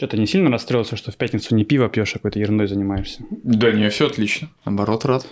Что, 0.00 0.06
ты 0.06 0.16
не 0.16 0.26
сильно 0.26 0.50
расстроился, 0.50 0.96
что 0.96 1.12
в 1.12 1.16
пятницу 1.16 1.54
не 1.54 1.62
пиво 1.62 1.90
пьешь, 1.90 2.12
а 2.12 2.14
какой-то 2.14 2.38
ерундой 2.38 2.68
занимаешься? 2.68 3.22
Да 3.42 3.70
не, 3.70 3.90
все 3.90 4.06
отлично. 4.06 4.48
Наоборот, 4.64 5.04
рад. 5.04 5.26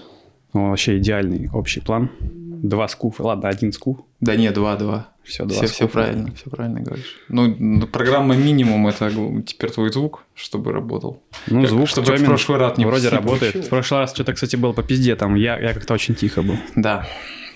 Ну, 0.53 0.69
вообще 0.69 0.99
идеальный 0.99 1.49
общий 1.55 1.81
план. 1.81 2.11
Два 2.21 2.87
скуфа, 2.89 3.23
ладно, 3.23 3.49
один 3.49 3.73
скуф. 3.73 4.01
Да 4.21 4.37
не, 4.37 4.51
два-два. 4.51 5.09
Все, 5.25 5.47
два 5.47 5.57
Все, 5.57 5.67
все 5.69 5.75
скуфа. 5.75 5.93
правильно, 5.93 6.35
все 6.35 6.51
правильно 6.51 6.81
говоришь. 6.83 7.17
Ну, 7.31 7.87
программа 7.87 8.37
минимум 8.37 8.87
это 8.89 9.11
теперь 9.47 9.71
твой 9.71 9.91
звук, 9.91 10.25
чтобы 10.35 10.71
работал. 10.71 11.23
Ну, 11.47 11.63
Как- 11.63 11.71
звук 11.71 11.89
чтобы 11.89 12.15
в 12.15 12.25
прошлый 12.27 12.59
раз 12.59 12.77
не 12.77 12.85
вроде 12.85 13.09
работает. 13.09 13.41
получилось. 13.41 13.67
В 13.69 13.71
прошлый 13.71 14.01
раз 14.01 14.13
что-то, 14.13 14.35
кстати, 14.35 14.57
было 14.57 14.75
по 14.75 14.83
пизде, 14.83 15.17
там 15.17 15.35
я, 15.35 15.59
я 15.59 15.73
как-то 15.73 15.95
очень 15.95 16.15
тихо 16.15 16.43
был. 16.43 16.57
Да. 16.77 17.07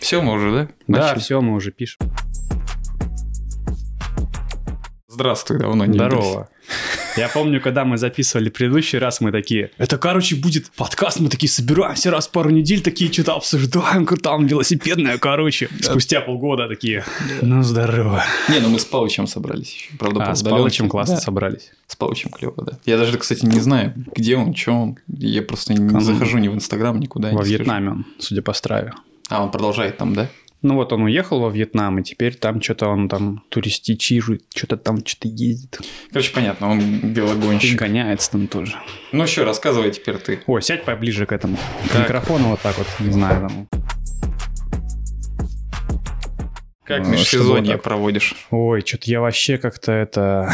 Все, 0.01 0.23
мы 0.23 0.33
уже, 0.33 0.51
да? 0.51 0.69
Да, 0.89 0.99
Начали? 1.09 1.19
все, 1.21 1.43
мы 1.43 1.53
уже 1.57 1.73
пишем. 1.73 1.99
Здравствуй, 5.09 5.59
давно 5.59 5.85
не 5.85 5.93
Здорово. 5.99 6.49
Я 7.17 7.29
помню, 7.29 7.61
когда 7.61 7.85
мы 7.85 7.99
записывали 7.99 8.49
предыдущий 8.49 8.99
раз, 8.99 9.21
мы 9.21 9.33
такие, 9.33 9.71
это, 9.77 9.99
короче, 9.99 10.35
будет 10.37 10.71
подкаст, 10.71 11.21
мы 11.21 11.29
такие 11.29 11.51
собираемся 11.51 12.11
раз 12.11 12.27
в 12.27 12.31
пару 12.31 12.51
недель, 12.51 12.81
такие 12.81 13.13
что-то 13.13 13.35
обсуждаем, 13.35 14.07
там 14.07 14.47
велосипедная, 14.47 15.19
короче. 15.19 15.69
Спустя 15.81 16.21
полгода 16.23 16.69
такие, 16.69 17.05
ну, 17.43 17.63
здорово. 17.63 18.25
Не, 18.49 18.61
ну 18.61 18.71
мы 18.71 18.79
с 18.79 18.85
Палычем 18.85 19.27
собрались 19.27 19.73
еще. 19.73 19.97
Правда, 19.99 20.25
А, 20.25 20.35
с. 20.35 20.43
Палычем 20.43 20.89
классно 20.89 21.17
Да, 21.17 21.21
собрались. 21.21 21.71
С 21.87 21.97
Палычем 21.97 22.31
клево, 22.31 22.65
да. 22.65 22.79
Я 22.87 22.97
даже, 22.97 23.19
кстати, 23.19 23.45
не 23.45 23.61
знаю, 23.61 23.93
где 24.15 24.37
он, 24.37 24.55
что 24.55 24.73
он. 24.73 24.99
Я 25.09 25.43
просто 25.43 25.75
не 25.75 26.01
захожу 26.01 26.39
ни 26.39 26.49
в 26.49 26.55
Инстаграм, 26.55 26.99
никуда. 26.99 27.31
Во 27.33 27.43
не. 27.43 27.51
Вьетнаме 27.51 27.91
он, 27.91 28.07
судя 28.19 28.43
по 28.43 28.53
страве. 28.55 28.95
А, 29.29 29.43
он 29.43 29.51
продолжает 29.51 29.97
там, 29.97 30.15
да? 30.15 30.29
Ну 30.63 30.77
вот 30.77 30.93
он 30.93 31.03
уехал 31.03 31.41
во 31.41 31.51
Вьетнам, 31.51 31.99
и 31.99 32.05
теперь 32.05 32.37
там 32.37 32.63
что-то 32.63 32.87
он 32.87 33.09
там 33.09 33.43
туристичирует, 33.49 34.45
что-то 34.55 34.77
там 34.77 35.05
что-то 35.05 35.27
ездит. 35.27 35.81
Короче, 36.11 36.33
понятно, 36.33 36.71
он 36.71 36.79
И 36.79 37.07
велогонщик. 37.09 37.77
гоняется 37.77 38.31
там 38.31 38.47
тоже. 38.47 38.77
Ну 39.11 39.25
еще 39.25 39.43
рассказывай 39.43 39.91
теперь 39.91 40.19
ты. 40.19 40.41
Ой, 40.47 40.63
сядь 40.63 40.85
поближе 40.85 41.27
к 41.27 41.33
этому. 41.33 41.57
К 41.91 41.99
микрофону 41.99 42.51
вот 42.51 42.61
так 42.61 42.79
вот, 42.79 42.87
не 43.01 43.11
знаю, 43.11 43.49
там. 43.49 43.69
Как 46.85 47.07
Ну, 47.07 47.11
межсезонье 47.11 47.79
проводишь? 47.79 48.35
Ой, 48.51 48.83
что-то 48.87 49.11
я 49.11 49.21
вообще 49.21 49.59
как-то 49.59 49.91
это... 49.91 50.53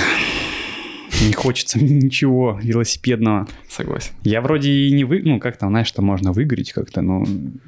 Не 1.26 1.32
хочется 1.32 1.78
ничего 1.82 2.60
велосипедного. 2.62 3.48
Согласен. 3.68 4.12
Я 4.22 4.40
вроде 4.40 4.70
и 4.70 4.92
не 4.92 5.04
вы... 5.04 5.20
Ну, 5.24 5.40
как 5.40 5.56
там, 5.56 5.70
знаешь, 5.70 5.88
что 5.88 6.00
можно 6.00 6.32
выиграть 6.32 6.72
как-то, 6.72 7.02
ну... 7.02 7.26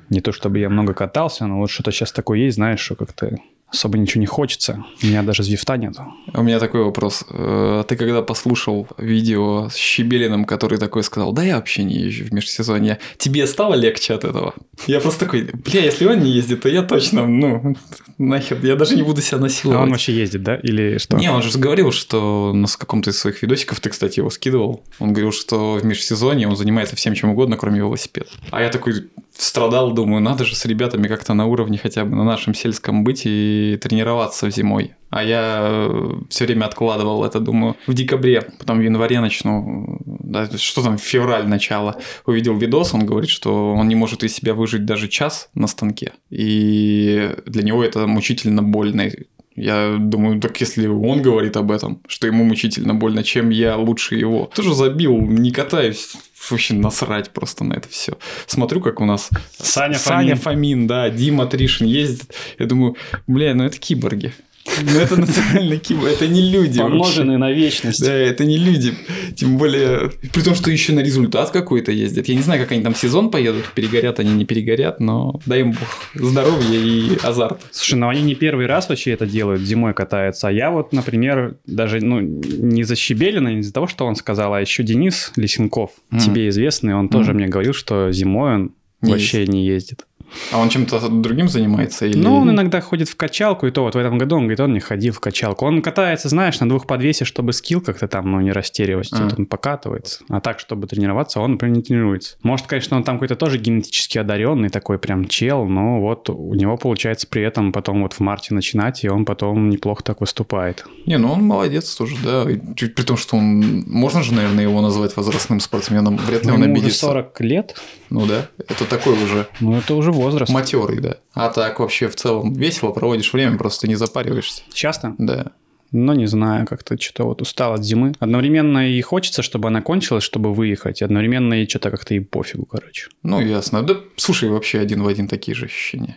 Не 0.08 0.20
то, 0.20 0.32
чтобы 0.32 0.58
я 0.58 0.68
много 0.68 0.94
катался, 0.94 1.46
но 1.46 1.58
вот 1.58 1.70
что-то 1.70 1.90
сейчас 1.90 2.12
такое 2.12 2.38
есть, 2.38 2.56
знаешь, 2.56 2.80
что 2.80 2.94
как-то 2.94 3.38
особо 3.72 3.98
ничего 3.98 4.20
не 4.20 4.26
хочется. 4.26 4.84
У 5.02 5.06
меня 5.06 5.22
даже 5.22 5.42
звифта 5.42 5.76
нету. 5.76 6.02
У 6.34 6.42
меня 6.42 6.58
такой 6.58 6.82
вопрос. 6.84 7.24
Э, 7.30 7.84
Ты 7.86 7.96
когда 7.96 8.22
послушал 8.22 8.88
видео 8.98 9.68
с 9.68 9.76
Щебелиным, 9.76 10.44
который 10.44 10.78
такой 10.78 11.02
сказал, 11.04 11.32
да 11.32 11.42
я 11.44 11.56
вообще 11.56 11.84
не 11.84 11.94
езжу 11.94 12.24
в 12.24 12.32
межсезонье, 12.32 12.98
тебе 13.18 13.46
стало 13.46 13.74
легче 13.74 14.14
от 14.14 14.24
этого? 14.24 14.54
Я 14.86 15.00
просто 15.00 15.24
такой, 15.26 15.42
бля, 15.52 15.82
если 15.84 16.06
он 16.06 16.20
не 16.20 16.30
ездит, 16.30 16.62
то 16.62 16.68
я 16.68 16.82
точно, 16.82 17.26
ну, 17.26 17.76
нахер, 18.18 18.58
я 18.64 18.76
даже 18.76 18.96
не 18.96 19.02
буду 19.02 19.20
себя 19.22 19.38
А 19.38 19.40
насиловать. 19.40 19.82
он 19.82 19.90
вообще 19.90 20.12
ездит, 20.14 20.42
да? 20.42 20.56
Или 20.56 20.98
что? 20.98 21.16
Не, 21.16 21.30
он 21.30 21.42
же 21.42 21.58
говорил, 21.58 21.92
что 21.92 22.52
на 22.54 22.66
каком-то 22.66 23.10
из 23.10 23.18
своих 23.18 23.42
видосиков, 23.42 23.80
ты, 23.80 23.90
кстати, 23.90 24.18
его 24.20 24.30
скидывал, 24.30 24.82
он 24.98 25.12
говорил, 25.12 25.32
что 25.32 25.74
в 25.74 25.84
межсезонье 25.84 26.48
он 26.48 26.56
занимается 26.56 26.96
всем 26.96 27.14
чем 27.14 27.30
угодно, 27.30 27.56
кроме 27.56 27.78
велосипеда. 27.78 28.26
А 28.50 28.62
я 28.62 28.68
такой 28.70 28.94
страдал, 29.40 29.92
думаю, 29.92 30.20
надо 30.20 30.44
же 30.44 30.54
с 30.54 30.64
ребятами 30.66 31.08
как-то 31.08 31.34
на 31.34 31.46
уровне 31.46 31.78
хотя 31.78 32.04
бы 32.04 32.16
на 32.16 32.24
нашем 32.24 32.54
сельском 32.54 33.04
быть 33.04 33.22
и 33.24 33.78
тренироваться 33.80 34.50
зимой. 34.50 34.92
А 35.10 35.24
я 35.24 35.90
все 36.28 36.44
время 36.44 36.66
откладывал 36.66 37.24
это, 37.24 37.40
думаю, 37.40 37.76
в 37.86 37.94
декабре, 37.94 38.42
потом 38.58 38.78
в 38.78 38.82
январе 38.82 39.20
начну, 39.20 39.98
да, 40.04 40.48
что 40.56 40.82
там, 40.82 40.98
февраль 40.98 41.48
начало. 41.48 41.96
Увидел 42.26 42.56
видос, 42.56 42.94
он 42.94 43.06
говорит, 43.06 43.30
что 43.30 43.72
он 43.72 43.88
не 43.88 43.96
может 43.96 44.22
из 44.22 44.34
себя 44.34 44.54
выжить 44.54 44.84
даже 44.84 45.08
час 45.08 45.50
на 45.54 45.66
станке. 45.66 46.12
И 46.30 47.34
для 47.46 47.62
него 47.62 47.82
это 47.82 48.06
мучительно 48.06 48.62
больно. 48.62 49.10
Я 49.56 49.96
думаю, 49.98 50.40
так 50.40 50.60
если 50.60 50.86
он 50.86 51.22
говорит 51.22 51.56
об 51.56 51.70
этом, 51.72 52.00
что 52.06 52.26
ему 52.26 52.44
мучительно 52.44 52.94
больно, 52.94 53.24
чем 53.24 53.50
я 53.50 53.76
лучше 53.76 54.14
его. 54.14 54.50
Тоже 54.54 54.74
забил, 54.74 55.16
не 55.20 55.50
катаюсь. 55.50 56.14
Вообще 56.48 56.74
насрать 56.74 57.30
просто 57.30 57.64
на 57.64 57.74
это 57.74 57.88
все. 57.88 58.16
Смотрю, 58.46 58.80
как 58.80 59.00
у 59.00 59.04
нас 59.04 59.28
Саня 59.58 59.98
Саня 59.98 60.36
Фомин. 60.36 60.36
Фомин, 60.36 60.86
да, 60.86 61.10
Дима 61.10 61.46
Тришин 61.46 61.86
ездит. 61.86 62.32
Я 62.58 62.66
думаю, 62.66 62.96
бля, 63.26 63.54
ну 63.54 63.64
это 63.64 63.78
киборги. 63.78 64.32
Ну 64.82 64.98
это 64.98 65.16
натурально 65.20 65.76
киборги, 65.76 66.12
это 66.14 66.26
не 66.28 66.50
люди. 66.50 66.78
вообще. 66.78 66.90
Помноженный 66.90 67.38
на 67.38 67.50
вечность. 67.52 68.00
Да, 68.04 68.12
это 68.12 68.44
не 68.44 68.56
люди. 68.58 68.94
Тем 69.36 69.58
более, 69.58 70.10
при 70.32 70.42
том, 70.42 70.54
что 70.54 70.70
еще 70.70 70.92
на 70.92 71.00
результат 71.00 71.50
какой-то 71.50 71.92
ездят. 71.92 72.28
Я 72.28 72.34
не 72.34 72.42
знаю, 72.42 72.60
как 72.60 72.72
они 72.72 72.82
там 72.82 72.94
сезон 72.94 73.30
поедут, 73.30 73.64
перегорят 73.74 74.20
они, 74.20 74.32
не 74.32 74.44
перегорят, 74.44 75.00
но 75.00 75.40
дай 75.46 75.60
им 75.60 75.72
бог 75.72 75.88
здоровья 76.14 76.78
и 76.78 77.16
азарт. 77.22 77.60
Слушай, 77.70 77.94
ну 77.96 78.08
они 78.08 78.22
не 78.22 78.34
первый 78.34 78.66
раз 78.66 78.88
вообще 78.88 79.12
это 79.12 79.26
делают, 79.26 79.62
зимой 79.62 79.94
катаются. 79.94 80.48
А 80.48 80.52
я 80.52 80.70
вот, 80.70 80.92
например, 80.92 81.56
даже 81.66 82.00
ну, 82.00 82.20
не 82.20 82.82
за 82.84 82.96
Щебелина, 82.96 83.48
не 83.48 83.60
из-за 83.60 83.72
того, 83.72 83.86
что 83.86 84.06
он 84.06 84.16
сказал, 84.16 84.54
а 84.54 84.60
еще 84.60 84.82
Денис 84.82 85.32
Лисенков, 85.36 85.90
Мгм. 86.10 86.20
тебе 86.20 86.48
известный, 86.48 86.94
он 86.94 87.08
тоже 87.08 87.30
Мгм. 87.30 87.36
мне 87.38 87.48
говорил, 87.48 87.72
что 87.74 88.10
зимой 88.12 88.54
он 88.54 88.72
Не 89.02 89.12
вообще 89.12 89.46
не 89.46 89.66
ездит. 89.66 90.06
А 90.52 90.58
он 90.58 90.68
чем-то 90.68 91.08
другим 91.08 91.48
занимается? 91.48 92.06
Или... 92.06 92.18
Ну, 92.18 92.36
он 92.38 92.50
иногда 92.50 92.80
ходит 92.80 93.08
в 93.08 93.16
качалку, 93.16 93.66
и 93.66 93.70
то 93.70 93.82
вот 93.82 93.94
в 93.94 93.98
этом 93.98 94.18
году 94.18 94.36
он 94.36 94.42
говорит, 94.42 94.60
он 94.60 94.72
не 94.72 94.80
ходил 94.80 95.12
в 95.12 95.20
качалку. 95.20 95.66
Он 95.66 95.82
катается, 95.82 96.28
знаешь, 96.28 96.58
на 96.60 96.68
двух 96.68 96.86
подвесе, 96.86 97.24
чтобы 97.24 97.52
скилл 97.52 97.80
как-то 97.80 98.08
там, 98.08 98.30
ну, 98.30 98.40
не 98.40 98.52
растеривать, 98.52 99.10
А. 99.12 99.24
вот 99.24 99.38
он 99.38 99.46
покатывается. 99.46 100.24
А 100.28 100.40
так, 100.40 100.60
чтобы 100.60 100.86
тренироваться, 100.86 101.40
он, 101.40 101.52
например, 101.52 101.76
не 101.76 101.82
тренируется. 101.82 102.36
Может, 102.42 102.66
конечно, 102.66 102.96
он 102.96 103.04
там 103.04 103.16
какой-то 103.16 103.36
тоже 103.36 103.58
генетически 103.58 104.18
одаренный 104.18 104.68
такой 104.68 104.98
прям 104.98 105.28
чел, 105.28 105.66
но 105.66 106.00
вот 106.00 106.30
у 106.30 106.54
него 106.54 106.76
получается 106.76 107.26
при 107.28 107.42
этом 107.42 107.72
потом 107.72 108.02
вот 108.02 108.14
в 108.14 108.20
марте 108.20 108.54
начинать, 108.54 109.04
и 109.04 109.08
он 109.08 109.24
потом 109.24 109.70
неплохо 109.70 110.02
так 110.02 110.20
выступает. 110.20 110.84
Не, 111.06 111.18
ну 111.18 111.32
он 111.32 111.42
молодец 111.42 111.94
тоже, 111.94 112.16
да. 112.24 112.44
При 112.44 113.02
том, 113.02 113.16
что 113.16 113.36
он... 113.36 113.84
Можно 113.86 114.22
же, 114.22 114.34
наверное, 114.34 114.64
его 114.64 114.80
назвать 114.80 115.16
возрастным 115.16 115.60
спортсменом. 115.60 116.16
Вряд 116.16 116.44
ли 116.44 116.48
Ну, 116.48 116.54
он 116.54 116.62
обидится. 116.62 117.06
40 117.06 117.40
лет, 117.40 117.76
Ну 118.10 118.26
да, 118.26 118.48
это 118.58 118.84
такой 118.84 119.14
уже 119.22 119.46
ну, 119.60 119.76
это 119.76 119.94
уже 119.94 120.10
возраст. 120.20 120.52
матерый, 120.52 121.00
да. 121.00 121.16
А 121.32 121.48
так 121.50 121.80
вообще 121.80 122.08
в 122.08 122.16
целом 122.16 122.52
весело 122.52 122.92
проводишь 122.92 123.32
время, 123.32 123.56
просто 123.56 123.88
не 123.88 123.94
запариваешься. 123.94 124.62
Часто? 124.72 125.14
Да. 125.18 125.52
Ну, 125.92 126.12
не 126.12 126.26
знаю, 126.26 126.66
как-то 126.68 127.00
что-то 127.00 127.24
вот 127.24 127.42
устал 127.42 127.74
от 127.74 127.84
зимы. 127.84 128.14
Одновременно 128.20 128.88
и 128.88 129.00
хочется, 129.00 129.42
чтобы 129.42 129.68
она 129.68 129.82
кончилась, 129.82 130.22
чтобы 130.22 130.54
выехать. 130.54 131.02
Одновременно 131.02 131.54
и 131.54 131.68
что-то 131.68 131.90
как-то 131.90 132.14
и 132.14 132.20
пофигу, 132.20 132.64
короче. 132.64 133.08
Ну, 133.24 133.40
ясно. 133.40 133.82
Да, 133.82 133.96
слушай, 134.16 134.48
вообще 134.48 134.78
один 134.78 135.02
в 135.02 135.08
один 135.08 135.26
такие 135.26 135.56
же 135.56 135.66
ощущения. 135.66 136.16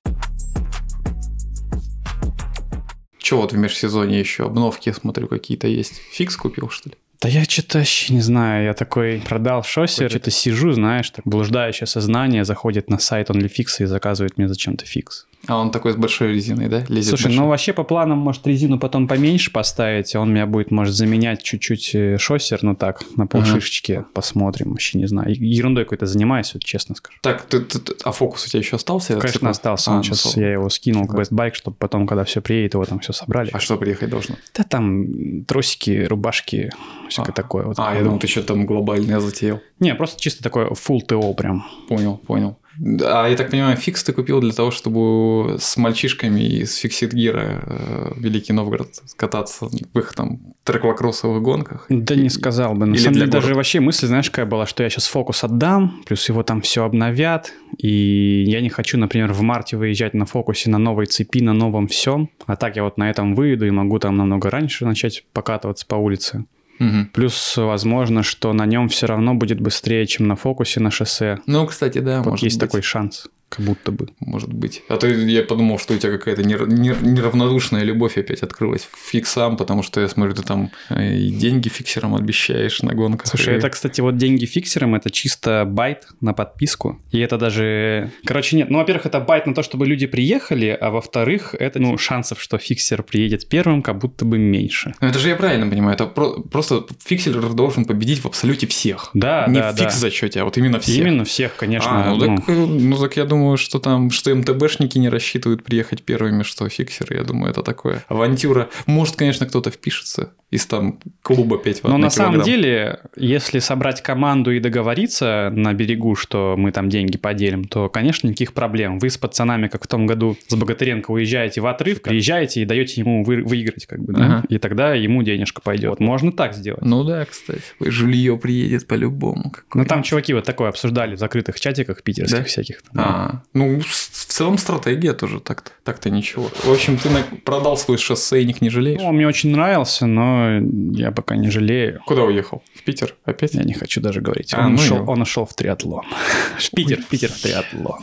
Че 3.18 3.38
вот 3.38 3.54
в 3.54 3.58
межсезонье 3.58 4.20
еще? 4.20 4.44
Обновки, 4.44 4.92
смотрю, 4.92 5.28
какие-то 5.28 5.68
есть. 5.68 5.96
Фикс 6.12 6.36
купил, 6.36 6.70
что 6.70 6.90
ли? 6.90 6.96
Да 7.24 7.30
я 7.30 7.46
что-то 7.46 7.78
вообще 7.78 8.14
не 8.14 8.20
знаю, 8.20 8.66
я 8.66 8.74
такой 8.74 9.24
продал 9.26 9.64
шоссер, 9.64 10.10
что-то 10.10 10.30
сижу, 10.30 10.74
знаешь, 10.74 11.10
так 11.10 11.26
блуждающее 11.26 11.88
сознание 11.88 12.44
заходит 12.44 12.90
на 12.90 13.00
сайт 13.00 13.30
OnlyFix 13.30 13.66
и 13.80 13.86
заказывает 13.86 14.38
мне 14.38 14.50
зачем-то 14.50 14.86
фикс. 14.86 15.26
А 15.46 15.58
он 15.58 15.72
такой 15.72 15.92
с 15.92 15.96
большой 15.98 16.34
резиной, 16.34 16.70
да? 16.70 16.86
Лезет 16.88 17.10
Слушай, 17.10 17.24
большой. 17.26 17.42
ну 17.42 17.48
вообще 17.50 17.74
по 17.74 17.84
планам, 17.84 18.18
может, 18.20 18.48
резину 18.48 18.80
потом 18.80 19.10
поменьше 19.10 19.52
поставить, 19.52 20.16
он 20.16 20.32
меня 20.32 20.46
будет, 20.46 20.72
может, 20.72 20.96
заменять 20.96 21.44
чуть-чуть 21.44 21.92
э, 21.96 22.18
шоссер, 22.18 22.60
ну 22.62 22.76
так, 22.76 23.04
на 23.18 23.28
полшишечки, 23.28 24.06
посмотрим, 24.14 24.70
вообще 24.70 24.98
не 25.00 25.06
знаю. 25.06 25.34
Ерундой 25.36 25.84
какой-то 25.84 26.06
занимаюсь, 26.06 26.54
вот 26.54 26.64
честно 26.64 26.96
скажу. 26.96 27.18
Так, 27.22 27.42
ты, 27.42 27.60
ты- 27.60 27.80
ты- 27.80 27.94
а 28.06 28.14
фокус 28.14 28.46
у 28.46 28.50
тебя 28.50 28.60
еще 28.60 28.78
остался? 28.78 29.16
Конечно, 29.16 29.32
Цикл? 29.40 29.48
остался, 29.48 29.92
А, 29.92 29.96
он 29.98 30.04
сейчас, 30.04 30.38
я 30.38 30.54
его 30.54 30.70
скинул 30.70 31.06
к 31.08 31.14
Best 31.14 31.32
Bike, 31.34 31.56
чтобы 31.56 31.76
потом, 31.78 32.08
когда 32.08 32.24
все 32.24 32.40
приедет, 32.42 32.76
его 32.76 32.86
там 32.86 33.00
все 33.00 33.12
собрали. 33.12 33.50
А 33.52 33.60
что 33.60 33.76
приехать 33.76 34.10
должно? 34.10 34.36
Да 34.56 34.64
там 34.64 35.44
тросики, 35.44 36.06
рубашки, 36.06 36.72
всякое 37.10 37.32
А. 37.32 37.36
такое. 37.36 37.66
Вот. 37.66 37.76
А, 37.80 37.94
я 37.94 38.02
думал, 38.02 38.20
ты 38.20 38.28
что-то 38.28 38.48
там 38.54 38.66
глобальное 38.66 39.20
затеял. 39.20 39.60
Не, 39.80 39.94
просто 39.96 40.22
чисто 40.22 40.42
такое 40.42 40.68
full 40.70 41.02
ТО 41.06 41.34
прям. 41.34 41.66
Понял, 41.90 42.16
понял. 42.18 42.58
А 42.80 43.28
я 43.28 43.36
так 43.36 43.52
понимаю, 43.52 43.78
фикс 43.78 44.04
ты 44.04 44.14
купил 44.14 44.42
для 44.42 44.52
того, 44.52 44.72
чтобы 44.72 45.58
с 45.60 45.78
мальчишками 45.78 46.42
из 46.42 46.76
Фиксит 46.76 47.14
Гира 47.14 47.62
э, 47.66 48.12
Великий 48.18 48.54
Новгород 48.54 48.90
кататься 49.16 49.66
в 49.68 50.00
их 50.00 50.14
там 50.14 50.40
треклокроссовых 50.64 51.42
гонках? 51.42 51.86
Да 51.90 52.16
не 52.16 52.30
сказал 52.30 52.74
бы. 52.74 52.86
На 52.86 52.96
Или 52.96 53.02
самом 53.02 53.14
деле, 53.16 53.28
даже 53.28 53.54
вообще 53.54 53.80
мысль, 53.80 54.08
знаешь, 54.08 54.30
какая 54.30 54.46
была, 54.46 54.66
что 54.66 54.84
я 54.84 54.90
сейчас 54.90 55.08
фокус 55.08 55.44
отдам, 55.44 56.02
плюс 56.06 56.28
его 56.30 56.42
там 56.44 56.62
все 56.62 56.84
обновят, 56.84 57.54
и 57.78 58.44
я 58.48 58.62
не 58.62 58.70
хочу, 58.70 58.98
например, 58.98 59.34
в 59.34 59.42
марте 59.42 59.78
выезжать 59.78 60.14
на 60.14 60.26
фокусе 60.26 60.70
на 60.70 60.78
новой 60.78 61.06
цепи, 61.06 61.42
на 61.42 61.54
новом 61.54 61.88
всем, 61.88 62.30
а 62.46 62.56
так 62.56 62.76
я 62.76 62.84
вот 62.84 62.98
на 62.98 63.10
этом 63.10 63.36
выеду 63.36 63.68
и 63.68 63.72
могу 63.72 64.00
там 64.00 64.18
намного 64.18 64.50
раньше 64.50 64.86
начать 64.86 65.26
покатываться 65.34 65.86
по 65.86 65.96
улице. 65.96 66.46
Мгм. 66.84 67.10
Плюс, 67.14 67.56
возможно, 67.58 68.24
что 68.24 68.52
на 68.54 68.66
нем 68.66 68.90
все 68.90 69.06
равно 69.08 69.34
будет 69.36 69.60
быстрее, 69.62 70.06
чем 70.06 70.28
на 70.28 70.36
фокусе 70.36 70.80
на 70.80 70.92
шоссе. 70.92 71.40
Ну, 71.46 71.66
кстати, 71.66 72.00
да, 72.00 72.20
Вот 72.22 72.32
может 72.32 72.44
есть 72.44 72.60
быть. 72.60 72.68
такой 72.70 72.82
шанс. 72.82 73.28
Как 73.56 73.66
будто 73.66 73.92
бы. 73.92 74.08
Может 74.20 74.54
быть. 74.54 74.82
А 74.90 74.98
то 74.98 75.08
я 75.08 75.44
подумал, 75.44 75.80
что 75.80 75.94
у 75.94 75.98
тебя 75.98 76.12
какая-то 76.12 76.42
нер- 76.42 76.68
нер- 76.68 77.06
неравнодушная 77.06 77.84
любовь 77.84 78.18
опять 78.18 78.42
открылась 78.44 78.88
к 78.92 78.98
фиксам, 78.98 79.58
потому 79.58 79.84
что 79.84 80.02
я 80.02 80.08
смотрю, 80.08 80.34
ты 80.34 80.42
там 80.44 80.72
э, 80.90 81.16
и 81.16 81.30
деньги 81.30 81.70
фиксерам 81.70 82.16
обещаешь 82.16 82.82
на 82.82 82.94
гонках. 82.94 83.28
Слушай, 83.28 83.56
и- 83.56 83.58
это, 83.58 83.70
кстати, 83.70 84.02
вот 84.02 84.18
деньги 84.18 84.46
фиксерам, 84.46 84.96
это 84.96 85.10
чисто 85.12 85.66
bait 85.68 86.08
на 86.22 86.34
подписку. 86.34 87.00
И 87.12 87.20
это 87.20 87.38
даже... 87.38 88.12
Короче, 88.26 88.56
нет. 88.58 88.70
Ну, 88.70 88.78
во-первых, 88.80 89.06
это 89.06 89.20
bait 89.20 89.46
на 89.48 89.54
то, 89.54 89.64
чтобы 89.64 89.86
люди 89.86 90.08
приехали, 90.08 90.78
а 90.80 90.90
во-вторых, 90.90 91.56
это, 91.58 91.80
ну, 91.80 91.98
шансов, 91.98 92.42
что 92.42 92.58
фиксер 92.58 93.04
приедет 93.04 93.48
первым, 93.48 93.82
как 93.82 93.98
будто 94.00 94.26
бы 94.26 94.38
меньше. 94.38 94.94
Ну, 95.02 95.08
это 95.08 95.20
же 95.20 95.30
я 95.30 95.36
правильно 95.36 95.68
понимаю, 95.68 95.96
это 95.96 96.06
про- 96.08 96.42
просто 96.42 96.86
фиксер 97.06 97.40
должен 97.54 97.86
победить 97.86 98.20
в 98.20 98.26
абсолюте 98.26 98.68
всех. 98.68 99.10
Да, 99.14 99.46
Не 99.48 99.60
да, 99.60 99.72
в 99.72 99.76
да. 99.76 99.84
фикс 99.84 99.96
зачете, 99.98 100.42
а 100.42 100.46
вот 100.46 100.58
именно 100.58 100.80
всех. 100.80 100.98
Именно 100.98 101.24
всех, 101.26 101.56
конечно. 101.56 101.90
А, 101.92 102.10
ну, 102.10 102.16
ну, 102.26 102.38
так, 102.38 102.50
э, 102.50 102.52
ну 102.54 102.98
так 102.98 103.18
я 103.18 103.26
думаю, 103.26 103.43
что 103.58 103.80
там, 103.80 104.10
что 104.10 104.34
МТБшники 104.36 104.98
не 104.98 105.10
рассчитывают 105.10 105.64
приехать 105.64 106.04
первыми, 106.04 106.44
что 106.44 106.68
фиксеры, 106.70 107.16
я 107.18 107.24
думаю, 107.24 107.52
это 107.52 107.62
такое. 107.64 108.04
Авантюра. 108.08 108.70
Может, 108.86 109.16
конечно, 109.16 109.46
кто-то 109.46 109.70
впишется 109.72 110.32
из 110.52 110.68
там 110.68 111.00
клуба 111.24 111.58
5 111.58 111.84
Но 111.84 111.98
на 111.98 112.12
самом 112.12 112.42
деле, 112.44 113.00
если 113.16 113.58
собрать 113.60 114.04
команду 114.04 114.52
и 114.52 114.60
договориться 114.60 115.50
на 115.52 115.74
берегу, 115.74 116.16
что 116.16 116.54
мы 116.58 116.72
там 116.72 116.90
деньги 116.90 117.18
поделим, 117.18 117.64
то, 117.66 117.90
конечно, 117.90 118.28
никаких 118.28 118.54
проблем. 118.54 119.00
Вы 119.00 119.10
с 119.10 119.18
пацанами, 119.18 119.68
как 119.68 119.84
в 119.86 119.88
том 119.88 120.06
году 120.06 120.38
с 120.48 120.54
Богатыренко, 120.56 121.10
уезжаете 121.10 121.62
в 121.62 121.66
отрыв, 121.66 122.04
приезжаете 122.04 122.62
и 122.62 122.66
даете 122.66 123.02
ему 123.02 123.24
вы- 123.24 123.44
выиграть, 123.44 123.88
как 123.88 124.04
бы, 124.04 124.14
да? 124.14 124.26
Ага. 124.26 124.44
И 124.50 124.60
тогда 124.60 124.94
ему 124.94 125.24
денежка 125.24 125.60
пойдет. 125.62 126.00
Можно 126.00 126.32
так 126.32 126.54
сделать. 126.54 126.84
Ну 126.84 127.04
да, 127.04 127.26
кстати. 127.26 127.64
Жилье 127.80 128.38
приедет 128.38 128.86
по-любому. 128.86 129.54
Ну, 129.74 129.86
там 129.86 130.04
чуваки 130.04 130.34
вот 130.34 130.44
такое 130.44 130.70
обсуждали 130.70 131.16
в 131.16 131.20
закрытых 131.20 131.60
чатиках 131.60 132.04
питерских 132.04 132.38
Да? 132.38 132.44
всяких. 132.44 132.84
А, 132.96 133.33
ну, 133.54 133.80
в 133.80 134.26
целом 134.28 134.58
стратегия 134.58 135.14
тоже 135.14 135.40
так-то, 135.40 135.72
так-то 135.84 136.10
ничего. 136.10 136.50
В 136.64 136.72
общем, 136.72 136.98
ты 136.98 137.10
продал 137.44 137.78
свой 137.78 137.98
шоссейник, 137.98 138.62
не 138.62 138.70
жалеешь? 138.70 139.00
Ну, 139.02 139.08
он 139.08 139.16
мне 139.16 139.28
очень 139.28 139.52
нравился, 139.52 140.06
но 140.06 140.60
я 140.92 141.12
пока 141.12 141.36
не 141.36 141.50
жалею. 141.50 142.02
Куда 142.06 142.24
уехал? 142.24 142.64
В 142.76 142.84
Питер? 142.84 143.16
Опять? 143.26 143.54
Я 143.54 143.64
не 143.64 143.74
хочу 143.74 144.02
даже 144.02 144.22
говорить. 144.22 144.54
А, 144.54 144.66
он, 144.66 144.76
ну 144.76 144.76
ушел, 144.76 144.98
его. 144.98 145.12
он 145.12 145.22
ушел 145.22 145.46
в 145.46 145.54
триатлон. 145.54 146.06
В 146.58 146.72
Питер, 146.72 147.02
в 147.02 147.08
Питер 147.08 147.32
в 147.32 147.42
триатлон. 147.42 148.00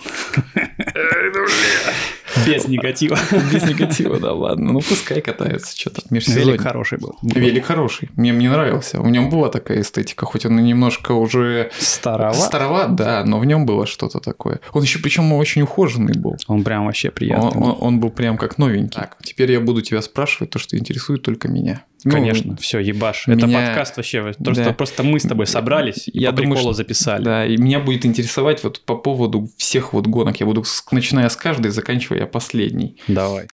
Без 2.46 2.66
негатива. 2.68 3.18
Без 3.52 3.62
негатива, 3.64 4.18
да 4.18 4.32
ладно. 4.32 4.72
Ну, 4.72 4.80
пускай 4.80 5.20
катается 5.20 5.78
что-то. 5.78 6.02
Велик 6.10 6.60
хороший 6.62 6.98
был. 6.98 7.16
Велик 7.22 7.64
хороший. 7.66 8.08
Мне, 8.16 8.32
мне 8.32 8.50
нравился. 8.50 9.00
В 9.00 9.08
нем 9.10 9.30
была 9.30 9.48
такая 9.48 9.80
эстетика, 9.80 10.26
хоть 10.26 10.46
он 10.46 10.58
и 10.58 10.62
немножко 10.62 11.12
уже 11.12 11.70
Староват. 11.78 12.36
староват, 12.36 12.94
да, 12.94 13.24
но 13.24 13.38
в 13.38 13.44
нем 13.44 13.66
было 13.66 13.86
что-то 13.86 14.20
такое. 14.20 14.60
Он 14.72 14.82
еще 14.82 14.98
причем 15.00 15.32
очень 15.32 15.62
ухоженный 15.62 16.14
был. 16.18 16.36
Он 16.46 16.62
прям 16.64 16.86
вообще 16.86 17.08
Он, 17.08 17.14
приятный. 17.14 17.50
был. 17.60 17.62
он- 17.68 17.76
он 17.80 18.00
был 18.00 18.10
прям 18.10 18.36
как 18.38 18.58
новенький. 18.58 19.00
Так, 19.00 19.16
теперь 19.22 19.52
я 19.52 19.60
буду 19.60 19.80
тебя 19.82 20.00
спрашивать 20.02 20.50
то, 20.50 20.58
что 20.58 20.76
интересует 20.78 21.22
только 21.22 21.48
меня. 21.48 21.82
Ну, 22.04 22.10
Конечно, 22.12 22.56
все, 22.56 22.78
ебаш. 22.78 23.28
Это 23.28 23.46
меня- 23.46 23.66
подкаст 23.66 23.96
вообще. 23.96 24.32
То, 24.32 24.52
Да. 24.52 24.62
что 24.64 24.72
просто 24.72 25.02
мы 25.02 25.20
с 25.20 25.24
тобой 25.24 25.46
собрались 25.46 26.08
и 26.08 26.18
Я 26.18 26.30
по 26.30 26.36
думаю, 26.36 26.52
приколу 26.56 26.72
что- 26.72 26.82
записали. 26.82 27.22
Да, 27.24 27.46
и 27.46 27.56
меня 27.56 27.80
будет 27.80 28.06
интересовать 28.06 28.62
вот 28.64 28.80
по 28.86 28.96
поводу 28.96 29.48
всех 29.56 29.92
вот 29.92 30.06
гонок. 30.06 30.38
Я 30.40 30.46
буду, 30.46 30.64
с- 30.64 30.84
начиная 30.90 31.28
с 31.28 31.36
каждой, 31.36 31.70
заканчивая 31.70 32.26
последней. 32.26 32.96
Давай. 33.08 33.48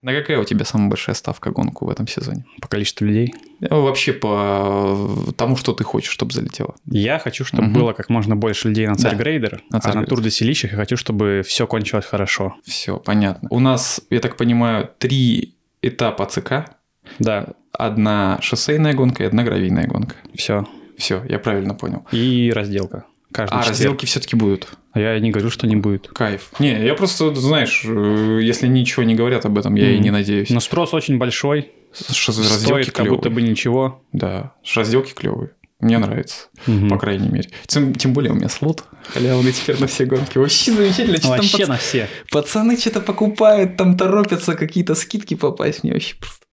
На 0.00 0.12
какая 0.14 0.38
у 0.38 0.44
тебя 0.44 0.64
самая 0.64 0.88
большая 0.88 1.14
ставка 1.16 1.50
гонку 1.50 1.84
в 1.86 1.90
этом 1.90 2.06
сезоне? 2.06 2.44
По 2.62 2.68
количеству 2.68 3.04
людей. 3.04 3.34
Э, 3.60 3.74
Вообще 3.74 4.12
по 4.12 4.96
тому, 5.36 5.56
что 5.56 5.72
ты 5.72 5.82
хочешь, 5.82 6.12
чтобы 6.12 6.32
залетело. 6.32 6.76
Я 6.86 7.18
хочу, 7.18 7.44
чтобы 7.44 7.64
Мгм. 7.64 7.72
было 7.72 7.92
как 7.92 8.08
можно 8.08 8.36
больше 8.36 8.68
людей 8.68 8.86
на 8.86 8.94
Да. 8.94 9.00
Царьгрейдер, 9.02 9.62
На 9.70 9.80
а 9.82 9.94
на. 9.94 10.06
Тур 10.06 10.20
де 10.22 10.30
Селищах 10.30 10.70
я 10.70 10.76
хочу, 10.76 10.96
чтобы 10.96 11.42
все 11.44 11.66
кончилось 11.66 12.04
хорошо. 12.04 12.54
Все, 12.64 12.98
понятно. 12.98 13.48
У 13.50 13.58
нас, 13.58 14.00
я 14.10 14.20
так 14.20 14.36
понимаю, 14.36 14.88
три 14.98 15.54
этапа 15.82 16.26
ЦК. 16.26 16.70
Да, 17.18 17.48
Одна 17.72 18.38
шоссейная 18.40 18.92
гонка 18.94 19.22
и 19.22 19.26
одна 19.26 19.42
гравийная 19.44 19.86
гонка. 19.86 20.14
все. 20.34 20.66
Все, 20.96 21.22
я 21.28 21.38
правильно 21.38 21.74
понял. 21.74 22.04
И 22.12 22.52
разделка. 22.54 23.04
Каждый 23.32 23.54
А, 23.54 23.58
четверг. 23.58 23.68
разделки 23.68 24.06
все-таки 24.06 24.36
будут. 24.36 24.68
А 24.92 25.00
я 25.00 25.18
не 25.20 25.30
говорю, 25.30 25.50
что 25.50 25.66
не 25.66 25.76
будет. 25.76 26.08
Кайф. 26.08 26.50
Не, 26.58 26.84
я 26.84 26.94
просто, 26.94 27.34
знаешь, 27.34 27.82
э, 27.86 28.40
если 28.42 28.66
ничего 28.66 29.02
не 29.02 29.14
говорят 29.14 29.44
об 29.44 29.58
этом, 29.58 29.74
я 29.74 29.90
и 29.90 29.94
Мгм. 29.96 30.02
не 30.04 30.10
надеюсь. 30.10 30.50
Но 30.50 30.60
спрос 30.60 30.94
очень 30.94 31.18
большой. 31.18 31.70
Ш- 32.10 32.32
Стоит 32.32 32.50
разделки 32.50 32.90
как 32.90 33.08
будто 33.08 33.30
бы 33.30 33.42
ничего. 33.42 34.02
Да, 34.12 34.54
разделки 34.74 35.12
клевые. 35.12 35.50
Мне 35.80 35.98
нравится, 35.98 36.48
Мгм. 36.66 36.88
по 36.88 36.98
крайней 36.98 37.28
мере. 37.28 37.50
Тем, 37.66 37.94
тем 37.94 38.12
более 38.12 38.32
у 38.32 38.34
меня 38.34 38.48
слот 38.48 38.82
халявный 39.12 39.52
теперь 39.52 39.78
на 39.78 39.86
все 39.86 40.06
гонки. 40.06 40.36
Вообще 40.38 40.72
замечательно. 40.72 41.16
Что 41.18 41.28
там 41.28 41.36
Вообще 41.36 41.62
пац- 41.62 41.66
на 41.68 41.76
все. 41.76 42.08
Пацаны 42.32 42.76
что-то 42.76 43.00
покупают, 43.00 43.76
там 43.76 43.96
торопятся 43.96 44.54
какие-то 44.54 44.94
скидки 44.96 45.34
попасть. 45.34 45.84
Мне 45.84 45.92
вообще 45.92 46.16
просто... 46.16 46.44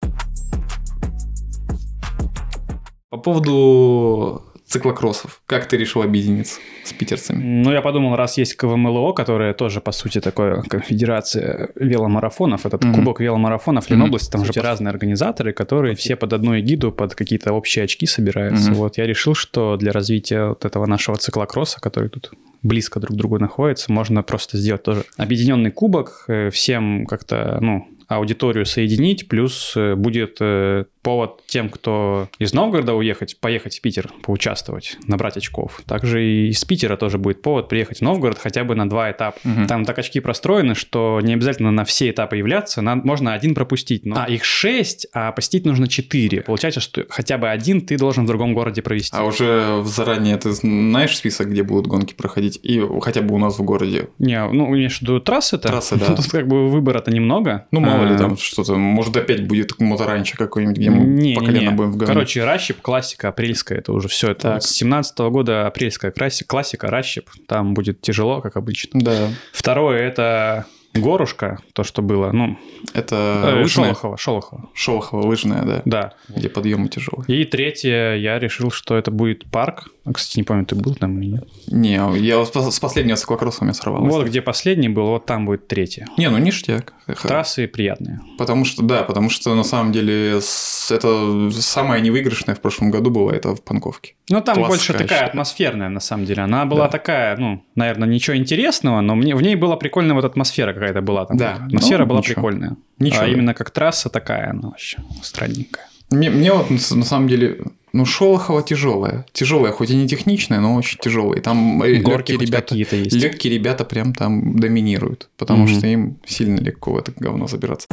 По 3.11 3.17
поводу 3.19 4.43
циклокроссов. 4.67 5.41
Как 5.47 5.67
ты 5.67 5.77
решил 5.77 6.03
объединиться 6.03 6.59
с 6.85 6.93
питерцами? 6.93 7.43
Ну, 7.43 7.73
я 7.73 7.83
подумал, 7.83 8.17
раз 8.17 8.39
есть 8.39 8.57
КВМЛО, 8.57 9.13
которая 9.13 9.53
тоже, 9.55 9.81
по 9.81 9.93
сути, 9.93 10.21
такое 10.21 10.63
конфедерация 10.63 11.69
веломарафонов, 11.75 12.67
этот 12.67 12.85
Мгм. 12.85 12.95
кубок 12.95 13.21
веломарафонов. 13.21 13.91
Ленобласти, 13.91 14.31
там 14.31 14.43
же 14.45 14.49
Супер. 14.53 14.63
разные 14.65 14.91
организаторы, 14.91 15.53
которые 15.53 15.95
все 15.95 16.17
под 16.17 16.33
одну 16.33 16.59
эгиду, 16.59 16.93
под 16.93 17.15
какие-то 17.15 17.53
общие 17.53 17.85
очки 17.85 18.07
собираются. 18.07 18.71
Мгм. 18.71 18.79
Вот 18.79 18.99
я 18.99 19.07
решил, 19.07 19.35
что 19.35 19.77
для 19.77 19.93
развития 19.93 20.49
вот 20.49 20.65
этого 20.65 20.87
нашего 20.87 21.17
циклокросса, 21.17 21.81
который 21.81 22.09
тут 22.09 22.33
близко 22.63 22.99
друг 23.01 23.15
к 23.15 23.19
другу 23.19 23.39
находится, 23.39 23.93
можно 23.93 24.23
просто 24.23 24.57
сделать 24.57 24.83
тоже 24.83 25.05
объединенный 25.19 25.71
кубок, 25.71 26.25
э, 26.29 26.49
всем 26.51 27.05
как-то, 27.07 27.59
ну, 27.61 27.87
аудиторию 28.09 28.67
соединить, 28.67 29.29
плюс 29.29 29.75
э, 29.77 29.95
будет 29.95 30.39
э, 30.41 30.85
повод 31.03 31.43
тем, 31.47 31.69
кто 31.69 32.29
из 32.39 32.53
Новгорода 32.55 32.95
уехать, 32.95 33.37
поехать 33.39 33.77
в 33.77 33.81
Питер, 33.81 34.11
поучаствовать, 34.23 34.97
набрать 35.07 35.37
очков. 35.37 35.83
Также 35.87 36.25
и 36.25 36.49
из 36.49 36.65
Питера 36.65 36.97
тоже 36.97 37.19
будет 37.19 37.43
повод 37.43 37.69
приехать 37.69 37.99
в 37.99 38.03
Новгород 38.03 38.39
хотя 38.39 38.65
бы 38.65 38.75
на 38.75 38.89
два 38.89 39.11
этапа. 39.11 39.39
Мгм. 39.45 39.67
Там 39.67 39.85
так 39.85 39.99
очки 39.99 40.21
простроены, 40.21 40.75
что 40.75 41.21
не 41.23 41.35
обязательно 41.35 41.71
на 41.71 41.85
все 41.85 42.11
этапы 42.11 42.37
являться, 42.37 42.81
на- 42.81 42.97
можно 42.97 43.35
один 43.35 43.55
пропустить. 43.55 44.07
Но... 44.07 44.17
А 44.19 44.25
их 44.27 44.45
шесть, 44.45 45.07
а 45.13 45.33
посетить 45.33 45.67
нужно 45.67 45.89
четыре. 45.89 46.41
Получается, 46.41 46.81
что 46.81 47.05
хотя 47.09 47.37
бы 47.37 47.51
один 47.51 47.83
ты 47.83 47.99
должен 47.99 48.25
в 48.25 48.27
другом 48.27 48.55
городе 48.55 48.81
провести. 48.81 49.15
А 49.15 49.25
уже 49.25 49.83
заранее 49.85 50.39
ты 50.39 50.53
знаешь 50.53 51.17
список, 51.17 51.51
где 51.51 51.63
будут 51.63 51.87
гонки 51.87 52.15
проходить? 52.15 52.59
И 52.63 52.83
хотя 53.03 53.21
бы 53.21 53.35
у 53.35 53.39
нас 53.39 53.59
в 53.59 53.63
городе. 53.63 54.09
Не, 54.19 54.43
ну, 54.49 54.75
имеешь 54.75 54.99
в 54.99 55.03
виду 55.03 55.21
трассы-то? 55.21 55.69
Трассы, 55.69 55.97
да. 55.97 56.07
Тут 56.17 56.31
как 56.31 56.49
бы 56.49 56.69
выбора-то 56.69 57.11
немного. 57.11 57.67
Ну, 57.71 57.81
мало 57.99 58.13
ли 58.13 58.19
там 58.19 58.37
что-то. 58.37 58.75
Может, 58.77 59.17
опять 59.17 59.47
будет 59.47 59.79
моторанчик 59.81 60.39
какой-нибудь, 60.39 60.77
где 60.77 60.91
мы 60.91 61.05
Не, 61.05 61.35
по 61.35 61.41
не, 61.41 61.47
колено 61.47 61.71
не. 61.71 61.77
будем 61.77 61.93
в 61.93 61.97
говне. 61.97 62.15
Короче, 62.15 62.45
Ращип, 62.45 62.81
классика, 62.81 63.29
апрельская, 63.29 63.79
это 63.79 63.93
уже 63.93 64.09
все. 64.09 64.31
Это 64.31 64.61
с 64.61 64.67
17 64.71 65.19
года 65.31 65.67
апрельская 65.67 66.11
класси- 66.11 66.45
классика, 66.45 66.89
Ращип. 66.89 67.31
Там 67.49 67.75
будет 67.75 68.01
тяжело, 68.01 68.41
как 68.41 68.57
обычно. 68.57 69.01
Да. 69.01 69.29
Второе 69.53 70.01
это 70.03 70.67
Горушка, 70.95 71.59
то, 71.73 71.83
что 71.85 72.03
было. 72.03 72.31
Ну, 72.33 72.57
Это 72.93 73.61
э? 73.65 73.67
Шолохова, 73.67 74.17
Шолохова. 74.17 74.69
Шолохова 74.75 75.27
лыжная, 75.27 75.63
да. 75.65 75.83
Да. 75.85 76.13
Где 76.29 76.49
подъемы 76.49 76.89
тяжелые. 76.89 77.25
И 77.27 77.45
третье, 77.45 78.15
я 78.15 78.39
решил, 78.39 78.71
что 78.71 78.97
это 78.97 79.11
будет 79.11 79.45
парк. 79.51 79.89
А, 80.05 80.13
Кстати, 80.13 80.39
не 80.39 80.43
помню, 80.45 80.67
ты 80.67 80.75
был 80.75 80.95
там 80.95 81.19
или 81.21 81.31
нет. 81.33 81.49
Не, 81.67 81.95
я 82.19 82.45
с 82.45 82.79
последнего 82.81 83.17
циклокросса 83.17 83.59
у 83.63 83.65
меня 83.65 83.75
сорвалось. 83.75 84.13
Вот 84.13 84.27
где 84.27 84.41
последний 84.43 84.89
был, 84.89 85.07
вот 85.07 85.27
там 85.27 85.47
будет 85.47 85.67
третье. 85.67 86.07
Не, 86.19 86.29
ну 86.31 86.39
ништяк. 86.39 86.93
Трассы 87.23 87.67
приятные. 87.67 88.21
Потому 88.39 88.65
что, 88.65 88.83
да, 88.83 89.03
потому 89.03 89.31
что 89.31 89.55
на 89.55 89.65
самом 89.65 89.93
деле 89.93 90.41
с- 90.41 90.91
это 90.91 91.51
самое 91.51 92.03
невыигрышное 92.03 92.55
в 92.55 92.61
прошлом 92.61 92.91
году 92.91 93.11
было, 93.11 93.31
это 93.31 93.55
в 93.57 93.63
Панковке. 93.63 94.15
Ну, 94.31 94.41
там 94.41 94.55
Классика, 94.57 94.69
больше 94.69 94.93
такая 94.93 95.07
считаю. 95.09 95.27
атмосферная, 95.29 95.89
на 95.89 96.01
самом 96.01 96.25
деле. 96.27 96.43
Она 96.43 96.65
была 96.67 96.85
Да. 96.87 96.91
такая, 96.93 97.37
ну, 97.37 97.65
наверное, 97.75 98.09
ничего 98.09 98.37
интересного, 98.37 99.01
но 99.01 99.15
мне, 99.15 99.35
в 99.35 99.43
ней 99.43 99.55
была 99.57 99.77
прикольная 99.77 100.15
вот 100.15 100.25
атмосфера 100.25 100.73
какая-то 100.87 101.03
была. 101.03 101.25
Там. 101.27 101.37
Да. 101.37 101.55
Атмосфера 101.67 102.03
Ну, 102.03 102.07
была 102.07 102.19
ничего. 102.21 102.35
прикольная. 102.35 102.77
Ничего. 102.99 103.23
А 103.23 103.27
именно 103.27 103.55
как 103.55 103.71
трасса 103.71 104.09
такая, 104.09 104.51
она 104.51 104.69
вообще 104.69 104.99
странненькая. 105.23 105.87
Мне, 106.11 106.31
мне 106.31 106.53
вот 106.53 106.71
на 106.71 107.05
самом 107.05 107.29
деле, 107.29 107.61
ну, 107.93 108.05
Шолохова 108.05 108.63
тяжелая. 108.63 109.25
Тяжелая, 109.33 109.73
хоть 109.73 109.91
и 109.91 109.97
не 109.97 110.07
техничная, 110.07 110.61
но 110.61 110.75
очень 110.75 110.99
тяжелая. 111.01 111.39
И 111.39 111.43
там 111.43 111.83
э, 111.83 111.97
Горки 111.97 112.33
легкие 112.33 112.47
ребята, 112.49 112.75
есть. 112.77 113.13
легкие 113.13 113.55
ребята 113.55 113.85
прям 113.85 114.13
там 114.15 114.57
доминируют, 114.59 115.29
потому 115.39 115.65
Мгм. 115.65 115.69
что 115.75 115.87
им 115.87 116.19
сильно 116.27 116.61
легко 116.61 116.93
в 116.93 116.99
это 116.99 117.13
говно 117.17 117.47
забираться. 117.49 117.89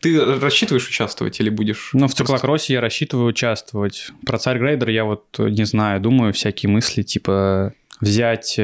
Ты 0.00 0.22
рассчитываешь 0.38 0.86
участвовать 0.86 1.40
или 1.40 1.48
будешь? 1.48 1.90
Ну, 1.92 2.00
в 2.00 2.02
просто- 2.10 2.24
циклокроссе 2.24 2.74
я 2.74 2.80
рассчитываю 2.80 3.28
участвовать. 3.28 4.10
Про 4.26 4.38
царь 4.38 4.58
Грейдер 4.58 4.90
я 4.90 5.04
вот 5.04 5.24
э, 5.38 5.48
не 5.48 5.64
знаю, 5.64 6.00
думаю, 6.00 6.32
всякие 6.32 6.70
мысли, 6.70 7.02
типа 7.02 7.72
взять 8.00 8.56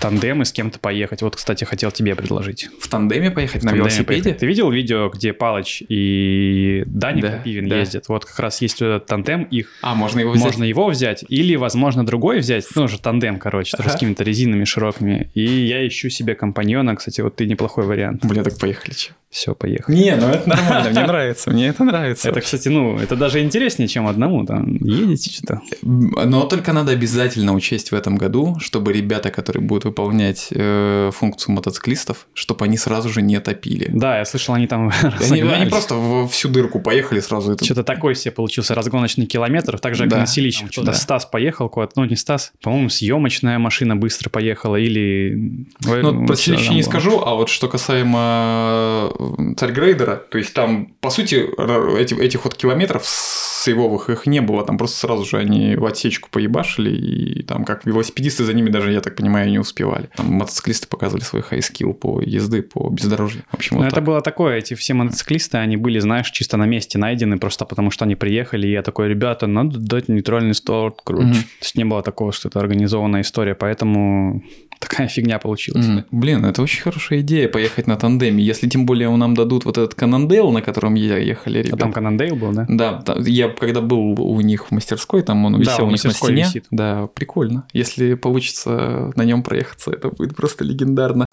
тандем 0.00 0.42
и 0.42 0.44
с 0.44 0.52
кем-то 0.52 0.78
поехать. 0.78 1.22
Вот, 1.22 1.36
кстати, 1.36 1.64
хотел 1.64 1.90
тебе 1.90 2.14
предложить. 2.14 2.68
В 2.80 2.88
тандеме 2.88 3.30
поехать 3.30 3.62
на 3.64 3.70
В 3.70 3.72
тандеме 3.72 3.78
велосипеде? 3.90 4.22
поехать. 4.22 4.38
Ты 4.40 4.46
видел 4.46 4.70
видео, 4.70 5.08
где 5.08 5.32
Палыч 5.32 5.82
и 5.88 6.84
Даня 6.86 7.22
Да, 7.22 7.28
Крапивин 7.30 7.68
да. 7.68 7.78
ездят? 7.80 8.08
Вот 8.08 8.24
как 8.24 8.38
раз 8.38 8.60
есть 8.62 8.80
вот 8.80 8.86
этот 8.86 9.06
тандем 9.06 9.42
их. 9.44 9.68
А, 9.82 9.94
можно 9.94 10.20
его 10.20 10.32
взять? 10.32 10.44
Можно 10.44 10.64
его 10.64 10.86
взять, 10.88 11.24
или, 11.28 11.56
возможно, 11.56 12.06
другой 12.06 12.38
взять. 12.38 12.66
Ну, 12.76 12.84
уже 12.84 12.98
тандем, 13.00 13.38
короче, 13.38 13.76
тоже 13.76 13.88
с 13.88 13.92
Ага. 13.92 13.98
какими-то 13.98 14.22
резинами 14.24 14.64
широкими. 14.64 15.30
И 15.34 15.42
я 15.44 15.86
ищу 15.86 16.10
себе 16.10 16.34
компаньона. 16.34 16.94
Кстати, 16.96 17.20
вот 17.20 17.36
ты 17.36 17.46
неплохой 17.46 17.84
вариант. 17.84 18.24
Бля, 18.24 18.42
так 18.44 18.58
поехали, 18.58 18.94
че? 18.94 19.10
Все, 19.30 19.54
поехали. 19.54 19.94
Не, 19.94 20.16
ну 20.16 20.28
это 20.28 20.48
нормально, 20.48 20.88
мне 20.90 21.04
нравится, 21.06 21.50
мне 21.50 21.66
это 21.68 21.84
нравится. 21.84 22.30
Это, 22.30 22.40
кстати, 22.40 22.68
ну, 22.68 22.98
это 22.98 23.14
даже 23.14 23.42
интереснее, 23.42 23.86
чем 23.86 24.06
одному. 24.06 24.46
Там 24.46 24.76
едете 24.76 25.30
что-то. 25.30 25.60
Но 25.82 26.44
только 26.44 26.72
надо 26.72 26.92
обязательно 26.92 27.52
учесть 27.52 27.92
в 27.92 27.94
этом 27.94 28.16
году, 28.16 28.56
чтобы 28.58 28.90
ребята, 28.94 29.30
которые 29.30 29.62
будут 29.62 29.77
выполнять 29.84 30.48
э, 30.50 31.10
функцию 31.12 31.54
мотоциклистов, 31.54 32.26
чтобы 32.34 32.64
они 32.64 32.76
сразу 32.76 33.08
же 33.08 33.22
не 33.22 33.38
топили. 33.40 33.88
Да, 33.92 34.18
я 34.18 34.24
слышал, 34.24 34.54
они 34.54 34.66
там 34.66 34.90
Они, 35.30 35.42
они 35.42 35.70
просто 35.70 35.94
в 35.94 36.28
всю 36.28 36.48
дырку 36.48 36.80
поехали 36.80 37.20
сразу. 37.20 37.52
Это... 37.52 37.64
Что-то 37.64 37.84
такой 37.84 38.14
себе 38.14 38.32
получился 38.32 38.74
разгоночный 38.74 39.26
километр, 39.26 39.78
так 39.78 39.94
же, 39.94 40.04
как 40.04 40.10
Да. 40.10 40.16
Там, 40.18 40.26
Что-то 40.26 40.86
да. 40.86 40.92
Стас 40.94 41.26
поехал 41.26 41.68
куда-то, 41.68 41.92
ну 41.96 42.04
не 42.04 42.16
Стас, 42.16 42.52
по-моему, 42.62 42.88
съемочная 42.88 43.58
машина 43.58 43.96
быстро 43.96 44.30
поехала, 44.30 44.76
или... 44.76 45.66
Ну, 45.84 46.00
про 46.00 46.12
вот 46.12 46.38
Селище 46.38 46.66
там 46.66 46.74
не 46.76 46.82
было. 46.82 46.90
скажу, 46.90 47.22
а 47.24 47.34
вот 47.34 47.48
что 47.48 47.68
касаемо 47.68 49.10
э, 49.18 49.54
Царьгрейдера, 49.56 50.16
то 50.16 50.38
есть 50.38 50.54
там, 50.54 50.86
по 51.00 51.10
сути, 51.10 51.46
эти, 51.98 52.14
этих 52.14 52.44
вот 52.44 52.54
километров 52.54 53.04
сейвовых 53.06 54.10
их 54.10 54.26
не 54.26 54.40
было, 54.40 54.64
там 54.64 54.78
просто 54.78 54.98
сразу 54.98 55.24
же 55.24 55.38
они 55.38 55.76
в 55.76 55.84
отсечку 55.84 56.28
поебашили, 56.30 56.90
и 56.90 57.42
там 57.42 57.64
как 57.64 57.84
велосипедисты 57.84 58.44
за 58.44 58.52
ними 58.54 58.70
даже, 58.70 58.92
я 58.92 59.00
так 59.00 59.16
понимаю, 59.16 59.50
не 59.50 59.58
успевали. 59.68 60.08
Там 60.16 60.26
мотоциклисты 60.32 60.86
показывали 60.88 61.22
свой 61.22 61.42
high 61.42 61.64
skill 61.64 61.92
по 61.94 62.20
езды, 62.20 62.62
по 62.62 62.88
бездорожью. 62.88 63.42
В 63.50 63.54
общем, 63.54 63.76
Ну, 63.76 63.82
вот 63.82 63.86
это 63.88 63.96
так. 63.96 64.04
было 64.04 64.20
такое, 64.20 64.56
эти 64.56 64.74
все 64.74 64.94
мотоциклисты, 64.94 65.58
они 65.58 65.76
были, 65.76 65.98
знаешь, 66.00 66.30
чисто 66.30 66.56
на 66.56 66.66
месте 66.66 66.98
найдены, 66.98 67.38
просто 67.38 67.64
потому 67.64 67.90
что 67.90 68.04
они 68.04 68.14
приехали, 68.16 68.66
и 68.66 68.72
я 68.72 68.82
такой, 68.82 69.08
ребята, 69.08 69.46
надо 69.46 69.78
дать 69.78 70.08
нейтральный 70.08 70.54
старт, 70.54 71.00
короче. 71.04 71.26
Мгм. 71.26 71.34
То 71.34 71.62
есть 71.62 71.76
не 71.76 71.84
было 71.84 72.02
такого, 72.02 72.32
что 72.32 72.48
это 72.48 72.60
организованная 72.60 73.20
история, 73.22 73.54
поэтому 73.54 74.42
такая 74.78 75.08
фигня 75.08 75.38
получилась. 75.38 75.86
М, 75.86 76.04
Блин, 76.10 76.44
это 76.44 76.62
очень 76.62 76.82
хорошая 76.82 77.20
идея 77.20 77.48
поехать 77.48 77.86
на 77.86 77.96
тандеме. 77.96 78.42
Если 78.42 78.68
тем 78.68 78.86
более 78.86 79.14
нам 79.16 79.34
дадут 79.34 79.64
вот 79.64 79.76
этот 79.78 79.94
Cannondale, 79.94 80.50
на 80.52 80.62
котором 80.62 80.94
ехали, 80.94 81.58
А 81.58 81.62
ребята. 81.62 81.76
там 81.78 81.92
Cannondale 81.92 82.36
был, 82.36 82.52
да? 82.52 82.66
Да, 82.68 83.02
да, 83.04 83.16
я 83.26 83.48
когда 83.48 83.80
был 83.80 84.20
у 84.20 84.40
них 84.40 84.66
в 84.66 84.70
мастерской, 84.70 85.22
там 85.22 85.44
он 85.44 85.54
Да, 85.54 85.58
висел 85.58 85.84
в 85.84 85.88
у 85.88 85.90
них 85.90 86.04
на 86.04 86.10
стене. 86.12 86.42
висит. 86.42 86.66
Да, 86.70 87.08
прикольно. 87.08 87.66
Если 87.72 88.14
получится 88.14 89.12
на 89.16 89.24
нем 89.24 89.42
проехаться, 89.58 89.90
это 89.90 90.08
будет 90.10 90.36
просто 90.36 90.64
легендарно. 90.64 91.26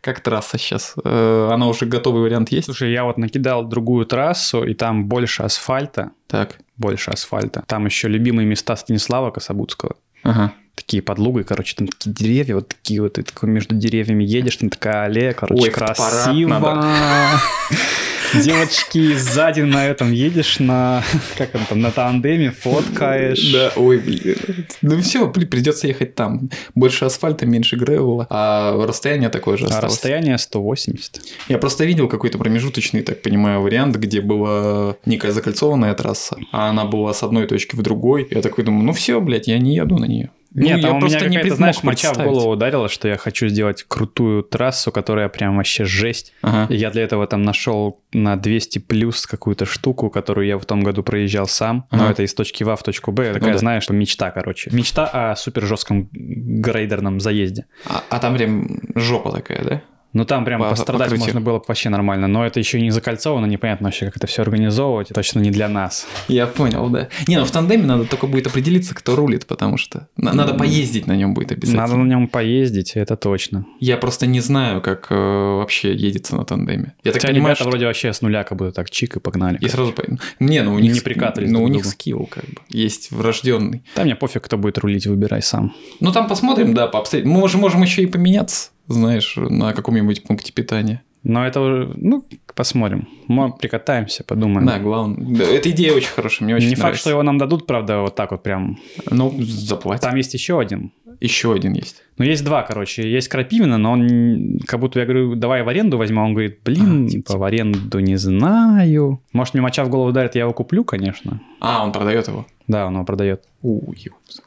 Как 0.00 0.20
трасса 0.20 0.58
сейчас? 0.58 0.94
Э, 1.04 1.50
Она 1.52 1.66
уже 1.66 1.84
готовый 1.84 2.22
вариант 2.22 2.50
есть? 2.52 2.66
Слушай, 2.66 2.92
я 2.92 3.04
вот 3.04 3.18
накидал 3.18 3.64
другую 3.64 4.06
трассу, 4.06 4.62
и 4.64 4.74
там 4.74 5.06
больше 5.06 5.42
асфальта, 5.42 6.12
Так. 6.28 6.58
больше 6.76 7.10
асфальта. 7.10 7.62
Там 7.66 7.84
еще 7.86 8.08
любимые 8.08 8.46
места 8.46 8.76
Станислава 8.76 9.30
Кособудского. 9.30 9.96
Ага. 10.22 10.52
Такие 10.76 11.02
под 11.02 11.18
лугой, 11.18 11.42
короче, 11.44 11.74
там 11.76 11.88
такие 11.88 12.14
деревья, 12.14 12.54
вот 12.54 12.68
такие 12.68 13.02
вот, 13.02 13.14
ты 13.14 13.22
такой 13.24 13.48
между 13.48 13.74
деревьями 13.74 14.22
едешь, 14.24 14.56
там 14.56 14.70
такая 14.70 15.02
аллея, 15.06 15.32
короче, 15.32 15.62
Ой, 15.64 15.70
красиво. 15.70 16.84
Девочки, 18.34 19.14
сзади 19.14 19.60
на 19.62 19.86
этом 19.86 20.12
едешь 20.12 20.58
на, 20.58 21.02
как 21.36 21.54
он 21.54 21.62
там, 21.68 21.80
на 21.80 21.90
тандеме, 21.90 22.50
фоткаешь. 22.50 23.52
Да, 23.52 23.72
ой, 23.76 23.98
блин. 23.98 24.36
Ну 24.82 25.00
все, 25.00 25.28
придется 25.30 25.86
ехать 25.88 26.14
там. 26.14 26.50
Больше 26.74 27.04
асфальта, 27.04 27.46
меньше 27.46 27.76
гревела, 27.76 28.26
а 28.30 28.86
расстояние 28.86 29.28
такое 29.30 29.56
же 29.56 29.64
А 29.64 29.68
осталось. 29.68 29.92
расстояние 29.94 30.38
180. 30.38 31.20
Я 31.48 31.58
просто 31.58 31.84
видел 31.84 32.08
какой-то 32.08 32.38
промежуточный, 32.38 33.02
так 33.02 33.22
понимаю, 33.22 33.60
вариант, 33.60 33.96
где 33.96 34.20
была 34.20 34.96
некая 35.06 35.32
закольцованная 35.32 35.94
трасса, 35.94 36.36
а 36.52 36.68
она 36.68 36.84
была 36.84 37.14
с 37.14 37.22
одной 37.22 37.46
точки 37.46 37.76
в 37.76 37.82
другой. 37.82 38.26
Я 38.30 38.42
такой 38.42 38.64
думаю, 38.64 38.84
ну 38.84 38.92
все, 38.92 39.20
блядь, 39.20 39.48
я 39.48 39.58
не 39.58 39.74
еду 39.76 39.98
на 39.98 40.04
нее. 40.04 40.30
Нет, 40.54 40.80
ну, 40.80 40.88
а 40.88 40.90
я 40.90 40.96
у 40.96 41.00
просто 41.00 41.18
меня 41.18 41.28
не 41.28 41.36
какая-то, 41.36 41.56
знаешь, 41.56 41.82
моча 41.82 42.12
в 42.14 42.16
голову 42.18 42.50
ударила, 42.50 42.88
что 42.88 43.06
я 43.06 43.16
хочу 43.18 43.48
сделать 43.48 43.84
крутую 43.86 44.42
трассу, 44.42 44.90
которая 44.90 45.28
прям 45.28 45.56
вообще 45.56 45.84
жесть. 45.84 46.32
Ага. 46.42 46.72
И 46.72 46.76
я 46.76 46.90
для 46.90 47.02
этого 47.02 47.26
там 47.26 47.42
нашел 47.42 48.00
на 48.12 48.36
200 48.36 48.78
плюс 48.78 49.26
какую-то 49.26 49.66
штуку, 49.66 50.08
которую 50.08 50.46
я 50.46 50.56
в 50.58 50.64
том 50.64 50.82
году 50.82 51.02
проезжал 51.02 51.46
сам. 51.46 51.86
Но 51.90 52.04
Ага. 52.04 52.12
это 52.12 52.22
из 52.22 52.32
точки 52.34 52.64
А 52.64 52.76
в 52.76 52.82
точку 52.82 53.12
Б. 53.12 53.32
Такая, 53.34 53.48
Ну 53.48 53.52
да. 53.52 53.58
знаешь, 53.58 53.88
мечта, 53.90 54.30
короче. 54.30 54.70
Мечта 54.72 55.06
о 55.06 55.36
супер 55.36 55.64
жестком 55.64 56.08
грейдерном 56.12 57.20
заезде. 57.20 57.66
А, 57.86 58.02
а 58.08 58.18
там 58.18 58.34
прям 58.34 58.80
жопа 58.94 59.30
такая, 59.32 59.64
да? 59.64 59.82
Ну 60.14 60.24
там 60.24 60.44
прям 60.44 60.60
По- 60.60 60.70
пострадать 60.70 61.08
покрытию. 61.08 61.26
можно 61.26 61.40
было 61.40 61.58
бы 61.58 61.64
вообще 61.68 61.90
нормально. 61.90 62.28
Но 62.28 62.46
это 62.46 62.58
еще 62.58 62.80
не 62.80 62.90
закольцовано, 62.90 63.46
непонятно 63.46 63.88
вообще, 63.88 64.06
как 64.06 64.16
это 64.16 64.26
все 64.26 64.42
организовывать. 64.42 65.08
Точно 65.08 65.40
не 65.40 65.50
для 65.50 65.68
нас. 65.68 66.06
Я 66.28 66.46
понял, 66.46 66.88
да. 66.88 67.08
Не, 67.26 67.38
ну 67.38 67.44
в 67.44 67.50
тандеме 67.50 67.84
надо 67.84 68.04
только 68.04 68.26
будет 68.26 68.46
определиться, 68.46 68.94
кто 68.94 69.16
рулит, 69.16 69.46
потому 69.46 69.76
что 69.76 70.08
на- 70.16 70.32
надо 70.32 70.54
поездить 70.54 71.06
на 71.06 71.14
нем 71.16 71.34
будет 71.34 71.52
обязательно. 71.52 71.82
Надо 71.82 71.96
на 71.96 72.08
нем 72.08 72.28
поездить, 72.28 72.92
это 72.96 73.16
точно. 73.16 73.66
Я 73.80 73.96
просто 73.98 74.26
не 74.26 74.40
знаю, 74.40 74.80
как 74.80 75.08
э, 75.10 75.14
вообще 75.14 75.94
едется 75.94 76.36
на 76.36 76.44
тандеме. 76.44 76.94
Я 77.04 77.12
так 77.12 77.20
Хотя 77.20 77.28
понимаю, 77.34 77.50
ребята 77.54 77.62
что... 77.62 77.70
вроде 77.70 77.86
вообще 77.86 78.12
с 78.12 78.22
нуля 78.22 78.44
как 78.44 78.56
будто 78.58 78.72
так 78.72 78.90
чик 78.90 79.16
и 79.16 79.20
погнали. 79.20 79.58
И 79.60 79.68
сразу 79.68 79.92
по- 79.92 80.04
Не, 80.40 80.62
ну 80.62 80.74
у 80.74 80.78
них... 80.78 80.94
Не 80.94 81.00
прикатывались 81.00 81.50
Ну, 81.52 81.62
у 81.62 81.68
них 81.68 81.84
скилл 81.84 82.26
как 82.30 82.44
бы. 82.44 82.56
Есть 82.70 83.10
врожденный. 83.10 83.82
Да 83.94 84.04
мне 84.04 84.16
пофиг, 84.16 84.42
кто 84.44 84.56
будет 84.56 84.78
рулить, 84.78 85.06
выбирай 85.06 85.42
сам. 85.42 85.74
Ну, 86.00 86.12
там 86.12 86.26
посмотрим, 86.28 86.72
да, 86.74 86.86
по 86.86 86.98
обстоятельствам. 86.98 87.34
Мы 87.34 87.40
можем, 87.40 87.60
можем 87.60 87.82
еще 87.82 88.02
и 88.02 88.06
поменяться, 88.06 88.70
знаешь, 88.88 89.34
на 89.36 89.72
каком-нибудь 89.72 90.24
пункте 90.24 90.52
питания. 90.52 91.02
Но 91.24 91.44
это 91.46 91.60
уже, 91.60 91.92
ну, 91.96 92.24
посмотрим. 92.54 93.08
Мы 93.26 93.52
прикатаемся, 93.52 94.22
подумаем. 94.24 94.66
Да, 94.66 94.78
главное. 94.78 95.36
Да, 95.36 95.44
Эта 95.44 95.70
идея 95.70 95.92
очень 95.92 96.10
хорошая, 96.10 96.46
мне 96.46 96.54
очень 96.54 96.68
не 96.68 96.74
факт, 96.74 96.82
нравится. 96.84 97.00
что 97.00 97.10
его 97.10 97.22
нам 97.24 97.38
дадут, 97.38 97.66
правда, 97.66 98.00
вот 98.00 98.14
так 98.14 98.30
вот 98.30 98.42
прям. 98.44 98.78
Ну, 99.10 99.34
заплатим. 99.40 100.00
Там 100.08 100.16
есть 100.16 100.32
еще 100.34 100.60
один. 100.60 100.92
Еще 101.20 101.52
один 101.52 101.72
есть. 101.72 102.04
Ну, 102.18 102.24
есть 102.24 102.44
два, 102.44 102.62
короче. 102.62 103.10
Есть 103.10 103.26
Крапивина, 103.28 103.78
но 103.78 103.92
он 103.92 104.60
как 104.64 104.78
будто 104.78 105.00
я 105.00 105.06
говорю, 105.06 105.34
давай 105.34 105.64
в 105.64 105.68
аренду 105.68 105.98
возьмем. 105.98 106.18
Он 106.18 106.32
говорит, 106.34 106.60
блин, 106.64 107.06
А, 107.06 107.10
типа 107.10 107.36
в 107.36 107.42
аренду 107.42 107.98
не 107.98 108.14
знаю. 108.16 109.20
Может, 109.32 109.54
мне 109.54 109.62
моча 109.62 109.84
в 109.84 109.88
голову 109.90 110.10
ударит, 110.10 110.36
я 110.36 110.42
его 110.42 110.52
куплю, 110.52 110.84
конечно. 110.84 111.40
А, 111.60 111.84
он 111.84 111.90
продает 111.90 112.28
его. 112.28 112.46
Да, 112.68 112.86
он 112.86 112.94
его 112.94 113.04
продает. 113.04 113.42
У. 113.62 113.80
Вот 113.90 113.96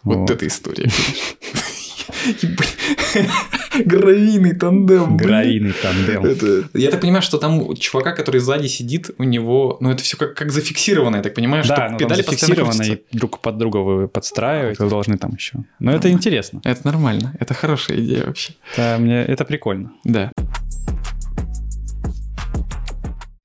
Вот. 0.03 0.31
эта 0.31 0.47
история. 0.47 0.89
Гравийный 3.85 4.53
тандем. 4.55 5.17
Гравийный 5.17 5.73
тандем. 5.73 6.25
Это- 6.25 6.63
Я 6.73 6.89
так 6.91 7.01
понимаю, 7.01 7.21
что 7.21 7.37
там 7.37 7.59
у 7.61 7.73
чувака, 7.75 8.11
который 8.11 8.39
сзади 8.39 8.67
сидит, 8.67 9.11
у 9.17 9.23
него, 9.23 9.77
ну 9.79 9.91
это 9.91 10.03
все 10.03 10.17
как, 10.17 10.33
как 10.35 10.51
зафиксировано, 10.51 11.17
я 11.17 11.21
так 11.21 11.33
понимаю, 11.33 11.63
Да, 11.67 11.75
что 11.75 11.89
ну, 11.89 11.97
педали 11.97 12.21
зафиксировано, 12.21 12.83
и 12.83 13.01
друг 13.11 13.39
под 13.39 13.57
друга 13.57 13.77
вы 13.77 14.07
подстраиваете, 14.07 14.83
вы 14.83 14.89
должны 14.89 15.17
там 15.17 15.33
еще. 15.33 15.59
Но 15.79 15.91
это 15.93 16.09
интересно. 16.11 16.61
Это 16.63 16.81
нормально, 16.85 17.33
это 17.39 17.53
хорошая 17.53 17.99
идея 17.99 18.25
вообще. 18.25 18.53
Мне, 18.77 19.23
это 19.23 19.45
прикольно. 19.45 19.91
Да. 20.03 20.31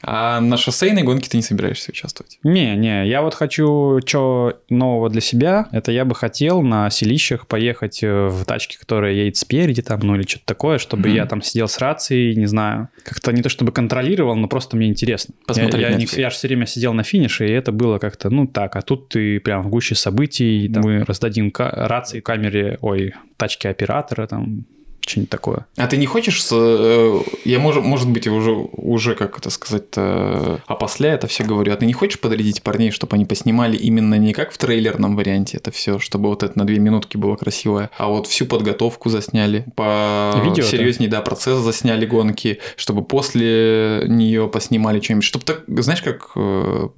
А 0.07 0.41
на 0.41 0.57
шоссейной 0.57 1.03
гонке 1.03 1.29
ты 1.29 1.37
не 1.37 1.43
собираешься 1.43 1.91
участвовать? 1.91 2.39
Не, 2.45 2.77
не, 2.77 3.09
я 3.09 3.23
вот 3.23 3.35
хочу 3.35 4.01
что 4.07 4.61
нового 4.71 5.11
для 5.11 5.21
себя. 5.21 5.67
Это 5.73 5.91
я 5.91 6.05
бы 6.05 6.15
хотел 6.15 6.63
на 6.63 6.89
селищах 6.91 7.47
поехать 7.47 8.03
э, 8.03 8.29
в 8.29 8.45
тачке, 8.45 8.79
которая 8.79 9.13
едет 9.13 9.37
спереди 9.37 9.83
там, 9.83 10.01
ну 10.01 10.15
или 10.15 10.23
что-то 10.27 10.47
такое, 10.47 10.79
чтобы 10.79 11.09
Мгм. 11.09 11.17
я 11.17 11.27
там 11.27 11.43
сидел 11.43 11.67
с 11.69 11.79
рацией, 11.79 12.37
не 12.37 12.47
знаю, 12.47 12.89
как-то 13.05 13.33
не 13.33 13.43
то 13.43 13.49
чтобы 13.49 13.73
контролировал, 13.73 14.37
но 14.37 14.47
просто 14.49 14.77
мне 14.77 14.87
интересно. 14.89 15.35
Посмотреть 15.47 15.83
я, 15.83 15.91
я, 15.91 16.07
всё. 16.07 16.21
я 16.21 16.31
же 16.31 16.37
все 16.37 16.47
время 16.49 16.67
сидел 16.67 16.93
на 16.95 17.03
финише, 17.03 17.47
и 17.47 17.51
это 17.51 17.73
было 17.73 17.99
как-то, 17.99 18.31
ну 18.31 18.47
так, 18.47 18.77
а 18.77 18.83
тут 18.83 19.09
ты 19.09 19.41
прям 19.41 19.63
в 19.63 19.69
гуще 19.69 19.95
событий, 19.97 20.71
там, 20.73 20.85
мы 20.85 21.05
раздадим 21.05 21.51
ка- 21.51 21.73
рации 21.75 22.21
камере, 22.21 22.79
ой, 22.81 23.15
тачки 23.37 23.67
оператора, 23.67 24.27
там, 24.29 24.65
что-нибудь 25.07 25.31
такое. 25.31 25.67
А 25.77 25.87
ты 25.87 25.97
не 25.97 26.07
хочешь, 26.07 26.43
с, 26.43 26.51
э, 26.53 27.21
я 27.45 27.59
может, 27.59 27.85
может 27.85 28.09
быть 28.11 28.27
уже, 28.27 28.51
уже 28.53 29.15
как 29.15 29.39
это 29.39 29.51
сказать-то, 29.51 30.61
опосля 30.67 31.13
это 31.15 31.27
все 31.27 31.45
говорю, 31.45 31.73
а 31.73 31.77
ты 31.77 31.87
не 31.87 31.93
хочешь 31.93 32.19
подрядить 32.21 32.63
парней, 32.63 32.91
чтобы 32.91 33.15
они 33.17 33.25
поснимали 33.25 33.77
именно 33.77 34.15
не 34.17 34.33
как 34.33 34.53
в 34.53 34.59
трейлерном 34.59 35.17
варианте 35.17 35.57
это 35.59 35.71
все, 35.71 35.99
чтобы 35.99 36.29
вот 36.29 36.43
это 36.43 36.59
на 36.59 36.67
две 36.67 36.79
минутки 36.79 37.17
было 37.17 37.37
красивое, 37.37 37.91
а 37.97 38.09
вот 38.09 38.27
всю 38.27 38.47
подготовку 38.47 39.09
засняли, 39.09 39.65
по 39.77 40.33
Видео-то? 40.45 40.63
серьезнее, 40.71 41.09
да, 41.09 41.21
процесс 41.21 41.59
засняли 41.59 42.07
гонки, 42.07 42.59
чтобы 42.77 43.05
после 43.05 44.03
нее 44.07 44.49
поснимали 44.49 45.01
что-нибудь, 45.01 45.25
чтобы 45.25 45.45
так, 45.45 45.63
знаешь, 45.69 46.03
как 46.03 46.31
э, 46.37 46.89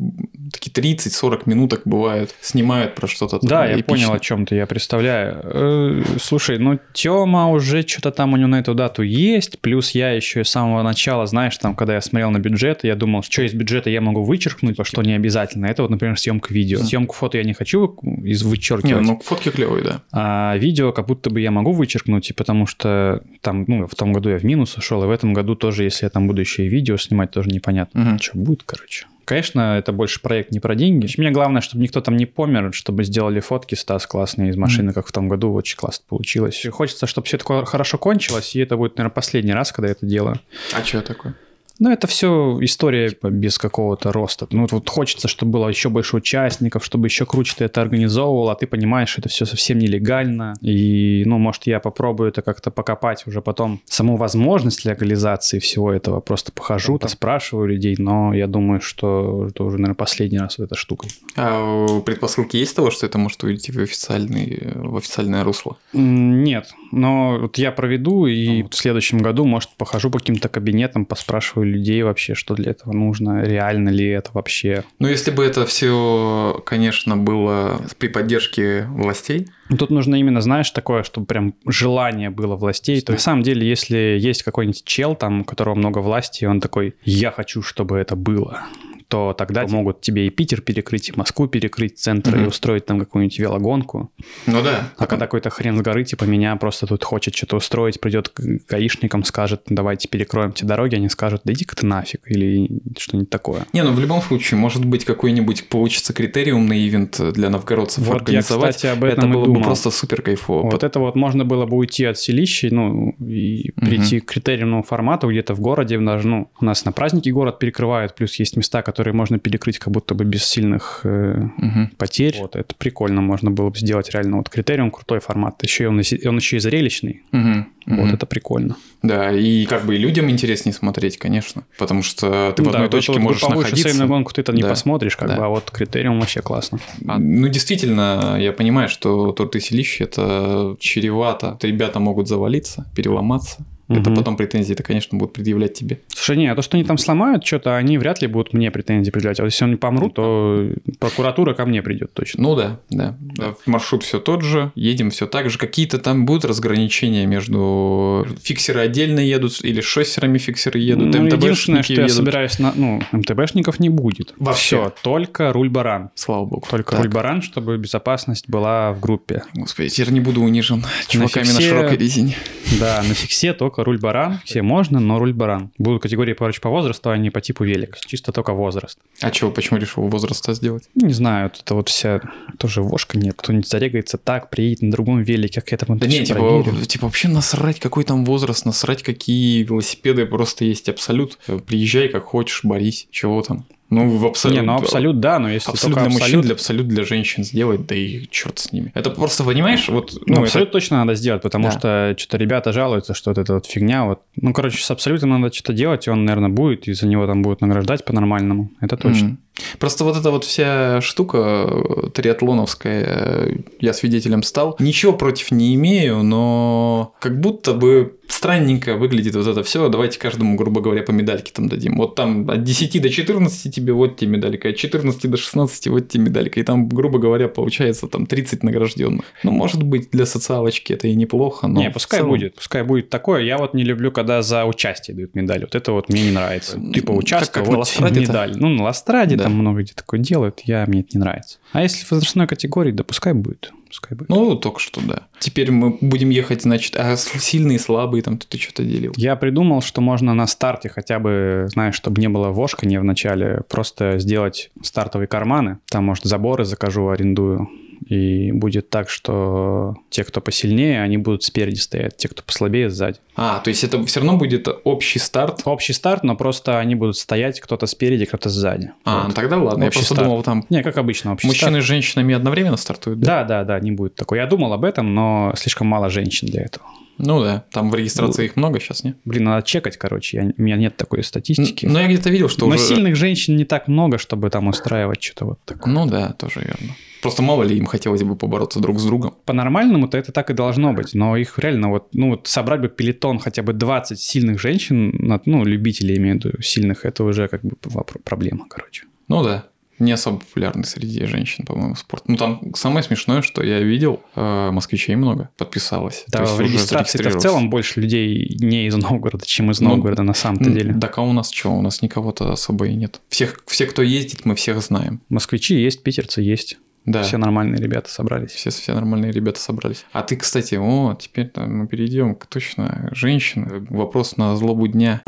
такие 0.53 0.73
30-40 0.97 1.43
минуток 1.47 1.83
бывают, 1.85 2.35
снимают 2.41 2.95
про 2.95 3.07
что-то 3.07 3.39
Да, 3.43 3.67
я 3.67 3.75
эпичное. 3.75 3.85
понял, 3.85 4.13
о 4.13 4.19
чем 4.19 4.47
ты, 4.47 4.55
я 4.57 4.67
представляю. 4.67 5.41
Э, 5.45 6.03
слушай, 6.21 6.59
ну 6.59 6.79
Тёма 6.93 7.51
уже 7.51 7.83
что-то 7.99 8.17
там 8.17 8.33
у 8.33 8.37
него 8.37 8.49
на 8.49 8.61
эту 8.61 8.75
дату 8.75 9.03
есть, 9.03 9.59
плюс 9.59 9.91
я 9.91 10.13
еще 10.13 10.45
с 10.45 10.49
самого 10.51 10.83
начала, 10.83 11.27
знаешь, 11.27 11.57
там, 11.59 11.75
когда 11.75 11.95
я 11.95 12.01
смотрел 12.01 12.31
на 12.31 12.39
бюджет, 12.39 12.85
я 12.85 12.95
думал, 12.95 13.23
что 13.25 13.43
из 13.43 13.53
бюджета 13.55 13.91
я 13.91 14.01
могу 14.01 14.23
вычеркнуть, 14.23 14.77
что 14.85 15.03
не 15.03 15.15
обязательно. 15.15 15.67
Это 15.67 15.83
вот, 15.83 15.91
например, 15.91 16.19
съемка 16.19 16.55
видео. 16.55 16.79
Съемку 16.79 17.15
фото 17.15 17.39
я 17.39 17.45
не 17.45 17.55
хочу 17.55 17.87
из 18.25 18.43
вычеркивать. 18.43 19.03
Не, 19.03 19.13
ну 19.13 19.21
фотки 19.25 19.51
клевые, 19.51 19.83
да. 19.83 20.03
А 20.13 20.57
видео 20.57 20.93
как 20.93 21.07
будто 21.07 21.31
бы 21.31 21.41
я 21.41 21.51
могу 21.51 21.73
вычеркнуть, 21.73 22.31
и 22.31 22.33
потому 22.33 22.67
что 22.67 23.23
там, 23.41 23.65
ну, 23.67 23.87
в 23.87 23.95
том 23.95 24.13
году 24.13 24.31
я 24.31 24.39
в 24.39 24.45
минус 24.45 24.77
ушел, 24.77 25.03
и 25.03 25.07
в 25.07 25.11
этом 25.11 25.33
году 25.35 25.55
тоже, 25.57 25.85
если 25.85 26.07
я 26.07 26.11
там 26.11 26.29
буду 26.29 26.41
еще 26.41 26.67
и 26.67 26.69
видео 26.69 26.97
снимать, 26.97 27.33
тоже 27.33 27.51
непонятно, 27.51 28.01
Мгм. 28.01 28.19
что 28.21 28.39
будет, 28.39 28.63
короче. 28.65 29.07
Конечно, 29.29 29.77
это 29.77 29.93
больше 29.93 30.23
проект 30.23 30.53
не 30.53 30.59
про 30.59 30.75
деньги. 30.75 31.07
Мне 31.19 31.31
главное, 31.31 31.61
чтобы 31.61 31.83
никто 31.83 32.01
там 32.01 32.17
не 32.17 32.25
помер, 32.25 32.73
чтобы 32.73 33.05
сделали 33.05 33.41
фотки 33.41 33.75
Стас 33.75 34.07
классные 34.07 34.49
из 34.49 34.57
машины, 34.57 34.95
как 34.95 35.07
в 35.07 35.13
том 35.13 35.29
году. 35.29 35.53
Очень 35.53 35.77
классно 35.77 36.03
получилось. 36.09 36.65
И 36.65 36.71
Хочется, 36.71 37.07
чтобы 37.07 37.27
все 37.27 37.37
такое 37.37 37.67
хорошо 37.67 37.99
кончилось, 37.99 38.57
и 38.57 38.61
это 38.61 38.79
будет, 38.79 38.97
наверное, 38.97 39.13
последний 39.13 39.53
раз, 39.53 39.71
когда 39.71 39.89
я 39.89 39.93
это 39.93 40.07
делаю. 40.07 40.41
А 40.75 40.83
что 40.83 41.03
такое? 41.03 41.35
Ну, 41.79 41.91
это 41.91 42.07
все 42.07 42.59
история 42.61 43.11
типа, 43.11 43.31
без 43.31 43.59
какого-то 43.59 44.13
роста. 44.13 44.47
Ну, 44.51 44.67
вот 44.71 44.89
хочется, 44.89 45.29
чтобы 45.29 45.53
было 45.53 45.69
еще 45.69 45.89
больше 45.89 46.17
участников, 46.17 46.85
чтобы 46.85 47.07
еще 47.07 47.25
круче 47.25 47.55
ты 47.57 47.65
это 47.65 47.81
организовывал, 47.81 48.51
а 48.51 48.57
ты 48.57 48.67
понимаешь, 48.67 49.11
что 49.11 49.21
это 49.21 49.29
все 49.29 49.45
совсем 49.45 49.79
нелегально. 49.79 50.55
И, 50.61 51.23
ну, 51.27 51.39
может, 51.39 51.67
я 51.67 51.79
попробую 51.81 52.31
это 52.31 52.43
как-то 52.43 52.71
покопать 52.71 53.27
уже 53.27 53.43
потом. 53.43 53.81
Саму 53.85 54.17
возможность 54.17 54.85
легализации 54.85 55.59
всего 55.61 55.93
этого 55.93 56.21
просто 56.21 56.51
похожу, 56.53 56.99
там, 56.99 57.09
спрашиваю 57.09 57.69
людей, 57.69 57.95
но 57.99 58.35
я 58.35 58.47
думаю, 58.47 58.81
что 58.81 59.47
это 59.49 59.65
уже, 59.65 59.77
наверное, 59.77 59.95
последний 59.95 60.39
раз 60.39 60.59
вот 60.59 60.65
эта 60.65 60.75
штука. 60.75 61.07
А 61.37 61.87
э, 61.87 62.01
предпосылки 62.01 62.57
есть 62.57 62.75
того, 62.75 62.91
что 62.91 63.07
это 63.07 63.19
может 63.19 63.43
уйти 63.45 63.71
в, 63.71 63.79
официальный, 63.79 64.73
в 64.75 64.97
официальное 64.97 65.45
русло? 65.45 65.77
Нет, 65.93 66.75
но 66.91 67.39
вот 67.41 67.59
я 67.59 67.71
проведу, 67.71 68.27
и 68.27 68.63
в 68.63 68.75
следующем 68.75 69.19
году, 69.19 69.45
может, 69.45 69.71
похожу 69.77 70.11
по 70.11 70.19
каким-то 70.19 70.49
кабинетам, 70.49 71.05
поспрашиваю 71.05 71.68
людей 71.69 72.03
вообще, 72.03 72.35
что 72.35 72.55
для 72.55 72.73
этого 72.73 72.93
нужно, 72.93 73.43
реально 73.43 73.91
ли 73.91 74.07
это 74.07 74.31
вообще. 74.35 74.85
Ну, 74.99 75.09
если 75.09 75.31
бы 75.31 75.45
это 75.45 75.67
все, 75.67 76.63
конечно, 76.67 77.17
было 77.17 77.81
при 77.99 78.09
поддержке 78.09 78.87
властей, 78.89 79.47
Ну, 79.69 79.77
Тут 79.77 79.91
нужно 79.91 80.17
именно, 80.17 80.41
знаешь, 80.41 80.71
такое, 80.71 81.03
чтобы 81.03 81.27
прям 81.27 81.55
желание 81.67 82.31
было 82.31 82.57
властей. 82.57 83.01
То 83.01 83.13
есть, 83.13 83.25
на 83.27 83.31
самом 83.31 83.43
деле, 83.43 83.69
если 83.69 84.19
есть 84.19 84.43
какой-нибудь 84.43 84.85
чел, 84.85 85.15
там, 85.15 85.43
у 85.43 85.45
которого 85.45 85.75
много 85.75 85.99
власти, 85.99 86.45
и 86.45 86.47
он 86.47 86.61
такой, 86.61 86.95
я 87.05 87.31
хочу, 87.31 87.63
чтобы 87.63 87.99
это 87.99 88.17
было, 88.17 88.65
то 89.09 89.33
тогда 89.33 89.67
могут 89.67 90.01
тебе 90.03 90.27
и 90.27 90.31
Питер 90.31 90.61
перекрыть, 90.61 91.09
и 91.09 91.13
Москву 91.17 91.47
перекрыть, 91.49 91.99
центр, 91.99 92.37
и 92.37 92.39
Мгм. 92.41 92.49
устроить 92.49 92.85
там 92.87 92.99
какую-нибудь 93.01 93.39
велогонку. 93.39 94.13
ну 94.47 94.63
да. 94.63 94.91
А 94.99 95.07
когда 95.07 95.25
какой-то 95.27 95.49
хрен 95.51 95.79
с 95.79 95.81
горы, 95.81 96.05
типа 96.05 96.25
меня 96.25 96.55
просто 96.57 96.87
тут 96.87 97.05
хочет 97.05 97.35
что-то 97.35 97.57
устроить, 97.57 98.01
придет 98.01 98.29
к 98.29 98.41
гаишникам, 98.69 99.25
скажет, 99.25 99.63
давайте 99.69 100.09
перекроем 100.09 100.53
те 100.53 100.67
дороги, 100.67 100.95
они 100.97 101.09
скажут, 101.09 101.41
да 101.45 101.53
иди-ка 101.55 101.75
ты 101.75 101.87
нафиг, 101.87 102.21
или 102.31 102.69
что-нибудь 102.99 103.31
такое. 103.31 103.67
Не, 103.73 103.83
ну 103.83 103.93
в 103.93 104.01
любом 104.01 104.21
случае, 104.21 104.59
может 104.61 104.85
быть, 104.85 105.05
какой-нибудь 105.07 105.69
получится 105.71 106.13
критериумный 106.13 106.87
ивент 106.87 107.19
для 107.33 107.49
новгородцев 107.51 108.05
Вот 108.05 108.13
я, 108.13 108.17
организовать. 108.17 108.77
кстати, 108.77 108.93
об 108.93 109.05
этом 109.05 109.19
это 109.19 109.27
и 109.29 109.33
было 109.33 109.45
думал. 109.47 109.61
бы 109.61 109.65
просто 109.67 109.91
супер 109.91 110.21
кайфово. 110.21 110.71
Вот 110.71 110.85
это 110.85 110.99
вот 111.01 111.15
можно 111.15 111.45
было 111.47 111.65
бы 111.65 111.77
уйти 111.79 112.05
от 112.05 112.19
селища, 112.19 112.69
ну, 112.71 113.13
и 113.21 113.71
прийти 113.73 114.21
к 114.21 114.27
критериумному 114.27 114.83
формату 114.83 115.31
где-то 115.31 115.55
в 115.55 115.61
городе, 115.61 115.99
даже, 115.99 116.29
ну, 116.29 116.51
у 116.61 116.65
нас 116.65 116.85
на 116.85 116.93
праздники 116.93 117.31
город 117.31 117.59
перекрывают, 117.59 118.15
плюс 118.15 118.35
есть 118.39 118.57
места, 118.57 118.83
которые 118.83 118.98
можно 119.13 119.39
перекрыть 119.39 119.79
как 119.79 119.93
будто 119.93 120.15
бы 120.15 120.25
без 120.25 120.45
сильных 120.45 121.01
э, 121.05 121.49
Мгм. 121.57 121.91
потерь. 121.97 122.37
Вот, 122.39 122.57
это 122.57 122.75
прикольно, 122.77 123.21
можно 123.21 123.51
было 123.51 123.71
бы 123.71 123.79
сделать 123.79 124.11
реально 124.11 124.39
вот 124.39 124.49
критериум, 124.49 124.91
крутой 124.91 125.21
формат. 125.21 125.63
Еще 125.63 125.85
и 125.85 125.87
он, 125.87 125.97
он 126.27 126.37
еще 126.37 126.57
и 126.57 126.61
зрелищный, 126.61 127.23
Мгм. 127.33 127.69
вот 127.87 127.97
Мгм. 128.07 128.15
это 128.15 128.27
прикольно. 128.27 128.77
Да, 129.03 129.31
и 129.33 129.65
как 129.67 129.85
бы 129.87 129.95
и 129.95 129.99
людям 129.99 130.29
интереснее 130.31 130.73
смотреть, 130.75 131.19
конечно, 131.19 131.65
потому 131.79 132.03
что 132.03 132.53
ты 132.57 132.63
в 132.63 132.67
Ну 132.67 132.73
да, 132.73 132.79
одной 132.79 132.83
вот 132.89 132.91
точке 132.91 133.13
вот 133.13 133.21
можешь 133.23 133.43
находиться. 133.43 133.83
сейвную 133.85 134.09
гонку 134.09 134.33
ты-то 134.33 134.53
не 134.53 134.63
Да. 134.63 134.69
посмотришь, 134.71 135.17
как 135.17 135.29
Да. 135.29 135.37
бы, 135.37 135.45
а 135.45 135.49
вот 135.49 135.71
критериум 135.71 136.21
вообще 136.21 136.43
классно. 136.43 136.79
А, 137.07 137.19
Ну, 137.19 137.49
действительно, 137.49 138.37
я 138.41 138.53
понимаю, 138.53 138.89
что 138.89 139.33
торты 139.33 139.61
селища 139.61 140.05
это 140.05 140.77
чревато. 140.81 141.57
Ребята 141.63 142.01
могут 142.01 142.27
завалиться, 142.29 142.91
переломаться. 142.97 143.65
Это 143.89 144.11
Мгм. 144.11 144.17
потом 144.17 144.37
претензии-то, 144.37 144.83
конечно, 144.83 145.17
будут 145.17 145.33
предъявлять 145.33 145.73
тебе. 145.75 146.01
Слушай, 146.09 146.37
не, 146.37 146.47
а 146.49 146.55
то, 146.55 146.61
что 146.63 146.77
они 146.77 146.85
там 146.85 146.99
сломают 146.99 147.47
что-то, 147.47 147.77
они 147.77 147.97
вряд 147.97 148.21
ли 148.21 148.29
будут 148.29 148.53
мне 148.53 148.71
претензии 148.71 149.11
предъявлять. 149.11 149.41
А 149.41 149.45
вот 149.45 149.53
если 149.53 149.65
они 149.65 149.77
помрут, 149.77 150.15
то 150.15 150.69
прокуратура 150.99 151.55
ко 151.55 151.65
мне 151.65 151.83
придет 151.83 152.13
точно. 152.13 152.43
Ну 152.43 152.55
да, 152.55 152.81
да. 152.91 153.17
Да, 153.21 153.55
Маршрут 153.67 154.03
все 154.03 154.19
тот 154.19 154.43
же, 154.43 154.73
едем 154.75 155.11
все 155.11 155.27
так 155.27 155.49
же. 155.49 155.59
Какие-то 155.59 155.99
там 155.99 156.27
будут 156.27 156.45
разграничения 156.45 157.25
между 157.27 158.27
фиксеры 158.43 158.81
отдельно 158.81 159.21
едут 159.21 159.59
или 159.65 159.81
с 159.81 159.85
шоссерами 159.85 160.39
фиксеры 160.39 160.79
едут, 160.81 161.07
Ну, 161.15 161.25
единственное, 161.27 161.49
МТБшники 161.51 161.83
что 161.85 161.93
я 161.95 162.01
едут. 162.03 162.17
собираюсь 162.17 162.59
на... 162.59 162.73
Ну, 162.77 163.01
МТБшников 163.13 163.81
не 163.81 163.89
будет. 163.89 164.35
Вообще. 164.39 164.77
Все, 164.85 164.95
только 165.03 165.53
руль-баран. 165.53 166.11
Слава 166.15 166.45
богу. 166.45 166.67
Только 166.71 166.91
Так. 166.93 167.01
руль-баран, 167.01 167.43
чтобы 167.43 167.79
безопасность 167.79 168.49
была 168.49 168.93
в 168.93 169.01
группе. 169.01 169.45
Господи, 169.55 169.89
теперь 169.89 170.13
не 170.13 170.21
буду 170.21 170.43
унижен 170.43 170.85
чуваками 171.09 171.45
на, 171.45 171.51
фиксе- 171.59 171.69
широкой 171.69 171.97
резине. 171.97 172.37
Да, 172.79 173.03
на 173.07 173.15
фиксе 173.15 173.53
только 173.55 173.78
руль-баран. 173.85 174.41
Все 174.45 174.63
можно, 174.63 175.01
но 175.01 175.19
руль-баран. 175.19 175.71
Будут 175.79 176.03
категории, 176.03 176.35
короче, 176.35 176.61
по 176.61 176.71
возрасту, 176.71 177.11
а 177.11 177.17
не 177.17 177.31
по 177.31 177.41
типу 177.41 177.65
велик. 177.65 177.99
Чисто 178.07 178.33
только 178.33 178.53
возраст. 178.53 178.99
А 179.21 179.31
чего, 179.31 179.51
почему 179.51 179.79
решил 179.79 180.05
возраста 180.09 180.55
сделать? 180.55 180.89
Не 180.95 181.13
знаю, 181.13 181.51
это 181.59 181.75
вот 181.75 181.89
вся 181.89 182.21
тоже 182.59 182.83
вошка 182.83 183.19
нет. 183.19 183.35
Кто-нибудь 183.37 183.69
зарегается 183.69 184.19
так, 184.19 184.51
приедет 184.51 184.83
на 184.83 184.91
другом 184.91 185.23
велике, 185.23 185.61
как 185.61 185.73
я 185.73 185.79
там 185.79 185.99
Да 185.99 186.07
это 186.07 186.15
не, 186.15 186.25
всё 186.25 186.35
типа, 186.35 186.63
проверю. 186.63 186.85
типа 186.87 187.07
вообще 187.07 187.29
насрать, 187.29 187.81
какой 187.81 188.05
там 188.05 188.25
возраст, 188.25 188.65
насрать, 188.65 189.03
какие 189.03 189.63
велосипеды 189.63 190.27
просто 190.27 190.65
есть 190.65 190.89
абсолют. 190.89 191.39
Приезжай 191.67 192.09
как 192.09 192.25
хочешь, 192.25 192.65
борись, 192.65 193.09
чего 193.11 193.43
там. 193.43 193.67
Ну, 193.91 194.09
в 194.19 194.27
абсолют. 194.27 194.59
Не, 194.59 194.63
ну 194.63 194.75
абсолют, 194.75 195.19
да, 195.19 195.39
но 195.39 195.49
если 195.51 195.71
Абсолют 195.71 195.97
для 195.99 196.05
мужчин, 196.11 196.23
абсолют, 196.23 196.45
для 196.45 196.55
абсолют 196.55 196.89
для 196.89 197.05
женщин 197.05 197.43
сделать, 197.43 197.87
да 197.87 197.95
и 197.95 198.27
черт 198.31 198.59
с 198.59 198.71
ними. 198.73 198.93
Это 198.95 199.09
просто, 199.11 199.45
понимаешь, 199.45 199.89
вот, 199.89 200.13
ну, 200.15 200.21
Ну, 200.27 200.33
это- 200.35 200.43
абсолют 200.43 200.73
точно 200.73 200.99
надо 200.99 201.15
сделать, 201.15 201.41
потому 201.43 201.65
Да. 201.65 201.71
что 201.73 202.15
что-то 202.19 202.37
ребята 202.37 202.73
жалуются, 202.73 203.15
что 203.15 203.31
вот 203.31 203.39
эта 203.39 203.55
вот 203.55 203.67
фигня. 203.67 204.05
Вот. 204.05 204.21
Ну, 204.37 204.53
короче, 204.53 204.83
с 204.85 204.91
абсолютом 204.91 205.31
надо 205.31 205.55
что-то 205.55 205.73
делать, 205.73 206.07
и 206.07 206.11
он, 206.11 206.27
наверное, 206.27 206.51
будет, 206.51 206.87
и 206.87 206.93
за 206.93 207.07
него 207.07 207.27
там 207.27 207.43
будут 207.43 207.63
награждать 207.63 208.05
по-нормальному. 208.05 208.71
Это 208.83 208.97
точно. 208.99 209.29
Мгм. 209.29 209.39
Просто 209.79 210.05
вот 210.05 210.17
эта 210.17 210.31
вот 210.31 210.45
вся 210.45 211.01
штука 211.01 211.67
э, 211.69 212.11
триатлоновская, 212.15 213.05
э, 213.07 213.57
я 213.81 213.93
свидетелем 213.93 214.43
стал. 214.43 214.77
Ничего 214.79 215.13
против 215.13 215.51
не 215.51 215.75
имею, 215.75 216.23
но 216.23 217.15
как 217.21 217.41
будто 217.41 217.75
бы 217.75 218.19
странненько 218.29 218.97
выглядит 218.97 219.35
вот 219.35 219.47
это 219.47 219.63
все. 219.63 219.89
Давайте 219.89 220.19
каждому, 220.19 220.57
грубо 220.57 220.81
говоря, 220.81 221.03
по 221.03 221.11
медальке 221.11 221.51
там 221.53 221.69
дадим. 221.69 221.97
Вот 221.97 222.15
там 222.15 222.49
от 222.49 222.63
10 222.63 223.03
до 223.03 223.09
14 223.09 223.75
тебе 223.75 223.93
вот 223.93 224.17
тебе 224.17 224.33
медалька, 224.33 224.69
от 224.69 224.77
14 224.77 225.31
до 225.31 225.37
16 225.37 225.87
вот 225.89 226.09
тебе 226.09 226.25
медалька. 226.25 226.61
И 226.61 226.63
там, 226.63 226.89
грубо 226.89 227.19
говоря, 227.19 227.49
получается 227.49 228.07
там 228.07 228.27
30 228.27 228.63
награжденных. 228.63 229.25
Ну, 229.43 229.51
может 229.51 229.83
быть, 229.83 230.11
для 230.11 230.27
социалочки 230.27 230.93
это 230.93 231.09
и 231.09 231.15
неплохо, 231.15 231.67
но... 231.67 231.81
не, 231.81 231.91
пускай 231.91 232.21
целом- 232.21 232.31
будет, 232.31 232.55
пускай 232.55 232.83
будет 232.83 233.09
такое. 233.09 233.43
Я 233.43 233.57
вот 233.59 233.75
не 233.75 233.83
люблю, 233.83 234.13
когда 234.13 234.43
за 234.43 234.65
участие 234.67 235.17
дают 235.17 235.35
медаль. 235.35 235.63
Вот 235.63 235.75
это 235.75 235.93
вот 235.93 236.09
мне 236.09 236.23
не 236.23 236.31
нравится. 236.31 236.79
Типа 236.93 237.13
на 237.13 237.77
вот 237.77 238.01
медаль. 238.01 238.53
Ну, 238.57 238.69
на 238.69 238.85
Ластраде 238.85 239.37
Да. 239.37 239.48
Там 239.49 239.59
много 239.59 239.81
где 239.81 239.95
такое 239.95 240.21
делают, 240.21 240.61
я, 240.65 240.85
мне 240.87 241.01
это 241.01 241.11
не 241.15 241.21
нравится. 241.21 241.59
А 241.73 241.83
если 241.83 242.05
в 242.05 242.11
возрастной 242.11 242.47
категории, 242.47 242.93
да 242.93 243.03
пускай 243.03 243.33
будет. 243.33 243.73
Пускай 243.89 244.17
будет. 244.17 244.29
Ну, 244.29 244.55
только 244.57 244.79
что, 244.79 245.01
да. 245.01 245.29
Теперь 245.39 245.71
мы 245.71 245.97
будем 246.03 246.29
ехать, 246.29 246.63
значит, 246.63 246.95
а 246.97 247.17
сильные, 247.17 247.79
слабые, 247.79 248.23
там 248.23 248.37
ты 248.37 248.59
что-то 248.59 248.85
делил. 248.85 249.15
Я 249.17 249.35
придумал, 249.37 249.81
что 249.81 250.03
можно 250.03 250.35
на 250.35 250.47
старте 250.47 250.91
хотя 250.91 251.19
бы, 251.19 251.67
знаешь, 251.69 251.95
чтобы 251.95 252.21
не 252.21 252.29
было 252.29 252.51
вошканья 252.51 253.01
в 253.01 253.05
начале, 253.05 253.63
просто 253.69 254.19
сделать 254.19 254.71
стартовые 254.83 255.27
карманы. 255.27 255.79
Там, 255.91 256.05
может, 256.05 256.25
заборы 256.25 256.67
закажу, 256.67 257.09
арендую. 257.09 257.71
И 258.09 258.53
будет 258.53 258.89
так, 258.89 259.11
что 259.11 259.97
те, 260.09 260.25
кто 260.25 260.41
посильнее, 260.41 261.03
они 261.03 261.19
будут 261.19 261.43
спереди 261.43 261.79
стоять, 261.79 262.17
те, 262.17 262.29
кто 262.29 262.43
послабее, 262.43 262.89
сзади. 262.89 263.19
А, 263.37 263.59
то 263.61 263.69
есть 263.69 263.85
это 263.85 264.03
все 264.07 264.21
равно 264.21 264.39
будет 264.39 264.67
общий 264.85 265.19
старт. 265.19 265.61
Общий 265.67 265.93
старт, 265.93 266.25
но 266.25 266.35
просто 266.35 266.79
они 266.79 266.95
будут 266.95 267.17
стоять, 267.19 267.61
кто-то 267.61 267.87
спереди, 267.87 268.25
кто-то 268.25 268.49
сзади. 268.49 268.93
А, 269.05 269.19
Вот. 269.21 269.29
ну 269.29 269.35
тогда 269.35 269.59
ладно. 269.59 269.83
Я 269.83 269.89
Общий 269.89 269.99
просто 269.99 270.15
старт. 270.15 270.29
думал, 270.29 270.43
там 270.43 270.65
Не, 270.71 270.83
как 270.83 270.97
обычно, 270.97 271.33
общий 271.35 271.47
мужчины 271.47 271.71
старт. 271.73 271.85
с 271.85 271.87
женщинами 271.87 272.35
одновременно 272.35 272.77
стартуют, 272.79 273.21
да? 273.21 273.45
Да, 273.45 273.45
да, 273.45 273.65
да, 273.65 273.81
не 273.81 273.93
будет 273.93 274.15
такой. 274.15 274.39
Я 274.39 274.47
думал 274.47 274.73
об 274.73 274.85
этом, 274.85 275.15
но 275.15 275.53
слишком 275.57 275.87
мало 275.87 276.09
женщин 276.09 276.49
для 276.49 276.63
этого. 276.63 276.87
Ну 277.19 277.43
да, 277.43 277.65
там 277.73 277.91
в 277.91 277.95
регистрации 277.97 278.45
их 278.47 278.55
много 278.57 278.79
сейчас, 278.81 279.03
не? 279.05 279.17
Блин, 279.25 279.45
надо 279.45 279.67
чекать, 279.67 279.97
короче. 279.97 280.37
Я- 280.37 280.53
у 280.57 280.63
меня 280.63 280.77
нет 280.77 280.97
такой 280.97 281.23
статистики. 281.25 281.85
Но 281.85 282.01
я 282.01 282.07
где-то 282.07 282.31
видел, 282.31 282.49
что 282.49 282.67
но 282.67 282.77
уже... 282.77 282.85
сильных 282.85 283.17
женщин 283.17 283.57
не 283.57 283.65
так 283.65 283.89
много, 283.89 284.19
чтобы 284.19 284.49
там 284.51 284.69
устраивать 284.69 285.23
что-то 285.23 285.45
вот 285.47 285.59
такое. 285.65 285.93
Ну 285.93 286.07
да, 286.07 286.33
тоже 286.33 286.61
верно. 286.61 286.95
Просто 287.23 287.43
мало 287.43 287.63
ли 287.63 287.77
им 287.77 287.87
хотелось 287.87 288.23
бы 288.23 288.37
побороться 288.37 288.81
друг 288.81 288.99
с 288.99 289.05
другом. 289.05 289.35
По-нормальному-то 289.45 290.17
это 290.17 290.33
так 290.33 290.51
и 290.51 290.55
должно 290.55 290.93
быть, 290.93 291.15
но 291.15 291.37
их 291.37 291.59
реально 291.59 291.91
вот, 291.91 292.09
ну 292.13 292.31
вот 292.31 292.47
собрать 292.47 292.81
бы 292.81 292.89
пелетон 292.89 293.39
хотя 293.39 293.63
бы 293.63 293.73
20 293.73 294.19
сильных 294.19 294.61
женщин, 294.61 295.41
ну, 295.45 295.65
любителей 295.65 296.17
имею 296.17 296.41
в 296.41 296.45
виду, 296.45 296.63
сильных, 296.63 297.05
это 297.05 297.25
уже 297.25 297.49
как 297.49 297.63
бы 297.63 297.77
проблема, 298.25 298.67
короче. 298.69 299.05
Ну 299.29 299.43
да. 299.43 299.67
Не 299.99 300.13
особо 300.13 300.39
популярный 300.39 300.85
среди 300.85 301.25
женщин, 301.25 301.65
по-моему, 301.65 301.97
спорт. 301.97 302.23
Ну, 302.29 302.37
там 302.37 302.61
самое 302.77 303.03
смешное, 303.03 303.43
что 303.43 303.65
я 303.65 303.81
видел, 303.81 304.21
э, 304.37 304.71
москвичей 304.71 305.17
много 305.17 305.51
подписалось. 305.57 306.25
Да, 306.29 306.45
в 306.45 306.61
регистрации 306.61 307.19
в 307.29 307.39
целом 307.39 307.69
больше 307.69 308.01
людей 308.01 308.57
не 308.61 308.87
из 308.87 308.95
Новгорода, 308.95 309.45
чем 309.45 309.73
из 309.73 309.81
Ну, 309.81 309.91
Новгорода 309.91 310.23
на 310.23 310.35
самом-то 310.35 310.71
деле. 310.71 310.95
Так 310.95 311.19
а 311.19 311.23
у 311.23 311.33
нас 311.33 311.51
что? 311.51 311.71
У 311.71 311.83
нас 311.83 312.01
никого-то 312.01 312.53
особо 312.53 312.87
и 312.87 312.95
нет. 312.95 313.21
Всех, 313.29 313.61
все, 313.67 313.87
кто 313.87 314.03
ездит, 314.03 314.45
мы 314.45 314.55
всех 314.55 314.81
знаем. 314.81 315.21
Москвичи 315.29 315.75
есть, 315.75 316.05
питерцы 316.05 316.43
есть. 316.43 316.79
Да. 317.09 317.23
Все 317.23 317.39
нормальные 317.39 317.81
ребята 317.81 318.11
собрались. 318.11 318.51
Все, 318.51 318.69
все 318.69 318.93
нормальные 318.93 319.33
ребята 319.33 319.59
собрались. 319.59 320.05
А 320.13 320.23
ты, 320.23 320.37
кстати, 320.37 320.75
о, 320.75 321.17
теперь 321.19 321.51
мы 321.57 321.87
перейдем 321.87 322.35
к 322.35 322.45
точно 322.47 323.09
женщины. 323.13 323.87
Вопрос 323.89 324.37
на 324.37 324.55
злобу 324.57 324.87
дня. 324.89 325.23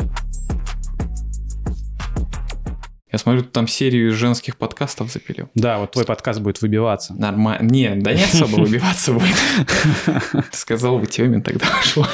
Я 3.11 3.17
смотрю, 3.17 3.41
ты 3.41 3.49
там 3.49 3.67
серию 3.67 4.13
женских 4.13 4.57
подкастов 4.57 5.11
запилил. 5.11 5.49
Да, 5.55 5.79
вот 5.79 5.91
твой 5.91 6.05
подкаст 6.05 6.39
будет 6.39 6.61
выбиваться. 6.61 7.15
Нормально. 7.15 7.67
Не, 7.67 7.95
да 7.95 8.13
не 8.13 8.23
особо 8.23 8.61
выбиваться 8.61 9.13
будет. 9.13 9.35
Ты 10.51 10.57
сказал 10.57 10.99
бы 10.99 11.07
Тёмин 11.07 11.41
тогда 11.41 11.65
ушло. 11.81 12.07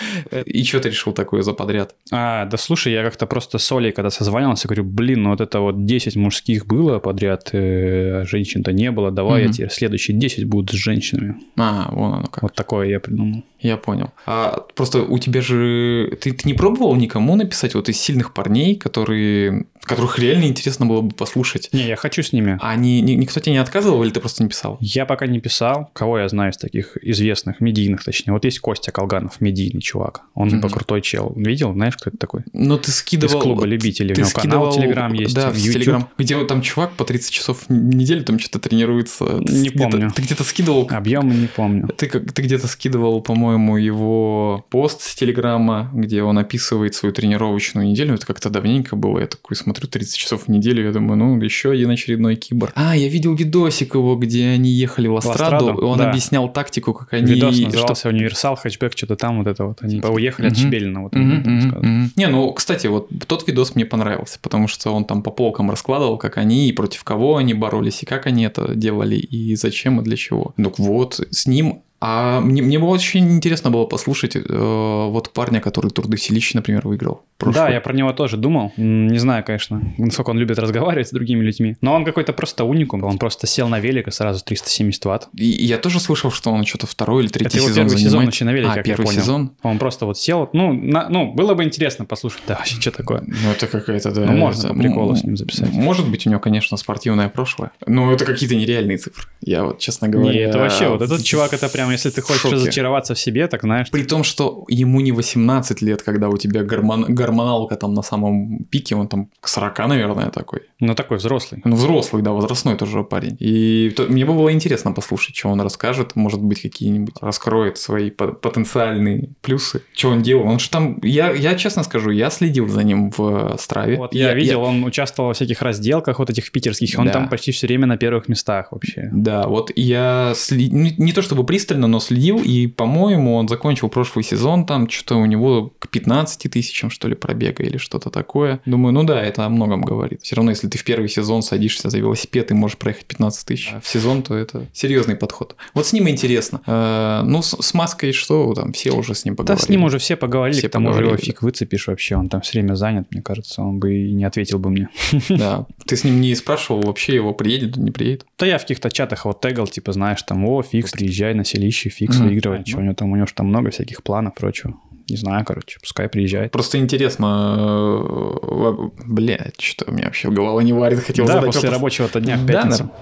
И 0.44 0.64
что 0.64 0.80
ты 0.80 0.88
решил 0.88 1.12
такое 1.12 1.42
за 1.42 1.52
подряд? 1.52 1.94
А, 2.12 2.46
да 2.46 2.56
слушай, 2.56 2.92
я 2.92 3.02
как-то 3.02 3.26
просто 3.26 3.58
с 3.58 3.72
Олей, 3.72 3.92
когда 3.92 4.10
созванивался, 4.10 4.68
говорю, 4.68 4.84
блин, 4.84 5.22
ну 5.22 5.30
вот 5.30 5.40
это 5.40 5.60
вот 5.60 5.84
10 5.84 6.16
мужских 6.16 6.66
было 6.66 6.98
подряд, 6.98 7.50
э, 7.52 8.20
а 8.20 8.24
женщин-то 8.24 8.72
не 8.72 8.90
было, 8.90 9.10
давай 9.10 9.44
я 9.44 9.52
теперь 9.52 9.70
следующие 9.70 10.16
10 10.16 10.44
будут 10.44 10.70
с 10.70 10.74
женщинами. 10.74 11.36
А, 11.56 11.88
вон 11.92 12.14
оно 12.14 12.26
как. 12.26 12.42
Вот 12.42 12.54
такое 12.54 12.88
я 12.88 13.00
придумал. 13.00 13.44
Я 13.60 13.76
понял. 13.76 14.10
А 14.26 14.64
просто 14.74 15.02
у 15.02 15.18
тебя 15.18 15.42
же... 15.42 16.16
Ты, 16.20 16.32
ты 16.32 16.48
не 16.48 16.54
пробовал 16.54 16.94
никому 16.96 17.36
написать 17.36 17.74
вот 17.74 17.88
из 17.88 17.98
сильных 18.00 18.32
парней, 18.32 18.74
которые... 18.76 19.66
которых 19.82 20.18
реально 20.18 20.44
интересно 20.44 20.86
было 20.86 21.02
бы 21.02 21.14
послушать? 21.14 21.68
Не, 21.72 21.86
я 21.86 21.96
хочу 21.96 22.22
с 22.22 22.32
ними. 22.32 22.58
А 22.60 22.70
они, 22.70 23.00
ни- 23.02 23.12
никто 23.12 23.38
тебе 23.40 23.52
не 23.52 23.58
отказывал 23.58 24.02
или 24.02 24.10
ты 24.10 24.20
просто 24.20 24.42
не 24.42 24.48
писал? 24.48 24.78
Я 24.80 25.04
пока 25.04 25.26
не 25.26 25.40
писал. 25.40 25.90
Кого 25.92 26.18
я 26.20 26.28
знаю 26.28 26.52
из 26.52 26.56
таких 26.56 26.96
известных, 27.02 27.60
медийных 27.60 28.02
точнее. 28.02 28.32
Вот 28.32 28.44
есть 28.46 28.60
Костя 28.60 28.92
Колганов, 28.92 29.40
медийный 29.40 29.82
чувак. 29.82 30.22
Он 30.34 30.48
типа 30.48 30.68
Мгм. 30.68 30.74
крутой 30.76 31.02
чел. 31.02 31.32
Видел? 31.36 31.72
Знаешь, 31.74 31.96
кто 31.96 32.08
это 32.10 32.16
такой? 32.16 32.42
Но 32.54 32.78
ты 32.78 32.90
скидывал... 32.90 33.38
Из 33.38 33.42
клуба 33.42 33.64
любителей. 33.66 34.14
Ты 34.14 34.22
У 34.22 34.24
него 34.24 34.32
канал 34.32 34.70
скидывал... 34.70 34.72
Телеграм 34.72 35.12
есть, 35.12 35.34
Да, 35.34 35.50
в. 35.50 35.56
Телеграм. 35.56 36.08
Где 36.16 36.36
вот 36.36 36.48
там 36.48 36.62
чувак 36.62 36.92
по 36.92 37.04
30 37.04 37.30
часов 37.30 37.64
в 37.68 37.72
неделю 37.72 38.24
там 38.24 38.38
что-то 38.38 38.58
тренируется. 38.58 39.26
Ты 39.26 39.52
Не 39.52 39.68
где-то- 39.68 39.78
помню. 39.78 40.10
Ты 40.14 40.22
где-то 40.22 40.44
скидывал... 40.44 40.88
Объемы 40.90 41.34
не 41.34 41.46
помню. 41.46 41.88
Ты, 41.96 42.06
как- 42.06 42.32
ты 42.32 42.42
где-то 42.42 42.66
скидывал, 42.68 43.20
по-моему, 43.20 43.49
его 43.58 44.64
пост 44.70 45.02
с 45.02 45.14
Телеграма, 45.14 45.90
где 45.94 46.22
он 46.22 46.38
описывает 46.38 46.94
свою 46.94 47.12
тренировочную 47.14 47.86
неделю. 47.88 48.14
Это 48.14 48.26
как-то 48.26 48.50
давненько 48.50 48.96
было. 48.96 49.20
Я 49.20 49.26
такой 49.26 49.56
смотрю 49.56 49.88
30 49.88 50.16
часов 50.16 50.44
в 50.44 50.48
неделю. 50.48 50.84
Я 50.84 50.92
думаю, 50.92 51.16
ну, 51.16 51.40
еще 51.40 51.70
один 51.72 51.90
очередной 51.90 52.36
кибор. 52.36 52.72
А, 52.74 52.96
я 52.96 53.08
видел 53.08 53.34
видосик 53.34 53.94
его, 53.94 54.16
где 54.16 54.48
они 54.48 54.70
ехали 54.70 55.08
в 55.08 55.16
Астраду. 55.16 55.42
Астраду? 55.56 55.80
и 55.80 55.84
он 55.84 55.98
Да. 55.98 56.10
объяснял 56.10 56.52
тактику, 56.52 56.92
как 56.94 57.12
они... 57.14 57.32
Видос 57.32 57.56
что- 57.56 57.64
назывался 57.66 58.08
«Универсал», 58.08 58.56
«Хэтчбэк», 58.56 58.96
что-то 58.96 59.16
там 59.16 59.38
вот 59.38 59.46
это 59.46 59.64
вот. 59.64 59.78
Они 59.82 59.96
типа 59.96 60.08
уехали 60.08 60.46
от 60.46 60.52
Мгм. 60.52 60.60
Чебелина. 60.62 61.02
Вот, 61.02 61.14
мгм, 61.14 61.60
сказал. 61.60 61.82
мгм. 61.82 62.12
Не, 62.16 62.26
ну, 62.28 62.52
кстати, 62.52 62.86
вот 62.86 63.08
тот 63.26 63.46
видос 63.46 63.74
мне 63.74 63.84
понравился, 63.86 64.38
потому 64.42 64.68
что 64.68 64.90
он 64.92 65.04
там 65.04 65.22
по 65.22 65.30
полкам 65.30 65.70
раскладывал, 65.70 66.18
как 66.18 66.36
они 66.38 66.68
и 66.68 66.72
против 66.72 67.04
кого 67.04 67.36
они 67.36 67.54
боролись, 67.54 68.02
и 68.02 68.06
как 68.06 68.26
они 68.26 68.44
это 68.44 68.74
делали, 68.74 69.16
и 69.16 69.54
зачем, 69.56 70.00
и 70.00 70.04
для 70.04 70.16
чего. 70.16 70.52
Ну 70.56 70.72
вот, 70.78 71.20
с 71.30 71.46
ним... 71.46 71.82
А 72.00 72.40
мне, 72.40 72.62
мне 72.62 72.78
было 72.78 72.88
очень 72.88 73.30
интересно 73.36 73.70
было 73.70 73.84
послушать 73.84 74.34
э, 74.34 74.40
вот 74.48 75.30
парня, 75.34 75.60
который 75.60 75.90
Тур 75.90 76.06
де 76.08 76.16
например, 76.54 76.88
выиграл. 76.88 77.22
прошлый. 77.36 77.66
Да, 77.66 77.70
я 77.70 77.80
про 77.82 77.92
него 77.92 78.12
тоже 78.12 78.38
думал. 78.38 78.72
Не 78.78 79.18
знаю, 79.18 79.44
конечно, 79.44 79.82
насколько 79.98 80.30
он 80.30 80.38
любит 80.38 80.58
разговаривать 80.58 81.08
с 81.08 81.10
другими 81.10 81.42
людьми. 81.42 81.76
Но 81.82 81.92
он 81.94 82.06
какой-то 82.06 82.32
просто 82.32 82.64
уникум. 82.64 83.04
Он 83.04 83.18
просто 83.18 83.46
сел 83.46 83.68
на 83.68 83.80
велик 83.80 84.08
и 84.08 84.10
сразу 84.10 84.42
370 84.42 85.04
ватт. 85.04 85.28
И, 85.34 85.44
я 85.44 85.76
тоже 85.76 86.00
слышал, 86.00 86.30
что 86.30 86.50
он 86.50 86.64
что-то 86.64 86.86
второй 86.86 87.24
или 87.24 87.28
третий 87.30 87.58
Это 87.58 87.66
сезон 87.66 87.74
первый 87.74 87.90
сезон 87.90 87.98
занимает. 88.10 88.26
вообще 88.28 88.44
на 88.46 88.52
велике, 88.52 88.72
а, 88.72 88.74
как 88.76 88.86
я 88.86 88.94
первый 88.94 89.04
понял. 89.06 89.20
сезон? 89.20 89.50
Он 89.62 89.78
просто 89.78 90.06
вот 90.06 90.18
сел. 90.18 90.48
Ну, 90.54 90.72
на- 90.72 91.08
ну, 91.10 91.32
было 91.34 91.52
бы 91.54 91.64
интересно 91.64 92.06
послушать. 92.06 92.40
Да, 92.48 92.54
вообще, 92.58 92.80
что 92.80 92.92
такое? 92.92 93.22
Ну, 93.26 93.50
это 93.50 93.66
какая-то, 93.66 94.10
да. 94.12 94.24
Ну, 94.24 94.32
можно 94.32 94.68
это- 94.68 94.74
по 94.74 94.80
приколу 94.80 95.16
с 95.16 95.22
ним 95.22 95.36
записать. 95.36 95.70
Может 95.72 96.08
быть, 96.08 96.26
у 96.26 96.30
него, 96.30 96.40
конечно, 96.40 96.78
спортивное 96.78 97.28
прошлое. 97.28 97.72
Но 97.86 98.10
это 98.10 98.24
какие-то 98.24 98.54
нереальные 98.56 98.96
цифры. 98.96 99.24
Я 99.42 99.64
вот, 99.64 99.78
честно 99.80 100.08
говоря... 100.08 100.32
Не, 100.32 100.38
это 100.38 100.58
вообще, 100.58 100.88
вот 100.88 101.02
этот 101.02 101.22
чувак, 101.24 101.52
это 101.52 101.68
прям, 101.68 101.89
если 101.92 102.10
ты 102.10 102.20
хочешь 102.22 102.42
шоке. 102.42 102.54
разочароваться 102.56 103.14
в 103.14 103.18
себе, 103.20 103.46
так 103.48 103.62
знаешь. 103.62 103.90
При 103.90 104.02
том, 104.04 104.24
что 104.24 104.64
ему 104.68 105.00
не 105.00 105.12
18 105.12 105.82
лет, 105.82 106.02
когда 106.02 106.28
у 106.28 106.36
тебя 106.36 106.62
гормон- 106.62 107.06
гормоналка 107.08 107.76
там 107.76 107.94
на 107.94 108.02
самом 108.02 108.64
пике, 108.70 108.94
он 108.96 109.08
там 109.08 109.28
к 109.40 109.48
40, 109.48 109.86
наверное, 109.88 110.30
такой. 110.30 110.60
Ну, 110.80 110.94
такой 110.94 111.18
взрослый. 111.18 111.60
Ну, 111.64 111.76
взрослый, 111.76 112.22
да, 112.22 112.30
возрастной 112.32 112.76
тоже 112.76 113.02
парень. 113.04 113.36
И 113.40 113.90
то- 113.96 114.04
мне 114.06 114.24
бы 114.24 114.32
было 114.34 114.52
интересно 114.52 114.92
послушать, 114.92 115.36
что 115.36 115.48
он 115.48 115.60
расскажет, 115.60 116.16
может 116.16 116.40
быть, 116.42 116.62
какие-нибудь 116.62 117.14
раскроет 117.20 117.78
свои 117.78 118.10
по- 118.10 118.28
потенциальные 118.32 119.30
плюсы. 119.42 119.82
Что 119.94 120.10
он 120.10 120.22
делал? 120.22 120.46
Он 120.46 120.58
же 120.58 120.70
там, 120.70 120.98
я, 121.02 121.30
я 121.32 121.54
честно 121.54 121.82
скажу, 121.82 122.10
я 122.10 122.30
следил 122.30 122.68
за 122.68 122.82
ним 122.82 123.10
в 123.16 123.56
Страве. 123.58 123.96
Вот 123.96 124.14
я, 124.14 124.34
видел, 124.34 124.62
он 124.62 124.84
участвовал 124.84 125.28
во 125.28 125.34
всяких 125.34 125.62
разделках, 125.62 126.18
вот 126.18 126.30
этих 126.30 126.50
питерских, 126.52 126.98
он 126.98 127.06
Да. 127.06 127.12
там 127.12 127.28
почти 127.28 127.52
все 127.52 127.66
время 127.66 127.86
на 127.86 127.96
первых 127.96 128.28
местах 128.28 128.72
вообще. 128.72 129.08
Да, 129.12 129.46
вот 129.48 129.70
я 129.76 130.32
сли- 130.34 130.70
не, 130.70 130.94
не 130.98 131.12
то 131.12 131.22
чтобы 131.22 131.44
пристально, 131.44 131.79
но 131.86 132.00
следил, 132.00 132.38
и, 132.42 132.66
по-моему, 132.66 133.36
он 133.36 133.48
закончил 133.48 133.88
прошлый 133.88 134.24
сезон, 134.24 134.66
там 134.66 134.88
что-то 134.88 135.16
у 135.16 135.26
него 135.26 135.72
к 135.78 135.88
15 135.88 136.50
тысячам, 136.50 136.90
что 136.90 137.08
ли, 137.08 137.14
пробега 137.14 137.62
или 137.62 137.76
что-то 137.76 138.10
такое. 138.10 138.60
Думаю, 138.66 138.92
ну 138.92 139.04
да, 139.04 139.22
это 139.22 139.44
о 139.44 139.48
многом 139.48 139.82
говорит. 139.82 140.22
Все 140.22 140.36
равно, 140.36 140.50
если 140.50 140.68
ты 140.68 140.78
в 140.78 140.84
первый 140.84 141.08
сезон 141.08 141.42
садишься 141.42 141.90
за 141.90 141.98
велосипед 141.98 142.50
и 142.50 142.54
можешь 142.54 142.76
проехать 142.76 143.06
15 143.06 143.46
тысяч 143.46 143.70
а 143.72 143.80
в 143.80 143.88
сезон, 143.88 144.22
то 144.22 144.34
это 144.34 144.66
серьезный 144.72 145.16
подход. 145.16 145.56
Вот 145.74 145.86
с 145.86 145.92
ним 145.92 146.08
интересно. 146.08 146.60
Э, 146.66 147.22
ну, 147.24 147.42
с, 147.42 147.56
с 147.60 147.74
маской 147.74 148.12
что, 148.12 148.52
там 148.54 148.72
все 148.72 148.92
уже 148.92 149.14
с 149.14 149.24
ним 149.24 149.34
Да 149.34 149.42
поговорили. 149.42 149.64
с 149.64 149.68
ним 149.68 149.84
уже 149.84 149.98
все 149.98 150.16
поговорили, 150.16 150.58
Все 150.58 150.68
к 150.68 150.72
тому 150.72 150.92
же 150.92 151.04
его 151.04 151.16
фиг 151.16 151.42
выцепишь 151.42 151.86
вообще, 151.86 152.16
он 152.16 152.28
там 152.28 152.40
все 152.40 152.58
время 152.58 152.74
занят, 152.74 153.06
мне 153.10 153.22
кажется, 153.22 153.62
он 153.62 153.78
бы 153.78 153.94
и 153.94 154.12
не 154.12 154.24
ответил 154.24 154.58
бы 154.58 154.70
мне. 154.70 154.88
Да. 155.30 155.66
Ты 155.86 155.96
с 155.96 156.04
ним 156.04 156.20
не 156.20 156.34
спрашивал, 156.34 156.82
вообще 156.82 157.14
его 157.14 157.32
приедет, 157.32 157.76
не 157.76 157.90
приедет? 157.90 158.26
Да 158.38 158.46
я 158.46 158.58
в 158.58 158.62
каких-то 158.62 158.90
чатах 158.90 159.24
вот 159.24 159.40
тегал, 159.40 159.66
типа, 159.66 159.92
знаешь, 159.92 160.22
там, 160.22 160.44
о, 160.44 160.62
фикс, 160.62 160.92
приезжай 160.92 161.34
на 161.34 161.44
селище, 161.70 161.88
фикс, 161.90 162.16
Мгм. 162.18 162.28
выигрывай. 162.28 162.64
Что 162.66 162.78
у 162.78 162.82
него 162.82 162.94
там, 162.94 163.10
у 163.12 163.16
него 163.16 163.26
же 163.26 163.32
там 163.34 163.46
много 163.46 163.70
всяких 163.70 164.02
планов, 164.02 164.34
прочего. 164.34 164.74
Не 165.08 165.16
знаю, 165.16 165.44
короче, 165.44 165.78
пускай 165.80 166.08
приезжает. 166.08 166.52
Просто 166.52 166.78
интересно, 166.78 167.56
э, 167.58 168.72
блядь, 169.06 169.60
что 169.60 169.84
у 169.88 169.92
меня 169.92 170.04
вообще 170.04 170.30
голова 170.30 170.62
не 170.62 170.72
варит, 170.72 171.00
хотел 171.00 171.26
да, 171.26 171.32
задать 171.34 171.46
после 171.46 171.70
вопрос. 171.70 171.78
рабочего 171.98 172.20
дня 172.20 172.36
в 172.36 172.46
пятницу. 172.46 172.90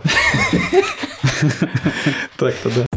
Так-то 2.38 2.70
да. 2.70 2.87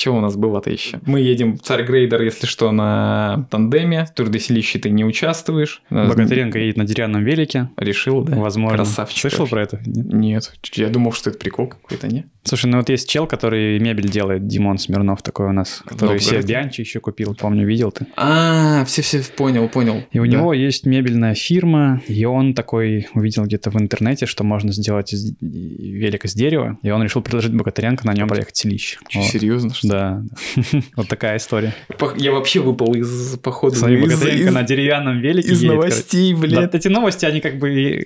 Что 0.00 0.16
у 0.16 0.20
нас 0.20 0.34
было-то 0.34 0.70
еще? 0.70 0.98
Мы 1.04 1.20
едем 1.20 1.58
в 1.58 1.62
Царь 1.62 1.84
Грейдер, 1.84 2.22
если 2.22 2.46
что, 2.46 2.72
на 2.72 3.46
тандеме. 3.50 4.06
В 4.06 4.14
Тур 4.14 4.30
де 4.30 4.38
Селище 4.38 4.78
ты 4.78 4.88
не 4.88 5.04
участвуешь. 5.04 5.82
Богатыренко 5.90 6.58
едет 6.58 6.78
на 6.78 6.84
деревянном 6.84 7.22
велике, 7.22 7.68
Решил, 7.76 8.22
да? 8.22 8.36
возможно. 8.36 8.78
Красавчик 8.78 9.20
Слышал 9.20 9.40
вообще. 9.40 9.50
про 9.52 9.62
это? 9.62 9.80
Нет? 9.84 10.30
Нет, 10.30 10.52
я 10.74 10.88
думал, 10.88 11.12
что 11.12 11.28
это 11.28 11.38
прикол 11.38 11.66
какой-то, 11.66 12.06
не? 12.08 12.24
Слушай, 12.44 12.66
ну 12.70 12.78
вот 12.78 12.88
есть 12.88 13.06
чел, 13.10 13.26
который 13.26 13.78
мебель 13.78 14.08
делает, 14.08 14.46
Димон 14.46 14.78
Смирнов 14.78 15.20
такой 15.22 15.48
у 15.48 15.52
нас, 15.52 15.82
который 15.84 16.12
Новгороде. 16.14 16.24
все 16.38 16.40
Бианчи 16.40 16.80
еще 16.80 16.98
купил, 17.00 17.34
помню, 17.38 17.66
видел 17.66 17.92
ты. 17.92 18.06
А, 18.16 18.82
все-все, 18.86 19.22
понял, 19.36 19.68
понял. 19.68 20.04
И 20.12 20.18
у 20.18 20.24
Да. 20.24 20.30
него 20.30 20.54
есть 20.54 20.86
мебельная 20.86 21.34
фирма, 21.34 22.00
и 22.08 22.24
он 22.24 22.54
такой 22.54 23.08
увидел 23.14 23.44
где-то 23.44 23.68
в 23.70 23.76
интернете, 23.78 24.24
что 24.24 24.42
можно 24.44 24.72
сделать 24.72 25.12
из 25.12 25.34
велик 25.42 26.24
из 26.24 26.32
дерева, 26.32 26.78
и 26.82 26.88
он 26.90 27.02
решил 27.02 27.20
предложить 27.20 27.52
Богатыренко 27.52 28.06
на 28.06 28.14
нем 28.14 28.26
проехать 28.28 28.56
селище. 28.56 28.98
Вот. 29.14 29.24
серьезно, 29.24 29.74
что? 29.74 29.89
Да, 29.90 30.22
вот 30.96 31.08
такая 31.08 31.38
история. 31.38 31.74
Я 32.16 32.30
вообще 32.30 32.60
выпал 32.60 32.94
из 32.94 33.36
похода. 33.38 33.74
Смотри, 33.74 34.00
Богатыренко 34.00 34.52
на 34.52 34.62
деревянном 34.62 35.20
велике 35.20 35.48
из 35.48 35.62
новостей, 35.62 36.32
блядь. 36.34 36.74
Эти 36.74 36.86
новости, 36.86 37.26
они 37.26 37.40
как 37.40 37.58
бы, 37.58 38.04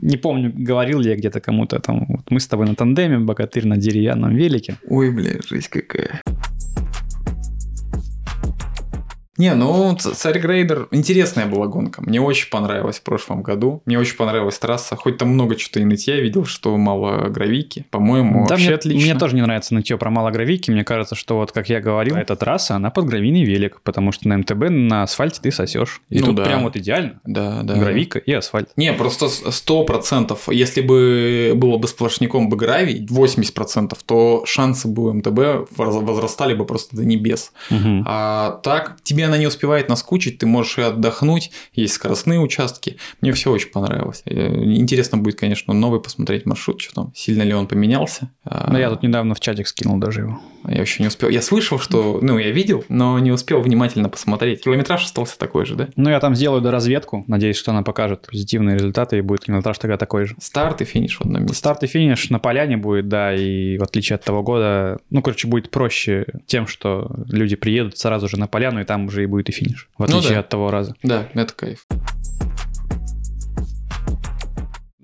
не 0.00 0.16
помню, 0.16 0.52
говорил 0.54 1.00
ли 1.00 1.10
я 1.10 1.16
где-то 1.16 1.40
кому-то 1.40 1.80
там, 1.80 2.24
мы 2.30 2.40
с 2.40 2.46
тобой 2.46 2.66
на 2.66 2.74
тандеме, 2.74 3.18
Богатырь 3.18 3.66
на 3.66 3.76
деревянном 3.76 4.34
велике. 4.34 4.76
Ой, 4.88 5.10
бля, 5.10 5.32
жесть 5.46 5.68
какая. 5.68 6.22
Не, 9.38 9.54
ну, 9.54 9.96
Царь 9.96 10.38
Грейдер, 10.40 10.88
интересная 10.90 11.46
была 11.46 11.66
гонка. 11.66 12.02
Мне 12.02 12.20
очень 12.20 12.50
понравилось 12.50 12.98
в 12.98 13.02
прошлом 13.02 13.42
году. 13.42 13.82
Мне 13.86 13.98
очень 13.98 14.16
понравилась 14.16 14.58
трасса. 14.58 14.94
Хоть 14.94 15.16
там 15.16 15.30
много 15.30 15.58
что-то 15.58 15.80
и 15.80 15.84
нытья 15.84 16.16
видел, 16.20 16.44
что 16.44 16.76
мало 16.76 17.28
гравийки. 17.28 17.86
По-моему, 17.90 18.44
Да, 18.46 18.50
вообще 18.54 18.66
мне, 18.66 18.74
отлично. 18.74 19.00
мне 19.10 19.18
тоже 19.18 19.34
не 19.34 19.40
нравится 19.42 19.74
нытье 19.74 19.96
про 19.96 20.10
малогравийки. 20.10 20.70
Мне 20.70 20.84
кажется, 20.84 21.14
что 21.14 21.36
вот, 21.38 21.50
как 21.50 21.70
я 21.70 21.80
говорил, 21.80 22.16
эта 22.16 22.36
трасса, 22.36 22.76
она 22.76 22.90
под 22.90 23.06
гравийный 23.06 23.44
велик, 23.44 23.80
потому 23.82 24.12
что 24.12 24.28
на 24.28 24.36
МТБ 24.36 24.68
на 24.68 25.02
асфальте 25.04 25.40
ты 25.42 25.50
сосешь. 25.50 26.02
И 26.10 26.18
Ну 26.20 26.26
тут 26.26 26.34
да. 26.36 26.44
прям 26.44 26.64
вот 26.64 26.76
идеально. 26.76 27.20
Да, 27.24 27.62
да. 27.62 27.74
Гравийка 27.76 28.18
и 28.18 28.32
асфальт. 28.32 28.68
Не, 28.76 28.92
просто 28.92 29.28
с- 29.28 29.50
сто 29.50 29.84
процентов. 29.84 30.48
Если 30.50 30.82
бы 30.82 31.52
было 31.56 31.78
бы 31.78 31.88
сплошняком 31.88 32.50
бы 32.50 32.56
гравий, 32.58 33.06
80 33.08 33.54
процентов, 33.54 34.02
то 34.04 34.42
шансы 34.46 34.88
бы 34.88 35.08
у 35.08 35.12
МТБ 35.14 35.70
воз- 35.76 36.02
возрастали 36.02 36.52
бы 36.54 36.66
просто 36.66 36.96
до 36.96 37.04
небес. 37.06 37.52
Мгм. 37.70 38.04
А 38.06 38.60
так, 38.62 38.96
тебе 39.02 39.21
тебе 39.22 39.28
она 39.28 39.38
не 39.38 39.46
успевает 39.46 39.88
наскучить, 39.88 40.38
ты 40.38 40.46
можешь 40.46 40.78
и 40.78 40.82
отдохнуть, 40.82 41.50
есть 41.72 41.94
скоростные 41.94 42.40
участки. 42.40 42.96
Мне 43.20 43.32
все 43.32 43.50
очень 43.52 43.70
понравилось. 43.70 44.22
Э, 44.24 44.62
Интересно 44.82 45.18
будет, 45.18 45.38
конечно, 45.38 45.72
новый 45.72 46.00
посмотреть 46.00 46.46
маршрут, 46.46 46.80
что 46.80 46.94
там, 46.94 47.12
сильно 47.14 47.42
ли 47.42 47.54
он 47.54 47.66
поменялся. 47.66 48.30
А, 48.44 48.70
Ну, 48.70 48.78
я 48.78 48.90
тут 48.90 49.02
недавно 49.02 49.34
в 49.34 49.40
чатик 49.40 49.68
скинул 49.68 49.98
даже 49.98 50.22
его. 50.22 50.40
Я 50.66 50.80
еще 50.82 51.02
не 51.02 51.08
успел. 51.08 51.28
Я 51.28 51.42
слышал, 51.42 51.78
что, 51.78 52.20
ну, 52.22 52.38
я 52.38 52.50
видел, 52.50 52.84
но 52.88 53.18
не 53.18 53.32
успел 53.32 53.60
внимательно 53.60 54.08
посмотреть. 54.08 54.62
Километраж 54.62 55.04
остался 55.04 55.38
такой 55.38 55.66
же, 55.66 55.74
да? 55.74 55.88
Ну, 55.96 56.10
я 56.10 56.20
там 56.20 56.34
сделаю 56.34 56.62
доразведку. 56.62 57.24
Надеюсь, 57.26 57.56
что 57.56 57.72
она 57.72 57.82
покажет 57.82 58.28
позитивные 58.30 58.76
результаты, 58.76 59.18
и 59.18 59.20
будет 59.20 59.44
километраж 59.44 59.78
тогда 59.78 59.96
такой 59.96 60.26
же. 60.26 60.36
Старт 60.40 60.80
и 60.80 60.84
финиш 60.84 61.18
в 61.18 61.22
одном 61.22 61.42
месте. 61.42 61.56
Старт 61.56 61.82
и 61.82 61.86
финиш 61.86 62.30
на 62.30 62.38
поляне 62.38 62.76
будет, 62.76 63.08
да, 63.08 63.34
и 63.34 63.76
в 63.78 63.82
отличие 63.82 64.14
от 64.14 64.24
того 64.24 64.42
года, 64.42 64.98
ну, 65.10 65.22
короче, 65.22 65.48
будет 65.48 65.70
проще 65.70 66.26
тем, 66.46 66.66
что 66.66 67.10
люди 67.28 67.56
приедут 67.56 67.98
сразу 67.98 68.28
же 68.28 68.38
на 68.38 68.46
поляну, 68.46 68.80
и 68.80 68.84
там 68.84 69.06
уже 69.12 69.22
и 69.22 69.26
будет 69.26 69.48
и 69.48 69.52
финиш, 69.52 69.88
в 69.96 70.00
Ну 70.00 70.04
отличие 70.06 70.34
да. 70.34 70.40
от 70.40 70.48
того 70.48 70.70
раза. 70.70 70.94
Да, 71.02 71.28
это 71.34 71.54
кайф. 71.54 71.86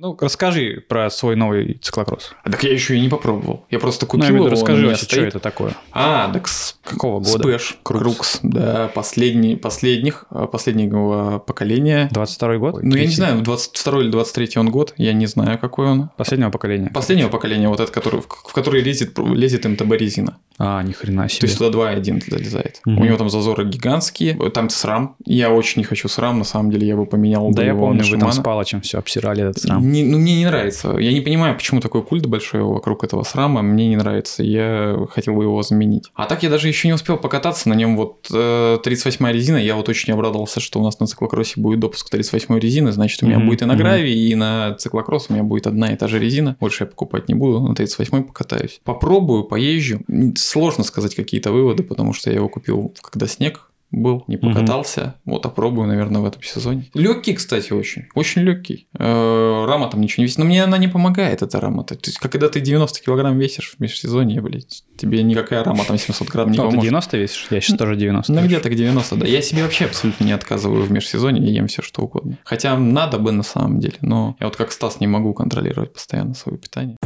Ну, 0.00 0.16
расскажи 0.20 0.80
про 0.88 1.10
свой 1.10 1.34
новый 1.34 1.74
циклокросс. 1.82 2.30
А 2.44 2.50
так 2.50 2.62
я 2.62 2.72
еще 2.72 2.96
и 2.96 3.00
не 3.00 3.08
попробовал. 3.08 3.66
Я 3.68 3.80
просто 3.80 4.06
Ну, 4.06 4.10
купил 4.10 4.26
виду, 4.26 4.36
его, 4.36 4.48
расскажи 4.48 4.86
вообще, 4.86 5.04
что 5.04 5.14
стоит. 5.16 5.28
это 5.28 5.40
такое. 5.40 5.72
А, 5.90 6.32
так 6.32 6.46
с 6.46 6.78
Какого 6.84 7.18
года? 7.18 7.42
Спэш, 7.42 7.78
Крукс, 7.82 8.38
да, 8.44 8.88
последний, 8.94 9.56
последних, 9.56 10.24
а, 10.30 10.46
последнего 10.46 11.40
поколения. 11.40 12.08
22 12.12 12.58
год? 12.58 12.78
Ну, 12.80 12.94
я 12.94 13.06
не 13.06 13.12
знаю, 13.12 13.42
22 13.42 14.02
или 14.02 14.10
23 14.10 14.50
он 14.58 14.70
год, 14.70 14.94
я 14.98 15.12
не 15.12 15.26
знаю, 15.26 15.58
какой 15.58 15.88
он. 15.88 16.10
Последнего 16.16 16.50
поколения. 16.50 16.90
Последнего 16.94 17.28
поколения, 17.28 17.68
вот 17.68 17.80
этот, 17.80 17.92
который, 17.92 18.20
в 18.20 18.52
который 18.52 18.80
лезет, 18.82 19.18
лезет 19.18 19.64
МТБ 19.64 19.90
резина. 19.94 20.38
А, 20.58 20.80
ни 20.82 20.92
хрена 20.92 21.24
То 21.24 21.28
себе. 21.28 21.48
есть 21.48 21.58
туда 21.58 21.76
2.1 21.76 22.22
залезает. 22.30 22.80
Мгм. 22.84 23.00
У 23.00 23.04
него 23.04 23.16
там 23.16 23.30
зазоры 23.30 23.64
гигантские, 23.64 24.34
там 24.50 24.70
срам. 24.70 25.16
Я 25.24 25.50
очень 25.50 25.80
не 25.80 25.84
хочу 25.84 26.08
срам, 26.08 26.38
на 26.38 26.44
самом 26.44 26.70
деле 26.70 26.86
я 26.86 26.96
бы 26.96 27.04
поменял 27.04 27.50
Да 27.50 27.64
я 27.64 27.74
помню, 27.74 28.04
на 28.04 28.10
вы 28.10 28.18
там 28.18 28.30
с. 28.32 28.38
Палычем 28.38 28.80
все 28.80 28.98
обсирали 28.98 29.42
этот 29.42 29.58
срам. 29.58 29.87
Не- 29.88 30.04
ну, 30.04 30.18
мне 30.18 30.36
не 30.36 30.44
нравится. 30.46 30.96
Я 30.98 31.12
не 31.12 31.20
понимаю, 31.20 31.54
почему 31.56 31.80
такой 31.80 32.02
культ 32.02 32.26
большой 32.26 32.62
вокруг 32.62 33.04
этого 33.04 33.22
срама. 33.22 33.62
Мне 33.62 33.88
не 33.88 33.96
нравится. 33.96 34.42
Я 34.42 34.96
хотел 35.10 35.34
бы 35.34 35.44
его 35.44 35.62
заменить. 35.62 36.10
А 36.14 36.26
так 36.26 36.42
я 36.42 36.50
даже 36.50 36.68
еще 36.68 36.88
не 36.88 36.94
успел 36.94 37.16
покататься 37.16 37.68
на 37.68 37.74
нем. 37.74 37.96
Вот 37.96 38.28
э, 38.32 38.78
38 38.82 39.26
резина. 39.30 39.56
Я 39.56 39.74
вот 39.76 39.88
очень 39.88 40.12
обрадовался, 40.12 40.60
что 40.60 40.80
у 40.80 40.82
нас 40.84 41.00
на 41.00 41.06
циклокроссе 41.06 41.60
будет 41.60 41.80
допуск 41.80 42.08
38 42.10 42.58
резины. 42.58 42.92
Значит, 42.92 43.22
у 43.22 43.26
меня 43.26 43.38
Мгм, 43.38 43.48
будет 43.48 43.62
и 43.62 43.64
на 43.64 43.76
гравии, 43.76 44.28
и 44.28 44.34
на 44.34 44.74
циклокросс 44.74 45.26
у 45.28 45.32
меня 45.32 45.42
будет 45.42 45.66
одна 45.66 45.92
и 45.92 45.96
та 45.96 46.08
же 46.08 46.18
резина. 46.18 46.56
Больше 46.60 46.84
я 46.84 46.86
покупать 46.88 47.28
не 47.28 47.34
буду. 47.34 47.60
На 47.60 47.74
38 47.74 48.24
покатаюсь. 48.24 48.80
Попробую, 48.84 49.44
поезжу. 49.44 50.00
Сложно 50.36 50.84
сказать 50.84 51.14
какие-то 51.14 51.52
выводы, 51.52 51.82
потому 51.82 52.12
что 52.12 52.30
я 52.30 52.36
его 52.36 52.48
купил, 52.48 52.94
когда 53.02 53.26
снег 53.26 53.70
был, 53.90 54.24
не 54.26 54.36
покатался. 54.36 55.14
Вот 55.24 55.46
опробую, 55.46 55.88
наверное, 55.88 56.20
в 56.20 56.26
этом 56.26 56.42
сезоне. 56.42 56.90
Легкий, 56.94 57.34
кстати, 57.34 57.72
очень. 57.72 58.04
Очень 58.14 58.42
легкий. 58.42 58.88
Э, 58.98 59.64
Рама 59.66 59.88
там 59.88 60.00
ничего 60.00 60.22
не 60.22 60.26
весит. 60.26 60.38
Но 60.38 60.44
мне 60.44 60.62
она 60.62 60.76
не 60.78 60.88
помогает, 60.88 61.42
эта 61.42 61.58
рама. 61.60 61.84
То 61.84 61.94
есть, 61.94 62.18
когда 62.18 62.48
ты 62.48 62.60
90 62.60 63.00
килограмм 63.02 63.38
весишь 63.38 63.74
в 63.76 63.80
межсезонье, 63.80 64.40
блядь, 64.42 64.84
тебе 64.98 65.22
никакая 65.22 65.64
рама 65.64 65.84
там 65.84 65.98
700 65.98 66.28
грамм 66.28 66.50
не 66.50 66.58
Ну, 66.58 66.64
ты 66.64 66.68
поможет. 66.70 66.82
90 66.82 67.16
весишь? 67.16 67.46
Я 67.50 67.60
сейчас 67.60 67.78
тоже 67.78 67.96
90. 67.96 68.32
Ну, 68.32 68.42
где-то 68.44 68.68
к 68.68 68.74
90, 68.74 69.16
да. 69.16 69.26
Я 69.26 69.40
себе 69.42 69.62
вообще 69.62 69.86
абсолютно 69.86 70.24
не 70.24 70.32
отказываю 70.32 70.82
в 70.84 70.92
межсезонье, 70.92 71.42
я 71.44 71.52
ем 71.52 71.66
все 71.68 71.82
что 71.82 72.02
угодно. 72.02 72.38
Хотя 72.44 72.76
надо 72.76 73.18
бы 73.18 73.32
на 73.32 73.42
самом 73.42 73.80
деле, 73.80 73.96
но 74.02 74.36
я 74.40 74.46
вот 74.46 74.56
как 74.56 74.70
Стас 74.72 75.00
не 75.00 75.06
могу 75.06 75.32
контролировать 75.34 75.92
постоянно 75.94 76.34
свое 76.34 76.58
питание. 76.58 76.96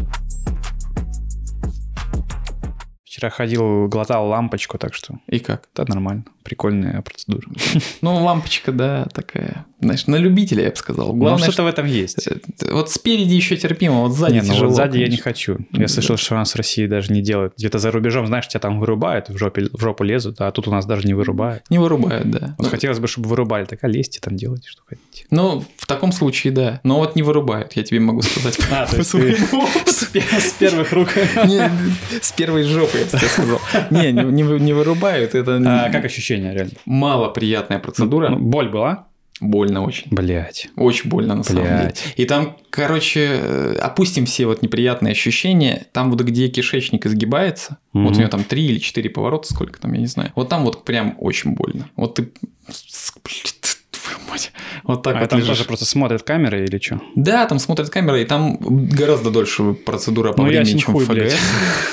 Вчера 3.04 3.28
ходил, 3.28 3.88
глотал 3.88 4.26
лампочку, 4.28 4.78
так 4.78 4.94
что 4.94 5.18
И 5.26 5.38
как? 5.38 5.68
это 5.74 5.84
нормально. 5.86 6.24
Прикольная 6.44 7.00
процедура. 7.02 7.46
Ну, 8.00 8.16
лампочка, 8.24 8.72
да, 8.72 9.06
такая. 9.14 9.64
Знаешь, 9.80 10.06
на 10.06 10.16
любителя, 10.16 10.64
я 10.64 10.70
бы 10.70 10.76
сказал. 10.76 11.08
Ну, 11.08 11.14
Главное, 11.14 11.42
что-то 11.44 11.64
в 11.64 11.66
этом 11.66 11.86
есть. 11.86 12.22
что- 12.22 12.40
вот 12.72 12.90
спереди 12.90 13.34
еще 13.34 13.56
терпимо, 13.56 14.00
вот 14.02 14.12
сзади 14.12 14.34
Не, 14.34 14.40
ну 14.42 14.48
тяжело. 14.52 14.66
вот 14.68 14.76
сзади 14.76 14.98
я 14.98 15.04
не 15.04 15.16
конечно. 15.18 15.24
хочу. 15.24 15.56
Да. 15.70 15.82
Я 15.82 15.88
слышал, 15.88 16.16
что 16.16 16.34
у 16.34 16.38
нас 16.38 16.52
в 16.52 16.56
России 16.56 16.86
даже 16.86 17.12
не 17.12 17.20
делают. 17.20 17.54
Где-то 17.56 17.78
за 17.78 17.90
рубежом, 17.90 18.26
знаешь, 18.26 18.46
тебя 18.48 18.60
там 18.60 18.78
вырубают, 18.78 19.28
в, 19.28 19.36
жопе, 19.38 19.68
в 19.72 19.80
жопу 19.80 20.04
лезут, 20.04 20.40
а 20.40 20.50
тут 20.52 20.68
у 20.68 20.70
нас 20.70 20.86
даже 20.86 21.06
не 21.06 21.14
вырубают. 21.14 21.64
Не 21.70 21.78
вырубают, 21.78 22.30
да. 22.30 22.54
Вот 22.58 22.68
хотелось 22.68 22.98
бы, 22.98 23.08
чтобы 23.08 23.28
вырубали. 23.28 23.64
Так, 23.64 23.82
а 23.82 23.88
лезьте 23.88 24.20
там, 24.20 24.36
делайте, 24.36 24.68
что 24.68 24.82
хотите. 24.86 25.26
Ну, 25.30 25.64
в 25.76 25.86
таком 25.86 26.12
случае, 26.12 26.52
да. 26.52 26.80
Но 26.84 26.98
вот 26.98 27.16
не 27.16 27.22
вырубают, 27.22 27.72
я 27.74 27.82
тебе 27.82 28.00
могу 28.00 28.22
сказать. 28.22 28.58
А, 28.72 28.86
то 28.86 28.96
есть 28.96 29.10
с 29.10 30.52
первых 30.58 30.92
рук. 30.92 31.08
С 32.20 32.32
первой 32.32 32.62
жопы, 32.64 32.98
я 32.98 33.04
бы 33.04 33.10
тебе 33.10 33.28
сказал. 33.28 33.60
Не, 33.90 34.12
не, 34.12 34.72
вырубают, 34.72 35.34
это 35.34 35.56
А 35.64 35.90
как 35.90 36.04
ощущения, 36.32 36.52
реально? 36.54 36.72
малоприятная 36.86 37.78
процедура. 37.78 38.28
Ну, 38.30 38.38
Боль 38.38 38.68
была? 38.68 39.06
Больно 39.40 39.82
очень. 39.82 40.06
Блять. 40.10 40.68
Очень 40.76 41.10
больно 41.10 41.34
на 41.34 41.42
самом 41.42 41.64
деле. 41.64 41.94
И 42.16 42.24
там, 42.26 42.56
короче, 42.70 43.28
э, 43.42 43.74
опустим 43.80 44.24
все 44.24 44.46
вот 44.46 44.62
неприятные 44.62 45.12
ощущения. 45.12 45.86
Там 45.92 46.12
вот 46.12 46.20
где 46.20 46.46
кишечник 46.48 47.06
изгибается, 47.06 47.78
вот 47.92 48.02
Мгм. 48.02 48.16
у 48.16 48.20
него 48.20 48.28
там 48.28 48.44
три 48.44 48.66
или 48.66 48.78
четыре 48.78 49.10
поворота, 49.10 49.52
сколько 49.52 49.80
там, 49.80 49.94
я 49.94 50.00
не 50.00 50.06
знаю. 50.06 50.30
Вот 50.36 50.48
там 50.48 50.62
вот 50.64 50.84
прям 50.84 51.16
очень 51.18 51.52
больно. 51.52 51.88
Вот 51.96 52.14
ты... 52.14 52.30
Мать. 54.32 54.52
Вот 54.84 55.02
так 55.02 55.16
А 55.16 55.20
вот 55.20 55.28
там 55.28 55.38
лежишь. 55.40 55.56
тоже 55.56 55.64
просто 55.68 55.84
смотрят 55.84 56.22
камеры 56.22 56.64
или 56.64 56.78
что? 56.78 57.00
Да, 57.14 57.44
там 57.46 57.58
смотрят 57.58 57.90
камеры, 57.90 58.22
и 58.22 58.24
там 58.24 58.56
гораздо 58.60 59.30
дольше 59.30 59.74
процедура 59.74 60.32
по 60.32 60.42
Ну, 60.42 60.48
времени, 60.48 60.78
чем 60.78 60.94
хуй, 60.94 61.04
в 61.04 61.08
ФГС. 61.08 61.34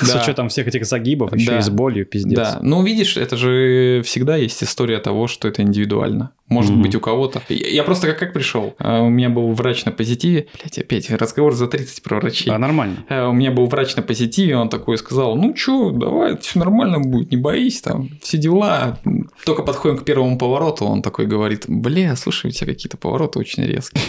С 0.08 0.14
учетом 0.22 0.48
всех 0.48 0.66
этих 0.66 0.86
загибов, 0.86 1.32
еще 1.34 1.50
Да. 1.50 1.58
и 1.58 1.62
с 1.62 1.68
болью, 1.68 2.06
пиздец. 2.06 2.34
Да, 2.36 2.58
ну 2.62 2.82
видишь, 2.82 3.16
это 3.18 3.36
же 3.36 4.02
всегда 4.04 4.36
есть 4.36 4.62
история 4.64 4.98
того, 4.98 5.26
что 5.28 5.48
это 5.48 5.60
индивидуально. 5.62 6.30
Может 6.50 6.72
Мгм. 6.72 6.82
быть, 6.82 6.94
у 6.96 7.00
кого-то. 7.00 7.40
Я 7.48 7.82
просто 7.84 8.08
как, 8.08 8.18
как 8.18 8.32
пришел. 8.34 8.74
А, 8.78 9.00
У 9.02 9.08
меня 9.08 9.30
был 9.30 9.52
врач 9.52 9.84
на 9.84 9.92
позитиве. 9.92 10.48
Блять, 10.60 10.78
опять 10.78 11.08
разговор 11.10 11.54
за 11.54 11.66
30 11.68 12.02
про 12.02 12.16
врачей. 12.16 12.52
А 12.52 12.58
нормально. 12.58 13.04
А, 13.08 13.28
У 13.28 13.32
меня 13.32 13.50
был 13.52 13.66
врач 13.66 13.94
на 13.96 14.02
позитиве, 14.02 14.56
он 14.56 14.68
такой 14.68 14.98
сказал, 14.98 15.36
ну 15.36 15.54
чё, 15.54 15.90
давай, 15.90 16.36
все 16.38 16.58
нормально 16.58 16.98
будет, 16.98 17.30
не 17.30 17.36
боись, 17.36 17.80
там, 17.80 18.10
все 18.20 18.36
дела. 18.36 18.98
Только 19.46 19.62
подходим 19.62 19.96
к 19.98 20.04
первому 20.04 20.36
повороту, 20.38 20.84
он 20.84 21.02
такой 21.02 21.26
говорит, 21.26 21.64
бля, 21.68 22.16
слушай, 22.16 22.48
у 22.48 22.50
тебя 22.50 22.66
какие-то 22.74 22.96
повороты 22.96 23.38
очень 23.38 23.64
резкие. 23.64 24.02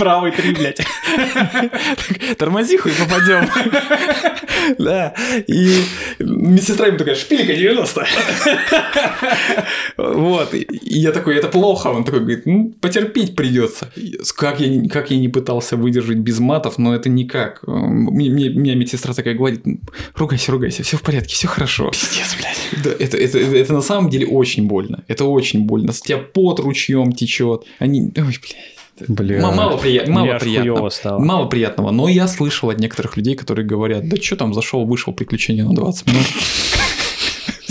Правый 0.00 0.32
три, 0.32 0.54
блядь. 0.54 0.80
Тормози, 2.38 2.78
хуй 2.78 2.92
попадем. 2.92 3.46
Да. 4.78 5.14
И 5.46 5.82
медсестра 6.18 6.86
ему 6.86 6.96
такая, 6.96 7.14
шпилька 7.14 7.54
90. 7.54 8.06
Вот. 9.98 10.54
И 10.54 10.66
я 10.80 11.12
такой, 11.12 11.36
это 11.36 11.48
плохо. 11.48 11.88
Он 11.88 12.04
такой 12.04 12.20
говорит, 12.20 12.46
ну, 12.46 12.72
потерпеть 12.80 13.36
придется. 13.36 13.92
Как 14.36 14.60
я, 14.60 14.88
как 14.88 15.10
я 15.10 15.18
не 15.18 15.28
пытался 15.28 15.76
выдержать 15.76 16.18
без 16.18 16.38
матов, 16.38 16.78
но 16.78 16.94
это 16.94 17.10
никак. 17.10 17.62
Меня 17.66 18.74
медсестра 18.74 19.12
такая 19.12 19.34
гладит, 19.34 19.64
ругайся, 20.14 20.52
ругайся, 20.52 20.82
все 20.82 20.96
в 20.96 21.02
порядке, 21.02 21.34
все 21.34 21.46
хорошо. 21.46 21.90
Пиздец, 21.90 22.36
блядь. 22.38 22.84
Да, 22.84 22.90
это, 22.90 23.18
это, 23.18 23.38
это, 23.38 23.56
это 23.56 23.72
на 23.74 23.82
самом 23.82 24.08
деле 24.08 24.26
очень 24.26 24.66
больно. 24.66 25.04
Это 25.08 25.24
очень 25.24 25.66
больно. 25.66 25.92
С 25.92 26.00
тебя 26.00 26.18
пот 26.18 26.58
ручьем 26.60 27.12
течет. 27.12 27.64
Они, 27.78 28.00
ой, 28.16 28.38
блядь. 28.40 28.79
Бля. 29.08 29.40
Мало, 29.50 29.78
прия- 29.78 30.08
мало 30.10 30.24
Мне 30.26 30.34
аж 30.34 30.42
приятно. 30.42 30.72
хуёво 30.72 30.88
стало. 30.90 31.18
Мало 31.18 31.46
приятного. 31.46 31.90
Но 31.90 32.08
я 32.08 32.28
слышал 32.28 32.70
от 32.70 32.78
некоторых 32.78 33.16
людей, 33.16 33.34
которые 33.34 33.66
говорят, 33.66 34.08
да 34.08 34.16
что 34.16 34.36
там, 34.36 34.54
зашел, 34.54 34.84
вышел, 34.84 35.12
приключение 35.12 35.64
на 35.64 35.74
20 35.74 36.06
минут. 36.06 36.26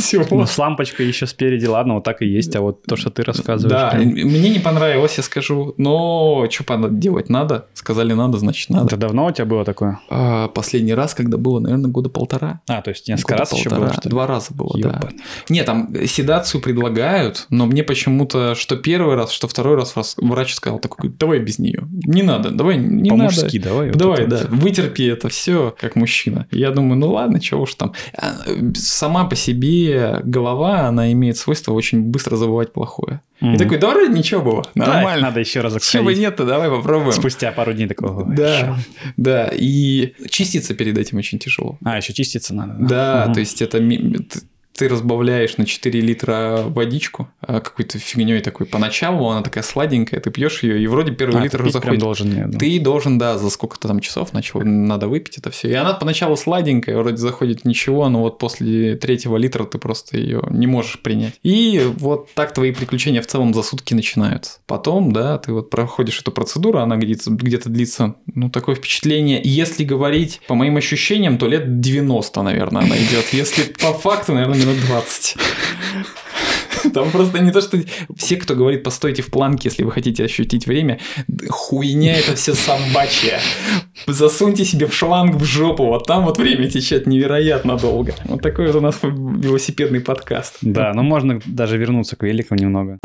Всего. 0.10 0.26
Ну, 0.40 0.46
с 0.46 0.58
лампочкой 0.58 1.08
еще 1.08 1.28
спереди, 1.28 1.66
ладно, 1.66 1.96
вот 1.96 2.04
так 2.04 2.22
и 2.22 2.28
есть, 2.28 2.56
а 2.56 2.62
вот 2.62 2.84
то, 2.84 2.96
что 2.96 3.10
ты 3.10 3.24
рассказываешь. 3.24 3.70
Да, 3.72 3.90
прям- 3.92 4.10
мне 4.10 4.50
не 4.50 4.60
понравилось, 4.60 5.16
я 5.18 5.24
скажу. 5.24 5.74
Но 5.78 6.48
что 6.50 6.88
делать 6.90 7.30
надо? 7.30 7.68
Сказали 7.74 8.14
надо, 8.14 8.38
значит 8.38 8.70
надо. 8.70 8.88
Это 8.88 8.98
давно 8.98 9.26
у 9.28 9.32
тебя 9.32 9.46
было 9.46 9.66
такое? 9.66 10.00
А, 10.10 10.48
последний 10.50 10.94
раз, 10.94 11.14
когда 11.14 11.38
было, 11.38 11.60
наверное, 11.60 11.90
года 11.92 12.10
полтора. 12.10 12.62
А, 12.68 12.82
то 12.82 12.90
есть 12.92 13.08
несколько 13.08 13.34
Года 13.34 13.40
раз 13.40 13.54
еще 13.54 13.70
полтора. 13.70 13.86
было, 13.88 13.94
что 13.94 14.02
ли? 14.04 14.10
Два 14.10 14.28
раза 14.28 14.54
было, 14.54 14.72
да. 14.74 14.90
Ёбаный. 14.90 15.16
Не, 15.50 15.64
там 15.64 15.94
седацию 16.06 16.62
предлагают, 16.62 17.46
но 17.50 17.66
мне 17.66 17.84
почему-то, 17.84 18.56
что 18.56 18.76
первый 18.76 19.16
раз, 19.16 19.32
что 19.32 19.48
второй 19.48 19.76
раз 19.76 19.94
врач 20.18 20.54
сказал 20.54 20.80
такой, 20.80 21.10
давай 21.10 21.40
без 21.40 21.60
нее. 21.60 21.84
Не 22.06 22.24
надо, 22.24 22.52
давай, 22.52 22.78
не 22.78 23.10
надо. 23.10 23.10
По-мужски 23.10 23.60
давай. 23.60 23.88
вот 23.90 23.98
Давай, 23.98 24.22
это 24.22 24.30
да, 24.30 24.56
вытерпи 24.56 25.06
это 25.06 25.30
все 25.30 25.76
как 25.80 25.96
мужчина. 25.96 26.48
Я 26.52 26.72
думаю, 26.72 26.98
ну 27.00 27.12
ладно, 27.12 27.40
чего 27.40 27.62
уж 27.64 27.76
там. 27.76 27.94
А, 28.18 28.34
Сама 28.76 29.26
по 29.26 29.36
себе 29.36 29.99
голова, 30.24 30.82
она 30.88 31.12
имеет 31.12 31.38
свойство 31.38 31.74
очень 31.74 32.02
быстро 32.02 32.36
забывать 32.36 32.74
плохое. 32.74 33.22
Мгм. 33.42 33.54
И 33.54 33.58
такой, 33.58 33.78
да 33.78 33.90
вроде 33.90 34.14
ничего 34.14 34.42
было, 34.42 34.66
Да, 34.76 34.86
нормально. 34.88 35.28
Надо 35.28 35.40
еще 35.40 35.62
разок 35.62 35.82
Чего 35.82 36.06
бы 36.06 36.14
нет-то, 36.16 36.46
давай 36.46 36.70
попробуем. 36.70 37.12
Спустя 37.14 37.52
пару 37.52 37.74
дней 37.74 37.88
такого. 37.88 38.26
Да, 38.34 38.60
шо. 38.60 38.76
да, 39.18 39.50
и 39.54 40.14
чиститься 40.30 40.74
перед 40.74 40.98
этим 40.98 41.18
очень 41.18 41.40
тяжело. 41.40 41.78
А, 41.84 41.98
еще 41.98 42.14
чиститься 42.14 42.54
надо. 42.54 42.76
Да, 42.80 43.24
Мгм. 43.26 43.34
то 43.34 43.40
есть 43.40 43.62
это 43.62 43.80
ты 44.80 44.88
разбавляешь 44.88 45.58
на 45.58 45.66
4 45.66 46.00
литра 46.00 46.64
водичку 46.66 47.28
а, 47.42 47.60
какой-то 47.60 48.00
фигней 48.00 48.40
такой. 48.40 48.66
Поначалу 48.66 49.28
она 49.28 49.42
такая 49.42 49.62
сладенькая, 49.62 50.22
ты 50.22 50.32
пьешь 50.32 50.64
ее, 50.64 50.82
и 50.82 50.88
вроде 50.88 51.12
первый 51.12 51.42
А, 51.42 51.44
литр 51.44 51.64
уже 51.64 51.74
заходит. 51.74 52.00
должен, 52.00 52.30
нет, 52.30 52.48
ну. 52.54 52.58
Ты 52.58 52.80
должен, 52.80 53.18
да, 53.18 53.38
за 53.38 53.50
сколько-то 53.50 53.90
там 53.90 54.00
часов 54.00 54.32
начал, 54.32 54.62
надо 54.62 55.10
выпить 55.10 55.38
это 55.38 55.52
все. 55.52 55.70
И 55.70 55.74
она 55.74 55.94
поначалу 55.96 56.38
сладенькая, 56.38 56.98
вроде 56.98 57.18
заходит 57.18 57.66
ничего, 57.66 58.08
но 58.08 58.22
вот 58.22 58.40
после 58.40 58.96
третьего 58.96 59.36
литра 59.36 59.66
ты 59.66 59.80
просто 59.80 60.18
ее 60.18 60.44
не 60.50 60.66
можешь 60.66 61.02
принять. 61.02 61.34
И 61.44 61.86
вот 61.98 62.30
так 62.34 62.54
твои 62.54 62.72
приключения 62.72 63.22
в 63.22 63.28
целом 63.28 63.54
за 63.54 63.64
сутки 63.64 63.94
начинаются. 63.94 64.60
Потом, 64.66 65.12
да, 65.12 65.40
ты 65.40 65.52
вот 65.52 65.70
проходишь 65.70 66.22
эту 66.22 66.32
процедуру, 66.32 66.80
она 66.80 66.96
где-то, 66.96 67.32
где-то 67.32 67.68
длится, 67.68 68.16
ну, 68.34 68.50
такое 68.50 68.76
впечатление. 68.76 69.42
Если 69.44 69.84
говорить 69.84 70.40
по 70.48 70.56
моим 70.56 70.78
ощущениям, 70.78 71.38
то 71.38 71.48
лет 71.48 71.82
90, 71.82 72.42
наверное, 72.44 72.84
она 72.84 72.96
идет. 72.96 73.26
Если 73.34 73.64
по 73.64 73.92
факту, 73.92 74.34
наверное, 74.34 74.69
минут 74.70 74.86
20. 74.86 75.38
Там 76.94 77.12
просто 77.12 77.40
не 77.40 77.52
то, 77.52 77.62
что 77.62 77.78
все, 78.16 78.38
кто 78.38 78.56
говорит, 78.56 78.84
постойте 78.84 79.22
в 79.22 79.28
планке, 79.28 79.70
если 79.70 79.84
вы 79.84 79.92
хотите 79.92 80.24
ощутить 80.24 80.66
время, 80.66 81.00
хуйня 81.50 82.16
это 82.18 82.36
все 82.36 82.54
собачья. 82.54 83.40
Засуньте 84.08 84.64
себе 84.66 84.88
в 84.88 84.94
шланг 84.94 85.36
в 85.36 85.44
жопу, 85.44 85.86
вот 85.86 86.08
там 86.08 86.26
вот 86.26 86.38
время 86.38 86.70
течет 86.70 87.06
невероятно 87.06 87.78
долго. 87.78 88.16
Вот 88.26 88.42
такой 88.42 88.68
вот 88.68 88.76
у 88.78 88.82
нас 88.82 89.00
велосипедный 89.02 90.00
подкаст. 90.00 90.58
Да, 90.62 90.94
но 90.94 91.04
можно 91.04 91.42
даже 91.46 91.78
вернуться 91.78 92.16
к 92.16 92.24
великам 92.24 92.58
немного. 92.58 92.98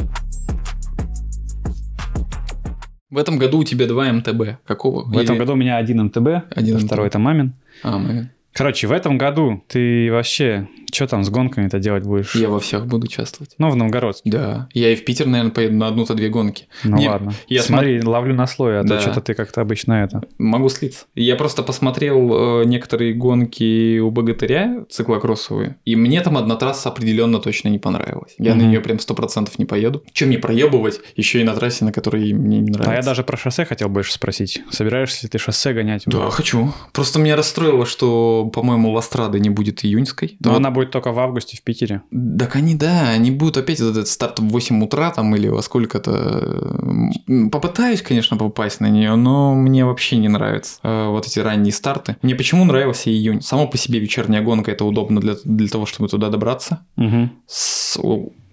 В 3.10 3.18
этом 3.18 3.38
году 3.38 3.58
у 3.58 3.64
тебя 3.64 3.86
два 3.86 4.12
МТБ. 4.12 4.64
Какого? 4.66 5.04
В 5.04 5.18
этом 5.18 5.38
году 5.38 5.52
у 5.52 5.56
меня 5.56 5.76
один 5.76 6.02
МТБ, 6.04 6.50
Один 6.50 6.78
второй 6.78 7.06
МТБ. 7.06 7.12
это 7.12 7.18
мамин. 7.18 7.54
А, 7.82 7.98
мы... 7.98 8.30
Короче, 8.54 8.86
в 8.86 8.92
этом 8.92 9.18
году 9.18 9.62
ты 9.68 10.10
вообще 10.12 10.68
что 10.92 11.08
там 11.08 11.24
с 11.24 11.28
гонками-то 11.28 11.80
делать 11.80 12.04
будешь? 12.04 12.36
Я 12.36 12.48
во 12.48 12.60
всех 12.60 12.86
буду 12.86 13.06
участвовать. 13.06 13.56
Ну, 13.58 13.68
в 13.68 13.74
Новгородске. 13.74 14.30
Да. 14.30 14.68
Я 14.72 14.92
и 14.92 14.94
в 14.94 15.04
Питер, 15.04 15.26
наверное, 15.26 15.50
поеду 15.50 15.74
на 15.74 15.88
одну-то 15.88 16.14
две 16.14 16.28
гонки. 16.28 16.68
Ну 16.84 16.96
Не, 16.96 17.08
ладно. 17.08 17.32
я 17.48 17.62
Смотри, 17.64 18.00
ловлю 18.00 18.32
на 18.36 18.46
слой, 18.46 18.78
а 18.78 18.84
Да. 18.84 18.94
то 18.96 19.00
что-то 19.02 19.20
ты 19.20 19.34
как-то 19.34 19.60
обычно 19.60 19.94
это. 20.04 20.22
Могу 20.38 20.68
слиться. 20.68 21.06
Я 21.16 21.34
просто 21.34 21.64
посмотрел 21.64 22.60
э, 22.60 22.64
некоторые 22.66 23.12
гонки 23.12 23.98
у 23.98 24.12
Богатыря 24.12 24.84
циклокроссовые, 24.88 25.76
и 25.84 25.96
мне 25.96 26.20
там 26.20 26.36
одна 26.36 26.54
трасса 26.54 26.90
определенно 26.90 27.40
точно 27.40 27.70
не 27.70 27.80
понравилась. 27.80 28.34
Я 28.38 28.54
на 28.54 28.60
Мгм. 28.62 28.68
нее 28.70 28.80
прям 28.80 29.00
сто 29.00 29.14
процентов 29.14 29.58
не 29.58 29.64
поеду. 29.64 30.04
Чем 30.12 30.28
мне 30.28 30.38
проебывать 30.38 31.00
еще 31.16 31.40
и 31.40 31.44
на 31.44 31.54
трассе, 31.54 31.84
на 31.84 31.92
которой 31.92 32.32
мне 32.32 32.60
не 32.60 32.70
нравится. 32.70 32.92
А 32.92 32.94
я 32.94 33.02
даже 33.02 33.24
про 33.24 33.36
шоссе 33.36 33.64
хотел 33.64 33.88
больше 33.88 34.12
спросить. 34.12 34.62
Собираешься 34.70 35.26
ли 35.26 35.28
ты 35.28 35.38
шоссе 35.38 35.72
гонять? 35.72 36.04
Да, 36.06 36.30
хочу. 36.30 36.72
Просто 36.92 37.18
меня 37.18 37.34
расстроило, 37.34 37.84
что, 37.84 38.43
по-моему, 38.50 38.90
Ластрады 38.92 39.40
не 39.40 39.50
будет 39.50 39.84
июньской. 39.84 40.36
Но 40.40 40.50
Вот- 40.50 40.56
она 40.58 40.70
будет 40.70 40.90
только 40.90 41.12
в 41.12 41.18
августе 41.18 41.56
в 41.56 41.62
Питере. 41.62 42.02
Так 42.38 42.56
они, 42.56 42.74
да, 42.74 43.10
они 43.10 43.30
будут 43.30 43.56
опять 43.56 43.80
вот 43.80 43.90
этот 43.90 44.08
старт 44.08 44.38
в 44.38 44.48
8 44.48 44.82
утра 44.82 45.10
там 45.10 45.34
или 45.36 45.48
во 45.48 45.62
сколько-то. 45.62 47.48
Попытаюсь, 47.50 48.02
конечно, 48.02 48.36
попасть 48.36 48.80
на 48.80 48.88
нее, 48.88 49.14
но 49.16 49.54
мне 49.54 49.84
вообще 49.84 50.16
не 50.16 50.28
нравятся 50.28 50.78
э, 50.82 51.08
вот 51.08 51.26
эти 51.26 51.38
ранние 51.38 51.72
старты. 51.72 52.16
Мне 52.22 52.34
почему 52.34 52.64
нравился 52.64 53.10
июнь? 53.10 53.40
Само 53.42 53.66
по 53.66 53.78
себе 53.78 53.98
вечерняя 53.98 54.42
гонка 54.42 54.70
это 54.70 54.84
удобно 54.84 55.20
для, 55.20 55.34
для 55.44 55.68
того, 55.68 55.86
чтобы 55.86 56.08
туда 56.08 56.28
добраться. 56.28 56.80
Угу. 56.96 57.30
С- 57.46 57.98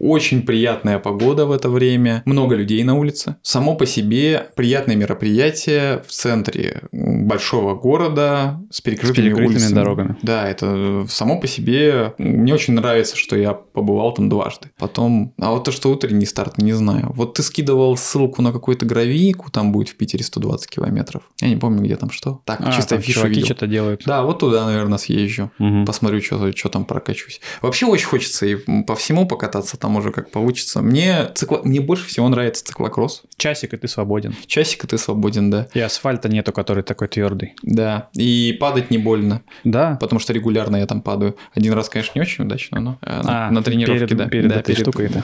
очень 0.01 0.41
приятная 0.41 0.97
погода 0.99 1.45
в 1.45 1.51
это 1.51 1.69
время, 1.69 2.23
много 2.25 2.55
людей 2.55 2.83
на 2.83 2.95
улице. 2.97 3.35
Само 3.43 3.75
по 3.75 3.85
себе 3.85 4.47
приятное 4.55 4.95
мероприятие 4.95 6.03
в 6.07 6.11
центре 6.11 6.81
большого 6.91 7.75
города 7.75 8.59
с 8.71 8.81
перекрытыми, 8.81 9.25
перекрытыми 9.25 9.47
улицами. 9.47 9.73
дорогами. 9.75 10.15
Да, 10.23 10.47
это 10.47 11.05
само 11.09 11.39
по 11.39 11.47
себе. 11.47 12.13
Мне 12.17 12.53
очень 12.53 12.73
нравится, 12.73 13.15
что 13.15 13.35
я 13.37 13.53
побывал 13.53 14.13
там 14.13 14.27
дважды. 14.29 14.69
Потом, 14.77 15.33
а 15.39 15.51
вот 15.51 15.63
то, 15.65 15.71
что 15.71 15.91
утренний 15.91 16.25
старт, 16.25 16.57
не 16.57 16.73
знаю. 16.73 17.11
Вот 17.15 17.35
ты 17.35 17.43
скидывал 17.43 17.95
ссылку 17.95 18.41
на 18.41 18.51
какую-то 18.51 18.85
гравийку, 18.85 19.51
там 19.51 19.71
будет 19.71 19.89
в 19.89 19.95
Питере 19.95 20.23
120 20.23 20.69
километров. 20.69 21.23
Я 21.41 21.49
не 21.49 21.57
помню, 21.57 21.83
где 21.83 21.95
там 21.95 22.09
что. 22.11 22.41
Так, 22.45 22.61
А, 22.61 22.71
чисто 22.71 23.01
чуваки 23.01 23.35
видел. 23.35 23.45
что-то 23.45 23.67
делают. 23.67 24.01
Да, 24.05 24.23
вот 24.23 24.39
туда, 24.39 24.65
наверное, 24.65 24.97
съезжу. 24.97 25.51
Мгм. 25.59 25.85
Посмотрю, 25.85 26.21
что, 26.21 26.51
что 26.55 26.69
там 26.69 26.85
прокачусь. 26.85 27.39
Вообще 27.61 27.85
очень 27.85 28.07
хочется 28.07 28.45
и 28.45 28.55
по 28.83 28.95
всему 28.95 29.27
покататься, 29.27 29.77
там 29.77 29.90
уже 29.95 30.11
как 30.11 30.31
получится. 30.31 30.81
Мне, 30.81 31.29
цикло... 31.35 31.61
Мне 31.63 31.79
больше 31.81 32.07
всего 32.07 32.27
нравится 32.29 32.63
циклокросс. 32.65 33.23
Часик, 33.37 33.73
и 33.73 33.77
ты 33.77 33.87
свободен. 33.87 34.35
Часик, 34.47 34.83
и 34.83 34.87
ты 34.87 34.97
свободен, 34.97 35.49
да. 35.49 35.67
И 35.73 35.79
асфальта 35.79 36.29
нету, 36.29 36.51
который 36.53 36.83
такой 36.83 37.07
твердый. 37.07 37.53
Да. 37.63 38.09
И 38.13 38.55
падать 38.59 38.91
не 38.91 38.97
больно, 38.97 39.41
Да. 39.63 39.97
потому 39.99 40.19
что 40.19 40.33
регулярно 40.33 40.75
я 40.77 40.85
там 40.87 41.01
падаю. 41.01 41.35
Один 41.53 41.73
раз, 41.73 41.89
конечно, 41.89 42.11
не 42.15 42.21
очень 42.21 42.45
удачно, 42.45 42.79
но 42.79 42.97
э, 43.01 43.21
на, 43.23 43.47
А, 43.47 43.51
на 43.51 43.63
тренировке, 43.63 44.05
перед, 44.07 44.17
да. 44.17 44.27
Перед 44.27 44.47
Да, 44.49 44.55
этой 44.55 44.73
перед- 44.75 44.81
штукой-то. 44.81 45.23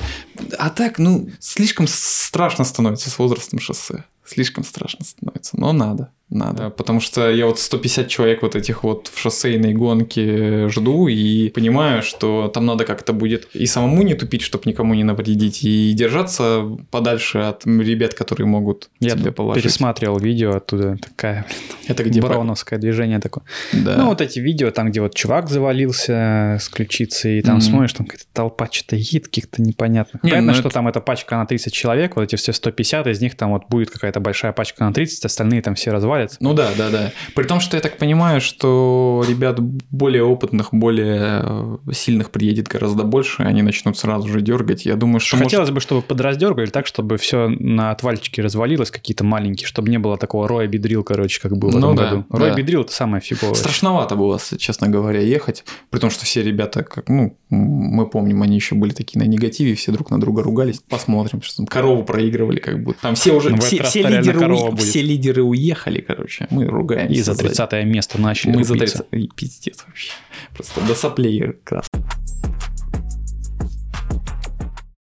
А 0.58 0.70
так, 0.70 1.00
ну, 1.00 1.30
слишком 1.40 1.88
страшно 1.88 2.64
становится 2.66 3.10
с 3.10 3.18
возрастом 3.20 3.60
шоссе. 3.60 4.04
Слишком 4.28 4.64
страшно 4.64 5.06
становится, 5.06 5.58
но 5.60 5.72
надо. 5.74 6.10
Надо. 6.30 6.70
Потому 6.72 7.00
что 7.00 7.32
я 7.32 7.46
вот 7.46 7.58
150 7.58 8.10
человек 8.10 8.42
вот 8.42 8.58
этих 8.58 8.84
вот 8.84 9.10
в 9.14 9.18
шоссейной 9.18 9.74
гонке 9.74 10.68
жду 10.68 11.08
и 11.08 11.48
понимаю, 11.48 12.04
что 12.04 12.50
там 12.54 12.66
надо 12.66 12.84
как-то 12.84 13.14
будет 13.14 13.48
и 13.56 13.66
самому 13.66 14.02
не 14.04 14.14
тупить, 14.14 14.42
чтобы 14.42 14.64
никому 14.70 14.94
не 14.94 15.06
навредить, 15.06 15.64
и 15.64 15.94
держаться 15.94 16.66
подальше 16.92 17.38
от 17.38 17.66
ребят, 17.66 18.14
которые 18.14 18.46
могут 18.46 18.90
Я 19.00 19.12
тебе 19.12 19.32
положить. 19.32 19.64
пересматривал 19.64 20.20
видео 20.20 20.58
оттуда, 20.58 20.98
такая, 20.98 21.46
Это 21.88 22.04
блин, 22.04 22.12
где 22.12 22.22
по- 22.22 22.28
броуновское 22.28 22.78
движение 22.78 23.20
такое. 23.20 23.46
Да. 23.72 23.96
Ну, 23.98 24.08
вот 24.08 24.20
эти 24.20 24.40
видео, 24.40 24.70
там, 24.72 24.90
где 24.90 25.00
вот 25.00 25.16
чувак 25.16 25.50
завалился 25.50 26.58
с 26.60 26.68
ключицей, 26.68 27.40
и 27.40 27.42
там 27.42 27.56
Мгм. 27.56 27.62
смотришь, 27.62 27.94
там 27.94 28.06
какая-то 28.06 28.26
толпа 28.34 28.68
что-то 28.70 28.98
едет, 28.98 29.28
каких-то 29.28 29.62
непонятных. 29.62 30.22
Не, 30.24 30.32
Понятно, 30.32 30.52
ну 30.52 30.54
что 30.58 30.68
это- 30.68 30.74
там 30.74 30.88
эта 30.90 31.00
пачка 31.00 31.38
на 31.38 31.46
30 31.46 31.74
человек, 31.74 32.18
вот 32.18 32.24
эти 32.24 32.36
все 32.36 32.52
150, 32.52 33.08
из 33.08 33.22
них 33.22 33.38
там 33.38 33.52
вот 33.52 33.64
будет 33.70 33.90
какая-то 33.92 34.17
большая 34.20 34.52
пачка 34.52 34.84
на 34.84 34.94
30, 34.94 35.26
остальные 35.26 35.62
там 35.62 35.76
все 35.76 35.92
развалятся. 35.92 36.38
Ну 36.40 36.54
да, 36.54 36.70
да, 36.78 36.90
да. 36.90 37.12
При 37.36 37.44
том, 37.44 37.60
что 37.60 37.78
я 37.78 37.82
так 37.82 37.98
понимаю, 37.98 38.42
что 38.42 39.24
ребят 39.28 39.60
более 39.60 40.24
опытных, 40.24 40.70
более 40.72 41.42
э, 41.44 41.78
сильных 41.94 42.32
приедет 42.32 42.68
гораздо 42.68 43.04
больше, 43.04 43.44
они 43.44 43.62
начнут 43.62 43.98
сразу 43.98 44.28
же 44.28 44.42
дергать. 44.42 44.86
Я 44.86 44.96
думаю, 44.96 45.20
что 45.20 45.36
может- 45.38 45.48
Хотелось 45.52 45.72
бы, 45.72 45.80
чтобы 45.80 46.02
подраздергали 46.02 46.68
так, 46.68 46.88
чтобы 46.88 47.18
все 47.18 47.48
на 47.48 47.92
отвальчике 47.92 48.42
развалилось, 48.42 48.92
какие-то 48.92 49.24
маленькие, 49.24 49.68
чтобы 49.68 49.90
не 49.90 49.98
было 50.00 50.18
такого 50.18 50.48
роя 50.48 50.68
бедрил, 50.68 51.04
короче, 51.04 51.40
как 51.42 51.58
было 51.58 51.72
в 51.72 51.74
Ну 51.80 51.94
этом 51.94 51.96
да, 51.96 52.10
году. 52.10 52.26
Рой 52.30 52.50
да. 52.52 52.56
бедрил 52.56 52.82
это 52.82 52.92
самое 52.92 53.22
фиговое. 53.22 53.54
Страшновато 53.56 54.16
было, 54.16 54.40
честно 54.58 54.88
говоря, 54.90 55.20
ехать. 55.22 55.64
При 55.90 56.00
том, 56.00 56.10
что 56.10 56.26
все 56.26 56.44
ребята, 56.44 56.84
как, 56.84 57.10
ну, 57.10 57.38
мы 57.50 58.08
помним, 58.10 58.42
они 58.42 58.56
еще 58.56 58.76
были 58.76 58.92
такие 58.92 59.20
на 59.24 59.28
негативе, 59.28 59.76
все 59.76 59.92
друг 59.92 60.10
на 60.12 60.20
друга 60.20 60.44
ругались. 60.44 60.82
Посмотрим, 60.90 61.42
что 61.42 61.58
там 61.58 61.68
корову 61.68 62.04
проигрывали, 62.04 62.60
как 62.60 62.84
будто. 62.84 63.00
Там 63.02 63.16
все 63.16 63.34
уже, 63.34 63.50
Ну, 63.52 63.58
в 63.58 63.60
все, 63.62 63.78
этот 63.78 63.92
все 64.08 64.18
лидеры, 64.20 64.40
корова 64.40 64.72
будет. 64.72 64.84
все 64.84 65.02
лидеры 65.02 65.44
уехали, 65.44 66.02
короче. 66.02 66.48
Мы 66.50 66.66
ругаемся. 66.66 67.14
И 67.14 67.22
за 67.22 67.34
сзади. 67.34 67.50
30 67.50 67.86
место 67.86 68.20
начали 68.22 68.56
Мы 68.56 68.64
за 68.64 68.74
рубиться. 68.74 69.04
30. 69.04 69.14
Ой, 69.14 69.30
Пиздец 69.36 69.84
вообще. 69.88 70.12
Просто 70.54 70.82
до 70.82 70.96
соплей 70.96 71.54
крас. 71.64 71.86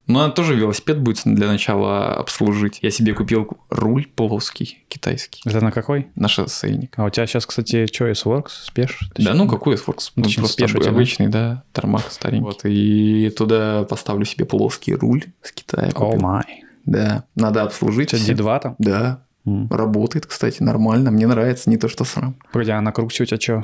Ну, 0.10 0.22
а 0.22 0.30
тоже 0.30 0.56
велосипед 0.56 1.02
будет 1.02 1.22
для 1.26 1.48
начала 1.48 2.14
обслужить. 2.14 2.80
Я 2.82 2.92
себе 2.92 3.14
купил 3.14 3.50
руль 3.70 4.08
плоский, 4.08 4.86
китайский, 4.88 5.42
Это 5.46 5.60
на 5.62 5.72
какой? 5.72 6.08
на 6.16 6.30
шоссейник. 6.30 6.94
А 6.96 7.04
у 7.04 7.10
тебя 7.10 7.28
сейчас, 7.28 7.46
кстати, 7.46 7.88
что, 7.88 8.06
S-Works, 8.06 8.50
спеш? 8.68 9.00
Да, 9.18 9.34
ну 9.34 9.50
какой 9.50 9.76
S-Works? 9.76 10.12
Ну, 10.16 10.24
Ну, 10.24 10.30
просто 10.36 10.48
спеш 10.48 10.76
у 10.76 10.88
обычный, 10.88 11.28
да, 11.28 11.64
тормак 11.74 12.06
старенький. 12.10 12.42
Вот, 12.46 12.62
и 12.64 13.30
туда 13.38 13.84
поставлю 13.84 14.24
себе 14.24 14.46
плоский 14.46 14.96
руль 14.96 15.26
с 15.42 15.52
Китая. 15.52 15.90
О 15.90 15.92
купил. 15.92 16.22
май. 16.22 16.64
Да, 16.88 17.26
надо 17.36 17.62
обслужить. 17.62 18.12
Всё. 18.14 18.34
D2 18.34 18.60
там? 18.62 18.76
Да, 18.80 19.22
М. 19.46 19.68
работает, 19.70 20.26
кстати, 20.26 20.62
нормально. 20.62 21.10
Мне 21.12 21.26
нравится, 21.28 21.70
не 21.70 21.78
то 21.78 21.88
что 21.88 22.04
срам. 22.04 22.36
Погоди, 22.52 22.72
а 22.72 22.82
на 22.82 22.92
круксе 22.92 23.24
у 23.24 23.26
тебя 23.26 23.40
что? 23.40 23.62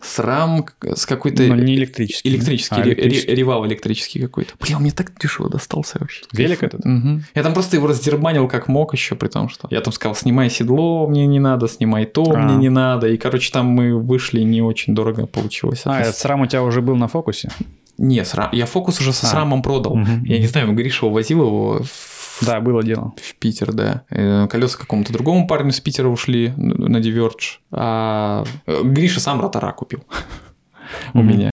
Срам 0.00 0.62
к- 0.62 0.96
с 0.96 1.06
какой-то... 1.06 1.42
Ну, 1.42 1.56
не 1.56 1.74
электрический. 1.74 2.28
Электрический, 2.28 2.80
А, 2.80 2.84
электрический. 2.84 3.28
ре- 3.30 3.34
ревал 3.34 3.66
электрический 3.66 4.20
какой-то. 4.20 4.52
Бля, 4.60 4.76
он 4.76 4.82
мне 4.82 4.92
так 4.92 5.12
дешево 5.20 5.50
достался 5.50 5.96
вообще. 5.98 6.24
Велик 6.32 6.62
этот? 6.62 6.84
Мгм. 6.84 7.24
Я 7.34 7.42
там 7.42 7.52
просто 7.52 7.76
его 7.76 7.88
раздербанил 7.88 8.46
как 8.46 8.68
мог 8.68 8.92
еще, 8.92 9.16
при 9.16 9.26
том, 9.28 9.48
что 9.48 9.66
я 9.72 9.80
там 9.80 9.92
сказал, 9.92 10.14
снимай 10.14 10.50
седло, 10.50 11.08
мне 11.08 11.26
не 11.26 11.40
надо, 11.40 11.66
снимай 11.66 12.06
то, 12.06 12.30
А. 12.30 12.38
мне 12.38 12.56
не 12.56 12.68
надо. 12.70 13.08
И, 13.08 13.16
короче, 13.16 13.50
там 13.52 13.66
мы 13.66 13.98
вышли, 14.00 14.42
не 14.42 14.62
очень 14.62 14.94
дорого 14.94 15.26
получилось. 15.26 15.82
А, 15.84 16.00
этот 16.00 16.14
SRAM 16.14 16.42
у 16.42 16.46
тебя 16.46 16.62
уже 16.62 16.80
был 16.80 16.94
на 16.94 17.08
фокусе? 17.08 17.50
Не, 18.00 18.24
срам. 18.24 18.48
я 18.52 18.66
фокус 18.66 19.00
уже 19.00 19.12
со 19.12 19.26
А. 19.26 19.30
срамом 19.30 19.60
продал. 19.62 19.96
Мгм. 19.96 20.22
Я 20.24 20.38
не 20.38 20.46
знаю, 20.46 20.72
Гриша 20.72 21.06
увозил 21.06 21.40
его 21.40 21.82
в, 21.82 22.17
Да, 22.44 22.60
было 22.60 22.82
дело. 22.82 23.12
в 23.16 23.34
Питер, 23.36 23.72
да. 23.72 24.02
Э, 24.10 24.46
Колеса 24.48 24.78
какому-то 24.78 25.12
другому 25.12 25.46
парню 25.46 25.72
с 25.72 25.80
Питера 25.80 26.08
ушли 26.08 26.52
на 26.56 26.98
Diverge. 26.98 27.58
А 27.70 28.44
э, 28.66 28.82
Гриша 28.84 29.20
сам 29.20 29.40
ротора 29.40 29.72
купил 29.72 30.04
у 31.14 31.22
меня. 31.22 31.50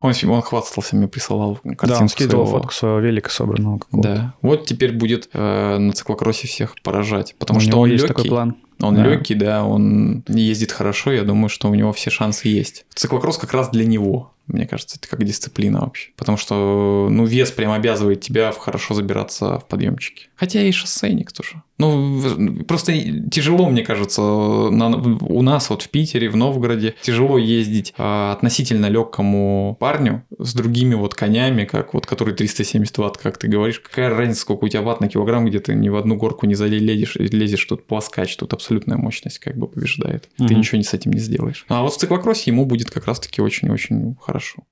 Он, 0.00 0.12
он 0.30 0.42
хвастался, 0.42 0.94
мне 0.94 1.08
присылал 1.08 1.56
картинку 1.56 1.86
Да, 1.86 1.98
он 2.00 2.08
скидывал 2.08 2.44
своего. 2.44 2.58
фотку 2.60 2.72
своего 2.74 2.98
велика 3.00 3.30
собранного. 3.30 3.80
Да. 3.92 4.34
Вот 4.40 4.66
теперь 4.66 4.92
будет 4.92 5.28
э, 5.32 5.78
на 5.78 5.92
циклокроссе 5.92 6.46
всех 6.46 6.74
поражать. 6.82 7.34
Потому 7.38 7.58
У 7.58 7.60
что 7.60 7.70
него 7.70 7.80
он 7.80 7.90
есть 7.90 8.02
легкий. 8.04 8.14
такой 8.14 8.28
план. 8.28 8.56
Он 8.80 8.94
Да. 8.94 9.02
легкий, 9.04 9.34
да, 9.34 9.64
он 9.64 10.22
ездит 10.28 10.70
хорошо, 10.70 11.10
я 11.10 11.24
думаю, 11.24 11.48
что 11.48 11.68
у 11.70 11.74
него 11.74 11.92
все 11.92 12.10
шансы 12.10 12.46
есть. 12.48 12.84
Циклокросс 12.94 13.38
как 13.38 13.52
раз 13.54 13.70
для 13.70 13.86
него. 13.86 14.32
Мне 14.46 14.66
кажется, 14.66 14.96
это 14.98 15.08
как 15.08 15.24
дисциплина 15.24 15.80
вообще. 15.80 16.10
Потому 16.16 16.38
что, 16.38 17.08
ну, 17.10 17.24
вес 17.24 17.50
прям 17.50 17.72
обязывает 17.72 18.20
тебя 18.20 18.52
хорошо 18.52 18.94
забираться 18.94 19.58
в 19.58 19.66
подъемчики. 19.66 20.28
Хотя 20.36 20.62
и 20.62 20.70
шоссейник 20.70 21.32
тоже. 21.32 21.62
Ну, 21.78 22.64
просто 22.66 22.92
тяжело, 23.30 23.68
мне 23.68 23.82
кажется, 23.82 24.20
на- 24.22 24.96
у 24.96 25.42
нас 25.42 25.68
вот 25.70 25.82
в 25.82 25.88
Питере, 25.90 26.28
в 26.30 26.36
Новгороде, 26.36 26.94
тяжело 27.02 27.36
ездить 27.38 27.92
а, 27.98 28.32
относительно 28.32 28.86
легкому 28.86 29.76
парню 29.80 30.24
с 30.38 30.54
другими 30.54 30.94
вот 30.94 31.14
конями, 31.14 31.64
как 31.64 31.92
вот 31.94 32.06
который 32.06 32.34
370 32.34 32.96
ватт, 32.98 33.18
как 33.18 33.38
ты 33.38 33.48
говоришь. 33.48 33.80
Какая 33.80 34.10
разница, 34.10 34.40
сколько 34.42 34.64
у 34.64 34.68
тебя 34.68 34.82
ватт 34.82 35.00
на 35.00 35.08
килограмм, 35.08 35.46
где 35.46 35.58
ты 35.60 35.74
ни 35.74 35.88
в 35.90 35.96
одну 35.96 36.16
горку 36.16 36.46
не 36.46 36.54
залезешь, 36.54 37.16
лезешь, 37.16 37.64
тут 37.64 37.86
плоскач, 37.86 38.36
тут 38.36 38.52
абсолютная 38.52 38.96
мощность 38.96 39.38
как 39.38 39.56
бы 39.56 39.66
побеждает. 39.68 40.28
Ты 40.38 40.44
Мгм. 40.44 40.58
ничего 40.58 40.78
не 40.78 40.84
с 40.84 40.94
этим 40.94 41.12
не 41.12 41.20
сделаешь. 41.20 41.64
А 41.68 41.82
вот 41.82 41.92
в 41.94 41.98
циклокроссе 41.98 42.50
ему 42.50 42.64
будет 42.66 42.90
как 42.90 43.06
раз-таки 43.06 43.42
очень-очень 43.42 44.16
хорошо. 44.20 44.64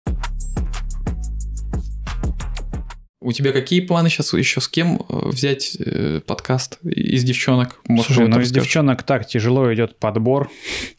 У 3.25 3.33
тебя 3.33 3.53
какие 3.53 3.81
планы 3.81 4.11
сейчас 4.11 4.35
еще 4.35 4.61
с 4.61 4.69
кем 4.69 4.97
э, 5.09 5.29
взять 5.31 5.79
э, 5.81 6.21
подкаст 6.27 6.79
из 6.85 7.25
девчонок? 7.25 7.81
Может, 7.89 8.09
Слушай, 8.09 8.29
ну 8.29 8.39
из 8.39 8.51
девчонок 8.51 9.03
так 9.03 9.27
тяжело 9.27 9.73
идет 9.73 9.99
подбор. 9.99 10.51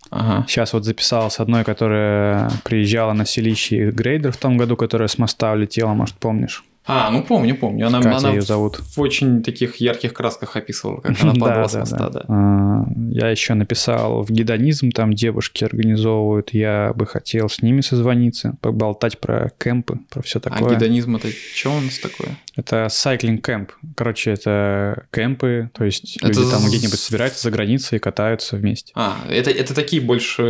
Ага. 0.09 0.43
Сейчас 0.47 0.73
вот 0.73 0.85
записал 0.85 1.29
с 1.29 1.39
одной, 1.39 1.63
которая 1.63 2.51
приезжала 2.63 3.13
на 3.13 3.27
селище 3.27 3.91
Грейдер 3.91 4.31
в 4.31 4.37
том 4.37 4.57
году, 4.57 4.75
которая 4.75 5.07
с 5.07 5.19
моста 5.19 5.51
улетела, 5.51 5.93
может, 5.93 6.15
помнишь? 6.15 6.63
А, 6.87 7.09
ну 7.11 7.23
помню, 7.23 7.55
помню. 7.55 7.87
Она, 7.87 8.01
Катя 8.01 8.17
она 8.17 8.29
ее 8.31 8.41
зовут. 8.41 8.77
в 8.79 8.99
очень 8.99 9.41
таких 9.43 9.77
ярких 9.77 10.13
красках 10.13 10.55
описывала, 10.55 11.01
как 11.01 11.15
она 11.21 11.33
падала 11.33 11.67
с 11.67 11.75
моста, 11.75 12.09
да. 12.09 12.25
А, 12.27 12.85
Я 13.09 13.29
еще 13.29 13.53
написал 13.55 14.21
в 14.23 14.29
гедонизм, 14.31 14.91
там 14.91 15.13
девушки 15.13 15.63
организовывают. 15.63 16.53
Я 16.53 16.93
бы 16.95 17.05
хотел 17.07 17.49
с 17.49 17.61
ними 17.61 17.81
созвониться, 17.81 18.55
поболтать 18.61 19.19
про 19.19 19.51
кемпы, 19.59 19.99
про 20.11 20.21
все 20.21 20.39
А 20.39 20.41
такое. 20.41 20.75
гедонизм 20.75 21.15
это 21.15 21.27
что 21.55 21.71
у 21.75 21.81
нас 21.81 21.97
такое? 21.99 22.37
Это 22.55 22.85
cycling 22.89 23.41
camp. 23.41 23.69
Короче, 23.95 24.31
это 24.31 25.05
кемпы, 25.11 25.69
то 25.73 25.83
есть 25.83 26.17
Это 26.17 26.27
люди 26.27 26.51
там 26.51 26.65
где-нибудь 26.65 26.99
собираются 26.99 27.41
за 27.43 27.51
границей 27.51 27.97
и 27.97 27.99
катаются 27.99 28.55
вместе. 28.55 28.93
А, 28.95 29.17
это, 29.29 29.49
это 29.49 29.73
такие 29.73 30.01
больше 30.01 30.41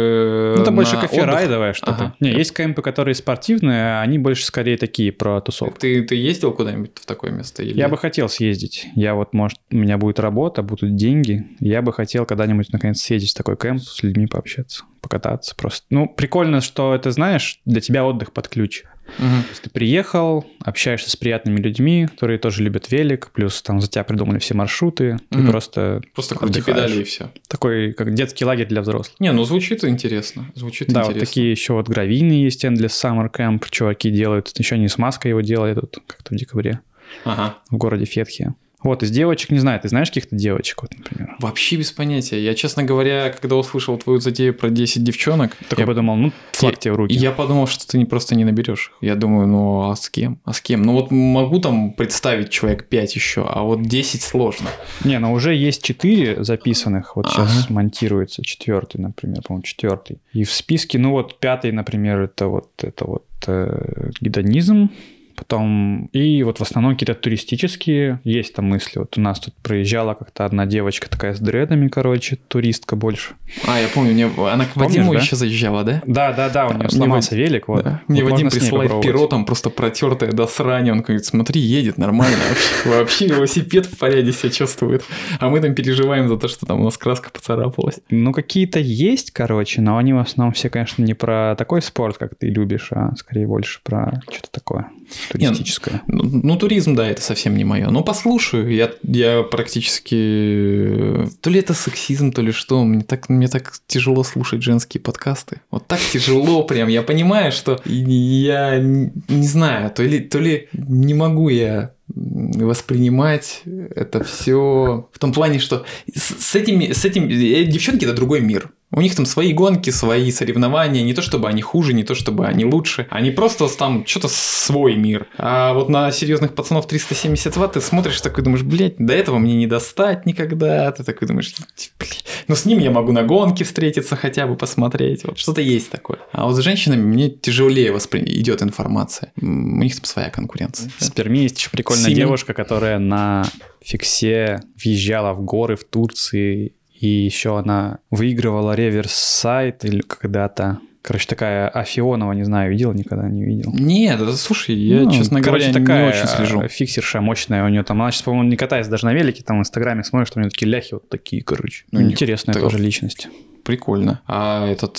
Ну, 0.55 0.61
это 0.61 0.71
больше 0.71 0.97
отдых? 0.97 1.09
кофе-райдовое 1.11 1.73
что-то. 1.73 1.93
Ага. 1.93 2.15
Не, 2.19 2.31
есть 2.33 2.53
кемпы, 2.55 2.81
которые 2.81 3.15
спортивные, 3.15 3.99
а 3.99 4.01
они 4.01 4.17
больше 4.19 4.45
скорее 4.45 4.77
такие 4.77 5.11
про 5.11 5.39
тусовку. 5.41 5.79
Ты, 5.79 6.03
ты 6.03 6.15
ездил 6.25 6.53
куда-нибудь 6.53 6.91
в 6.95 7.05
такое 7.05 7.31
место? 7.31 7.63
Или... 7.63 7.77
Я 7.77 7.89
бы 7.89 7.97
хотел 7.97 8.29
съездить. 8.29 8.87
Я 8.95 9.15
вот, 9.15 9.33
может, 9.33 9.59
у 9.71 9.75
меня 9.75 9.97
будет 9.97 10.19
работа, 10.19 10.63
будут 10.63 10.95
деньги. 10.95 11.47
Я 11.59 11.81
бы 11.81 11.93
хотел 11.93 12.25
когда-нибудь, 12.25 12.71
наконец, 12.71 13.01
съездить 13.01 13.31
в 13.31 13.35
такой 13.35 13.57
кемп, 13.57 13.81
с 13.81 14.03
людьми 14.03 14.27
пообщаться, 14.27 14.83
покататься 15.01 15.55
просто. 15.55 15.85
Ну, 15.89 16.07
прикольно, 16.07 16.61
что 16.61 16.93
это, 16.95 17.11
знаешь, 17.11 17.61
для 17.65 17.81
тебя 17.81 18.05
отдых 18.05 18.33
под 18.33 18.47
ключ. 18.47 18.83
Мгм. 19.17 19.43
То 19.43 19.49
есть 19.49 19.61
ты 19.61 19.69
приехал, 19.69 20.45
общаешься 20.63 21.09
с 21.09 21.15
приятными 21.15 21.59
людьми, 21.59 22.07
которые 22.07 22.37
тоже 22.39 22.63
любят 22.63 22.91
велик, 22.91 23.29
плюс 23.31 23.61
там 23.61 23.79
за 23.79 23.87
тебя 23.89 24.03
придумали 24.03 24.39
все 24.39 24.53
маршруты. 24.55 25.17
Ты 25.29 25.37
Мгм. 25.39 25.51
просто 25.51 26.01
Просто 26.13 26.35
крути 26.35 26.59
Отдыхаешь. 26.59 26.85
педали 26.87 27.01
и 27.01 27.03
все. 27.05 27.31
такой, 27.47 27.93
как 27.93 28.13
детский 28.13 28.45
лагерь 28.45 28.67
для 28.67 28.81
взрослых. 28.81 29.15
Не, 29.19 29.31
ну 29.31 29.43
звучит 29.45 29.83
интересно. 29.83 30.51
Звучит 30.55 30.87
Да, 30.89 31.01
интересно. 31.01 31.13
вот 31.13 31.19
такие 31.27 31.51
еще 31.51 31.73
вот 31.73 31.87
гравийные 31.87 32.43
есть 32.43 32.65
Endless 32.65 32.87
Summer 32.87 33.29
Camp, 33.31 33.63
чуваки 33.69 34.09
делают. 34.09 34.51
Еще 34.57 34.75
они 34.75 34.87
с 34.87 34.97
маской 34.97 35.29
его 35.29 35.41
делали 35.41 35.75
тут 35.75 35.97
как-то 36.07 36.33
в 36.33 36.37
декабре 36.37 36.79
Ага. 37.23 37.57
в 37.69 37.77
городе 37.77 38.05
Фетхе. 38.05 38.53
Вот, 38.85 39.01
из 39.03 39.09
девочек, 39.09 39.49
не 39.49 39.57
знаю, 39.59 39.79
ты 39.79 39.89
знаешь 39.89 40.09
каких-то 40.09 40.35
девочек, 40.35 40.83
вот, 40.83 40.95
например? 40.95 41.35
Вообще 41.39 41.75
без 41.75 41.91
понятия. 41.91 42.41
Я, 42.41 42.53
честно 42.53 42.83
говоря, 42.83 43.29
когда 43.31 43.55
услышал 43.55 43.97
твою 43.97 44.19
затею 44.19 44.53
про 44.53 44.69
10 44.69 45.03
девчонок, 45.03 45.55
Такой 45.69 45.81
я, 45.81 45.87
подумал, 45.87 46.15
ну, 46.15 46.31
флаг 46.53 46.77
тебе 46.77 46.93
в 46.93 46.95
руки. 46.97 47.15
я 47.15 47.31
подумал, 47.31 47.65
что 47.67 47.87
ты 47.87 48.05
просто 48.05 48.35
не 48.35 48.45
наберешь. 48.45 48.91
их. 49.01 49.07
Я 49.09 49.15
думаю, 49.15 49.47
ну 49.47 49.89
а 49.89 49.95
с 49.95 50.07
кем? 50.09 50.39
А 50.45 50.53
с 50.53 50.61
кем? 50.61 50.83
Ну 50.83 50.93
вот 50.93 51.09
могу 51.11 51.59
там 51.59 51.93
представить 51.93 52.51
человек 52.51 52.87
5 52.87 53.15
еще, 53.15 53.45
а 53.49 53.63
вот 53.63 53.81
10 53.81 54.21
сложно. 54.21 54.69
Не, 55.03 55.17
ну 55.19 55.33
уже 55.33 55.55
есть 55.55 55.81
четыре 55.83 56.43
записанных, 56.43 57.15
вот 57.15 57.27
сейчас 57.27 57.65
Ага. 57.65 57.73
монтируется 57.73 58.43
четвертый, 58.43 59.01
например, 59.01 59.41
по-моему, 59.41 59.63
четвертый. 59.63 60.19
И 60.33 60.43
в 60.43 60.51
списке, 60.51 60.99
ну 60.99 61.09
вот 61.11 61.39
пятый, 61.39 61.71
например, 61.71 62.19
это 62.21 62.47
вот 62.47 62.69
это 62.83 63.05
вот 63.05 63.25
э, 63.47 64.11
гедонизм, 64.21 64.89
потом 65.35 66.07
и 66.13 66.43
вот 66.43 66.59
в 66.59 66.61
основном 66.61 66.93
какие-то 66.93 67.15
туристические 67.15 68.19
есть 68.23 68.53
там 68.53 68.65
мысли. 68.65 68.99
Вот 68.99 69.17
у 69.17 69.21
нас 69.21 69.39
тут 69.39 69.53
проезжала 69.55 70.13
как-то 70.13 70.45
одна 70.45 70.65
девочка 70.65 71.09
такая 71.09 71.33
с 71.33 71.39
дредами, 71.39 71.87
короче, 71.87 72.37
туристка 72.47 72.95
больше. 72.95 73.33
А, 73.67 73.79
я 73.79 73.87
помню, 73.87 74.13
мне... 74.13 74.25
она 74.25 74.65
к 74.65 74.73
Помнишь, 74.73 74.75
Вадиму 74.75 75.13
да? 75.13 75.19
еще 75.19 75.35
заезжала, 75.35 75.83
да? 75.83 76.01
Да, 76.05 76.33
да, 76.33 76.49
да, 76.49 76.67
у 76.67 76.73
нее 76.73 76.89
сломался 76.89 77.35
велик, 77.35 77.67
вот. 77.67 77.83
Да. 77.83 78.01
Вот 78.07 78.09
Мне 78.09 78.23
Вадим 78.23 78.49
присылает 78.49 79.01
перо, 79.01 79.27
там 79.27 79.45
просто 79.45 79.69
протертое 79.69 80.31
до 80.31 80.47
срани. 80.47 80.91
Он 80.91 81.01
говорит, 81.01 81.25
смотри, 81.25 81.61
едет 81.61 81.97
нормально. 81.97 82.37
Вообще 82.85 83.27
велосипед 83.27 83.85
в 83.85 83.97
порядке 83.97 84.31
себя 84.31 84.49
чувствует. 84.49 85.03
А 85.39 85.49
мы 85.49 85.59
там 85.59 85.75
переживаем 85.75 86.27
за 86.27 86.37
то, 86.37 86.47
что 86.47 86.65
там 86.65 86.81
у 86.81 86.83
нас 86.85 86.97
краска 86.97 87.29
поцарапалась. 87.29 87.99
Ну, 88.09 88.33
какие-то 88.33 88.79
есть, 88.79 89.31
короче, 89.31 89.81
но 89.81 89.97
они 89.97 90.13
в 90.13 90.19
основном 90.19 90.53
все, 90.53 90.69
конечно, 90.69 91.03
не 91.03 91.13
про 91.13 91.55
такой 91.57 91.81
спорт, 91.81 92.17
как 92.17 92.35
ты 92.35 92.47
любишь, 92.47 92.89
а 92.91 93.15
скорее 93.15 93.47
больше 93.47 93.79
про 93.83 94.21
что-то 94.29 94.49
такое 94.51 94.89
туристическое. 95.31 96.01
Ну, 96.07 96.23
ну, 96.23 96.55
туризм, 96.57 96.95
да, 96.95 97.07
это 97.07 97.21
совсем 97.21 97.55
не 97.55 97.63
мое. 97.63 97.89
Но 97.89 98.03
послушаю, 98.03 98.71
я, 98.73 98.91
я 99.03 99.43
практически... 99.43 101.29
То 101.41 101.49
ли 101.49 101.59
это 101.59 101.73
сексизм, 101.73 102.31
то 102.31 102.41
ли 102.41 102.51
что. 102.51 102.83
Мне 102.83 103.03
так, 103.03 103.29
мне 103.29 103.47
так 103.47 103.73
тяжело 103.87 104.23
слушать 104.23 104.61
женские 104.61 105.01
подкасты. 105.01 105.61
Вот 105.71 105.87
так 105.87 105.99
тяжело 105.99 106.63
прям. 106.63 106.89
Я 106.89 107.01
понимаю, 107.01 107.51
что 107.51 107.81
я 107.85 108.77
не, 108.79 109.11
не 109.27 109.47
знаю, 109.47 109.91
то 109.91 110.03
ли, 110.03 110.19
то 110.19 110.39
ли 110.39 110.67
не 110.73 111.13
могу 111.13 111.49
я 111.49 111.91
воспринимать 112.07 113.63
это 113.65 114.23
все 114.23 115.09
в 115.11 115.19
том 115.19 115.33
плане, 115.33 115.59
что 115.59 115.85
с, 116.13 116.35
с 116.39 116.55
этими, 116.55 116.91
с 116.91 117.03
этим 117.03 117.27
э, 117.27 117.63
девчонки 117.63 118.05
это 118.05 118.13
другой 118.13 118.41
мир. 118.41 118.71
У 118.95 119.01
них 119.01 119.13
там 119.13 119.25
свои 119.25 119.51
гонки, 119.51 119.89
свои 119.89 120.31
соревнования. 120.31 121.03
Не 121.03 121.13
то 121.13 121.21
чтобы 121.21 121.49
они 121.49 121.61
хуже, 121.61 121.93
не 121.93 122.05
то 122.05 122.15
чтобы 122.15 122.47
они 122.47 122.63
лучше. 122.63 123.07
Они 123.09 123.29
просто 123.29 123.67
там 123.67 124.05
что-то 124.05 124.29
свой 124.29 124.95
мир. 124.95 125.27
А 125.37 125.73
вот 125.73 125.89
на 125.89 126.11
серьезных 126.11 126.55
пацанов 126.55 126.87
370 126.87 127.57
ватт 127.57 127.73
ты 127.73 127.81
смотришь 127.81 128.21
такой, 128.21 128.45
думаешь, 128.45 128.63
блядь, 128.63 128.95
до 128.97 129.13
этого 129.13 129.37
мне 129.37 129.55
не 129.55 129.67
достать 129.67 130.25
никогда. 130.25 130.89
Ты 130.93 131.03
такой 131.03 131.27
думаешь, 131.27 131.53
блядь, 131.99 132.23
ну 132.47 132.55
с 132.55 132.63
ним 132.63 132.79
я 132.79 132.89
могу 132.89 133.11
на 133.11 133.23
гонке 133.23 133.65
встретиться 133.65 134.15
хотя 134.15 134.47
бы 134.47 134.55
посмотреть. 134.55 135.25
Вот 135.25 135.37
что-то 135.37 135.59
есть 135.59 135.89
такое. 135.89 136.19
А 136.31 136.45
вот 136.45 136.55
с 136.55 136.59
женщинами 136.59 137.01
мне 137.01 137.29
тяжелее 137.29 137.91
воспри... 137.91 138.21
идет 138.21 138.61
информация. 138.61 139.33
У 139.41 139.45
них 139.45 139.95
там 139.95 140.05
своя 140.05 140.29
конкуренция. 140.29 140.89
В 140.99 141.11
Перми 141.11 141.39
есть 141.39 141.57
еще 141.57 141.69
прикольная 141.69 142.05
Симен. 142.05 142.17
девушка, 142.17 142.53
которая 142.53 142.99
на 142.99 143.43
фиксе 143.81 144.61
въезжала 144.81 145.33
в 145.33 145.41
горы 145.41 145.75
в 145.75 145.83
Турции, 145.83 146.73
и 146.99 147.07
еще 147.07 147.57
она 147.59 147.99
выигрывала 148.11 148.73
реверс-сайт 148.73 149.85
или 149.85 150.01
когда-то. 150.01 150.79
Короче, 151.01 151.27
такая 151.27 151.69
Афионова, 151.69 152.31
не 152.31 152.43
знаю, 152.43 152.71
видел, 152.71 152.91
никогда 152.93 153.29
не 153.29 153.43
видел. 153.43 153.71
Нет, 153.77 154.19
это, 154.19 154.35
слушай, 154.35 154.73
я, 154.75 155.01
Ну, 155.01 155.11
честно 155.11 155.39
короче, 155.43 155.67
говоря, 155.69 155.85
такая 155.85 156.01
не 156.03 156.09
очень 156.09 156.27
слежу. 156.27 156.61
э, 156.61 156.67
фиксерша 156.67 157.21
мощная 157.21 157.63
у 157.63 157.69
нее 157.69 157.83
там. 157.83 158.01
Она 158.01 158.11
сейчас, 158.11 158.23
по-моему, 158.23 158.49
не 158.49 158.57
катается 158.57 158.89
даже 158.89 159.05
на 159.05 159.13
велике, 159.13 159.43
там 159.43 159.57
в 159.57 159.59
Инстаграме 159.61 160.03
смотришь, 160.03 160.29
что 160.29 160.39
у 160.39 160.41
нее 160.41 160.49
такие 160.49 160.67
ляхи 160.71 160.93
вот 160.95 161.07
такие, 161.07 161.43
короче. 161.43 161.85
Ну, 161.91 161.99
У 161.99 162.03
них 162.03 162.13
интересная 162.13 162.53
так- 162.53 162.63
тоже 162.63 162.79
личность. 162.79 163.27
Прикольно. 163.63 164.21
А 164.27 164.67
этот... 164.67 164.97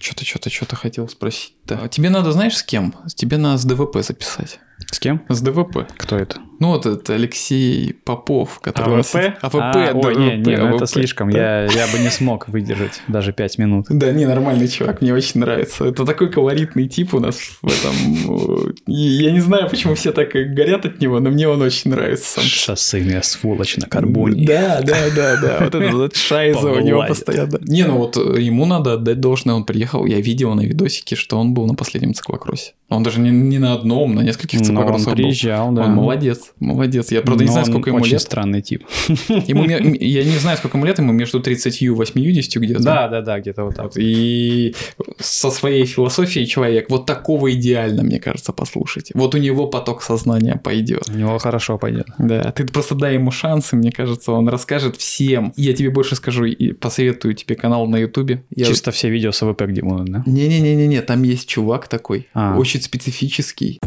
что-то, 0.00 0.24
что-то, 0.24 0.50
что-то 0.50 0.76
хотел 0.76 1.08
спросить-то. 1.08 1.88
Тебе 1.88 2.10
надо, 2.10 2.30
знаешь, 2.32 2.56
с 2.56 2.62
кем? 2.62 2.94
Тебе 3.14 3.38
надо 3.38 3.58
с 3.58 3.64
ДВП 3.64 3.98
записать. 4.02 4.60
С 4.90 4.98
кем? 5.00 5.22
С 5.28 5.40
ДВП. 5.40 5.86
Кто 5.96 6.16
это? 6.16 6.38
Ну, 6.58 6.68
вот 6.68 6.86
это 6.86 7.14
Алексей 7.14 7.92
Попов, 8.04 8.60
который... 8.60 9.00
АВП? 9.00 9.16
АВП, 9.42 9.54
А, 9.60 9.90
ой, 9.94 10.14
ДВП, 10.14 10.18
не, 10.18 10.36
не, 10.38 10.56
ну 10.56 10.68
это 10.68 10.84
АВП. 10.84 10.88
слишком. 10.88 11.30
Да. 11.30 11.64
Я, 11.64 11.72
я 11.72 11.86
бы 11.92 11.98
не 11.98 12.08
смог 12.10 12.48
выдержать 12.48 13.02
даже 13.08 13.32
пять 13.32 13.58
минут. 13.58 13.86
Да, 13.90 14.12
не, 14.12 14.26
нормальный 14.26 14.68
чувак, 14.68 15.00
мне 15.02 15.12
очень 15.14 15.40
нравится. 15.40 15.84
Это 15.86 16.04
такой 16.04 16.30
колоритный 16.30 16.88
тип 16.88 17.14
у 17.14 17.20
нас 17.20 17.36
в 17.62 17.66
этом. 17.66 18.74
И 18.86 18.92
Я 18.92 19.32
не 19.32 19.40
знаю, 19.40 19.68
почему 19.68 19.94
все 19.94 20.12
так 20.12 20.30
горят 20.32 20.86
от 20.86 21.00
него, 21.00 21.20
но 21.20 21.30
мне 21.30 21.48
он 21.48 21.60
очень 21.62 21.90
нравится 21.90 22.40
сам. 22.40 22.44
Шоссейная 22.44 23.22
сволочь 23.22 23.76
на 23.76 23.86
карбоне. 23.86 24.46
Да, 24.46 24.80
да, 24.82 24.96
да, 25.14 25.36
да. 25.40 25.58
Вот 25.60 25.74
это 25.74 25.96
вот 25.96 26.16
шайза 26.16 26.70
у 26.70 26.80
него 26.80 27.04
постоянно. 27.06 27.58
Не, 27.62 27.84
ну 27.84 27.98
вот 27.98 28.16
э, 28.16 28.40
ему 28.40 28.64
надо 28.66 28.94
отдать 28.94 29.20
должное. 29.20 29.54
Он 29.54 29.64
приехал, 29.64 30.06
я 30.06 30.20
видел 30.20 30.54
на 30.54 30.62
видосике, 30.62 31.16
что 31.16 31.38
он 31.38 31.54
был 31.54 31.66
на 31.66 31.74
последнем 31.74 32.14
циклокроссе. 32.14 32.72
Он 32.88 33.02
даже 33.02 33.20
не, 33.20 33.30
не 33.30 33.58
на 33.58 33.72
одном, 33.74 34.14
на 34.14 34.20
нескольких 34.20 34.60
он 34.60 34.64
циклокроссах 34.66 35.08
был. 35.08 35.14
приезжал, 35.14 35.72
да. 35.72 35.82
Он 35.82 35.90
молодец. 35.92 36.45
Молодец, 36.60 36.86
молодец. 36.96 37.12
Я, 37.12 37.22
правда, 37.22 37.44
не 37.44 37.48
Но 37.48 37.52
знаю, 37.52 37.66
он 37.66 37.72
сколько 37.72 37.90
ему 37.90 38.00
очень 38.00 38.12
лет. 38.12 38.20
странный 38.20 38.62
тип. 38.62 38.84
Ему, 39.28 39.64
я 39.64 40.24
не 40.24 40.38
знаю, 40.38 40.56
сколько 40.58 40.76
ему 40.78 40.86
лет, 40.86 40.98
ему 40.98 41.12
между 41.12 41.40
30 41.40 41.82
и 41.82 41.88
80 41.88 42.56
где-то. 42.62 42.82
Да, 42.82 43.08
да, 43.08 43.20
да, 43.22 43.40
где-то 43.40 43.64
вот 43.64 43.74
так. 43.76 43.84
Вот. 43.86 43.96
И 43.96 44.74
со 45.18 45.50
своей 45.50 45.84
философией 45.86 46.46
человек, 46.46 46.90
вот 46.90 47.06
такого 47.06 47.52
идеально, 47.52 48.02
мне 48.02 48.18
кажется, 48.20 48.52
послушайте. 48.52 49.12
Вот 49.14 49.34
у 49.34 49.38
него 49.38 49.66
поток 49.66 50.02
сознания 50.02 50.60
пойдет. 50.62 51.08
У 51.08 51.12
него 51.18 51.38
хорошо 51.38 51.78
пойдет. 51.78 52.06
Да, 52.18 52.52
ты 52.52 52.64
просто 52.66 52.94
дай 52.94 53.14
ему 53.14 53.30
шансы, 53.30 53.76
мне 53.76 53.90
кажется, 53.92 54.32
он 54.32 54.48
расскажет 54.48 54.96
всем. 54.96 55.52
Я 55.56 55.72
тебе 55.72 55.90
больше 55.90 56.16
скажу 56.16 56.44
и 56.44 56.72
посоветую 56.72 57.34
тебе 57.34 57.54
канал 57.56 57.86
на 57.86 57.96
Ютубе. 57.96 58.44
Я- 58.54 58.66
Чисто 58.66 58.90
все 58.90 59.08
видео 59.10 59.32
с 59.32 59.42
АВП, 59.42 59.62
где 59.62 59.82
мы, 59.82 60.04
да? 60.04 60.22
Не-не-не-не, 60.26 61.02
там 61.02 61.22
есть 61.22 61.48
чувак 61.48 61.88
такой, 61.88 62.28
А. 62.34 62.56
очень 62.56 62.80
специфический. 62.82 63.78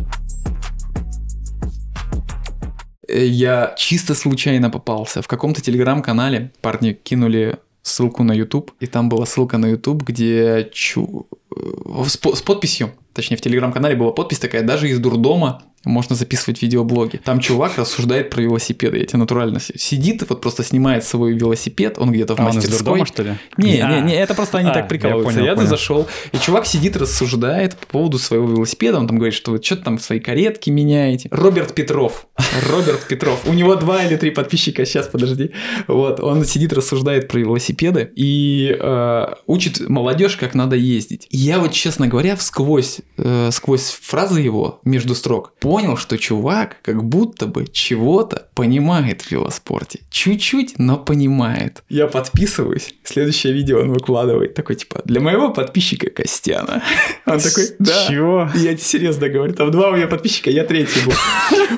Э, 3.09 3.25
Я 3.25 3.73
чисто 3.77 4.15
случайно 4.15 4.69
попался. 4.69 5.21
В 5.21 5.27
каком-то 5.27 5.61
телеграм-канале 5.61 6.51
парни 6.61 6.93
кинули 6.93 7.57
ссылку 7.81 8.23
на 8.23 8.33
YouTube, 8.33 8.71
и 8.79 8.87
там 8.87 9.09
была 9.09 9.25
ссылка 9.25 9.57
на 9.57 9.67
YouTube, 9.67 10.03
где 10.03 10.69
чу... 10.73 11.27
э, 11.55 12.03
с, 12.07 12.17
по- 12.17 12.35
с 12.35 12.41
подписью, 12.41 12.91
точнее 13.13 13.37
в 13.37 13.41
телеграм-канале 13.41 13.95
была 13.95 14.11
подпись 14.11 14.39
такая, 14.39 14.63
даже 14.63 14.89
из 14.89 14.99
дурдома 14.99 15.63
можно 15.85 16.15
записывать 16.15 16.61
видеоблоги. 16.61 17.21
Там 17.23 17.39
чувак 17.39 17.77
рассуждает 17.77 18.29
про 18.29 18.41
велосипеды, 18.41 18.97
я 18.99 19.05
тебе 19.05 19.19
натурально 19.19 19.59
си- 19.59 19.73
сидит, 19.77 20.23
вот 20.29 20.41
просто 20.41 20.63
снимает 20.63 21.03
свой 21.05 21.33
велосипед, 21.33 21.95
он 21.97 22.11
где-то 22.11 22.35
в 22.35 22.39
А 22.39 22.45
он 22.47 22.55
мастерской. 22.55 22.77
дурдома, 22.79 23.05
что 23.05 23.23
ли? 23.23 23.33
Не, 23.57 23.79
А. 23.79 24.01
не, 24.01 24.07
не, 24.11 24.15
это 24.15 24.33
просто 24.35 24.57
они 24.57 24.69
А, 24.69 24.73
так 24.73 24.83
я 24.83 24.89
прикалываются. 24.89 25.33
понял, 25.35 25.45
Я, 25.45 25.55
понял. 25.55 25.67
зашел, 25.69 26.07
и 26.31 26.37
чувак 26.37 26.65
сидит, 26.65 26.97
рассуждает 26.97 27.75
по 27.77 27.85
поводу 27.87 28.17
своего 28.19 28.47
велосипеда. 28.49 28.97
Он 28.97 29.07
там 29.07 29.17
говорит, 29.17 29.33
что 29.35 29.51
вы 29.51 29.61
что-то 29.63 29.83
там 29.83 29.99
свои 29.99 30.19
каретки 30.19 30.69
меняете. 30.69 31.29
Роберт 31.31 31.73
Петров. 31.73 32.27
Роберт 32.69 33.07
Петров. 33.07 33.41
У 33.47 33.53
него 33.53 33.75
два 33.75 34.03
или 34.03 34.15
три 34.15 34.31
подписчика. 34.31 34.85
Сейчас, 34.85 35.07
подожди. 35.07 35.51
Вот, 35.87 36.19
он 36.19 36.43
сидит, 36.45 36.73
рассуждает 36.73 37.27
про 37.27 37.39
велосипеды 37.39 38.11
и 38.15 38.75
э, 38.79 39.25
учит 39.47 39.87
молодежь, 39.89 40.35
как 40.35 40.53
надо 40.55 40.75
ездить. 40.75 41.27
И 41.29 41.37
я 41.37 41.59
вот, 41.59 41.71
честно 41.71 42.07
говоря, 42.07 42.35
всквозь, 42.35 42.99
э, 43.17 43.49
сквозь 43.51 43.97
фразы 44.01 44.41
его 44.41 44.81
между 44.83 45.15
строк 45.15 45.53
понял, 45.69 45.97
что 45.97 46.17
чувак 46.17 46.77
как 46.81 47.03
будто 47.03 47.45
бы 47.45 47.67
чего-то 47.71 48.47
понимает 48.55 49.21
в 49.21 49.31
велоспорте. 49.31 49.99
Чуть-чуть, 50.09 50.79
но 50.79 50.97
понимает. 50.97 51.83
Я 51.89 52.07
подписываюсь. 52.07 52.95
Следующее 53.03 53.53
видео 53.53 53.81
он 53.81 53.91
выкладывает. 53.91 54.55
Такой, 54.55 54.75
типа, 54.75 55.01
для 55.05 55.21
моего 55.21 55.53
подписчика 55.53 56.09
Костяна. 56.09 56.81
Он 57.25 57.39
такой, 57.39 57.65
да. 57.77 58.07
Чего? 58.07 58.49
Я 58.55 58.71
тебе 58.71 58.83
серьезно 58.83 59.29
говорю, 59.29 59.53
там 59.53 59.69
два 59.69 59.89
у 59.89 59.95
меня 59.95 60.07
подписчика, 60.07 60.49
я 60.49 60.63
третий 60.65 61.01
был. 61.05 61.13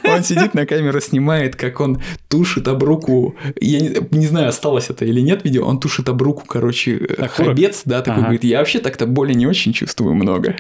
Он 0.10 0.24
сидит 0.24 0.54
на 0.54 0.66
камеру, 0.66 1.02
снимает, 1.02 1.56
как 1.56 1.80
он 1.80 2.02
тушит 2.30 2.68
об 2.68 2.84
руку. 2.84 3.36
Я 3.60 3.80
не, 3.80 3.92
не 4.12 4.28
знаю, 4.28 4.50
осталось 4.50 4.90
это 4.90 5.06
или 5.06 5.22
нет 5.22 5.44
видео. 5.44 5.66
Он 5.66 5.80
тушит 5.80 6.10
об 6.10 6.22
руку, 6.22 6.44
короче, 6.48 6.98
э, 6.98 7.14
Окурок? 7.14 7.50
хабец, 7.50 7.82
да, 7.86 8.00
такой 8.00 8.14
Ага. 8.14 8.22
говорит, 8.24 8.44
я 8.44 8.60
вообще 8.60 8.80
так-то 8.80 9.06
боли 9.06 9.34
не 9.34 9.46
очень 9.48 9.74
чувствую 9.74 10.16
много. 10.16 10.56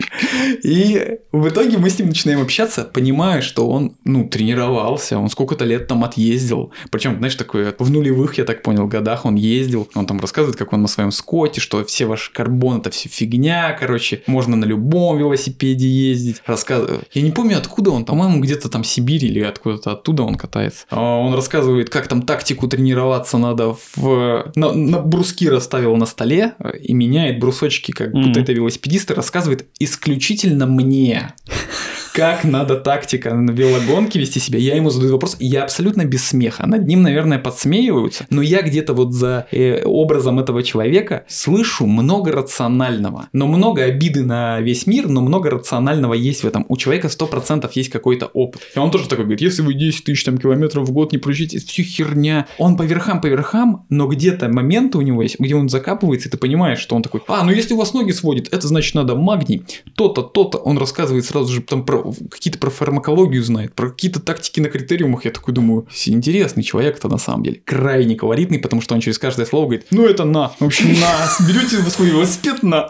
И 0.63 1.17
в 1.31 1.47
итоге 1.47 1.77
мы 1.77 1.89
с 1.89 1.97
ним 1.97 2.09
начинаем 2.09 2.41
общаться, 2.41 2.83
понимая, 2.83 3.20
что 3.41 3.67
он, 3.69 3.93
ну, 4.03 4.27
тренировался, 4.27 5.17
он 5.17 5.29
сколько-то 5.29 5.65
лет 5.65 5.87
там 5.87 6.03
отъездил. 6.03 6.71
Причем, 6.91 7.17
знаешь, 7.17 7.35
такое, 7.35 7.73
в 7.77 7.89
нулевых, 7.91 8.37
я 8.37 8.43
так 8.45 8.63
понял, 8.63 8.87
годах 8.87 9.25
он 9.25 9.35
ездил. 9.35 9.87
Он 9.95 10.05
там 10.05 10.19
рассказывает, 10.19 10.57
как 10.57 10.73
он 10.73 10.81
на 10.81 10.87
своем 10.87 11.11
скотте, 11.11 11.61
что 11.61 11.83
все 11.85 12.05
ваши 12.05 12.31
карбон 12.33 12.79
это 12.79 12.89
все 12.89 13.09
фигня, 13.09 13.75
короче, 13.79 14.21
можно 14.27 14.55
на 14.55 14.65
любом 14.65 15.17
велосипеде 15.17 15.87
ездить. 15.87 16.41
Рассказывает. 16.45 17.07
Я 17.13 17.21
не 17.21 17.31
помню, 17.31 17.57
откуда 17.57 17.91
он, 17.91 18.05
по-моему, 18.05 18.39
где-то 18.41 18.69
там 18.69 18.83
Сибирь 18.83 19.25
или 19.25 19.41
откуда-то 19.41 19.91
оттуда 19.91 20.23
он 20.23 20.35
катается. 20.35 20.85
А 20.89 20.99
Он 21.17 21.33
рассказывает, 21.33 21.89
как 21.89 22.07
там 22.07 22.21
тактику 22.23 22.67
тренироваться 22.67 23.37
надо 23.37 23.75
в... 23.95 24.51
На, 24.55 24.71
на 24.71 24.99
бруски 24.99 25.49
расставил 25.49 25.95
на 25.97 26.05
столе 26.05 26.53
и 26.81 26.93
меняет 26.93 27.39
брусочки, 27.39 27.91
как 27.91 28.13
Мгм. 28.13 28.23
будто 28.27 28.39
это 28.39 28.53
велосипедист, 28.53 29.11
и 29.11 29.13
рассказывает 29.13 29.67
исключительно 29.79 30.65
мне 30.65 31.33
как 32.13 32.43
надо 32.43 32.75
тактика 32.75 33.33
на 33.33 33.51
велогонке 33.51 34.19
вести 34.19 34.39
себя. 34.39 34.59
Я 34.59 34.75
ему 34.75 34.89
задаю 34.89 35.13
вопрос, 35.13 35.37
и 35.39 35.45
я 35.45 35.63
абсолютно 35.63 36.05
без 36.05 36.25
смеха. 36.25 36.67
Над 36.67 36.85
ним, 36.87 37.01
наверное, 37.01 37.39
подсмеиваются, 37.39 38.25
но 38.29 38.41
я 38.41 38.61
где-то 38.61 38.93
вот 38.93 39.13
за 39.13 39.47
э, 39.51 39.83
образом 39.85 40.39
этого 40.39 40.63
человека 40.63 41.23
слышу 41.27 41.85
много 41.85 42.31
рационального, 42.31 43.29
но 43.33 43.47
много 43.47 43.83
обиды 43.83 44.23
на 44.23 44.59
весь 44.61 44.87
мир, 44.87 45.07
но 45.07 45.21
много 45.21 45.49
рационального 45.49 46.13
есть 46.13 46.43
в 46.43 46.47
этом. 46.47 46.65
У 46.67 46.77
человека 46.77 47.07
100% 47.07 47.69
есть 47.73 47.89
какой-то 47.89 48.27
опыт. 48.27 48.61
И 48.75 48.79
он 48.79 48.91
тоже 48.91 49.07
такой 49.07 49.25
говорит, 49.25 49.41
если 49.41 49.61
вы 49.61 49.73
10 49.73 50.03
тысяч 50.03 50.23
там, 50.23 50.37
километров 50.37 50.87
в 50.87 50.91
год 50.91 51.11
не 51.11 51.17
проезжаете, 51.17 51.57
это 51.57 51.67
все 51.67 51.83
херня. 51.83 52.47
Он 52.57 52.75
по 52.75 52.83
верхам, 52.83 53.21
по 53.21 53.27
верхам, 53.27 53.85
но 53.89 54.07
где-то 54.07 54.49
моменты 54.49 54.97
у 54.97 55.01
него 55.01 55.21
есть, 55.21 55.39
где 55.39 55.55
он 55.55 55.69
закапывается, 55.69 56.27
и 56.27 56.31
ты 56.31 56.37
понимаешь, 56.37 56.79
что 56.79 56.95
он 56.95 57.03
такой, 57.03 57.21
а, 57.27 57.43
ну 57.43 57.51
если 57.51 57.73
у 57.73 57.77
вас 57.77 57.93
ноги 57.93 58.11
сводит, 58.11 58.53
это 58.53 58.67
значит 58.67 58.95
надо 58.95 59.15
магний, 59.15 59.63
то-то, 59.95 60.21
то-то. 60.21 60.57
Он 60.57 60.77
рассказывает 60.77 61.25
сразу 61.25 61.53
же 61.53 61.61
там 61.61 61.85
про 61.85 62.00
какие-то 62.29 62.59
про 62.59 62.69
фармакологию 62.69 63.43
знает, 63.43 63.73
про 63.73 63.89
какие-то 63.89 64.19
тактики 64.19 64.59
на 64.59 64.69
критериумах. 64.69 65.25
Я 65.25 65.31
такой 65.31 65.53
думаю, 65.53 65.87
интересный 66.05 66.63
человек-то 66.63 67.07
на 67.07 67.17
самом 67.17 67.43
деле. 67.43 67.61
Крайне 67.65 68.15
колоритный, 68.15 68.59
потому 68.59 68.81
что 68.81 68.95
он 68.95 69.01
через 69.01 69.17
каждое 69.17 69.45
слово 69.45 69.65
говорит, 69.65 69.85
ну 69.91 70.05
это 70.05 70.23
на, 70.23 70.49
в 70.59 70.61
общем, 70.61 70.93
на, 70.99 71.47
берете 71.47 71.77
свой 71.89 72.09
велосипед 72.09 72.63
на. 72.63 72.87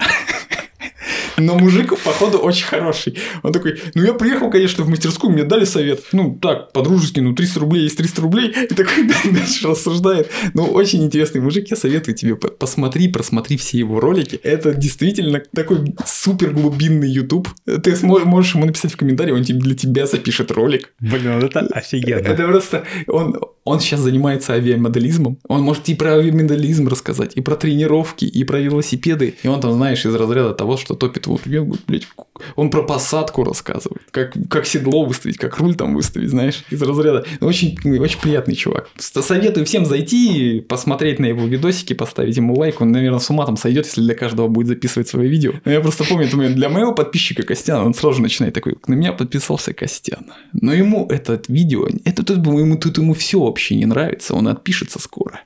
Но 1.38 1.57
мужик, 1.57 1.97
походу, 2.03 2.38
очень 2.38 2.65
хороший. 2.65 3.17
Он 3.43 3.51
такой, 3.53 3.80
ну 3.93 4.03
я 4.03 4.13
приехал, 4.13 4.49
конечно, 4.49 4.84
в 4.84 4.89
мастерскую, 4.89 5.34
мне 5.34 5.43
дали 5.43 5.65
совет. 5.65 6.01
Ну 6.11 6.38
так, 6.41 6.72
по-дружески, 6.74 7.19
ну 7.19 7.34
300 7.34 7.59
рублей 7.59 7.84
есть 7.84 7.97
300 7.97 8.22
рублей. 8.22 8.49
И 8.69 8.74
такой 8.74 9.07
дальше 9.32 9.67
рассуждает. 9.67 10.30
Ну 10.53 10.65
очень 10.65 11.03
интересный 11.03 11.41
мужик, 11.41 11.67
я 11.69 11.78
советую 11.78 12.15
тебе, 12.15 12.36
по- 12.36 12.49
посмотри, 12.49 13.07
просмотри 13.07 13.57
все 13.57 13.78
его 13.80 13.99
ролики. 13.99 14.39
Это 14.43 14.74
действительно 14.74 15.41
такой 15.53 15.93
супер 16.05 16.51
глубинный 16.51 17.09
YouTube. 17.09 17.49
Ты 17.65 17.95
можешь 18.05 18.55
ему 18.55 18.65
написать 18.65 18.93
в 18.93 18.97
комментарии, 18.97 19.32
он 19.32 19.41
для 19.43 19.76
тебя 19.76 20.05
запишет 20.05 20.51
ролик. 20.51 20.93
Блин, 20.99 21.41
это 21.43 21.59
офигенно. 21.72 22.19
Это 22.19 22.47
просто... 22.47 22.84
Он, 23.07 23.38
он 23.63 23.80
сейчас 23.80 23.99
занимается 23.99 24.53
авиамоделизмом. 24.53 25.38
Он 25.47 25.61
может 25.61 25.89
и 25.89 25.95
про 25.95 26.15
авиамоделизм 26.15 26.88
рассказать, 26.88 27.34
и 27.36 27.41
про 27.41 27.55
тренировки, 27.55 28.26
и 28.26 28.43
про 28.43 28.59
велосипеды. 28.59 29.36
И 29.43 29.47
он 29.47 29.59
там, 29.61 29.74
знаешь, 29.74 30.05
из 30.05 30.15
разряда 30.15 30.53
того, 30.53 30.78
что 30.78 30.95
топит 31.12 31.28
вот, 31.28 31.41
я, 31.45 31.64
блядь, 31.88 32.07
он 32.55 32.70
про 32.70 32.84
посадку 32.84 33.43
рассказывает, 33.43 34.03
как, 34.12 34.34
как 34.49 34.66
седло 34.66 35.05
выставить, 35.05 35.38
как 35.38 35.57
руль 35.57 35.76
там 35.76 35.95
выставить, 35.95 36.30
знаешь, 36.30 36.64
из 36.70 36.82
разряда. 36.82 37.26
Очень, 37.39 37.78
очень 37.99 38.20
приятный 38.20 38.55
чувак. 38.55 38.89
Советую 38.97 39.66
всем 39.66 39.86
зайти, 39.86 40.62
посмотреть 40.68 41.20
на 41.20 41.28
его 41.28 41.45
видосики, 41.45 41.93
поставить 41.93 42.38
ему 42.38 42.55
лайк. 42.55 42.82
Он, 42.82 42.91
наверное, 42.91 43.20
с 43.20 43.30
ума 43.30 43.45
там 43.45 43.57
сойдет, 43.57 43.86
если 43.86 44.01
для 44.01 44.16
каждого 44.16 44.47
будет 44.47 44.68
записывать 44.68 45.07
свое 45.07 45.30
видео. 45.30 45.53
Но 45.66 45.72
я 45.72 45.82
просто 45.82 46.03
помню, 46.03 46.30
думаю, 46.30 46.53
для 46.53 46.70
моего 46.70 46.93
подписчика 46.93 47.43
Костяна, 47.43 47.86
он 47.86 47.93
сразу 47.93 48.16
же 48.16 48.22
начинает 48.22 48.53
такой, 48.53 48.78
на 48.88 48.93
меня 48.93 49.14
подписался 49.14 49.74
Костян. 49.74 50.32
Но 50.53 50.74
ему 50.74 51.07
это 51.07 51.41
видео, 51.47 51.88
это 52.05 52.24
тут 52.24 52.38
ему, 52.38 52.78
тут 52.78 52.97
ему 52.97 53.14
все 53.14 53.39
вообще 53.39 53.76
не 53.76 53.86
нравится, 53.86 54.34
он 54.34 54.47
отпишется 54.47 54.99
скоро. 54.99 55.41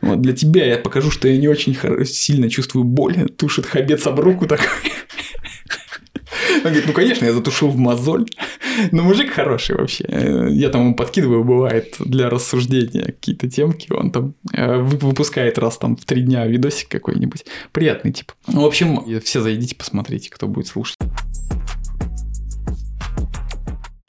Вот 0.00 0.20
для 0.20 0.32
тебя 0.32 0.64
я 0.64 0.78
покажу, 0.78 1.10
что 1.10 1.28
я 1.28 1.38
не 1.38 1.48
очень 1.48 1.76
сильно 2.04 2.48
чувствую 2.48 2.84
боль, 2.84 3.28
тушит 3.36 3.66
хабец 3.66 4.06
об 4.06 4.20
руку 4.20 4.46
такой. 4.46 4.66
Он 6.58 6.62
говорит, 6.62 6.84
ну, 6.86 6.92
конечно, 6.92 7.24
я 7.24 7.32
затушил 7.32 7.68
в 7.68 7.76
мозоль. 7.76 8.26
Но 8.92 9.02
мужик 9.02 9.32
хороший 9.32 9.76
вообще. 9.76 10.04
Э, 10.08 10.48
Я 10.50 10.68
там 10.70 10.82
ему 10.82 10.94
подкидываю, 10.94 11.44
бывает, 11.44 11.96
для 11.98 12.28
рассуждения 12.30 13.02
какие-то 13.06 13.48
темки. 13.48 13.92
Он 13.92 14.10
там 14.10 14.34
э, 14.52 14.78
вы- 14.78 14.98
выпускает 14.98 15.58
раз 15.58 15.78
там 15.78 15.96
в 15.96 16.04
три 16.04 16.22
дня 16.22 16.46
видосик 16.46 16.88
какой-нибудь. 16.88 17.44
Приятный 17.72 18.12
тип. 18.12 18.32
Ну, 18.46 18.62
в 18.62 18.66
общем, 18.66 19.20
все 19.20 19.40
зайдите, 19.40 19.74
посмотрите, 19.74 20.30
кто 20.30 20.46
будет 20.46 20.66
слушать. 20.68 20.96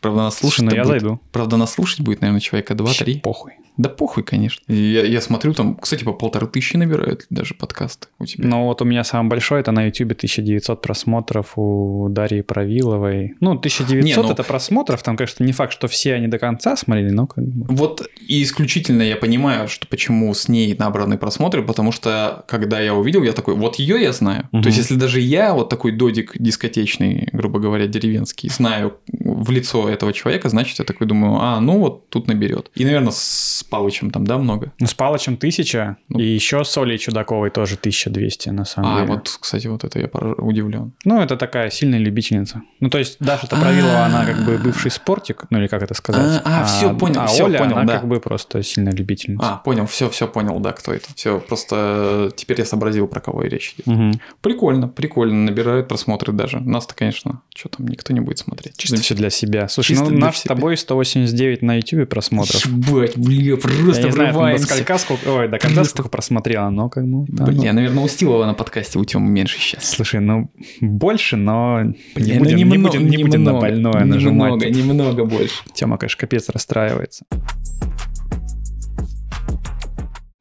Правда, 0.02 0.22
нас 0.22 0.38
слушать 0.38 0.60
Слушай, 0.60 0.72
ну 0.72 0.76
я 0.76 0.86
зайду. 0.86 1.20
Правда, 1.32 1.58
нас 1.58 1.74
слушать 1.74 2.02
будет, 2.02 2.22
наверное, 2.22 2.40
человека 2.40 2.76
Вообще 2.76 3.04
2-3. 3.04 3.22
Похуй. 3.22 3.54
Да 3.80 3.88
похуй, 3.88 4.24
конечно. 4.24 4.62
Я, 4.68 5.06
я 5.06 5.22
смотрю, 5.22 5.54
там, 5.54 5.76
кстати, 5.76 6.04
по 6.04 6.12
полторы 6.12 6.48
тысячи 6.48 6.76
набирают 6.76 7.26
даже 7.30 7.54
подкасты 7.54 8.10
у 8.20 8.26
тебя. 8.26 8.46
Ну 8.46 8.66
вот 8.66 8.82
у 8.82 8.86
меня 8.86 9.06
самый 9.06 9.30
большой, 9.30 9.62
это 9.62 9.72
на 9.72 9.86
YouTube 9.86 10.12
1900 10.12 10.82
просмотров 10.82 11.54
у 11.56 12.08
Дарьи 12.10 12.42
Правиловой. 12.42 13.36
Ну, 13.40 13.52
1900 13.52 14.04
Не, 14.04 14.16
ну- 14.16 14.34
это 14.34 14.44
просмотров, 14.44 15.02
там, 15.02 15.16
конечно, 15.16 15.46
не 15.46 15.54
факт, 15.54 15.72
что 15.72 15.88
все 15.88 16.16
они 16.16 16.28
до 16.28 16.40
конца 16.40 16.76
смотрели, 16.76 17.12
но 17.12 17.26
как 17.26 17.46
бы... 17.46 17.74
Вот 17.74 18.06
и 18.20 18.44
исключительно 18.44 19.02
я 19.02 19.16
понимаю, 19.16 19.70
что 19.70 19.88
почему 19.88 20.34
с 20.34 20.50
ней 20.50 20.76
набраны 20.78 21.18
просмотры, 21.18 21.64
потому 21.64 21.94
что 21.94 22.44
когда 22.50 22.82
я 22.82 22.94
увидел, 22.94 23.24
я 23.24 23.32
такой, 23.32 23.56
вот 23.56 23.78
ее 23.78 24.02
я 24.02 24.12
знаю. 24.12 24.50
Мгм. 24.52 24.64
То 24.64 24.68
есть, 24.68 24.78
если 24.78 24.96
даже 24.96 25.22
я, 25.22 25.54
вот 25.54 25.70
такой 25.70 25.94
додик 25.94 26.34
дискотечный, 26.38 27.30
грубо 27.32 27.60
говоря, 27.60 27.88
деревенский, 27.88 28.50
знаю 28.50 28.98
в 29.08 29.50
лицо 29.52 29.89
этого, 29.90 30.14
человека, 30.14 30.50
значит, 30.50 30.80
я 30.80 30.86
такой 30.86 31.08
думаю, 31.08 31.38
а, 31.42 31.60
ну 31.60 31.80
вот 31.80 32.10
тут 32.10 32.28
наберет. 32.28 32.72
И, 32.76 32.86
наверное, 32.86 33.12
с 33.12 33.66
Палычем 33.70 34.12
там, 34.12 34.26
да, 34.26 34.38
много? 34.38 34.72
Ну, 34.80 34.88
с 34.88 34.94
Палычем 34.94 35.38
тысяча, 35.38 35.98
Ну. 36.10 36.20
и 36.20 36.24
еще 36.26 36.64
с 36.64 36.78
Олей 36.78 36.98
Чудаковой 36.98 37.50
тоже 37.50 37.76
1200, 37.76 38.50
на 38.50 38.66
самом 38.66 38.96
А, 38.96 39.02
деле. 39.02 39.14
вот, 39.14 39.38
кстати, 39.40 39.68
вот 39.68 39.84
это 39.84 40.00
я 40.00 40.08
удивлен. 40.38 40.94
Ну, 41.06 41.22
это 41.22 41.38
такая 41.38 41.70
сильная 41.70 42.00
любительница. 42.00 42.62
Ну, 42.80 42.90
то 42.90 42.98
есть 42.98 43.18
Даша 43.20 43.48
Топровилова, 43.48 44.06
она 44.06 44.26
как 44.26 44.46
бы 44.46 44.58
бывший 44.58 44.92
спортик, 44.92 45.46
ну 45.50 45.60
или 45.60 45.68
как 45.68 45.84
это 45.84 45.94
сказать. 45.94 46.42
А, 46.46 46.66
а, 46.66 46.94
понял, 46.94 47.22
а 47.22 47.28
всё, 47.28 47.46
Оля, 47.46 47.60
понял, 47.60 47.78
она 47.78 47.86
да. 47.86 48.00
как 48.00 48.08
бы 48.08 48.20
просто 48.20 48.64
сильная 48.64 48.94
любительница. 48.94 49.54
А, 49.54 49.58
понял, 49.58 49.86
все, 49.86 50.10
все 50.10 50.28
понял, 50.28 50.60
да, 50.60 50.72
кто 50.72 50.94
это. 50.94 51.08
Все, 51.16 51.40
просто 51.40 52.32
теперь 52.36 52.60
я 52.60 52.66
сообразил, 52.66 53.08
про 53.08 53.20
кого 53.22 53.44
и 53.44 53.50
речь 53.50 53.76
идет. 53.78 54.20
Прикольно, 54.42 54.88
прикольно, 54.88 55.36
набирают 55.46 55.88
просмотры 55.88 56.34
даже. 56.34 56.60
Нас-то, 56.60 56.96
конечно, 56.96 57.42
что 57.56 57.70
там, 57.70 57.88
никто 57.88 58.14
не 58.14 58.20
будет 58.20 58.40
смотреть. 58.40 58.78
Чисто 58.78 58.98
все 58.98 59.16
для 59.16 59.30
себя. 59.30 59.68
Слушай, 59.84 59.98
ну 59.98 60.10
наш 60.10 60.38
с 60.38 60.44
тобой 60.44 60.78
189 60.78 61.62
на 61.62 61.76
YouTube 61.76 62.10
просмотров. 62.10 62.66
Ебать, 62.66 63.18
бля, 63.18 63.52
Я 63.52 63.58
просто 63.58 64.04
не 64.04 64.12
знаю, 64.12 64.58
до 64.58 64.64
сколька, 64.64 64.98
сколько, 64.98 65.28
ой, 65.30 65.48
до 65.48 65.58
конца 65.58 65.84
сколько 65.86 66.10
просмотрела, 66.10 66.70
но 66.70 66.90
как 66.90 67.06
бы... 67.06 67.26
да, 67.30 67.46
Бля, 67.46 67.72
ну. 67.72 67.74
наверное, 67.74 68.04
у 68.04 68.08
Стилова 68.08 68.46
на 68.46 68.54
подкасте 68.54 69.00
у 69.00 69.06
Тёмы 69.06 69.30
меньше 69.30 69.60
сейчас. 69.60 69.90
Слушай, 69.90 70.20
ну 70.20 70.52
больше, 70.82 71.38
но 71.38 71.84
не 71.84 71.94
Бля, 72.16 72.40
будем, 72.40 72.40
ну 72.40 72.76
не 72.76 72.78
будем, 72.78 73.08
не 73.08 73.18
будем 73.24 73.44
на 73.44 73.54
больное 73.54 74.06
нажимать. 74.06 74.52
Немного, 74.52 74.70
немного 74.70 75.26
больше. 75.26 75.64
Тема, 75.74 75.98
конечно, 75.98 76.20
капец 76.20 76.50
расстраивается. 76.50 77.26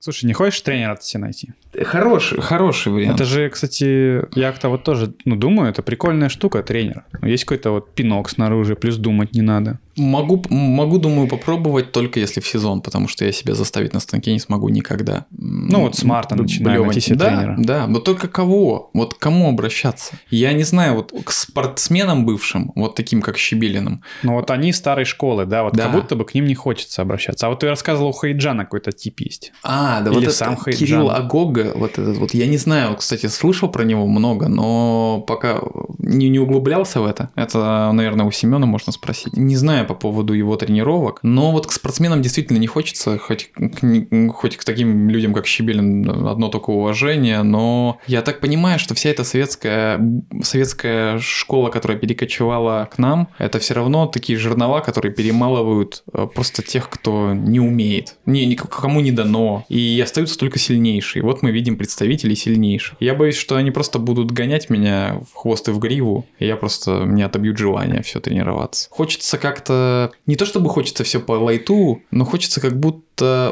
Слушай, 0.08 0.24
не 0.24 0.32
хочешь 0.32 0.62
тренера 0.62 0.96
себе 1.02 1.24
найти? 1.24 1.52
Хороший, 1.84 2.40
хороший 2.40 2.90
вариант. 2.90 3.16
Это 3.16 3.26
же, 3.26 3.50
кстати, 3.50 4.24
я 4.38 4.50
как-то 4.52 4.70
вот 4.70 4.82
тоже, 4.82 5.12
ну, 5.26 5.36
думаю, 5.36 5.68
это 5.68 5.82
прикольная 5.82 6.30
штука, 6.30 6.62
тренер. 6.62 7.04
Есть 7.20 7.44
какой-то 7.44 7.72
вот 7.72 7.94
пинок 7.94 8.30
снаружи, 8.30 8.74
плюс 8.74 8.96
думать 8.96 9.34
не 9.34 9.42
надо. 9.42 9.78
Могу, 9.98 10.42
могу, 10.48 10.98
думаю, 10.98 11.28
попробовать 11.28 11.92
только 11.92 12.20
если 12.20 12.40
в 12.40 12.46
сезон, 12.46 12.80
потому 12.80 13.08
что 13.08 13.24
я 13.24 13.32
себя 13.32 13.54
заставить 13.54 13.92
на 13.92 14.00
станке 14.00 14.32
не 14.32 14.38
смогу 14.38 14.68
никогда. 14.68 15.26
Ну, 15.30 15.82
вот 15.82 15.96
с 15.96 16.04
марта 16.04 16.36
начинаем 16.36 16.78
блёвать. 16.78 16.94
найти 16.96 17.00
себе 17.08 17.16
да, 17.16 17.26
тренера. 17.26 17.56
Да, 17.58 17.86
но 17.86 17.98
только 18.00 18.28
кого? 18.28 18.90
Вот 18.94 19.14
к 19.14 19.18
кому 19.18 19.48
обращаться? 19.48 20.14
Я 20.30 20.52
не 20.52 20.62
знаю, 20.64 20.94
вот 20.94 21.12
к 21.24 21.30
спортсменам 21.32 22.24
бывшим, 22.24 22.72
вот 22.74 22.94
таким 22.94 23.22
как 23.22 23.36
Щебелиным, 23.38 24.02
Ну, 24.22 24.34
вот 24.34 24.50
они 24.50 24.72
старой 24.72 25.04
школы, 25.04 25.44
да, 25.46 25.62
вот 25.64 25.74
Да. 25.74 25.84
как 25.84 25.92
будто 25.92 26.16
бы 26.16 26.24
к 26.24 26.34
ним 26.34 26.46
не 26.46 26.54
хочется 26.54 27.02
обращаться. 27.02 27.46
А 27.46 27.50
вот 27.50 27.60
ты 27.60 27.68
рассказывал, 27.68 28.10
у 28.10 28.12
Хайджана 28.12 28.64
какой-то 28.64 28.92
тип 28.92 29.20
есть. 29.20 29.52
А, 29.62 30.00
да 30.00 30.10
Или 30.10 30.14
вот 30.16 30.24
это 30.24 30.32
сам 30.32 30.56
Хайджан. 30.56 30.78
Кирилл 30.86 31.10
Агога, 31.10 31.72
вот 31.74 31.98
этот 31.98 32.16
вот, 32.18 32.34
я 32.34 32.46
не 32.46 32.56
знаю, 32.56 32.96
кстати, 32.96 33.26
слышал 33.26 33.68
про 33.68 33.84
него 33.84 34.06
много, 34.06 34.48
но 34.48 35.24
пока 35.26 35.60
не, 36.08 36.28
не 36.28 36.38
углублялся 36.38 37.00
в 37.00 37.06
это. 37.06 37.30
Это, 37.36 37.90
наверное, 37.92 38.26
у 38.26 38.30
Семена 38.30 38.66
можно 38.66 38.92
спросить. 38.92 39.36
Не 39.36 39.56
знаю 39.56 39.86
по 39.86 39.94
поводу 39.94 40.32
его 40.32 40.56
тренировок, 40.56 41.20
но 41.22 41.52
вот 41.52 41.66
к 41.66 41.72
спортсменам 41.72 42.22
действительно 42.22 42.58
не 42.58 42.66
хочется, 42.66 43.18
хоть 43.18 43.50
к, 43.52 44.32
хоть 44.32 44.56
к 44.56 44.64
таким 44.64 45.10
людям, 45.10 45.34
как 45.34 45.46
Щебелин, 45.46 46.26
одно 46.26 46.48
только 46.48 46.70
уважение, 46.70 47.42
но 47.42 47.98
я 48.06 48.22
так 48.22 48.40
понимаю, 48.40 48.78
что 48.78 48.94
вся 48.94 49.10
эта 49.10 49.24
советская, 49.24 50.00
советская 50.42 51.18
школа, 51.18 51.68
которая 51.70 51.98
перекочевала 51.98 52.88
к 52.90 52.98
нам, 52.98 53.28
это 53.38 53.58
все 53.58 53.74
равно 53.74 54.06
такие 54.06 54.38
жернова, 54.38 54.80
которые 54.80 55.12
перемалывают 55.12 56.02
э, 56.12 56.26
просто 56.32 56.62
тех, 56.62 56.88
кто 56.88 57.34
не 57.34 57.60
умеет, 57.60 58.16
не, 58.24 58.46
ни- 58.46 58.54
кому 58.54 59.00
не 59.00 59.12
дано, 59.12 59.64
и 59.68 60.00
остаются 60.02 60.38
только 60.38 60.58
сильнейшие. 60.58 61.22
Вот 61.22 61.42
мы 61.42 61.50
видим 61.50 61.76
представителей 61.76 62.34
сильнейших. 62.34 62.96
Я 63.00 63.14
боюсь, 63.14 63.36
что 63.36 63.56
они 63.56 63.70
просто 63.70 63.98
будут 63.98 64.30
гонять 64.30 64.70
меня 64.70 65.20
в 65.30 65.36
хвост 65.36 65.68
и 65.68 65.72
в 65.72 65.78
гриву, 65.98 66.26
и 66.38 66.46
я 66.46 66.56
просто, 66.56 67.04
мне 67.04 67.26
отобьют 67.26 67.58
желание 67.58 68.02
все 68.02 68.20
тренироваться. 68.20 68.88
Хочется 68.90 69.38
как-то, 69.38 70.12
не 70.26 70.36
то 70.36 70.46
чтобы 70.46 70.70
хочется 70.70 71.04
все 71.04 71.20
по 71.20 71.32
лайту, 71.32 72.02
но 72.10 72.24
хочется 72.24 72.60
как 72.60 72.78
будто 72.78 73.02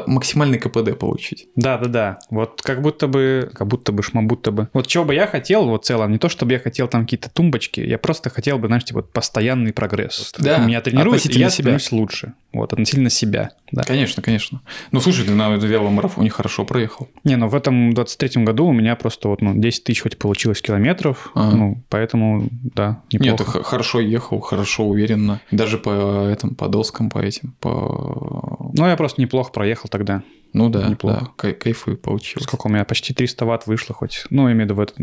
максимальный 0.07 0.57
КПД 0.59 0.97
получить. 0.97 1.47
Да-да-да. 1.55 2.19
Вот 2.29 2.61
как 2.61 2.81
будто 2.81 3.07
бы, 3.07 3.49
как 3.53 3.67
будто 3.67 3.91
бы, 3.91 4.03
шмабудто 4.03 4.51
бы. 4.51 4.69
Вот 4.73 4.87
чего 4.87 5.05
бы 5.05 5.13
я 5.15 5.27
хотел, 5.27 5.65
вот 5.67 5.83
в 5.83 5.87
целом, 5.87 6.11
не 6.11 6.17
то 6.17 6.29
чтобы 6.29 6.53
я 6.53 6.59
хотел 6.59 6.87
там 6.87 7.03
какие-то 7.03 7.29
тумбочки, 7.29 7.79
я 7.81 7.97
просто 7.97 8.29
хотел 8.29 8.57
бы, 8.59 8.67
знаешь, 8.67 8.83
типа 8.85 9.01
постоянный 9.01 9.73
прогресс. 9.73 10.33
Да, 10.37 10.57
Меня 10.59 10.81
тренируют, 10.81 11.25
и 11.25 11.29
я 11.39 11.49
себя. 11.49 11.49
становлюсь 11.49 11.91
лучше. 11.91 12.33
Вот, 12.53 12.73
относительно 12.73 13.09
себя. 13.09 13.51
Да. 13.71 13.83
Конечно, 13.83 14.23
конечно. 14.23 14.61
Ну, 14.91 14.99
слушай, 15.01 15.25
ты 15.25 15.31
на 15.33 15.55
веломарафоне 15.55 16.29
хорошо 16.29 16.65
проехал. 16.65 17.09
Не, 17.23 17.35
ну 17.35 17.47
в 17.49 17.55
этом 17.55 17.91
23-м 17.91 18.45
году 18.45 18.65
у 18.67 18.71
меня 18.73 18.95
просто 18.95 19.27
вот, 19.27 19.41
ну, 19.41 19.53
10 19.53 19.83
тысяч 19.83 20.01
хоть 20.01 20.17
получилось 20.17 20.61
километров, 20.61 21.29
Ага. 21.35 21.55
ну, 21.55 21.83
поэтому, 21.89 22.47
да, 22.51 23.03
Нет, 23.11 23.21
неплохо. 23.21 23.43
ты 23.43 23.51
х- 23.51 23.63
хорошо 23.63 23.99
ехал, 23.99 24.39
хорошо, 24.39 24.85
уверенно. 24.87 25.41
Даже 25.51 25.77
по 25.77 26.29
этим, 26.29 26.55
по 26.55 26.67
доскам, 26.69 27.09
по 27.09 27.19
этим, 27.19 27.53
по... 27.59 28.71
Ну, 28.73 28.87
я 28.87 28.95
просто 28.95 29.21
неплохо 29.21 29.51
проехал 29.57 29.89
тогда. 29.89 30.21
Ну 30.53 30.69
да, 30.69 30.87
Неплохо. 30.87 31.19
да, 31.21 31.31
кай- 31.35 31.53
кайфую 31.53 31.97
получилось. 31.97 32.43
Сколько 32.45 32.67
у 32.67 32.69
меня? 32.69 32.85
Почти 32.85 33.13
300 33.13 33.45
ватт 33.45 33.67
вышло 33.67 33.95
хоть. 33.95 34.25
Ну, 34.29 34.43
имею 34.51 34.57
в 34.57 34.61
виду 34.65 34.75
в 34.75 34.79
этот... 34.79 34.97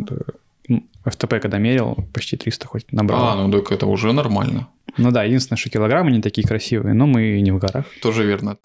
э, 0.68 0.74
ФТП, 1.05 1.40
когда 1.42 1.59
мерил, 1.59 1.96
почти 2.14 2.36
300 2.36 2.66
хоть 2.68 2.92
набрал. 2.92 3.24
А, 3.24 3.36
ну 3.36 3.50
так 3.52 3.72
это 3.72 3.86
уже 3.86 4.12
нормально. 4.12 4.68
Ну 4.96 5.11
да, 5.11 5.24
единственное, 5.24 5.59
что 5.59 5.70
килограммы 5.70 6.12
не 6.12 6.22
такие 6.22 6.46
красивые, 6.46 6.94
но 6.94 7.07
мы 7.07 7.40
не 7.40 7.50
в 7.50 7.59
горах. 7.59 7.84
Тоже 8.00 8.24
верно. 8.24 8.57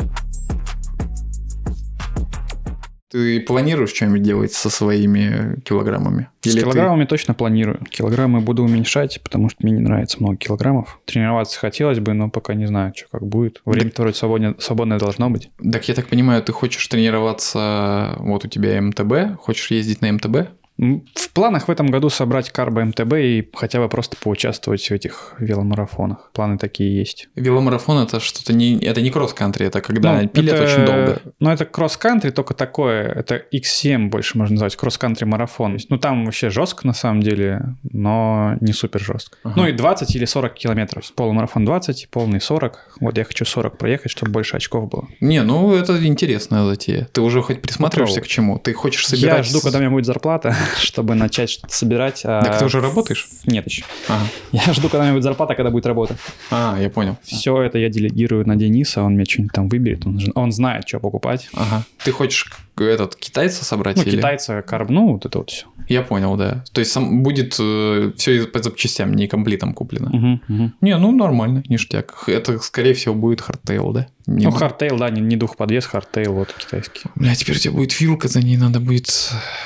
Ты 3.10 3.40
планируешь 3.42 3.90
что-нибудь 3.90 4.22
делать 4.22 4.54
со 4.54 4.70
своими 4.70 5.60
килограммами? 5.62 6.28
С 6.42 6.48
Или 6.48 6.56
ты- 6.58 6.62
килограммами 6.62 7.06
точно 7.06 7.34
планирую. 7.34 7.80
Килограммы 7.90 8.42
буду 8.42 8.64
уменьшать, 8.64 9.20
потому 9.24 9.50
что 9.50 9.58
мне 9.64 9.74
не 9.74 9.80
нравится 9.82 10.18
много 10.20 10.38
килограммов. 10.38 11.00
Тренироваться 11.06 11.60
хотелось 11.60 12.00
бы, 12.00 12.14
но 12.14 12.30
пока 12.30 12.54
не 12.54 12.68
знаю, 12.68 12.94
что 12.96 13.08
как 13.12 13.26
будет. 13.26 13.62
Время 13.66 13.90
второе 13.90 14.14
свободное, 14.14 14.56
свободное 14.60 15.00
должно 15.00 15.30
быть. 15.30 15.50
Так 15.72 15.88
я 15.90 15.96
так 15.96 16.08
понимаю, 16.08 16.44
ты 16.44 16.52
хочешь 16.52 16.88
тренироваться, 16.88 18.16
вот 18.20 18.46
у 18.46 18.48
тебя 18.48 18.80
МТБ, 18.82 19.38
хочешь 19.40 19.72
ездить 19.72 20.02
на 20.02 20.12
МТБ? 20.12 20.50
В 20.80 21.32
планах 21.34 21.68
в 21.68 21.72
этом 21.72 21.88
году 21.88 22.10
собрать 22.10 22.52
карбо 22.52 22.84
МТБ 22.86 23.14
и 23.16 23.50
хотя 23.54 23.80
бы 23.80 23.90
просто 23.90 24.16
поучаствовать 24.22 24.88
в 24.88 24.92
этих 24.92 25.34
веломарафонах. 25.38 26.32
Планы 26.34 26.58
такие 26.58 26.98
есть. 26.98 27.28
Веломарафон 27.36 28.04
это 28.04 28.20
что-то 28.22 28.54
не, 28.54 28.80
это 28.80 29.02
не 29.02 29.10
кросс-кантри, 29.10 29.66
это 29.68 29.82
когда 29.82 30.22
Ну, 30.22 30.28
пилят 30.30 30.56
это- 30.56 30.64
очень 30.64 30.86
долго. 30.86 31.22
Ну, 31.40 31.50
это 31.50 31.66
кросс-кантри, 31.66 32.30
только 32.32 32.54
такое. 32.54 33.04
Это 33.10 33.44
X7 33.54 34.08
больше 34.08 34.38
можно 34.38 34.54
назвать, 34.54 34.76
кросс-кантри 34.78 35.26
марафон. 35.26 35.78
Ну, 35.90 35.98
там 35.98 36.24
вообще 36.26 36.50
жестко 36.50 36.88
на 36.88 36.94
самом 36.94 37.22
деле, 37.22 37.76
но 37.84 38.56
не 38.62 38.72
супер 38.72 39.02
жестко. 39.02 39.38
Ага. 39.44 39.54
Ну, 39.58 39.68
и 39.68 39.74
20 39.74 40.16
или 40.16 40.26
40 40.26 40.54
километров. 40.54 41.12
Полумарафон 41.14 41.66
20, 41.66 42.08
полный 42.10 42.40
40. 42.40 42.96
Вот 43.02 43.18
я 43.18 43.26
хочу 43.26 43.44
40 43.44 43.78
проехать, 43.78 44.12
чтобы 44.12 44.32
больше 44.32 44.56
очков 44.56 44.88
было. 44.90 45.08
Не, 45.20 45.44
ну 45.44 45.74
это 45.74 46.06
интересная 46.08 46.64
затея. 46.66 47.08
Ты 47.12 47.22
уже 47.22 47.42
хоть 47.42 47.62
присматриваешься 47.62 48.16
Попробуй. 48.16 48.28
к 48.28 48.32
чему? 48.32 48.60
Ты 48.60 48.74
хочешь 48.74 49.06
собирать... 49.08 49.38
Я 49.40 49.44
жду, 49.44 49.60
когда 49.62 49.78
у 49.80 49.82
меня 49.82 49.92
будет 49.92 50.06
зарплата, 50.06 50.56
чтобы 50.78 51.16
начать 51.16 51.50
что-то 51.50 51.74
собирать. 51.74 52.22
а- 52.26 52.42
Так 52.42 52.60
ты 52.60 52.66
уже 52.66 52.82
работаешь? 52.82 53.28
Нет 53.46 53.66
еще. 53.66 53.84
Ага. 54.08 54.26
Я 54.52 54.74
жду, 54.74 54.84
когда 54.90 55.00
у 55.00 55.04
меня 55.04 55.14
будет 55.14 55.24
зарплата, 55.24 55.56
когда 55.56 55.70
будет 55.72 55.86
работа. 55.86 56.16
А, 56.52 56.78
я 56.80 56.90
понял. 56.90 57.18
Все 57.24 57.62
это 57.62 57.78
я 57.78 57.90
делегирую 57.90 58.48
на 58.48 58.56
Дениса, 58.56 59.04
он 59.04 59.14
мне 59.16 59.26
что-нибудь 59.26 59.54
там 59.54 59.70
выберет, 59.70 60.06
он, 60.06 60.52
знает, 60.52 60.88
что 60.88 61.00
покупать. 61.00 61.50
Ага. 61.54 61.84
Ты 62.04 62.12
хочешь 62.12 62.46
этот 62.86 63.16
китайца 63.16 63.66
собрать 63.66 63.98
Ну, 63.98 64.04
или? 64.04 64.18
китайца, 64.18 64.62
карб, 64.62 64.90
ну, 64.90 65.14
вот 65.14 65.26
это 65.26 65.40
вот 65.40 65.50
все. 65.50 65.66
Я 65.88 66.02
понял, 66.04 66.36
да. 66.38 66.64
То 66.72 66.80
есть 66.80 66.92
сам 66.92 67.24
будет 67.24 67.54
все 67.54 68.46
по 68.46 68.62
запчастям, 68.62 69.14
не 69.14 69.28
комплитом 69.28 69.74
куплено. 69.74 70.40
Не, 70.82 70.98
ну 70.98 71.12
нормально, 71.12 71.64
ништяк. 71.68 72.24
Это, 72.28 72.60
скорее 72.60 72.94
всего, 72.94 73.16
будет 73.16 73.42
хардтейл, 73.42 73.92
да? 73.92 74.08
Не 74.28 74.46
Ну, 74.46 74.52
хардтейл, 74.52 74.98
да, 74.98 75.10
не, 75.10 75.22
не 75.22 75.36
двухподвес, 75.36 75.86
хардтейл, 75.88 76.34
вот 76.34 76.54
китайский. 76.54 77.02
Бля, 77.16 77.34
теперь 77.34 77.56
у 77.56 77.60
тебя 77.60 77.74
будет 77.74 78.00
вилка, 78.00 78.28
за 78.28 78.42
ней 78.42 78.58
надо 78.58 78.80
будет 78.80 79.10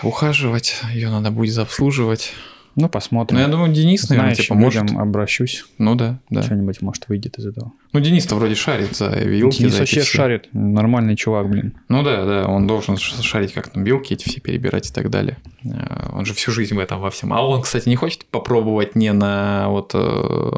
ухаживать, 0.03 0.75
ее 0.93 1.09
надо 1.09 1.31
будет 1.31 1.57
обслуживать. 1.57 2.31
Ну, 2.75 2.89
посмотрим. 2.89 3.37
Ну, 3.37 3.43
я 3.43 3.49
думаю, 3.49 3.71
Денис, 3.71 4.09
наверное, 4.09 4.33
тебе 4.33 4.45
Знающим 4.47 4.87
поможет. 4.87 4.99
обращусь. 5.07 5.65
Ну 5.77 5.95
да, 5.95 6.19
да. 6.29 6.41
Что-нибудь, 6.41 6.81
может, 6.81 7.07
выйдет 7.07 7.37
из 7.37 7.45
этого. 7.45 7.71
Ну, 7.93 7.99
Денис-то 7.99 8.35
вроде 8.35 8.55
шарит 8.55 8.95
за 8.95 9.09
вилки, 9.09 9.59
Денис 9.59 9.73
за 9.73 9.79
вообще 9.79 10.01
все. 10.01 10.17
шарит. 10.17 10.49
Нормальный 10.51 11.15
чувак, 11.15 11.47
блин. 11.49 11.73
Ну 11.89 12.01
да, 12.03 12.25
да, 12.25 12.47
он 12.47 12.65
должен 12.65 12.97
шарить, 12.97 13.53
как 13.53 13.69
там 13.69 13.83
белки 13.83 14.15
эти 14.15 14.27
все 14.27 14.39
перебирать 14.41 14.89
и 14.89 14.93
так 14.93 15.09
далее. 15.11 15.37
Э, 15.63 16.09
Он 16.11 16.25
же 16.25 16.33
всю 16.33 16.51
жизнь 16.51 16.73
в 16.75 16.79
этом 16.79 16.99
во 16.99 17.09
всем. 17.11 17.31
А 17.33 17.41
он, 17.45 17.61
кстати, 17.61 17.87
не 17.87 17.95
хочет 17.95 18.25
попробовать 18.25 18.95
не 18.95 19.13
на 19.13 19.69
вот 19.69 19.91
э, 19.93 19.99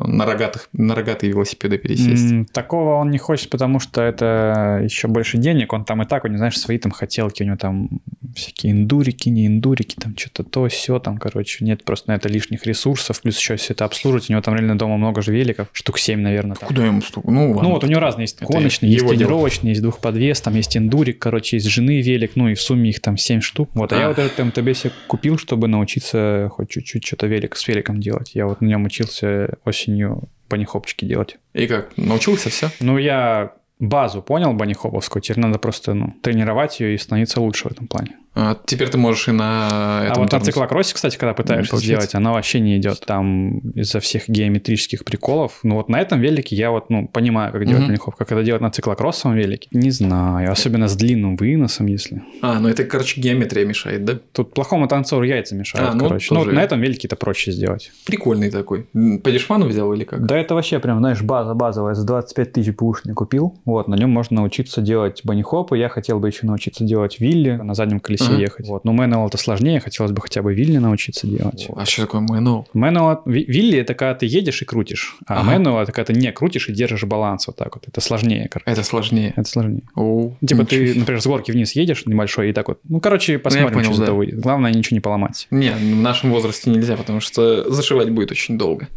на 0.08 0.26
рогатых, 0.26 0.70
на 0.74 0.96
рогатые 0.96 1.32
велосипеды 1.32 1.78
пересесть. 1.78 2.52
Такого 2.54 2.96
он 2.96 3.12
не 3.12 3.18
хочет, 3.18 3.50
потому 3.50 3.80
что 3.82 4.02
это 4.02 4.80
еще 4.84 5.08
больше 5.10 5.38
денег. 5.38 5.74
Он 5.74 5.84
там 5.84 6.02
и 6.02 6.06
так, 6.06 6.24
у 6.24 6.28
него, 6.28 6.38
знаешь, 6.38 6.58
свои 6.58 6.78
там 6.78 6.92
хотелки. 6.92 7.44
У 7.44 7.46
него 7.46 7.58
там 7.58 7.90
всякие 8.36 8.72
индурики, 8.72 9.30
не 9.30 9.48
индурики, 9.48 9.96
там 10.00 10.16
что-то 10.18 10.44
то, 10.44 10.68
все 10.70 11.00
там, 11.00 11.18
короче. 11.18 11.66
Нет 11.66 11.84
просто 11.84 12.12
на 12.12 12.16
это 12.16 12.30
лишних 12.30 12.66
ресурсов. 12.66 13.22
Плюс 13.22 13.38
еще 13.38 13.58
все 13.58 13.74
это 13.74 13.84
обслуживать. 13.86 14.30
У 14.30 14.34
него 14.34 14.42
там 14.42 14.56
реально 14.56 14.78
дома 14.78 14.98
много 14.98 15.22
же 15.22 15.34
великов. 15.34 15.68
Штук 15.74 16.00
7, 16.00 16.20
наверное. 16.22 16.56
там. 16.56 16.68
Куда 16.70 16.86
ему 16.86 17.02
столько? 17.02 17.25
Ну, 17.28 17.52
ладно. 17.52 17.64
Ну 17.64 17.70
вот 17.72 17.84
у 17.84 17.88
него 17.88 18.00
разные 18.00 18.24
есть 18.24 18.38
Это 18.38 18.46
гоночные, 18.52 18.92
есть 18.92 19.02
его 19.02 19.14
дело. 19.14 19.28
тренировочные, 19.30 19.72
есть 19.72 19.82
двухподвес, 19.82 20.42
там 20.42 20.56
есть 20.56 20.76
индурик, 20.78 21.20
короче, 21.20 21.58
есть 21.58 21.68
жены 21.68 22.02
велик, 22.02 22.32
ну 22.36 22.48
и 22.48 22.54
в 22.54 22.62
сумме 22.62 22.90
их 22.90 23.02
там 23.02 23.18
7 23.18 23.42
штук. 23.42 23.70
Вот, 23.74 23.92
а, 23.94 23.98
я 23.98 24.06
А. 24.06 24.08
вот 24.10 24.20
этот 24.20 24.38
МТБ 24.46 24.76
себе 24.78 24.94
купил, 25.08 25.38
чтобы 25.38 25.68
научиться 25.68 26.50
хоть 26.52 26.70
чуть-чуть 26.70 27.06
что-то 27.06 27.28
велик 27.28 27.56
с 27.56 27.68
великом 27.68 28.00
делать. 28.00 28.32
Я 28.34 28.48
вот 28.48 28.62
на 28.62 28.68
нем 28.68 28.86
учился 28.86 29.58
осенью 29.66 30.24
банихопчики 30.50 31.06
делать. 31.06 31.38
И 31.54 31.68
как, 31.68 31.98
научился 31.98 32.50
все? 32.50 32.70
Ну, 32.80 32.98
я 32.98 33.54
базу 33.80 34.22
понял 34.22 34.54
банихоповскую, 34.54 35.22
теперь 35.22 35.40
надо 35.40 35.60
просто 35.60 35.94
ну, 35.94 36.14
тренировать 36.22 36.80
ее 36.80 36.96
и 36.96 36.98
становиться 36.98 37.42
лучше 37.42 37.68
в 37.68 37.72
этом 37.72 37.88
плане. 37.88 38.12
А, 38.36 38.58
теперь 38.66 38.90
ты 38.90 38.98
можешь 38.98 39.28
и 39.30 39.32
на 39.32 40.02
этом 40.04 40.18
а 40.18 40.20
вот 40.24 40.32
на 40.32 40.40
циклокроссе, 40.42 40.94
кстати, 40.94 41.18
когда 41.18 41.34
пытаешься 41.34 41.72
получается. 41.72 42.08
сделать, 42.08 42.16
она 42.16 42.34
вообще 42.34 42.60
не 42.60 42.78
идет 42.78 43.00
там 43.06 43.60
из-за 43.70 44.00
всех 44.02 44.28
геометрических 44.28 45.06
приколов. 45.06 45.60
Ну 45.64 45.76
вот 45.76 45.88
на 45.90 46.00
этом 46.02 46.20
велике 46.20 46.56
я 46.56 46.72
вот, 46.72 46.90
ну, 46.90 47.08
понимаю, 47.08 47.54
как 47.54 47.66
делать 47.66 47.80
Мгм. 47.84 47.88
банихоп. 47.88 48.16
Как 48.16 48.32
это 48.32 48.44
делать 48.44 48.62
на 48.62 48.72
циклокроссовом 48.72 49.38
велике, 49.38 49.70
не 49.72 49.90
знаю. 49.90 50.52
Особенно 50.52 50.88
с 50.88 50.96
длинным 50.96 51.38
выносом, 51.38 51.86
если... 51.88 52.24
А, 52.42 52.60
ну 52.60 52.68
это, 52.68 52.84
короче, 52.84 53.22
геометрия 53.22 53.66
мешает, 53.66 54.04
да? 54.04 54.20
Тут 54.34 54.54
плохому 54.54 54.88
танцору 54.88 55.24
яйца 55.24 55.56
мешают, 55.56 55.92
А, 55.92 55.94
ну, 55.94 56.04
короче. 56.06 56.34
Ну, 56.34 56.44
вот 56.44 56.52
на 56.52 56.62
этом 56.62 56.82
велике 56.82 57.08
это 57.08 57.16
проще 57.16 57.52
сделать. 57.52 57.92
Прикольный 58.06 58.52
такой. 58.52 58.88
По 59.24 59.32
дешману 59.32 59.68
взял 59.68 59.94
или 59.94 60.04
как? 60.04 60.26
Да 60.26 60.38
это 60.38 60.56
вообще 60.56 60.80
прям, 60.80 61.00
знаешь, 61.00 61.22
база 61.22 61.54
базовая. 61.54 61.94
За 61.94 62.06
25 62.06 62.52
тысяч 62.52 62.76
бушни 62.76 63.14
купил. 63.14 63.58
Вот, 63.64 63.88
на 63.88 63.96
нем 63.96 64.10
можно 64.10 64.38
научиться 64.38 64.82
делать 64.82 65.22
банихопы. 65.24 65.78
Я 65.78 65.88
хотел 65.88 66.20
бы 66.20 66.28
еще 66.28 66.46
научиться 66.46 66.84
делать 66.84 67.20
вилли, 67.20 67.52
на 67.52 67.74
заднем 67.74 68.00
колесе 68.00 68.25
Ага. 68.34 68.42
ехать. 68.42 68.68
Вот, 68.68 68.86
но 68.86 68.94
Manual 68.94 69.28
это 69.28 69.38
сложнее. 69.38 69.80
Хотелось 69.80 70.12
бы 70.12 70.22
хотя 70.22 70.42
бы 70.42 70.54
вилли 70.54 70.78
научиться 70.78 71.28
делать. 71.28 71.68
А 71.76 71.86
что 71.86 72.04
такое 72.04 72.22
Manual? 72.22 72.66
Manual, 72.74 73.20
ви- 73.26 73.46
вилли 73.48 73.78
это 73.80 73.94
когда 73.94 74.16
ты 74.16 74.26
едешь 74.26 74.62
и 74.62 74.66
крутишь, 74.66 75.18
а 75.28 75.42
Ага. 75.42 75.56
manual 75.58 75.84
это 75.84 75.92
когда 75.92 76.14
ты 76.14 76.20
не 76.20 76.32
крутишь 76.32 76.70
и 76.70 76.74
держишь 76.74 77.04
баланс 77.04 77.48
вот 77.48 77.56
так 77.56 77.76
вот. 77.76 77.88
Это 77.88 78.02
сложнее, 78.02 78.48
короче. 78.52 78.70
Это 78.72 78.84
сложнее. 78.84 79.34
Это 79.36 79.48
сложнее. 79.50 79.82
О, 79.96 80.32
Типа 80.46 80.62
ничего 80.62 80.66
ты, 80.66 81.00
например, 81.00 81.22
с 81.22 81.28
горки 81.28 81.52
вниз 81.52 81.74
едешь 81.74 82.06
небольшой 82.06 82.50
и 82.50 82.54
так 82.54 82.68
вот. 82.68 82.80
Ну, 82.84 83.00
короче, 83.00 83.38
посмотрим, 83.40 83.74
понял, 83.74 83.94
что 83.94 84.06
да. 84.08 84.14
выйдет. 84.14 84.40
Главное, 84.40 84.72
ничего 84.74 84.96
не 84.96 85.02
поломать. 85.02 85.48
Не, 85.52 85.72
в 85.72 86.02
нашем 86.02 86.32
возрасте 86.32 86.70
нельзя, 86.70 86.96
потому 86.98 87.20
что 87.20 87.70
зашивать 87.72 88.10
будет 88.10 88.32
очень 88.32 88.58
долго. 88.58 88.88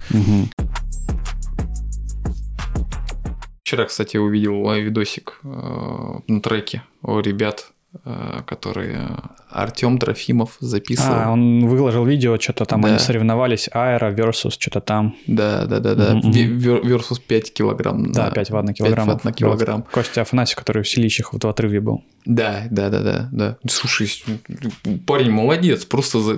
Вчера, 3.62 3.84
кстати, 3.84 4.16
увидел 4.16 4.72
видосик 4.72 5.40
э, 5.44 5.48
на 6.26 6.40
треке 6.40 6.82
у 7.02 7.18
ребят, 7.20 7.72
которые 8.46 9.08
Артем 9.50 9.98
Трофимов 9.98 10.56
записывал. 10.60 11.14
А, 11.14 11.30
он 11.30 11.66
выложил 11.66 12.04
видео, 12.04 12.38
что-то 12.38 12.64
там 12.64 12.82
Да. 12.82 12.88
они 12.88 12.98
соревновались, 12.98 13.68
аэро 13.72 14.12
versus 14.14 14.52
что-то 14.58 14.80
там. 14.80 15.16
Да, 15.26 15.64
да, 15.66 15.80
да, 15.80 15.94
да. 15.94 16.12
Вер- 16.22 16.82
Versus 16.82 17.20
5 17.26 17.52
килограмм. 17.52 18.12
Да, 18.12 18.26
на- 18.26 18.30
5 18.30 18.50
ватт 18.50 18.64
на 18.66 18.72
5 18.72 18.76
килограмм. 18.78 19.08
ватт 19.08 19.24
на 19.24 19.32
килограмм. 19.32 19.84
Костя 19.90 20.20
Афанасьев, 20.22 20.56
который 20.56 20.82
в 20.82 20.88
Селищах 20.88 21.32
вот 21.32 21.44
в 21.44 21.48
отрыве 21.48 21.80
был. 21.80 22.04
Да, 22.26 22.64
да, 22.70 22.90
да, 22.90 23.00
да, 23.00 23.28
да. 23.32 23.56
Слушай, 23.70 24.10
парень 25.06 25.30
молодец. 25.30 25.86
Просто 25.86 26.20
за- 26.20 26.36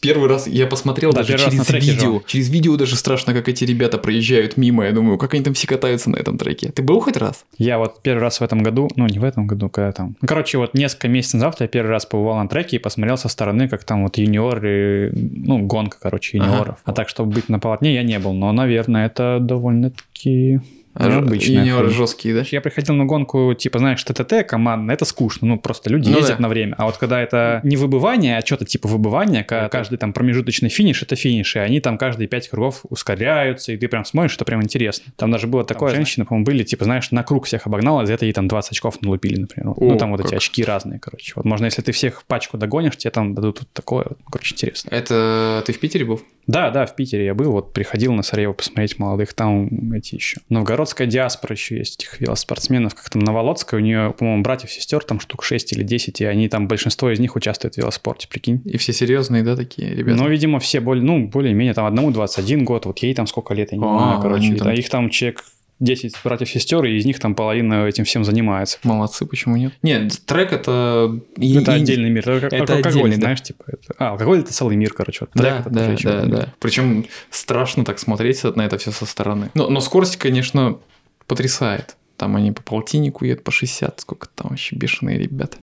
первый 0.00 0.28
раз 0.30 0.46
я 0.46 0.66
посмотрел 0.66 1.12
Да, 1.12 1.22
даже 1.24 1.36
через 1.38 1.68
видео. 1.70 2.14
он. 2.16 2.22
Через 2.26 2.48
видео 2.48 2.76
даже 2.76 2.96
страшно, 2.96 3.34
как 3.34 3.48
эти 3.48 3.64
ребята 3.64 3.98
проезжают 3.98 4.56
мимо. 4.56 4.84
Я 4.86 4.92
думаю, 4.92 5.18
как 5.18 5.34
они 5.34 5.42
там 5.44 5.52
все 5.52 5.66
катаются 5.66 6.08
на 6.08 6.16
этом 6.16 6.38
треке. 6.38 6.70
Ты 6.72 6.82
был 6.82 7.00
хоть 7.00 7.18
раз? 7.18 7.44
Я 7.58 7.78
вот 7.78 8.00
первый 8.02 8.20
раз 8.22 8.40
в 8.40 8.44
этом 8.44 8.62
году, 8.62 8.88
ну 8.96 9.06
не 9.06 9.18
в 9.18 9.24
этом 9.24 9.46
году, 9.46 9.68
когда 9.68 9.92
там... 9.92 10.16
Ну, 10.22 10.26
короче, 10.28 10.56
вот 10.56 10.72
несколько 10.86 11.08
месяцев 11.08 11.34
назад 11.34 11.60
я 11.60 11.68
первый 11.68 11.90
раз 11.90 12.06
побывал 12.06 12.36
на 12.36 12.48
треке 12.48 12.76
и 12.76 12.78
посмотрел 12.78 13.16
со 13.16 13.28
стороны, 13.28 13.68
как 13.68 13.84
там 13.84 14.02
вот 14.04 14.16
юниоры, 14.18 15.12
ну, 15.14 15.58
гонка, 15.66 15.98
короче, 16.00 16.38
Ага. 16.38 16.46
юниоров. 16.46 16.78
А 16.84 16.92
так, 16.92 17.08
чтобы 17.08 17.32
быть 17.32 17.48
на 17.48 17.58
полотне, 17.58 17.94
я 17.94 18.02
не 18.02 18.18
был. 18.18 18.32
Но, 18.32 18.52
наверное, 18.52 19.06
это 19.06 19.38
довольно-таки 19.40 20.60
Юниоры 20.98 21.84
хуйня. 21.86 21.98
жесткие, 21.98 22.34
да? 22.34 22.42
Я 22.50 22.60
приходил 22.60 22.94
на 22.94 23.04
гонку, 23.04 23.54
типа, 23.54 23.78
знаешь, 23.78 24.02
ТТТ 24.04 24.46
командно, 24.48 24.92
это 24.92 25.04
скучно, 25.04 25.46
ну, 25.46 25.58
просто 25.58 25.90
люди 25.90 26.08
Ну 26.08 26.18
ездят 26.18 26.36
да. 26.38 26.42
на 26.42 26.48
время. 26.48 26.74
А 26.78 26.86
вот 26.86 26.96
когда 26.96 27.20
это 27.20 27.60
не 27.64 27.76
выбывание, 27.76 28.38
а 28.38 28.44
что-то 28.46 28.64
типа 28.64 28.88
выбывания, 28.88 29.44
ка- 29.44 29.68
каждый 29.70 29.98
там 29.98 30.12
промежуточный 30.12 30.68
финиш, 30.68 31.02
это 31.02 31.16
финиш, 31.16 31.56
и 31.56 31.58
они 31.58 31.80
там 31.80 31.98
каждые 31.98 32.28
пять 32.28 32.48
кругов 32.48 32.82
ускоряются, 32.88 33.72
и 33.72 33.76
ты 33.76 33.88
прям 33.88 34.04
смотришь, 34.04 34.34
это 34.36 34.44
прям 34.44 34.62
интересно. 34.62 35.12
Там 35.16 35.30
даже 35.30 35.46
было 35.46 35.64
такое, 35.64 35.94
женщины, 35.94 36.24
по-моему, 36.24 36.44
были, 36.44 36.62
типа, 36.62 36.84
знаешь, 36.84 37.10
на 37.10 37.22
круг 37.22 37.46
всех 37.46 37.66
обогнала, 37.66 38.06
за 38.06 38.14
это 38.14 38.24
ей 38.26 38.32
там 38.32 38.48
20 38.48 38.72
очков 38.72 39.00
налупили, 39.02 39.38
например. 39.40 39.68
Вот. 39.68 39.78
О, 39.82 39.92
ну, 39.92 39.98
там 39.98 40.10
вот 40.10 40.20
эти 40.20 40.30
как. 40.30 40.38
очки 40.38 40.64
разные, 40.64 40.98
короче. 40.98 41.32
Вот 41.36 41.44
можно, 41.44 41.66
если 41.66 41.82
ты 41.82 41.92
всех 41.92 42.20
в 42.20 42.24
пачку 42.24 42.56
догонишь, 42.58 42.96
тебе 42.96 43.10
там 43.10 43.34
дадут 43.34 43.60
вот 43.60 43.68
такое, 43.72 44.04
вот. 44.08 44.18
Ну, 44.24 44.30
короче, 44.30 44.54
интересно. 44.54 44.90
Это 44.90 45.62
ты 45.66 45.72
в 45.72 45.78
Питере 45.78 46.04
был? 46.04 46.20
Да, 46.46 46.70
да, 46.70 46.86
в 46.86 46.94
Питере 46.94 47.24
я 47.26 47.34
был, 47.34 47.50
вот 47.52 47.72
приходил 47.72 48.12
на 48.12 48.22
Сарево 48.22 48.52
посмотреть 48.52 48.98
молодых, 48.98 49.34
там 49.34 49.92
эти 49.92 50.14
еще. 50.14 50.40
Новгородская 50.48 51.06
диаспора 51.06 51.54
еще 51.54 51.76
есть, 51.78 51.96
этих 52.00 52.20
велоспортсменов, 52.20 52.94
как 52.94 53.10
там 53.10 53.22
Новолодская, 53.22 53.80
у 53.80 53.82
нее, 53.82 54.14
по-моему, 54.16 54.42
братьев-сестер 54.42 55.02
там 55.02 55.18
штук 55.20 55.42
6 55.42 55.72
или 55.72 55.82
10, 55.82 56.20
и 56.20 56.24
они 56.24 56.48
там, 56.48 56.68
большинство 56.68 57.10
из 57.10 57.18
них 57.18 57.34
участвуют 57.36 57.74
в 57.74 57.78
велоспорте, 57.78 58.28
прикинь. 58.28 58.62
И 58.64 58.76
все 58.76 58.92
серьезные, 58.92 59.42
да, 59.42 59.56
такие 59.56 59.94
ребята? 59.94 60.16
Ну, 60.22 60.28
видимо, 60.28 60.60
все 60.60 60.80
более, 60.80 61.02
ну, 61.04 61.26
более-менее, 61.26 61.74
там 61.74 61.84
одному 61.86 62.10
21 62.12 62.64
год, 62.64 62.86
вот 62.86 62.98
ей 63.00 63.14
там 63.14 63.26
сколько 63.26 63.52
лет, 63.54 63.72
я 63.72 63.78
не 63.78 63.84
А, 63.84 63.98
знаю, 63.98 64.20
короче. 64.22 64.54
там- 64.54 64.72
их 64.72 64.88
там 64.88 65.10
человек 65.10 65.44
10 65.78 66.14
братьев-сестер, 66.24 66.84
и 66.84 66.96
из 66.96 67.04
них 67.04 67.18
там 67.20 67.34
половина 67.34 67.86
этим 67.86 68.04
всем 68.04 68.24
занимается. 68.24 68.78
Молодцы, 68.82 69.26
почему 69.26 69.56
нет? 69.56 69.74
Нет, 69.82 70.24
трек 70.24 70.52
это... 70.52 71.20
и- 71.36 71.54
это 71.56 71.72
и- 71.72 71.82
отдельный 71.82 72.08
мир. 72.10 72.28
Это, 72.28 72.46
это 72.56 72.74
алкоголь, 72.76 72.88
отдельный, 73.02 73.16
да. 73.16 73.20
знаешь, 73.22 73.42
типа. 73.42 73.64
Это... 73.68 73.94
А, 73.98 74.10
алкоголь 74.12 74.38
это 74.40 74.52
целый 74.52 74.76
мир, 74.76 74.92
короче. 74.94 75.26
Трек 75.26 75.34
Да, 75.34 75.58
это 75.60 75.70
да, 75.70 75.86
да, 76.02 76.22
мир. 76.22 76.28
да. 76.36 76.54
Причем 76.60 77.04
страшно 77.30 77.84
так 77.84 77.98
смотреть 77.98 78.42
на 78.44 78.62
это 78.62 78.78
все 78.78 78.90
со 78.90 79.04
стороны. 79.06 79.50
Но, 79.54 79.68
но 79.68 79.80
скорость, 79.80 80.16
конечно, 80.16 80.78
потрясает. 81.26 81.96
Там 82.16 82.36
они 82.36 82.52
по 82.52 82.62
полтиннику 82.62 83.26
едут, 83.26 83.44
по 83.44 83.50
60. 83.50 84.00
Сколько 84.00 84.28
там 84.34 84.48
вообще 84.50 84.74
бешеные 84.76 85.18
ребята. 85.18 85.58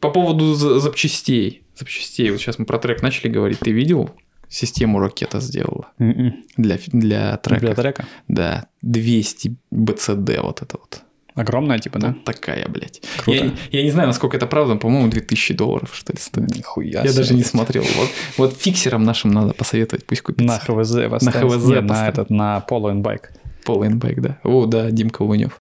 По 0.00 0.10
поводу 0.10 0.54
за- 0.54 0.78
запчастей. 0.80 1.62
Запчастей. 1.76 2.30
Вот 2.30 2.40
сейчас 2.40 2.58
мы 2.58 2.64
про 2.66 2.78
трек 2.78 3.02
начали 3.02 3.28
говорить. 3.28 3.58
Ты 3.60 3.72
видел? 3.72 4.10
Систему 4.48 4.98
ракета 4.98 5.40
сделала 5.40 5.88
М-м. 5.98 6.44
для, 6.56 6.78
для 6.86 7.36
трека. 7.36 7.60
Для 7.60 7.74
трека. 7.74 8.06
Да, 8.28 8.66
200 8.82 9.56
BCD 9.72 10.40
вот 10.40 10.62
это 10.62 10.78
вот. 10.78 11.02
Огромная, 11.34 11.78
типа, 11.78 11.98
да? 12.00 12.08
Вот 12.08 12.24
такая, 12.24 12.66
блядь. 12.68 13.00
Круто. 13.18 13.44
Я, 13.44 13.52
я 13.70 13.82
не 13.84 13.90
знаю, 13.90 14.08
насколько 14.08 14.36
это 14.36 14.46
правда, 14.46 14.74
но, 14.74 14.80
по-моему, 14.80 15.08
2000 15.08 15.54
долларов, 15.54 15.90
что 15.94 16.12
ли, 16.12 16.18
стоит. 16.18 16.50
Нихуя 16.56 17.02
Я 17.02 17.04
себе. 17.04 17.12
даже 17.14 17.34
не 17.34 17.44
смотрел. 17.44 17.84
Вот, 17.96 18.08
вот 18.38 18.56
фиксерам 18.60 19.04
нашим 19.04 19.30
надо 19.30 19.54
посоветовать, 19.54 20.04
пусть 20.04 20.22
купят. 20.22 20.44
На 20.44 20.58
ХВЗ 20.58 21.08
поставить. 21.08 21.52
ХВЗ 21.52 21.68
Нет, 21.68 21.84
на 21.84 22.08
этот, 22.08 22.30
на 22.30 22.64
Polo 22.68 22.92
and 22.92 23.02
Bike. 23.02 23.26
Пол 23.64 23.84
Энбэк, 23.86 24.20
да. 24.20 24.38
О, 24.44 24.66
да, 24.66 24.90
Димка 24.90 25.22
Лунев. 25.22 25.60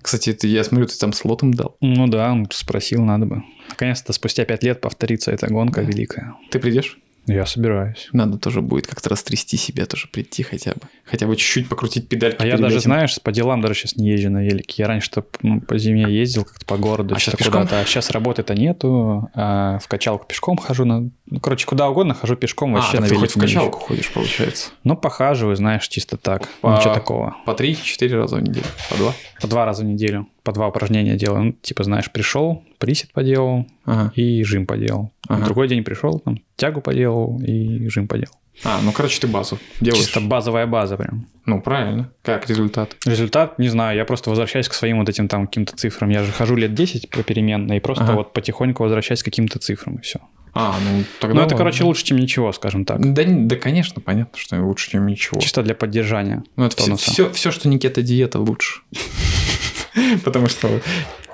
Кстати, 0.00 0.32
ты, 0.32 0.48
я 0.48 0.62
смотрю, 0.64 0.86
ты 0.86 0.96
там 0.96 1.12
слотом 1.12 1.52
дал. 1.52 1.76
Ну 1.80 2.06
да, 2.06 2.30
он 2.30 2.46
спросил, 2.52 3.02
надо 3.02 3.26
бы. 3.26 3.42
Наконец-то 3.74 4.12
спустя 4.12 4.44
пять 4.44 4.62
лет 4.62 4.80
повторится 4.80 5.30
эта 5.32 5.46
гонка 5.48 5.82
Да. 5.82 5.86
великая. 5.88 6.34
Ты 6.50 6.58
придешь? 6.58 6.98
Я 7.26 7.46
собираюсь. 7.46 8.10
Надо 8.12 8.36
тоже 8.36 8.60
будет 8.60 8.86
как-то 8.86 9.08
растрясти 9.08 9.56
себя, 9.56 9.86
тоже 9.86 10.08
прийти 10.08 10.42
хотя 10.42 10.72
бы. 10.72 10.82
Хотя 11.06 11.26
бы 11.26 11.34
чуть-чуть 11.36 11.70
покрутить 11.70 12.06
педальки. 12.06 12.36
А 12.38 12.44
я 12.46 12.58
даже, 12.58 12.80
знаешь, 12.80 13.18
по 13.22 13.32
делам 13.32 13.62
даже 13.62 13.74
сейчас 13.76 13.96
не 13.96 14.10
езжу 14.10 14.28
на 14.28 14.44
велике. 14.44 14.82
Я 14.82 14.88
раньше-то 14.88 15.24
ну, 15.40 15.62
по 15.62 15.78
зиме 15.78 16.02
ездил 16.12 16.44
как-то 16.44 16.66
по 16.66 16.76
городу, 16.76 17.14
А 17.14 17.16
пешком? 17.16 17.36
куда-то. 17.62 17.80
А 17.80 17.84
сейчас 17.86 18.10
работы-то 18.10 18.54
нету. 18.54 19.30
а 19.32 19.78
в 19.78 19.88
качалку 19.88 20.26
пешком 20.26 20.58
хожу. 20.58 20.84
На... 20.84 21.00
Ну, 21.24 21.40
короче, 21.40 21.64
куда 21.66 21.88
угодно 21.88 22.12
хожу 22.12 22.36
пешком. 22.36 22.72
А, 22.76 22.80
Вообще 22.80 22.92
так 22.98 23.00
на 23.00 23.06
ты 23.08 23.14
велике 23.14 23.26
хоть 23.32 23.36
в 23.36 23.36
не 23.38 23.42
езжу. 23.44 23.54
качалку 23.54 23.78
ходишь, 23.80 24.12
получается. 24.12 24.70
Ну, 24.84 24.94
похаживаю, 24.94 25.56
знаешь, 25.56 25.88
чисто 25.88 26.18
так. 26.18 26.46
По- 26.60 26.76
Ничего 26.76 26.92
такого. 26.92 27.36
По 27.46 27.52
3-4 27.52 28.14
раза 28.14 28.36
в 28.36 28.42
неделю. 28.42 28.66
По 28.90 28.96
2. 28.98 29.14
По 29.40 29.46
два 29.48 29.64
раза 29.64 29.82
в 29.82 29.86
неделю. 29.86 30.26
По 30.44 30.52
два 30.52 30.68
упражнения 30.68 31.16
делаю. 31.16 31.44
Ну, 31.44 31.52
типа, 31.62 31.82
знаешь, 31.84 32.10
пришел, 32.12 32.62
присед 32.78 33.12
поделал 33.12 33.66
Ага. 33.84 34.12
и 34.14 34.44
жим 34.44 34.66
поделал. 34.66 35.10
Ага. 35.26 35.44
Другой 35.46 35.68
день 35.68 35.82
пришел, 35.82 36.20
там, 36.20 36.38
тягу 36.56 36.80
поделал 36.82 37.40
и 37.40 37.88
жим 37.88 38.06
поделал. 38.06 38.34
А, 38.62 38.80
ну, 38.82 38.92
короче, 38.92 39.18
ты 39.20 39.26
базу 39.26 39.58
делаешь. 39.80 40.04
Чисто 40.04 40.20
базовая 40.20 40.66
база 40.66 40.96
прям. 40.96 41.26
Ну, 41.44 41.60
правильно. 41.60 42.12
Как 42.22 42.48
результат? 42.48 42.94
Результат, 43.04 43.58
не 43.58 43.68
знаю, 43.68 43.96
я 43.96 44.04
просто 44.04 44.30
возвращаюсь 44.30 44.68
к 44.68 44.74
своим 44.74 44.98
вот 45.00 45.08
этим 45.08 45.26
там 45.26 45.46
каким-то 45.48 45.74
цифрам. 45.76 46.08
Я 46.10 46.22
же 46.22 46.30
хожу 46.30 46.54
лет 46.54 46.72
10 46.72 47.10
попеременно, 47.10 47.72
и 47.72 47.80
просто 47.80 48.04
Ага. 48.04 48.12
вот 48.12 48.32
потихоньку 48.32 48.84
возвращаюсь 48.84 49.22
к 49.22 49.24
каким-то 49.24 49.58
цифрам, 49.58 49.96
и 49.96 50.02
все. 50.02 50.20
А, 50.52 50.76
ну, 50.84 51.02
тогда... 51.20 51.34
Ну, 51.34 51.40
это, 51.40 51.54
ладно. 51.54 51.56
короче, 51.58 51.82
лучше, 51.82 52.04
чем 52.04 52.18
ничего, 52.18 52.52
скажем 52.52 52.84
так. 52.84 53.00
Да, 53.12 53.24
да, 53.26 53.56
конечно, 53.56 54.00
понятно, 54.00 54.38
что 54.38 54.62
лучше, 54.62 54.90
чем 54.90 55.06
ничего. 55.06 55.40
Чисто 55.40 55.64
для 55.64 55.74
поддержания. 55.74 56.44
Ну, 56.54 56.66
это 56.66 56.76
все, 56.76 56.94
все, 56.96 57.32
все, 57.32 57.50
что 57.50 57.68
не 57.68 57.78
кето-диета, 57.80 58.38
лучше. 58.38 58.82
Потому 60.24 60.48
что 60.48 60.80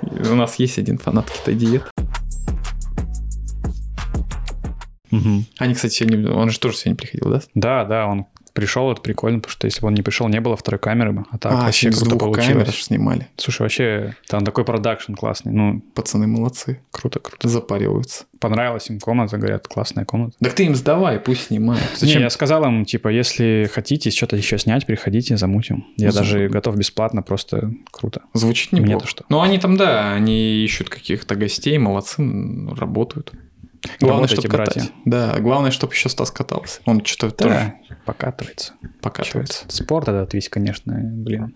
у 0.05 0.35
нас 0.35 0.55
есть 0.55 0.77
один 0.77 0.97
фанат 0.97 1.29
кето-диет. 1.31 1.89
Мгм. 5.11 5.45
Они, 5.57 5.73
кстати, 5.73 5.93
сегодня... 5.95 6.31
Он 6.31 6.49
же 6.49 6.59
тоже 6.59 6.77
сегодня 6.77 6.97
приходил, 6.97 7.29
да? 7.31 7.41
Да, 7.53 7.85
да, 7.85 8.07
он 8.07 8.27
пришел, 8.53 8.91
это 8.91 9.01
прикольно, 9.01 9.39
потому 9.39 9.51
что 9.51 9.65
если 9.67 9.81
бы 9.81 9.87
он 9.87 9.93
не 9.93 10.01
пришел, 10.01 10.27
не 10.27 10.39
было 10.41 10.55
второй 10.55 10.79
камеры 10.79 11.11
бы. 11.11 11.25
А 11.31 11.37
так 11.37 11.53
вообще 11.53 11.91
с 11.91 11.99
круто 11.99 12.15
получилось. 12.17 12.47
камер 12.47 12.71
снимали. 12.71 13.27
Слушай, 13.37 13.61
вообще 13.63 14.15
там 14.27 14.43
такой 14.45 14.65
продакшн 14.65 15.13
классный. 15.13 15.51
Ну, 15.53 15.81
Пацаны 15.93 16.27
молодцы. 16.27 16.81
круто, 16.91 17.19
круто. 17.19 17.47
Запариваются. 17.47 18.25
Понравилась 18.39 18.89
им 18.89 18.99
комната, 18.99 19.37
говорят, 19.37 19.67
классная 19.67 20.03
комната. 20.05 20.35
Так 20.41 20.53
ты 20.53 20.65
им 20.65 20.75
сдавай, 20.75 21.19
пусть 21.19 21.47
снимают. 21.47 21.83
Зачем? 21.95 22.17
Не, 22.17 22.23
я 22.23 22.29
сказал 22.29 22.63
им, 22.65 22.85
типа, 22.85 23.07
если 23.09 23.69
хотите 23.71 24.09
что-то 24.09 24.35
еще 24.35 24.57
снять, 24.57 24.85
приходите, 24.85 25.37
замутим. 25.37 25.85
Я 25.97 26.07
Ну, 26.07 26.13
даже 26.13 26.31
замутим. 26.33 26.51
готов 26.51 26.75
бесплатно, 26.77 27.21
просто 27.21 27.71
круто. 27.91 28.21
Звучит 28.33 28.71
неплохо. 28.71 29.07
что? 29.07 29.25
Ну, 29.29 29.41
они 29.41 29.59
там, 29.59 29.77
да, 29.77 30.13
они 30.13 30.63
ищут 30.63 30.89
каких-то 30.89 31.35
гостей, 31.35 31.77
молодцы, 31.77 32.23
работают. 32.75 33.31
Главное, 33.99 34.21
Работайте, 34.27 34.35
чтобы 34.41 34.57
братья. 34.57 34.79
катать. 34.81 34.93
Да, 35.05 35.39
главное, 35.39 35.71
чтобы 35.71 35.93
еще 35.93 36.07
Стас 36.09 36.29
катался. 36.31 36.81
Он 36.85 37.03
что-то 37.03 37.35
тоже 37.35 37.53
Да, 37.89 37.95
покатывается. 38.05 38.73
покатывается. 39.01 39.65
Спорт 39.69 40.07
этот 40.07 40.33
весь, 40.33 40.49
конечно, 40.49 40.93
блин. 40.93 41.55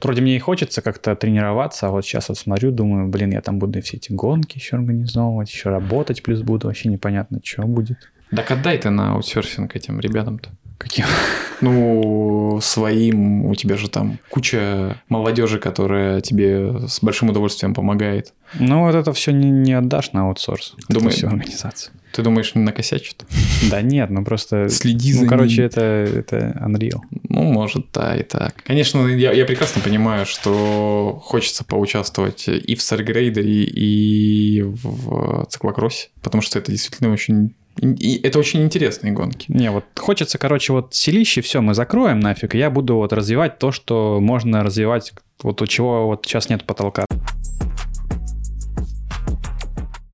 Вроде 0.00 0.22
мне 0.22 0.36
и 0.36 0.38
хочется 0.38 0.80
как-то 0.80 1.14
тренироваться, 1.16 1.88
а 1.88 1.90
вот 1.90 2.04
сейчас 2.04 2.28
вот 2.28 2.38
смотрю, 2.38 2.70
думаю, 2.70 3.08
блин, 3.08 3.32
я 3.32 3.40
там 3.40 3.58
буду 3.58 3.82
все 3.82 3.96
эти 3.96 4.12
гонки 4.12 4.56
еще 4.56 4.76
организовывать, 4.76 5.50
еще 5.50 5.70
работать 5.70 6.22
плюс 6.22 6.42
буду, 6.42 6.68
вообще 6.68 6.88
непонятно, 6.88 7.40
что 7.42 7.62
будет. 7.62 7.98
Так 8.30 8.50
отдай 8.50 8.78
ты 8.78 8.90
на 8.90 9.14
аутсерфинг 9.14 9.74
этим 9.74 9.98
ребятам-то. 9.98 10.50
Каким? 10.78 11.04
Ну, 11.60 12.60
своим, 12.62 13.44
у 13.46 13.54
тебя 13.56 13.76
же 13.76 13.88
там 13.88 14.20
куча 14.30 15.02
молодежи, 15.08 15.58
которая 15.58 16.20
тебе 16.20 16.86
с 16.86 17.00
большим 17.02 17.30
удовольствием 17.30 17.74
помогает. 17.74 18.32
Ну, 18.60 18.84
вот 18.84 18.94
это 18.94 19.12
все 19.12 19.32
не, 19.32 19.50
не 19.50 19.72
отдашь 19.72 20.12
на 20.12 20.28
аутсорс. 20.28 20.76
Думаю- 20.88 21.10
всю 21.10 21.26
организацию. 21.26 21.92
Ты 22.12 22.22
думаешь, 22.22 22.54
не 22.54 22.62
накосячит? 22.62 23.24
Да 23.72 23.82
нет, 23.82 24.08
ну 24.10 24.24
просто... 24.24 24.68
Следи 24.68 25.14
Ну, 25.14 25.22
за 25.22 25.26
короче, 25.26 25.56
ним. 25.56 25.64
это, 25.66 25.80
это 25.80 26.36
Unreal. 26.64 27.00
Ну, 27.28 27.42
может, 27.42 27.86
да, 27.92 28.16
и 28.16 28.22
так. 28.22 28.54
Конечно, 28.64 29.04
я, 29.08 29.32
я 29.32 29.44
прекрасно 29.44 29.82
понимаю, 29.82 30.26
что 30.26 31.18
хочется 31.24 31.64
поучаствовать 31.64 32.46
и 32.46 32.76
в 32.76 32.82
Саргрейдере, 32.82 33.64
и 33.64 34.62
в 34.62 35.44
циклокроссе, 35.50 36.10
потому 36.22 36.40
что 36.42 36.60
это 36.60 36.70
действительно 36.70 37.10
очень... 37.12 37.56
и 37.80 38.20
это 38.22 38.38
очень 38.38 38.62
интересные 38.62 39.12
гонки. 39.12 39.46
Не, 39.48 39.70
вот 39.70 39.84
хочется, 39.96 40.38
короче, 40.38 40.72
вот 40.72 40.94
селище, 40.94 41.40
все, 41.40 41.60
мы 41.60 41.74
закроем 41.74 42.20
нафиг, 42.20 42.54
и 42.54 42.58
я 42.58 42.70
буду 42.70 42.96
вот 42.96 43.12
развивать 43.12 43.58
то, 43.58 43.72
что 43.72 44.18
можно 44.20 44.62
развивать, 44.62 45.12
вот 45.42 45.62
у 45.62 45.66
чего 45.66 46.06
вот 46.06 46.26
сейчас 46.26 46.48
нет 46.48 46.64
потолка. 46.64 47.06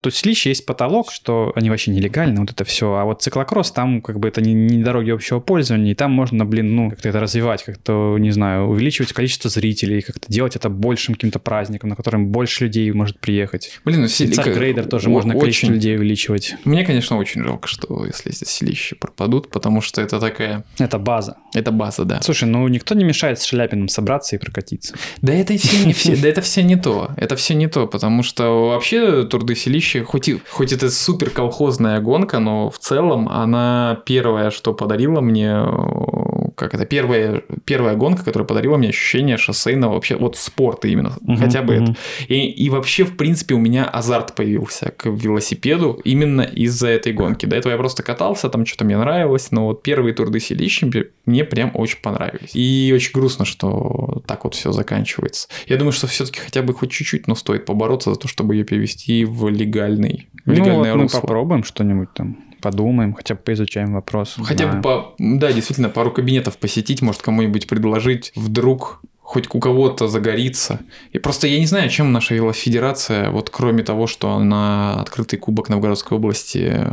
То 0.05 0.09
есть 0.09 0.19
селище 0.19 0.51
есть 0.51 0.67
потолок, 0.67 1.11
что 1.11 1.51
они 1.57 1.71
вообще 1.71 1.91
нелегальны, 1.91 2.39
вот 2.39 2.51
это 2.51 2.63
все. 2.65 2.93
А 2.93 3.07
вот 3.07 3.23
циклокросс, 3.23 3.73
там 3.73 4.03
как 4.03 4.21
бы 4.21 4.29
это 4.29 4.43
не, 4.43 4.53
не 4.53 4.83
дороги 4.85 5.11
общего 5.11 5.41
пользования, 5.41 5.93
и 5.93 5.95
там 5.95 6.13
можно, 6.13 6.45
блин, 6.45 6.77
ну, 6.77 6.91
как-то 6.91 7.09
это 7.09 7.21
развивать, 7.21 7.63
как-то, 7.65 8.19
не 8.19 8.31
знаю, 8.31 8.67
увеличивать 8.67 9.15
количество 9.15 9.49
зрителей, 9.49 10.03
как-то 10.03 10.31
делать 10.31 10.57
это 10.57 10.69
большим 10.69 11.15
каким-то 11.15 11.39
праздником, 11.39 11.89
на 11.89 11.97
котором 11.97 12.27
больше 12.27 12.65
людей 12.65 12.93
может 12.93 13.19
приехать. 13.19 13.81
Блин, 13.87 14.03
ну 14.03 14.07
селика- 14.09 14.43
Царь 14.43 14.83
тоже 14.83 15.09
можно 15.09 15.33
количество 15.33 15.69
очень- 15.69 15.77
людей 15.77 15.97
увеличивать. 15.97 16.55
Мне, 16.65 16.85
конечно, 16.85 17.17
очень 17.17 17.43
жалко, 17.43 17.67
что 17.67 18.05
если 18.05 18.31
эти 18.31 18.45
селища 18.45 18.97
пропадут, 18.97 19.49
потому 19.49 19.81
что 19.81 20.03
это 20.03 20.21
такая... 20.21 20.65
Это 20.79 20.99
база. 20.99 21.39
Это 21.55 21.73
база, 21.73 22.05
да. 22.05 22.21
Слушай, 22.21 22.47
ну 22.47 22.69
никто 22.69 22.95
не 22.95 23.05
мешает 23.05 23.41
с 23.41 23.45
Шаляпиным 23.47 23.89
собраться 23.89 24.37
и 24.37 24.39
прокатиться. 24.39 24.95
Да 25.23 25.33
это 25.33 25.57
все 25.57 25.87
не 25.87 25.95
все, 25.95 26.15
да 26.15 26.29
это 26.29 26.43
все 26.43 26.63
не 26.63 26.77
то. 26.77 27.13
Это 27.17 27.37
все 27.37 27.55
не 27.55 27.69
то, 27.69 27.87
потому 27.87 28.23
что 28.23 28.69
вообще 28.69 29.25
Турды 29.25 29.55
Селища, 29.55 29.94
хоть, 30.03 30.29
и, 30.29 30.41
хоть 30.51 30.73
это 30.73 30.91
супер 30.91 31.31
колхозная 31.31 32.01
гонка, 32.01 32.39
но 32.39 32.71
в 32.71 32.79
целом 32.79 33.29
она 33.29 34.01
первая, 34.05 34.51
что 34.51 34.73
подарила 34.75 35.21
мне, 35.21 35.51
э, 35.51 36.34
как 36.55 36.75
это, 36.75 36.87
первая, 36.87 37.43
первая 37.65 37.97
гонка, 37.97 38.25
которая 38.25 38.47
подарила 38.47 38.77
мне 38.77 38.89
ощущение 38.89 39.37
шоссейного 39.37 39.95
вообще, 39.95 40.17
вот 40.17 40.37
спорта 40.37 40.89
именно, 40.89 41.17
Мгм, 41.21 41.37
хотя 41.39 41.63
бы 41.63 41.75
мгм. 41.77 41.85
это. 41.85 41.97
И, 42.33 42.49
и 42.51 42.71
вообще, 42.71 43.05
в 43.05 43.17
принципе, 43.17 43.55
у 43.55 43.59
меня 43.59 43.85
азарт 43.85 44.35
появился 44.35 44.91
к 44.97 45.07
велосипеду 45.09 46.01
именно 46.05 46.43
из-за 46.43 46.89
этой 46.89 47.13
гонки. 47.13 47.47
До 47.47 47.57
этого 47.57 47.73
я 47.73 47.79
просто 47.79 48.03
катался, 48.03 48.49
там 48.49 48.65
что-то 48.67 48.85
мне 48.85 48.97
нравилось, 48.99 49.51
но 49.51 49.67
вот 49.67 49.83
первые 49.83 50.15
турды 50.15 50.41
селища 50.41 50.89
мне 51.27 51.45
прям 51.45 51.71
очень 51.75 51.99
понравились. 52.01 52.51
И 52.55 52.93
очень 52.95 53.13
грустно, 53.13 53.45
что 53.45 54.23
так 54.27 54.45
вот 54.45 54.55
все 54.55 54.73
заканчивается. 54.73 55.49
Я 55.67 55.77
думаю, 55.77 55.93
что 55.93 56.07
все-таки 56.07 56.41
хотя 56.41 56.63
бы 56.63 56.73
хоть 56.75 56.91
чуть-чуть, 56.91 57.27
но 57.29 57.35
стоит 57.35 57.65
побороться 57.67 58.13
за 58.13 58.19
то, 58.19 58.29
чтобы 58.29 58.55
ее 58.55 58.65
перевести 58.65 59.25
в 59.25 59.49
легальный, 59.49 60.29
в 60.45 60.49
Ну, 60.49 60.55
вот 60.55 60.59
легальное 60.67 60.95
мы 60.95 61.03
русло. 61.03 61.21
попробуем 61.21 61.65
что-нибудь 61.65 62.13
там, 62.15 62.37
подумаем, 62.65 63.13
хотя 63.13 63.35
бы 63.35 63.43
поизучаем 63.43 63.93
вопрос. 63.93 64.37
Хотя 64.43 64.67
бы 64.67 64.81
по, 64.81 65.15
да, 65.19 65.53
действительно, 65.53 65.91
пару 65.91 66.11
кабинетов 66.11 66.57
посетить, 66.57 67.03
может 67.03 67.21
кому-нибудь 67.21 67.67
предложить, 67.67 68.33
вдруг 68.35 69.03
хоть 69.21 69.55
у 69.55 69.61
кого-то 69.61 70.09
загорится. 70.09 70.81
И 71.13 71.19
просто 71.19 71.47
я 71.47 71.59
не 71.59 71.67
знаю, 71.67 71.91
чем 71.91 72.13
наша 72.13 72.35
велофедерация, 72.35 73.31
вот 73.31 73.51
кроме 73.51 73.83
того, 73.83 74.07
что 74.07 74.33
она 74.33 75.01
открытый 75.01 75.39
кубок 75.39 75.69
Новгородской 75.69 76.17
области, 76.17 76.87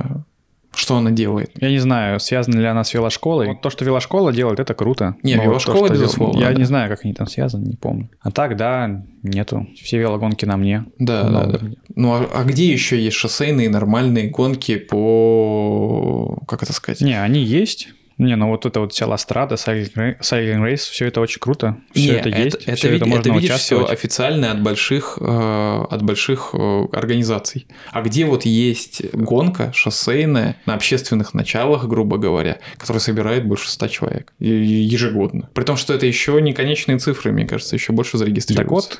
что 0.73 0.95
она 0.97 1.11
делает. 1.11 1.51
Я 1.59 1.69
не 1.69 1.79
знаю, 1.79 2.19
связана 2.19 2.59
ли 2.59 2.65
она 2.65 2.83
с 2.83 2.93
велошколой. 2.93 3.47
Вот 3.47 3.61
то, 3.61 3.69
что 3.69 3.83
велошкола 3.83 4.31
делает, 4.31 4.59
это 4.59 4.73
круто. 4.73 5.15
Не, 5.21 5.35
Но 5.35 5.43
вот 5.43 5.49
велошкола, 5.49 5.87
то, 5.87 5.93
безусловно, 5.93 6.39
Я 6.39 6.49
да. 6.49 6.53
не 6.53 6.63
знаю, 6.63 6.89
как 6.89 7.03
они 7.03 7.13
там 7.13 7.27
связаны, 7.27 7.65
не 7.65 7.75
помню. 7.75 8.09
А 8.21 8.31
так, 8.31 8.55
да, 8.55 9.03
нету. 9.23 9.67
Все 9.81 9.97
велогонки 9.97 10.45
на 10.45 10.57
мне. 10.57 10.85
Да, 10.97 11.23
да, 11.23 11.29
Много 11.29 11.59
да. 11.59 11.67
Ну 11.95 12.13
а, 12.13 12.29
а 12.33 12.43
где 12.43 12.71
еще 12.71 12.99
есть 12.99 13.17
шоссейные 13.17 13.69
нормальные 13.69 14.29
гонки 14.29 14.77
по... 14.77 16.39
Как 16.47 16.63
это 16.63 16.73
сказать? 16.73 17.01
Не, 17.01 17.21
они 17.21 17.43
есть. 17.43 17.89
Не, 18.21 18.35
ну 18.35 18.49
вот 18.49 18.65
это 18.67 18.79
вот 18.81 18.93
вся 18.93 19.07
Ластрада, 19.07 19.55
Cycling 19.55 20.19
Race, 20.63 20.75
все 20.77 21.07
это 21.07 21.21
очень 21.21 21.39
круто. 21.39 21.77
Все 21.93 22.01
Не, 22.11 22.17
это 22.19 22.29
есть, 22.29 22.55
это, 22.67 22.75
всё 22.75 22.89
вид- 22.89 23.01
это 23.01 23.05
можно 23.09 23.31
видишь 23.33 23.49
все 23.59 23.75
участвовать. 23.75 23.89
официально 23.91 24.51
от 24.51 24.61
больших, 24.61 25.17
э, 25.19 25.85
от 25.89 26.03
больших 26.03 26.51
э, 26.53 26.85
организаций. 26.93 27.65
А 27.91 28.01
где 28.03 28.25
вот 28.25 28.45
есть 28.45 29.01
гонка 29.13 29.71
шоссейная 29.73 30.55
на 30.67 30.75
общественных 30.75 31.33
началах, 31.33 31.85
грубо 31.87 32.17
говоря, 32.17 32.59
которая 32.77 32.99
собирает 33.01 33.47
больше 33.47 33.69
100 33.69 33.87
человек 33.87 34.33
ежегодно. 34.39 35.49
При 35.53 35.63
том, 35.63 35.77
что 35.77 35.93
это 35.93 36.05
еще 36.05 36.39
не 36.41 36.53
конечные 36.53 36.99
цифры, 36.99 37.31
мне 37.31 37.45
кажется, 37.45 37.75
еще 37.75 37.91
больше 37.93 38.11
Так 38.13 38.19
зарегистрируется. 38.19 38.69
вот, 38.71 38.99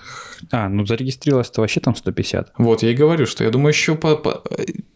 а, 0.51 0.67
ну 0.69 0.85
зарегистрировалось-то 0.85 1.61
вообще 1.61 1.79
там 1.79 1.95
150. 1.95 2.53
Вот, 2.57 2.83
я 2.83 2.89
и 2.91 2.93
говорю, 2.95 3.25
что 3.25 3.43
я 3.43 3.49
думаю, 3.51 3.69
еще 3.73 3.95
по- 3.95 4.15
по- 4.15 4.41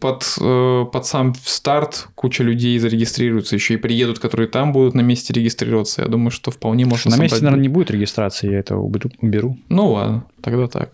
под, 0.00 0.24
э, 0.40 0.84
под 0.92 1.06
сам 1.06 1.34
старт 1.44 2.08
куча 2.14 2.42
людей 2.42 2.78
зарегистрируются, 2.78 3.54
еще 3.54 3.74
и 3.74 3.76
приедут, 3.76 4.15
которые 4.18 4.48
там 4.48 4.72
будут 4.72 4.94
на 4.94 5.00
месте 5.00 5.32
регистрироваться. 5.32 6.02
Я 6.02 6.08
думаю, 6.08 6.30
что 6.30 6.50
вполне 6.50 6.84
можно 6.84 7.10
На 7.10 7.14
месте, 7.20 7.36
собрать- 7.36 7.42
наверное, 7.42 7.62
не 7.62 7.68
будет 7.68 7.90
регистрации, 7.90 8.50
я 8.50 8.58
это 8.58 8.76
уберу. 8.76 9.56
Ну 9.68 9.92
ладно, 9.92 10.24
тогда 10.42 10.66
так. 10.68 10.90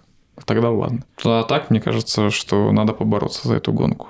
Тогда 0.46 0.70
ладно. 0.70 1.04
А 1.24 1.42
так, 1.44 1.70
мне 1.70 1.80
кажется, 1.80 2.30
что 2.30 2.72
надо 2.72 2.92
побороться 2.94 3.46
за 3.48 3.54
эту 3.56 3.72
гонку. 3.72 4.08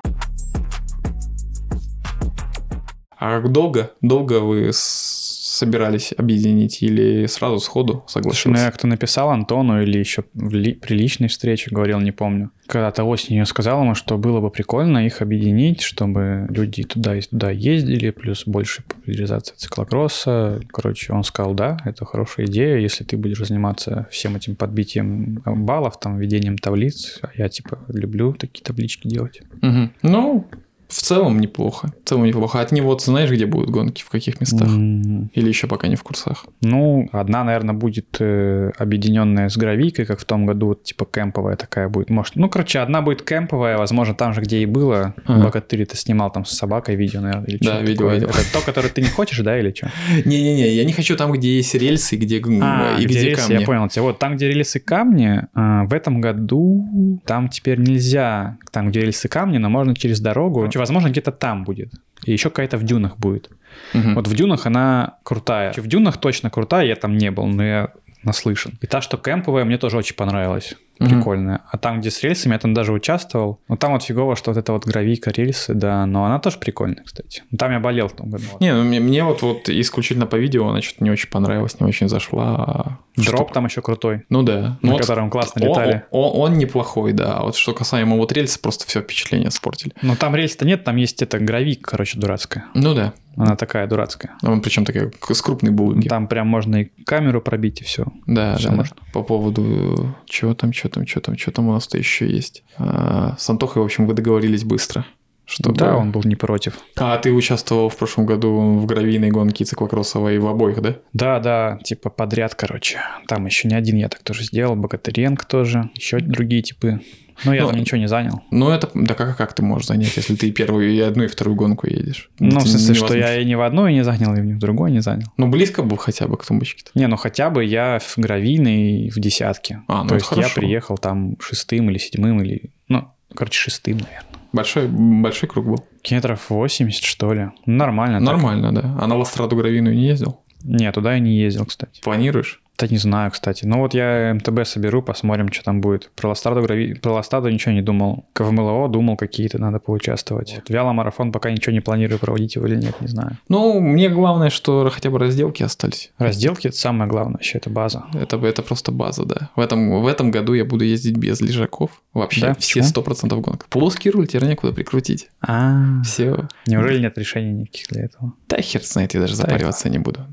А 3.18 3.40
долго? 3.40 3.90
Долго 4.00 4.40
вы 4.40 4.68
с- 4.72 5.21
собирались 5.52 6.12
объединить 6.16 6.82
или 6.82 7.26
сразу 7.26 7.58
сходу 7.58 8.04
Слушай, 8.06 8.24
ну 8.24 8.32
согласился? 8.32 8.64
я 8.64 8.70
как-то 8.70 8.86
написал 8.86 9.30
Антону 9.30 9.82
или 9.82 9.98
еще 9.98 10.24
в 10.34 10.52
ли- 10.54 10.74
при 10.74 10.94
личной 10.94 11.28
встрече 11.28 11.70
говорил, 11.70 12.00
не 12.00 12.12
помню. 12.12 12.50
Когда-то 12.66 13.04
осенью 13.04 13.44
сказал 13.46 13.82
ему, 13.82 13.94
что 13.94 14.16
было 14.16 14.40
бы 14.40 14.50
прикольно 14.50 15.04
их 15.04 15.20
объединить, 15.20 15.82
чтобы 15.82 16.46
люди 16.48 16.84
туда 16.84 17.16
и 17.16 17.20
туда 17.20 17.50
ездили, 17.50 18.10
плюс 18.10 18.44
больше 18.46 18.82
популяризация 18.88 19.56
циклокросса. 19.56 20.60
Короче, 20.72 21.12
он 21.12 21.22
сказал, 21.24 21.54
да, 21.54 21.76
это 21.84 22.04
хорошая 22.04 22.46
идея, 22.46 22.78
если 22.78 23.04
ты 23.04 23.16
будешь 23.16 23.38
заниматься 23.46 24.06
всем 24.10 24.36
этим 24.36 24.56
подбитием 24.56 25.42
баллов, 25.44 26.00
там, 26.00 26.18
ведением 26.18 26.56
таблиц. 26.56 27.18
А 27.22 27.28
я, 27.36 27.48
типа, 27.48 27.78
люблю 27.88 28.32
такие 28.32 28.64
таблички 28.64 29.06
делать. 29.06 29.42
Мгм. 29.60 29.92
Ну, 30.02 30.46
в 30.92 31.02
целом 31.02 31.40
неплохо. 31.40 31.92
В 32.04 32.08
целом 32.08 32.24
неплохо. 32.24 32.60
От 32.60 32.70
него 32.72 32.94
ты 32.94 33.04
знаешь, 33.06 33.30
где 33.30 33.46
будут 33.46 33.70
гонки, 33.70 34.02
в 34.02 34.10
каких 34.10 34.40
местах? 34.40 34.68
М, 34.68 35.30
Или 35.34 35.48
еще 35.48 35.66
пока 35.66 35.88
не 35.88 35.96
в 35.96 36.02
курсах? 36.02 36.46
Ну, 36.60 37.08
одна, 37.12 37.44
наверное, 37.44 37.74
будет 37.74 38.16
э, 38.20 38.70
объединенная 38.78 39.48
с 39.48 39.56
гравийкой, 39.56 40.04
как 40.04 40.20
в 40.20 40.24
том 40.24 40.46
году, 40.46 40.66
вот, 40.68 40.82
типа 40.84 41.06
кемповая 41.06 41.56
такая 41.56 41.88
будет. 41.88 42.10
Может, 42.10 42.36
ну, 42.36 42.48
короче, 42.48 42.80
одна 42.80 43.00
будет 43.02 43.22
кемповая, 43.22 43.78
возможно, 43.78 44.14
там 44.14 44.34
же, 44.34 44.40
где 44.42 44.58
и 44.58 44.66
было. 44.66 45.14
Ага. 45.24 45.44
Богатырь 45.44 45.86
ты 45.86 45.96
снимал 45.96 46.30
там 46.30 46.44
с 46.44 46.50
собакой 46.52 46.94
видео, 46.96 47.20
наверное, 47.20 47.46
или 47.46 47.58
Да, 47.58 47.78
такое. 47.80 47.86
видел. 48.14 48.28
Это 48.28 48.52
то, 48.52 48.60
которое 48.60 48.88
ты 48.88 49.00
не 49.00 49.08
хочешь, 49.08 49.38
да, 49.38 49.58
или 49.58 49.72
что? 49.74 49.90
Не-не-не, 50.24 50.68
я 50.74 50.84
не 50.84 50.92
хочу 50.92 51.16
там, 51.16 51.32
где 51.32 51.56
есть 51.56 51.74
рельсы, 51.74 52.16
где, 52.16 52.40
А, 52.60 52.96
и 53.00 53.06
где 53.06 53.34
камни. 53.34 53.54
я 53.60 53.66
понял 53.66 53.88
тебя. 53.88 54.02
Вот 54.02 54.18
там, 54.18 54.36
где 54.36 54.48
рельсы 54.50 54.78
камни, 54.80 55.42
а, 55.54 55.84
в 55.84 55.92
этом 55.94 56.20
году 56.20 57.20
там 57.24 57.48
теперь 57.48 57.78
нельзя, 57.80 58.58
там, 58.70 58.90
где 58.90 59.00
рельсы 59.00 59.28
камни, 59.28 59.58
но 59.58 59.68
можно 59.70 59.94
через 59.94 60.20
дорогу. 60.20 60.60
Короче, 60.60 60.78
возможно, 60.82 61.08
где-то 61.08 61.32
там 61.32 61.64
будет. 61.64 61.92
И 62.24 62.32
еще 62.32 62.50
какая-то 62.50 62.76
в 62.76 62.82
дюнах 62.82 63.16
будет. 63.16 63.50
Мгм. 63.94 64.14
Вот 64.14 64.28
в 64.28 64.34
дюнах 64.34 64.66
она 64.66 65.18
крутая. 65.22 65.72
В 65.72 65.86
дюнах 65.86 66.18
точно 66.18 66.50
крутая, 66.50 66.86
я 66.86 66.96
там 66.96 67.16
не 67.16 67.30
был, 67.30 67.46
но 67.46 67.64
я 67.64 67.92
наслышан. 68.24 68.72
И 68.80 68.86
та, 68.86 69.00
что 69.00 69.16
кемповая, 69.16 69.64
мне 69.64 69.78
тоже 69.78 69.96
очень 69.96 70.16
понравилась. 70.16 70.76
Прикольная. 71.08 71.60
А 71.70 71.78
там, 71.78 72.00
где 72.00 72.10
с 72.10 72.22
рельсами, 72.22 72.52
я 72.52 72.58
там 72.58 72.74
даже 72.74 72.92
участвовал. 72.92 73.60
Ну, 73.68 73.76
там 73.76 73.92
вот 73.92 74.02
фигово, 74.02 74.36
что 74.36 74.50
вот 74.50 74.58
это 74.58 74.72
вот 74.72 74.84
гравийка, 74.86 75.30
рельсы, 75.30 75.74
да, 75.74 76.06
но 76.06 76.24
она 76.24 76.38
тоже 76.38 76.58
прикольная, 76.58 77.02
кстати. 77.04 77.42
Ну, 77.50 77.58
Там 77.58 77.72
я 77.72 77.80
болел 77.80 78.08
в 78.08 78.12
том 78.12 78.30
году. 78.30 78.44
Не, 78.60 78.74
ну 78.74 78.82
мне, 78.82 79.00
мне 79.00 79.24
вот, 79.24 79.42
вот 79.42 79.68
исключительно 79.68 80.26
по 80.26 80.36
видео 80.36 80.68
она 80.68 80.82
что-то 80.82 81.04
не 81.04 81.10
очень 81.10 81.28
понравилась, 81.30 81.78
не 81.80 81.86
очень 81.86 82.08
зашла. 82.08 82.54
а 82.56 82.98
Дроп 83.16 83.46
что- 83.48 83.54
там 83.54 83.66
еще 83.66 83.82
крутой, 83.82 84.24
Ну 84.30 84.42
да. 84.42 84.60
на 84.60 84.78
Ну, 84.82 84.92
вот 84.92 85.00
котором 85.02 85.28
классно 85.30 85.62
он, 85.62 85.68
летали. 85.68 86.02
он- 86.10 86.52
он 86.52 86.58
неплохой, 86.58 87.12
да. 87.12 87.34
А 87.38 87.42
вот 87.42 87.56
что 87.56 87.74
касаемо 87.74 88.16
вот 88.16 88.32
рельса, 88.32 88.58
просто 88.58 88.86
все 88.86 89.02
впечатление 89.02 89.48
испортили. 89.50 89.92
Но 90.02 90.16
там 90.16 90.34
рельс-то 90.34 90.64
нет, 90.64 90.84
там 90.84 90.96
есть 90.96 91.20
эта 91.22 91.38
гравийка, 91.38 91.90
короче, 91.90 92.18
дурацкая. 92.18 92.64
Ну 92.74 92.94
да. 92.94 93.12
Она 93.36 93.56
такая 93.56 93.86
дурацкая. 93.86 94.32
Он 94.42 94.60
причем 94.60 94.84
такая 94.84 95.10
с 95.30 95.40
крупной 95.40 95.72
булыги. 95.72 96.06
Там 96.08 96.26
прям 96.26 96.48
можно 96.48 96.82
и 96.82 96.84
камеру 97.06 97.40
пробить, 97.40 97.80
и 97.80 97.84
все. 97.84 98.04
Да, 98.26 98.56
Всё 98.56 98.68
да. 98.68 98.74
можно. 98.76 98.96
По 99.14 99.22
поводу 99.22 100.14
чего 100.26 100.54
там 100.54 100.72
что 100.74 100.88
там, 100.92 101.06
что 101.06 101.20
там, 101.20 101.36
что 101.36 101.50
там 101.50 101.68
у 101.68 101.72
нас-то 101.72 101.98
еще 101.98 102.26
есть. 102.26 102.62
А, 102.78 103.36
с 103.38 103.48
Антохой, 103.50 103.82
в 103.82 103.84
общем, 103.84 104.06
вы 104.06 104.14
договорились 104.14 104.64
быстро. 104.64 105.04
Чтобы... 105.44 105.76
Да, 105.76 105.96
он 105.96 106.12
был 106.12 106.22
не 106.24 106.36
против. 106.36 106.78
А 106.96 107.18
ты 107.18 107.32
участвовал 107.32 107.88
в 107.88 107.96
прошлом 107.96 108.26
году 108.26 108.78
в 108.78 108.86
гравийной 108.86 109.30
гонке 109.30 109.64
циклокроссовой 109.64 110.38
в 110.38 110.46
обоих, 110.46 110.80
да? 110.80 110.96
Да, 111.12 111.40
да, 111.40 111.78
типа 111.82 112.10
подряд, 112.10 112.54
короче. 112.54 113.00
Там 113.26 113.46
еще 113.46 113.68
не 113.68 113.74
один 113.74 113.96
я 113.96 114.08
так 114.08 114.22
тоже 114.22 114.44
сделал, 114.44 114.76
Богатыренко 114.76 115.46
тоже, 115.46 115.90
еще 115.94 116.20
другие 116.20 116.62
типы. 116.62 117.00
Но 117.44 117.54
я 117.54 117.62
Ну, 117.62 117.70
там 117.70 117.78
ничего 117.80 117.98
не 117.98 118.08
занял. 118.08 118.42
Ну, 118.50 118.70
это, 118.70 118.90
да 118.94 119.14
как, 119.14 119.36
как 119.36 119.54
ты 119.54 119.62
можешь 119.62 119.88
занять, 119.88 120.16
если 120.16 120.34
ты 120.34 120.48
и 120.48 120.52
первую, 120.52 120.90
и 120.90 121.00
одну, 121.00 121.24
и 121.24 121.26
вторую 121.26 121.56
гонку 121.56 121.86
едешь? 121.86 122.30
Ну, 122.38 122.58
в 122.60 122.66
смысле, 122.68 122.94
что 122.94 123.14
я 123.14 123.38
и 123.40 123.44
ни 123.44 123.54
в 123.54 123.62
одной 123.62 123.92
не 123.92 124.04
занял, 124.04 124.34
и 124.34 124.40
ни 124.40 124.52
в 124.52 124.58
другой 124.58 124.90
не 124.90 125.00
занял. 125.00 125.28
Ну, 125.36 125.48
близко 125.48 125.82
был 125.82 125.96
хотя 125.96 126.26
бы 126.28 126.36
к 126.36 126.44
тумбочке-то. 126.44 126.90
Не, 126.94 127.06
ну 127.06 127.16
хотя 127.16 127.50
бы 127.50 127.64
я 127.64 127.98
в 128.00 128.18
гравийной 128.18 129.10
в 129.10 129.18
десятке. 129.20 129.82
А, 129.88 130.02
ну 130.02 130.08
То 130.08 130.14
есть 130.16 130.30
я 130.30 130.36
хорошо. 130.36 130.54
приехал 130.60 130.98
там 130.98 131.36
шестым 131.40 131.90
или 131.90 131.98
седьмым, 131.98 132.42
или, 132.42 132.70
ну, 132.88 133.08
короче, 133.34 133.58
шестым, 133.58 133.98
наверное. 133.98 134.24
Большой, 134.52 134.86
большой 134.86 135.48
круг 135.48 135.66
был. 135.66 135.84
Километров 136.02 136.50
80, 136.50 137.02
что 137.02 137.32
ли. 137.32 137.50
Ну, 137.64 137.74
Нормально. 137.76 138.18
так. 138.18 138.26
Нормально, 138.26 138.72
да. 138.74 138.96
А 139.00 139.06
на 139.06 139.16
Ластраду 139.16 139.56
гравийную 139.56 139.96
не 139.96 140.06
ездил? 140.06 140.40
Не, 140.62 140.92
туда 140.92 141.14
я 141.14 141.18
не 141.18 141.36
ездил, 141.36 141.64
кстати. 141.66 142.00
Планируешь? 142.02 142.61
Да 142.82 142.88
не 142.88 142.96
знаю, 142.98 143.30
кстати. 143.30 143.64
Ну 143.64 143.78
вот 143.78 143.94
я 143.94 144.34
МТБ 144.34 144.66
соберу, 144.66 145.02
посмотрим, 145.02 145.52
что 145.52 145.62
там 145.62 145.80
будет. 145.80 146.10
Про 146.16 146.30
Ластраду, 146.30 146.62
грави... 146.62 146.94
Про 146.94 147.12
Ластраду 147.12 147.48
ничего 147.48 147.72
не 147.72 147.80
думал. 147.80 148.24
В 148.34 148.50
МЛО 148.50 148.88
думал, 148.88 149.16
какие-то 149.16 149.60
надо 149.60 149.78
поучаствовать. 149.78 150.54
Вот. 150.56 150.68
Вяломарафон 150.68 151.30
пока 151.30 151.52
ничего 151.52 151.72
не 151.72 151.78
планирую 151.78 152.18
проводить 152.18 152.56
его 152.56 152.66
или 152.66 152.74
нет, 152.74 153.00
не 153.00 153.06
знаю. 153.06 153.38
Ну, 153.48 153.78
мне 153.78 154.08
главное, 154.08 154.50
что 154.50 154.90
хотя 154.92 155.10
бы 155.10 155.20
разделки 155.20 155.62
остались. 155.62 156.10
Разделки 156.18 156.66
это 156.66 156.76
самое 156.76 157.08
главное, 157.08 157.34
вообще 157.34 157.58
это 157.58 157.70
база. 157.70 158.02
Это, 158.14 158.36
это 158.44 158.62
просто 158.62 158.90
база, 158.90 159.24
да. 159.26 159.50
В 159.54 159.60
этом, 159.60 160.02
в 160.02 160.06
этом 160.08 160.32
году 160.32 160.52
я 160.54 160.64
буду 160.64 160.84
ездить 160.84 161.16
без 161.16 161.40
лежаков. 161.40 162.02
Вообще 162.14 162.40
Да? 162.40 162.54
все 162.54 162.80
Почему? 162.80 163.04
100% 163.04 163.40
гонок. 163.40 163.66
Плоский 163.70 164.10
руль, 164.10 164.26
теперь 164.26 164.48
некуда 164.48 164.72
прикрутить. 164.72 165.28
А, 165.40 166.02
Все. 166.02 166.48
неужели 166.66 166.98
нет 167.00 167.16
решений 167.16 167.52
никаких 167.52 167.86
для 167.90 168.06
этого? 168.06 168.32
Да 168.48 168.60
хер 168.60 168.82
знает, 168.82 169.14
я 169.14 169.20
даже 169.20 169.36
Да, 169.36 169.42
запариваться 169.42 169.88
не 169.88 169.98
буду. 170.00 170.26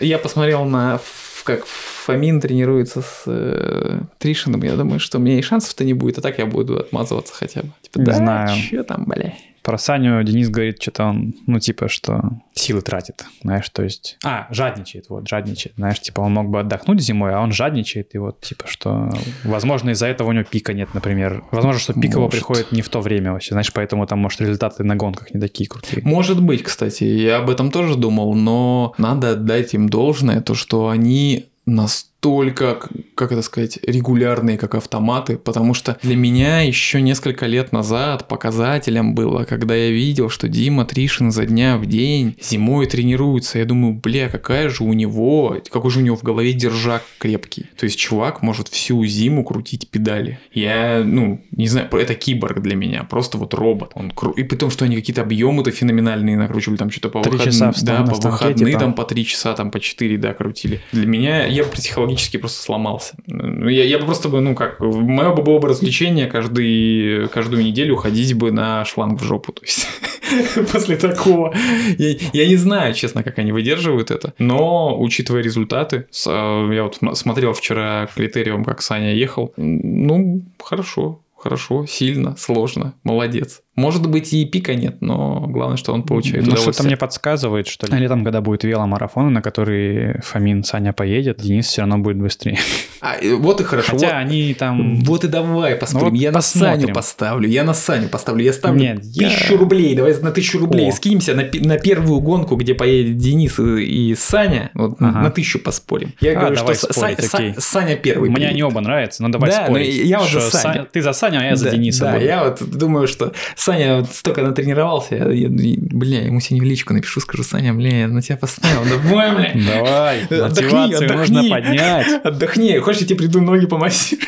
Я 0.00 0.18
посмотрел 0.18 0.64
на 0.64 1.00
как 1.48 1.64
Фомин 1.64 2.42
тренируется 2.42 3.00
с 3.00 3.22
э, 3.24 4.00
Тришином. 4.18 4.62
Я 4.62 4.76
думаю, 4.76 5.00
что 5.00 5.16
у 5.16 5.20
меня 5.20 5.38
и 5.38 5.42
шансов-то 5.42 5.82
не 5.82 5.94
будет, 5.94 6.18
а 6.18 6.20
так 6.20 6.38
я 6.38 6.44
буду 6.44 6.78
отмазываться 6.78 7.32
хотя 7.32 7.62
бы. 7.62 7.70
Типа, 7.80 7.98
Не 8.00 8.04
да, 8.04 8.12
знаю. 8.12 8.48
Че 8.60 8.82
там, 8.82 9.04
бля? 9.06 9.32
Про 9.68 9.76
Саню 9.76 10.22
Денис 10.24 10.48
говорит, 10.48 10.80
что-то 10.80 11.04
он, 11.04 11.34
ну, 11.46 11.60
типа, 11.60 11.90
что 11.90 12.22
силы 12.54 12.80
тратит, 12.80 13.26
знаешь, 13.42 13.68
то 13.68 13.82
есть... 13.82 14.16
А, 14.24 14.46
жадничает, 14.50 15.10
вот, 15.10 15.28
жадничает, 15.28 15.74
знаешь, 15.76 16.00
типа, 16.00 16.22
он 16.22 16.32
мог 16.32 16.48
бы 16.48 16.60
отдохнуть 16.60 17.02
зимой, 17.02 17.34
а 17.34 17.40
он 17.42 17.52
жадничает, 17.52 18.14
и 18.14 18.18
вот, 18.18 18.40
типа, 18.40 18.66
что, 18.66 19.10
возможно, 19.44 19.90
из-за 19.90 20.06
этого 20.06 20.30
у 20.30 20.32
него 20.32 20.44
пика 20.44 20.72
нет, 20.72 20.94
например. 20.94 21.44
Возможно, 21.50 21.78
что 21.78 21.92
пик 21.92 22.12
его 22.12 22.22
Может. 22.22 22.32
приходит 22.32 22.72
не 22.72 22.80
в 22.80 22.88
то 22.88 23.02
время 23.02 23.32
вообще, 23.32 23.50
знаешь, 23.50 23.70
поэтому 23.70 24.06
там, 24.06 24.20
может, 24.20 24.40
результаты 24.40 24.84
на 24.84 24.96
гонках 24.96 25.34
не 25.34 25.40
такие 25.40 25.68
крутые. 25.68 26.02
Может 26.02 26.42
быть, 26.42 26.62
кстати, 26.62 27.04
я 27.04 27.36
об 27.36 27.50
этом 27.50 27.70
тоже 27.70 27.94
думал, 27.96 28.34
но 28.34 28.94
надо 28.96 29.32
отдать 29.32 29.74
им 29.74 29.90
должное, 29.90 30.40
то, 30.40 30.54
что 30.54 30.88
они 30.88 31.44
настолько, 31.66 32.08
к- 32.20 32.88
как 33.14 33.32
это 33.32 33.42
сказать, 33.42 33.78
регулярные, 33.82 34.58
как 34.58 34.74
автоматы, 34.74 35.38
потому 35.38 35.72
что 35.74 35.96
для 36.02 36.16
меня 36.16 36.60
еще 36.62 37.00
несколько 37.00 37.46
лет 37.46 37.72
назад 37.72 38.28
показателем 38.28 39.14
было, 39.14 39.44
когда 39.44 39.74
я 39.74 39.90
видел, 39.90 40.28
что 40.28 40.48
Дима 40.48 40.84
Тришин 40.84 41.30
за 41.30 41.46
дня 41.46 41.76
в 41.78 41.86
день 41.86 42.36
зимой 42.40 42.86
тренируется, 42.86 43.58
я 43.58 43.64
думаю, 43.64 43.94
бля, 43.94 44.28
какая 44.28 44.68
же 44.68 44.84
у 44.84 44.92
него, 44.92 45.56
какой 45.70 45.90
же 45.90 46.00
у 46.00 46.02
него 46.02 46.16
в 46.16 46.22
голове 46.22 46.52
держак 46.52 47.02
крепкий. 47.18 47.66
То 47.76 47.84
есть 47.84 47.98
чувак 47.98 48.42
может 48.42 48.68
всю 48.68 49.04
зиму 49.06 49.44
крутить 49.44 49.88
педали. 49.90 50.38
Я, 50.52 51.02
ну, 51.04 51.40
не 51.52 51.68
знаю, 51.68 51.88
это 51.92 52.14
киборг 52.14 52.60
для 52.60 52.74
меня, 52.76 53.04
просто 53.04 53.38
вот 53.38 53.54
робот. 53.54 53.92
Он 53.94 54.10
кру- 54.10 54.34
И 54.36 54.42
при 54.42 54.56
том, 54.56 54.70
что 54.70 54.84
они 54.84 54.96
какие-то 54.96 55.22
объемы-то 55.22 55.70
феноменальные 55.70 56.36
накручивали, 56.36 56.76
там 56.78 56.90
что-то 56.90 57.08
по 57.10 57.18
выходным. 57.20 57.44
часа 57.72 57.72
да, 57.82 58.02
по 58.02 58.16
выходным 58.16 58.66
типа. 58.68 58.80
там 58.80 58.94
по 58.94 59.04
три 59.04 59.24
часа, 59.24 59.54
там 59.54 59.70
по 59.70 59.80
4, 59.80 60.16
да, 60.18 60.34
крутили. 60.34 60.80
Для 60.92 61.06
меня 61.06 61.46
я 61.46 61.64
бы 61.64 61.70
психологически 62.08 62.36
просто 62.38 62.62
сломался. 62.62 63.14
Ну, 63.26 63.68
Я, 63.68 63.84
я 63.84 63.98
бы 63.98 64.06
просто 64.06 64.28
бы, 64.28 64.40
ну 64.40 64.54
как, 64.54 64.80
мое 64.80 65.32
бы 65.32 65.42
было 65.42 65.58
бы 65.58 65.68
развлечение 65.68 66.26
каждый, 66.26 67.28
каждую 67.28 67.64
неделю 67.64 67.96
ходить 67.96 68.34
бы 68.34 68.52
на 68.52 68.84
шланг 68.84 69.20
в 69.20 69.24
жопу. 69.24 69.52
То 69.52 69.62
есть 69.62 69.86
после 70.72 70.96
такого. 70.96 71.54
Я, 71.98 72.16
я 72.32 72.48
не 72.48 72.56
знаю, 72.56 72.94
честно, 72.94 73.22
как 73.22 73.38
они 73.38 73.52
выдерживают 73.52 74.10
это. 74.10 74.34
Но, 74.38 74.98
учитывая 74.98 75.42
результаты, 75.42 76.06
с, 76.10 76.26
э, 76.26 76.74
я 76.74 76.84
вот 76.84 76.98
смотрел 77.16 77.52
вчера 77.52 78.08
критериум, 78.14 78.64
как 78.64 78.82
Саня 78.82 79.14
ехал. 79.14 79.52
Ну, 79.56 80.42
хорошо. 80.62 81.20
Хорошо, 81.36 81.86
сильно, 81.86 82.34
сложно, 82.36 82.94
молодец. 83.04 83.62
Может 83.78 84.06
быть 84.08 84.32
и 84.32 84.44
пика 84.44 84.74
нет, 84.74 84.96
но 85.00 85.46
главное, 85.46 85.76
что 85.76 85.92
он 85.94 86.02
получает 86.02 86.44
Ну, 86.46 86.56
что-то 86.56 86.82
мне 86.82 86.96
подсказывает, 86.96 87.68
что 87.68 87.86
летом, 87.94 88.24
когда 88.24 88.40
будет 88.40 88.64
веломарафон, 88.64 89.32
на 89.32 89.40
который 89.40 90.20
Фомин, 90.22 90.64
Саня 90.64 90.92
поедет, 90.92 91.38
Денис 91.40 91.66
все 91.66 91.82
равно 91.82 91.98
будет 91.98 92.18
быстрее. 92.18 92.58
А, 93.00 93.14
э, 93.20 93.34
вот 93.34 93.60
и 93.60 93.64
хорошо. 93.64 93.92
Хотя 93.92 94.06
вот- 94.06 94.14
они 94.16 94.54
там... 94.54 95.00
Вот 95.04 95.22
и 95.24 95.28
давай 95.28 95.76
поспорим. 95.76 96.06
Ну 96.06 96.10
вот 96.10 96.18
я 96.20 96.30
на 96.32 96.38
посмотрим. 96.38 96.80
Саню 96.80 96.94
поставлю. 96.94 97.48
Я 97.48 97.62
на 97.62 97.72
Саню 97.74 98.08
поставлю. 98.08 98.42
Я 98.44 98.52
ставлю 98.52 98.80
Нет, 98.80 99.04
я- 99.04 99.28
тысячу 99.28 99.56
рублей. 99.56 99.94
Давай 99.94 100.12
на 100.20 100.32
тысячу 100.32 100.58
рублей 100.58 100.88
О. 100.88 100.92
скинемся 100.92 101.34
на, 101.34 101.44
на 101.60 101.78
первую 101.78 102.18
гонку, 102.20 102.56
где 102.56 102.74
поедет 102.74 103.16
Денис 103.18 103.58
и, 103.60 104.10
и 104.10 104.14
Саня. 104.16 104.70
Вот 104.74 104.96
Ага. 105.00 105.20
на 105.20 105.30
тысячу 105.30 105.60
поспорим. 105.60 106.12
Я 106.20 106.32
А, 106.32 106.40
говорю, 106.40 106.56
давай 106.56 106.74
что 106.74 106.92
спорить, 106.92 107.18
Са- 107.20 107.36
окей. 107.36 107.54
Саня 107.58 107.94
первый. 107.96 108.30
Мне 108.30 108.46
они 108.48 108.54
приедет. 108.54 108.72
оба 108.72 108.80
нравятся, 108.80 109.22
но 109.22 109.28
давай 109.28 109.50
Да, 109.50 109.66
спорить. 109.66 109.96
ну, 110.00 110.04
я 110.08 110.18
вот 110.18 110.28
за 110.30 110.40
Саню. 110.40 110.74
Саня- 110.80 110.86
Ты 110.92 111.02
за 111.02 111.12
Саню, 111.12 111.38
а 111.40 111.44
я 111.44 111.54
за 111.56 111.66
да, 111.66 111.70
Дениса 111.70 112.04
Да, 112.06 112.12
буду. 112.14 112.24
я 112.24 112.44
вот 112.44 112.62
думаю, 112.68 113.06
что 113.06 113.32
Саня 113.68 113.96
вот 114.00 114.10
столько 114.14 114.40
натренировался. 114.42 115.16
Я, 115.16 115.28
я- 115.30 115.48
бля, 115.50 116.22
ему 116.24 116.40
сегодня 116.40 116.66
в 116.66 116.70
личку 116.70 116.94
напишу, 116.94 117.20
скажу, 117.20 117.42
Саня, 117.42 117.74
бля, 117.74 118.00
я 118.00 118.08
на 118.08 118.22
тебя 118.22 118.38
поставил. 118.38 118.82
Давай, 118.88 119.34
бля. 119.34 119.52
Давай, 119.74 120.22
Отдохни, 120.24 120.42
мотивацию 120.72 121.12
нужно 121.18 121.40
отдохни. 121.40 121.50
поднять. 121.50 122.06
Отдохни. 122.24 122.78
Хочешь, 122.78 123.02
я 123.02 123.06
тебе 123.08 123.18
приду 123.18 123.42
ноги 123.42 123.66
помассирую? 123.66 124.24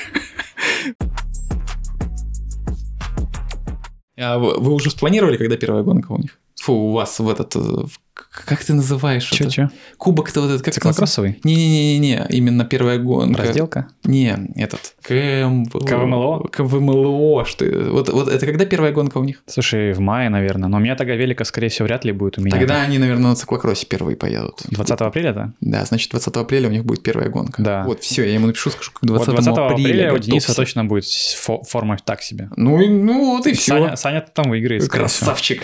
А 4.19 4.39
вы, 4.39 4.59
вы 4.59 4.75
уже 4.75 4.91
спланировали, 4.91 5.39
когда 5.39 5.57
первая 5.57 5.83
гонка 5.83 6.13
у 6.13 6.19
них? 6.19 6.39
Фу, 6.63 6.73
у 6.75 6.93
вас 6.93 7.19
в 7.19 7.27
этот... 7.31 7.57
э, 7.57 7.59
в- 7.59 7.99
Как 8.47 8.65
ты 8.65 8.75
называешь 8.75 9.27
это? 9.33 9.37
Че-че? 9.45 9.71
Кубок-то 9.99 10.41
вот 10.41 10.51
этот... 10.51 10.61
Как 10.63 10.69
это? 10.69 10.81
Циклокроссовый? 10.81 11.41
Не-не-не, 11.45 12.27
именно 12.31 12.65
первая 12.65 12.99
гонка. 12.99 13.43
Разделка? 13.43 13.89
Не, 14.05 14.37
этот... 14.57 14.95
КМ... 15.03 15.65
КВМЛО? 15.67 16.49
КВМЛО, 16.49 17.45
что 17.45 17.65
это? 17.65 17.91
Вот, 17.91 18.09
вот 18.09 18.29
это 18.29 18.47
когда 18.47 18.65
первая 18.65 18.93
гонка 18.93 19.19
у 19.19 19.25
них? 19.25 19.43
Слушай, 19.47 19.93
в 19.93 20.01
мае, 20.01 20.29
наверное. 20.29 20.69
Но 20.69 20.77
у 20.77 20.81
меня 20.81 20.95
тогда 20.97 21.15
велика, 21.15 21.45
скорее 21.45 21.69
всего, 21.69 21.87
вряд 21.87 22.05
ли 22.05 22.13
будет 22.13 22.39
у 22.39 22.43
меня. 22.43 22.57
Тогда 22.57 22.83
они, 22.83 22.99
наверное, 22.99 23.31
на 23.31 23.37
циклокроссе 23.37 23.87
первые 23.87 24.17
поедут. 24.17 24.63
20 24.71 25.01
апреля, 25.01 25.33
да? 25.33 25.53
Да, 25.61 25.85
значит, 25.85 26.11
20 26.11 26.37
апреля 26.37 26.69
у 26.69 26.73
них 26.73 26.85
будет 26.85 27.03
первая 27.03 27.29
гонка. 27.29 27.63
Да. 27.63 27.85
Вот, 27.85 28.03
все, 28.03 28.25
я 28.25 28.35
ему 28.35 28.47
напишу, 28.47 28.71
скажу, 28.71 28.93
к 28.93 29.05
20, 29.05 29.27
Вот 29.29 29.35
20 29.37 29.59
апреля 29.59 30.05
у 30.11 30.13
готовься. 30.13 30.31
Дениса 30.31 30.55
точно 30.55 30.85
будет 30.85 31.05
фо- 31.05 31.65
форма 31.69 31.97
так 32.05 32.23
себе. 32.23 32.49
Ну, 32.57 32.81
и- 32.81 32.89
ну 32.89 33.37
вот 33.37 33.47
и 33.47 33.53
все. 33.55 33.73
Саня, 33.73 33.97
Саня 33.97 34.21
там 34.33 34.51
выиграет. 34.51 34.89
Красавчик. 34.89 35.63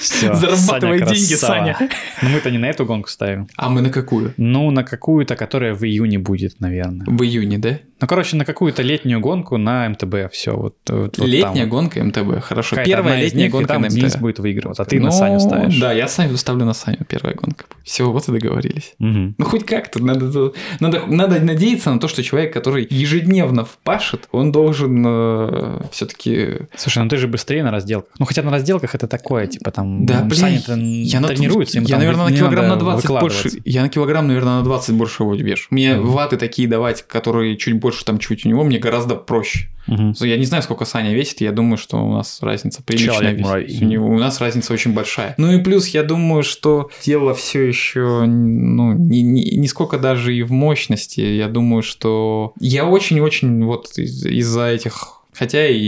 Всё, 0.00 0.34
Зарабатывай 0.34 0.98
Саня 1.00 1.12
деньги. 1.14 1.34
Саня. 1.34 1.88
Но 2.22 2.28
мы-то 2.28 2.50
не 2.50 2.58
на 2.58 2.66
эту 2.66 2.84
гонку 2.84 3.08
ставим. 3.08 3.48
А 3.56 3.68
мы 3.68 3.80
на 3.80 3.90
какую? 3.90 4.34
Ну, 4.36 4.70
на 4.70 4.84
какую-то, 4.84 5.36
которая 5.36 5.74
в 5.74 5.84
июне 5.84 6.18
будет, 6.18 6.60
наверное. 6.60 7.06
В 7.06 7.22
июне, 7.22 7.58
да? 7.58 7.78
Ну, 8.00 8.06
короче, 8.06 8.36
на 8.36 8.44
какую-то 8.44 8.82
летнюю 8.82 9.20
гонку 9.20 9.56
на 9.56 9.86
м.т.б. 9.86 10.28
Все, 10.32 10.56
вот, 10.56 10.76
вот, 10.88 11.18
Летняя 11.18 11.62
там. 11.64 11.68
гонка 11.70 12.02
МТБ, 12.04 12.40
хорошо. 12.42 12.70
Какая-то 12.76 12.90
Первая 12.90 13.20
летняя 13.20 13.48
гонка 13.50 13.68
там 13.74 13.82
на 13.82 13.88
МТБ. 13.88 14.18
будет 14.18 14.38
выигрывать, 14.38 14.78
а 14.78 14.84
ты 14.84 14.98
Ну, 15.00 15.06
на 15.06 15.10
Саню 15.10 15.40
ставишь. 15.40 15.78
Да, 15.78 15.92
я 15.92 16.06
Саню 16.08 16.36
ставлю 16.36 16.64
на 16.64 16.74
Саню, 16.74 17.04
первая 17.08 17.34
гонка. 17.34 17.64
Все, 17.84 18.10
вот 18.10 18.28
и 18.28 18.32
договорились. 18.32 18.94
Мгм. 18.98 19.34
Ну, 19.38 19.44
хоть 19.44 19.64
как-то. 19.66 20.02
Надо, 20.02 20.52
надо, 20.80 21.02
надо 21.06 21.40
надеяться 21.40 21.92
на 21.92 21.98
то, 21.98 22.08
что 22.08 22.22
человек, 22.22 22.52
который 22.52 22.86
ежедневно 22.88 23.64
впашет, 23.64 24.28
он 24.32 24.52
должен 24.52 25.88
все-таки... 25.90 26.66
Слушай, 26.76 27.02
ну 27.02 27.08
ты 27.08 27.16
же 27.16 27.26
быстрее 27.28 27.62
на 27.62 27.70
разделках. 27.70 28.12
Ну, 28.18 28.26
хотя 28.26 28.42
на 28.42 28.50
разделках 28.50 28.94
это 28.94 29.06
такое, 29.06 29.46
типа 29.46 29.70
там... 29.70 30.06
Да, 30.06 30.22
блин, 30.22 30.34
Саня-то 30.40 30.74
я, 30.74 31.20
на 31.20 31.28
тренируется, 31.28 31.78
ему 31.78 31.88
я 31.88 31.96
наверное, 31.98 32.28
на 32.28 32.36
килограмм 32.36 32.64
на 32.68 32.70
надо 32.76 32.84
20 32.84 33.10
больше. 33.10 33.50
Я 33.64 33.82
на 33.82 33.88
килограмм, 33.88 34.28
наверное, 34.28 34.58
на 34.58 34.64
20 34.64 34.94
больше 34.94 35.22
его 35.22 35.34
вешу. 35.34 35.66
Мне 35.70 35.96
Мгм. 35.96 36.08
ваты 36.10 36.36
такие 36.36 36.68
давать, 36.68 37.02
которые 37.06 37.56
чуть 37.56 37.74
больше, 37.74 37.87
там, 38.04 38.18
чуть 38.18 38.44
у 38.46 38.48
него, 38.48 38.64
мне 38.64 38.78
гораздо 38.78 39.14
проще. 39.16 39.68
Мгм. 39.86 40.14
Я 40.20 40.36
не 40.36 40.44
знаю, 40.44 40.62
сколько 40.62 40.84
Саня 40.84 41.14
весит, 41.14 41.40
я 41.40 41.50
думаю, 41.50 41.78
что 41.78 41.96
у 41.96 42.12
нас 42.12 42.38
разница 42.42 42.82
приличная 42.82 43.32
весит. 43.32 43.46
У, 43.82 43.84
него, 43.86 44.08
у 44.08 44.18
нас 44.18 44.40
разница 44.40 44.72
очень 44.74 44.92
большая. 44.92 45.34
Ну 45.38 45.50
и 45.52 45.62
плюс, 45.62 45.88
я 45.88 46.02
думаю, 46.02 46.42
что 46.42 46.90
дело 47.04 47.32
все 47.34 47.62
еще 47.66 48.24
ну, 48.26 48.92
не, 48.92 49.22
не, 49.22 49.42
не 49.56 49.66
сколько 49.68 49.98
даже 49.98 50.36
и 50.36 50.42
в 50.42 50.52
мощности. 50.52 51.20
Я 51.20 51.48
думаю, 51.48 51.82
что 51.82 52.52
я 52.60 52.84
очень-очень 52.86 53.64
вот 53.64 53.98
из- 53.98 54.26
из-за 54.26 54.66
этих... 54.68 55.14
Хотя 55.32 55.66
и 55.66 55.78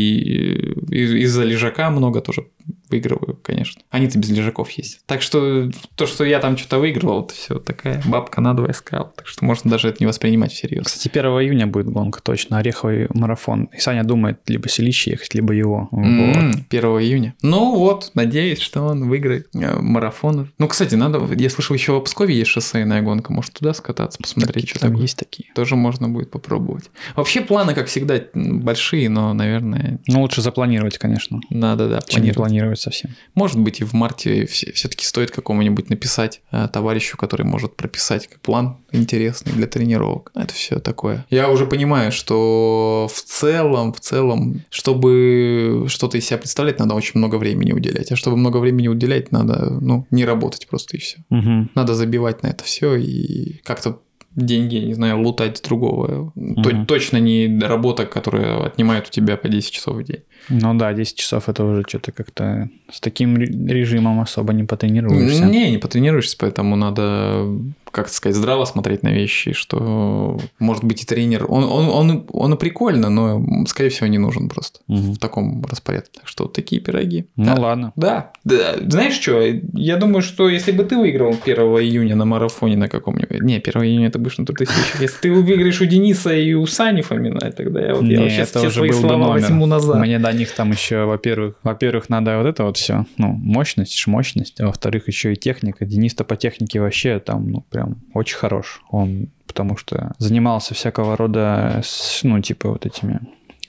из- 0.90 1.12
из-за 1.12 1.44
лежака 1.44 1.90
много 1.90 2.20
тоже 2.20 2.46
выигрываю, 2.90 3.38
конечно. 3.42 3.82
Они-то 3.90 4.18
без 4.18 4.30
лежаков 4.30 4.70
ездят. 4.72 5.00
Так 5.06 5.22
что 5.22 5.70
то, 5.94 6.06
что 6.06 6.24
я 6.24 6.38
там 6.40 6.56
что-то 6.56 6.78
выигрывал, 6.78 7.24
это 7.24 7.34
все 7.34 7.58
такая 7.58 8.02
бабка 8.06 8.40
надвое 8.40 8.72
сказал. 8.72 9.12
Так 9.16 9.26
что 9.26 9.44
можно 9.44 9.70
даже 9.70 9.88
это 9.88 9.98
не 10.00 10.06
воспринимать 10.06 10.52
всерьез. 10.52 10.84
Кстати, 10.86 11.08
1 11.08 11.24
июня 11.42 11.66
будет 11.66 11.86
гонка, 11.88 12.20
точно, 12.22 12.58
Ореховый 12.58 13.06
марафон. 13.14 13.64
И 13.76 13.78
Саня 13.80 14.04
думает 14.04 14.40
либо 14.46 14.68
Селище 14.68 15.12
ехать, 15.12 15.34
либо 15.34 15.52
его. 15.52 15.88
М, 15.92 16.32
Вот. 16.52 16.54
1 16.68 16.84
июня. 17.00 17.34
Ну 17.42 17.76
вот, 17.76 18.10
надеюсь, 18.14 18.60
что 18.60 18.82
он 18.82 19.08
выиграет 19.08 19.48
э, 19.54 19.78
марафон. 19.80 20.52
Ну, 20.58 20.68
кстати, 20.68 20.94
надо. 20.94 21.20
Я 21.34 21.50
слышал, 21.50 21.74
еще 21.74 21.98
в 21.98 22.02
Пскове 22.02 22.34
есть 22.34 22.50
шоссейная 22.50 23.02
гонка. 23.02 23.32
Может, 23.32 23.54
туда 23.54 23.72
скататься, 23.74 24.18
посмотреть, 24.20 24.68
что 24.68 24.80
там 24.80 24.90
такое. 24.90 25.02
есть 25.02 25.16
такие. 25.18 25.52
Тоже 25.54 25.76
можно 25.76 26.08
будет 26.08 26.30
попробовать. 26.30 26.90
Вообще 27.16 27.40
планы, 27.40 27.74
как 27.74 27.86
всегда, 27.86 28.20
большие, 28.34 29.08
но, 29.08 29.32
наверное, 29.34 29.98
Ну, 30.06 30.22
лучше 30.22 30.42
запланировать, 30.42 30.98
конечно, 30.98 31.40
надо, 31.50 31.88
да, 31.88 32.00
чем 32.06 32.24
не 32.24 32.32
планировать. 32.32 32.79
Планировать 32.80 32.94
совсем. 32.94 33.10
Может 33.34 33.58
быть, 33.58 33.80
и 33.80 33.84
в 33.84 33.92
марте 33.92 34.46
все-таки 34.46 35.04
стоит 35.04 35.30
какому-нибудь 35.30 35.90
написать 35.90 36.40
э, 36.50 36.68
товарищу, 36.72 37.16
который 37.16 37.44
может 37.44 37.76
прописать 37.76 38.28
план 38.42 38.78
интересный 38.92 39.52
для 39.52 39.66
тренировок. 39.66 40.32
Это 40.34 40.54
все 40.54 40.78
такое. 40.78 41.24
Я 41.30 41.48
уже 41.50 41.66
понимаю, 41.66 42.12
что 42.12 43.08
в 43.12 43.20
целом, 43.22 43.92
в 43.92 44.00
целом, 44.00 44.62
чтобы 44.70 45.86
что-то 45.88 46.18
из 46.18 46.26
себя 46.26 46.38
представлять, 46.38 46.78
надо 46.78 46.94
очень 46.94 47.18
много 47.18 47.36
времени 47.36 47.72
уделять. 47.72 48.12
А 48.12 48.16
чтобы 48.16 48.36
много 48.36 48.58
времени 48.58 48.88
уделять, 48.88 49.32
надо, 49.32 49.78
ну, 49.80 50.06
не 50.10 50.24
работать 50.24 50.66
просто 50.68 50.96
и 50.96 51.00
все. 51.00 51.18
Мгм. 51.30 51.70
Надо 51.74 51.94
забивать 51.94 52.42
на 52.42 52.48
это 52.48 52.64
все 52.64 52.96
и 52.96 53.60
как-то 53.64 54.00
деньги, 54.36 54.76
не 54.76 54.94
знаю, 54.94 55.20
лутать 55.20 55.58
с 55.58 55.60
другого. 55.60 56.32
Мгм. 56.34 56.86
точно 56.86 57.18
не 57.18 57.58
работа, 57.60 58.06
которая 58.06 58.64
отнимает 58.64 59.08
у 59.08 59.10
тебя 59.10 59.36
по 59.36 59.48
10 59.48 59.72
часов 59.72 59.96
в 59.96 60.02
день. 60.04 60.22
Ну 60.48 60.74
да, 60.74 60.92
10 60.92 61.16
часов 61.16 61.48
это 61.48 61.64
уже 61.64 61.84
что-то 61.86 62.12
как-то 62.12 62.68
с 62.90 63.00
таким 63.00 63.36
ре- 63.36 63.46
режимом 63.46 64.20
особо 64.20 64.52
не 64.52 64.64
потренируешься. 64.64 65.44
Не, 65.44 65.70
не 65.70 65.78
потренируешься, 65.78 66.36
поэтому 66.38 66.76
надо, 66.76 67.46
как 67.90 68.08
сказать, 68.08 68.36
здраво 68.36 68.64
смотреть 68.64 69.02
на 69.02 69.08
вещи, 69.12 69.52
что, 69.52 70.38
может 70.58 70.82
быть, 70.84 71.02
и 71.02 71.06
тренер, 71.06 71.46
он, 71.48 71.64
он, 71.64 71.88
он, 71.88 72.26
он 72.32 72.56
прикольно, 72.56 73.10
но, 73.10 73.44
скорее 73.66 73.90
всего, 73.90 74.06
не 74.08 74.18
нужен 74.18 74.48
просто 74.48 74.80
Мгм. 74.88 75.12
в 75.12 75.18
таком 75.18 75.64
распорядке. 75.64 76.20
Так 76.20 76.28
что 76.28 76.46
такие 76.46 76.80
пироги. 76.80 77.26
Ну 77.36 77.44
да. 77.44 77.54
ладно. 77.60 77.92
Да. 77.96 78.32
да. 78.44 78.76
Знаешь 78.86 79.14
что, 79.14 79.40
я 79.72 79.96
думаю, 79.96 80.22
что 80.22 80.48
если 80.48 80.72
бы 80.72 80.84
ты 80.84 80.96
выиграл 80.96 81.36
1 81.44 81.56
июня 81.80 82.16
на 82.16 82.24
марафоне 82.24 82.76
на 82.76 82.88
каком-нибудь... 82.88 83.40
Не, 83.40 83.56
1 83.58 83.82
июня 83.84 84.08
это 84.08 84.18
на 84.18 84.46
Тур 84.46 84.56
тысячи. 84.56 84.72
Если 85.00 85.18
ты 85.20 85.32
выиграешь 85.32 85.80
у 85.80 85.84
Дениса 85.86 86.34
и 86.34 86.54
у 86.54 86.66
Сани 86.66 87.02
Фомина, 87.02 87.52
тогда 87.52 87.80
я, 87.80 87.94
вот, 87.94 88.04
я 88.04 88.20
вот 88.22 88.30
сейчас 88.30 88.50
все 88.50 88.70
свои 88.70 88.88
бы 88.88 88.94
слова 88.94 89.16
номер. 89.16 89.32
возьму 89.32 89.66
назад. 89.66 89.98
Мне 90.00 90.18
до 90.30 90.36
них 90.36 90.52
там 90.54 90.70
еще, 90.70 91.04
во-первых, 91.04 91.56
во-первых, 91.62 92.08
надо 92.08 92.38
вот 92.38 92.46
это 92.46 92.64
вот 92.64 92.76
все, 92.76 93.06
ну, 93.16 93.28
мощность, 93.28 94.06
мощность, 94.06 94.60
а 94.60 94.66
во-вторых, 94.66 95.08
еще 95.08 95.32
и 95.32 95.36
техника. 95.36 95.84
Денис-то 95.84 96.24
по 96.24 96.36
технике 96.36 96.80
вообще 96.80 97.18
там, 97.18 97.50
ну, 97.50 97.60
прям 97.70 97.96
очень 98.14 98.36
хорош. 98.36 98.82
Он 98.90 99.28
потому 99.46 99.76
что 99.76 100.12
занимался 100.18 100.74
всякого 100.74 101.16
рода, 101.16 101.82
ну, 102.22 102.40
типа 102.40 102.70
вот 102.70 102.86
этими 102.86 103.20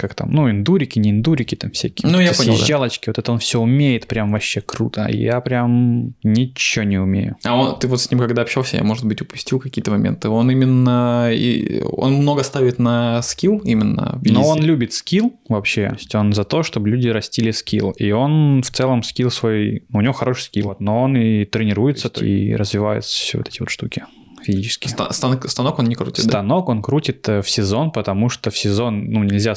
как 0.02 0.16
там, 0.16 0.32
ну, 0.32 0.50
индурики, 0.50 1.00
не 1.00 1.12
индурики, 1.12 1.56
там 1.56 1.72
всякие 1.72 2.12
Ну, 2.12 2.20
я 2.20 2.34
понял, 2.34 2.52
да. 2.52 2.58
съезжалочки, 2.58 3.10
вот 3.10 3.18
это 3.20 3.32
он 3.32 3.40
все 3.40 3.60
умеет, 3.62 4.08
прям 4.08 4.32
вообще 4.32 4.62
круто, 4.62 5.08
я 5.10 5.40
прям 5.42 6.16
ничего 6.24 6.84
не 6.84 6.98
умею. 6.98 7.38
А 7.46 7.56
он, 7.56 7.80
ты 7.80 7.88
вот 7.88 8.02
с 8.02 8.10
ним 8.12 8.20
когда 8.20 8.42
общался, 8.42 8.78
я, 8.78 8.84
может 8.84 9.06
быть, 9.06 9.22
упустил 9.22 9.60
какие-то 9.60 9.92
моменты. 9.92 10.28
Он 10.30 10.50
именно... 10.52 11.30
и- 11.32 11.82
Он 11.84 12.14
много 12.16 12.44
ставит 12.44 12.80
на 12.80 13.22
скилл 13.22 13.60
именно. 13.60 14.20
Но 14.24 14.48
он 14.48 14.62
любит 14.62 14.94
скилл 14.94 15.34
вообще. 15.48 15.90
То 15.90 15.96
есть 15.96 16.16
он 16.16 16.34
за 16.34 16.44
то, 16.44 16.64
чтобы 16.64 16.90
люди 16.90 17.08
растили 17.08 17.52
скилл. 17.52 17.92
И 17.92 18.12
он 18.12 18.62
в 18.64 18.72
целом 18.72 19.04
скилл 19.04 19.30
свой... 19.32 19.84
У 19.94 20.02
него 20.02 20.14
хороший 20.14 20.44
скилл. 20.44 20.76
Но 20.80 21.04
он 21.04 21.16
и 21.18 21.46
тренируется, 21.46 22.08
и 22.24 22.54
развивает 22.56 23.04
все 23.04 23.38
вот 23.38 23.48
эти 23.48 23.60
вот 23.60 23.70
штуки 23.70 24.04
физически. 24.44 24.88
Ста- 24.88 25.12
Станок, 25.14 25.50
станок 25.50 25.80
он 25.80 25.86
не 25.86 25.96
крутит, 25.96 26.26
да? 26.26 26.32
Станок 26.32 26.70
он 26.70 26.82
крутит 26.82 27.28
э, 27.30 27.42
в 27.42 27.50
сезон, 27.50 27.92
потому 27.92 28.30
что 28.30 28.52
в 28.52 28.58
сезон, 28.58 29.06
ну, 29.12 29.24
нельзя. 29.24 29.54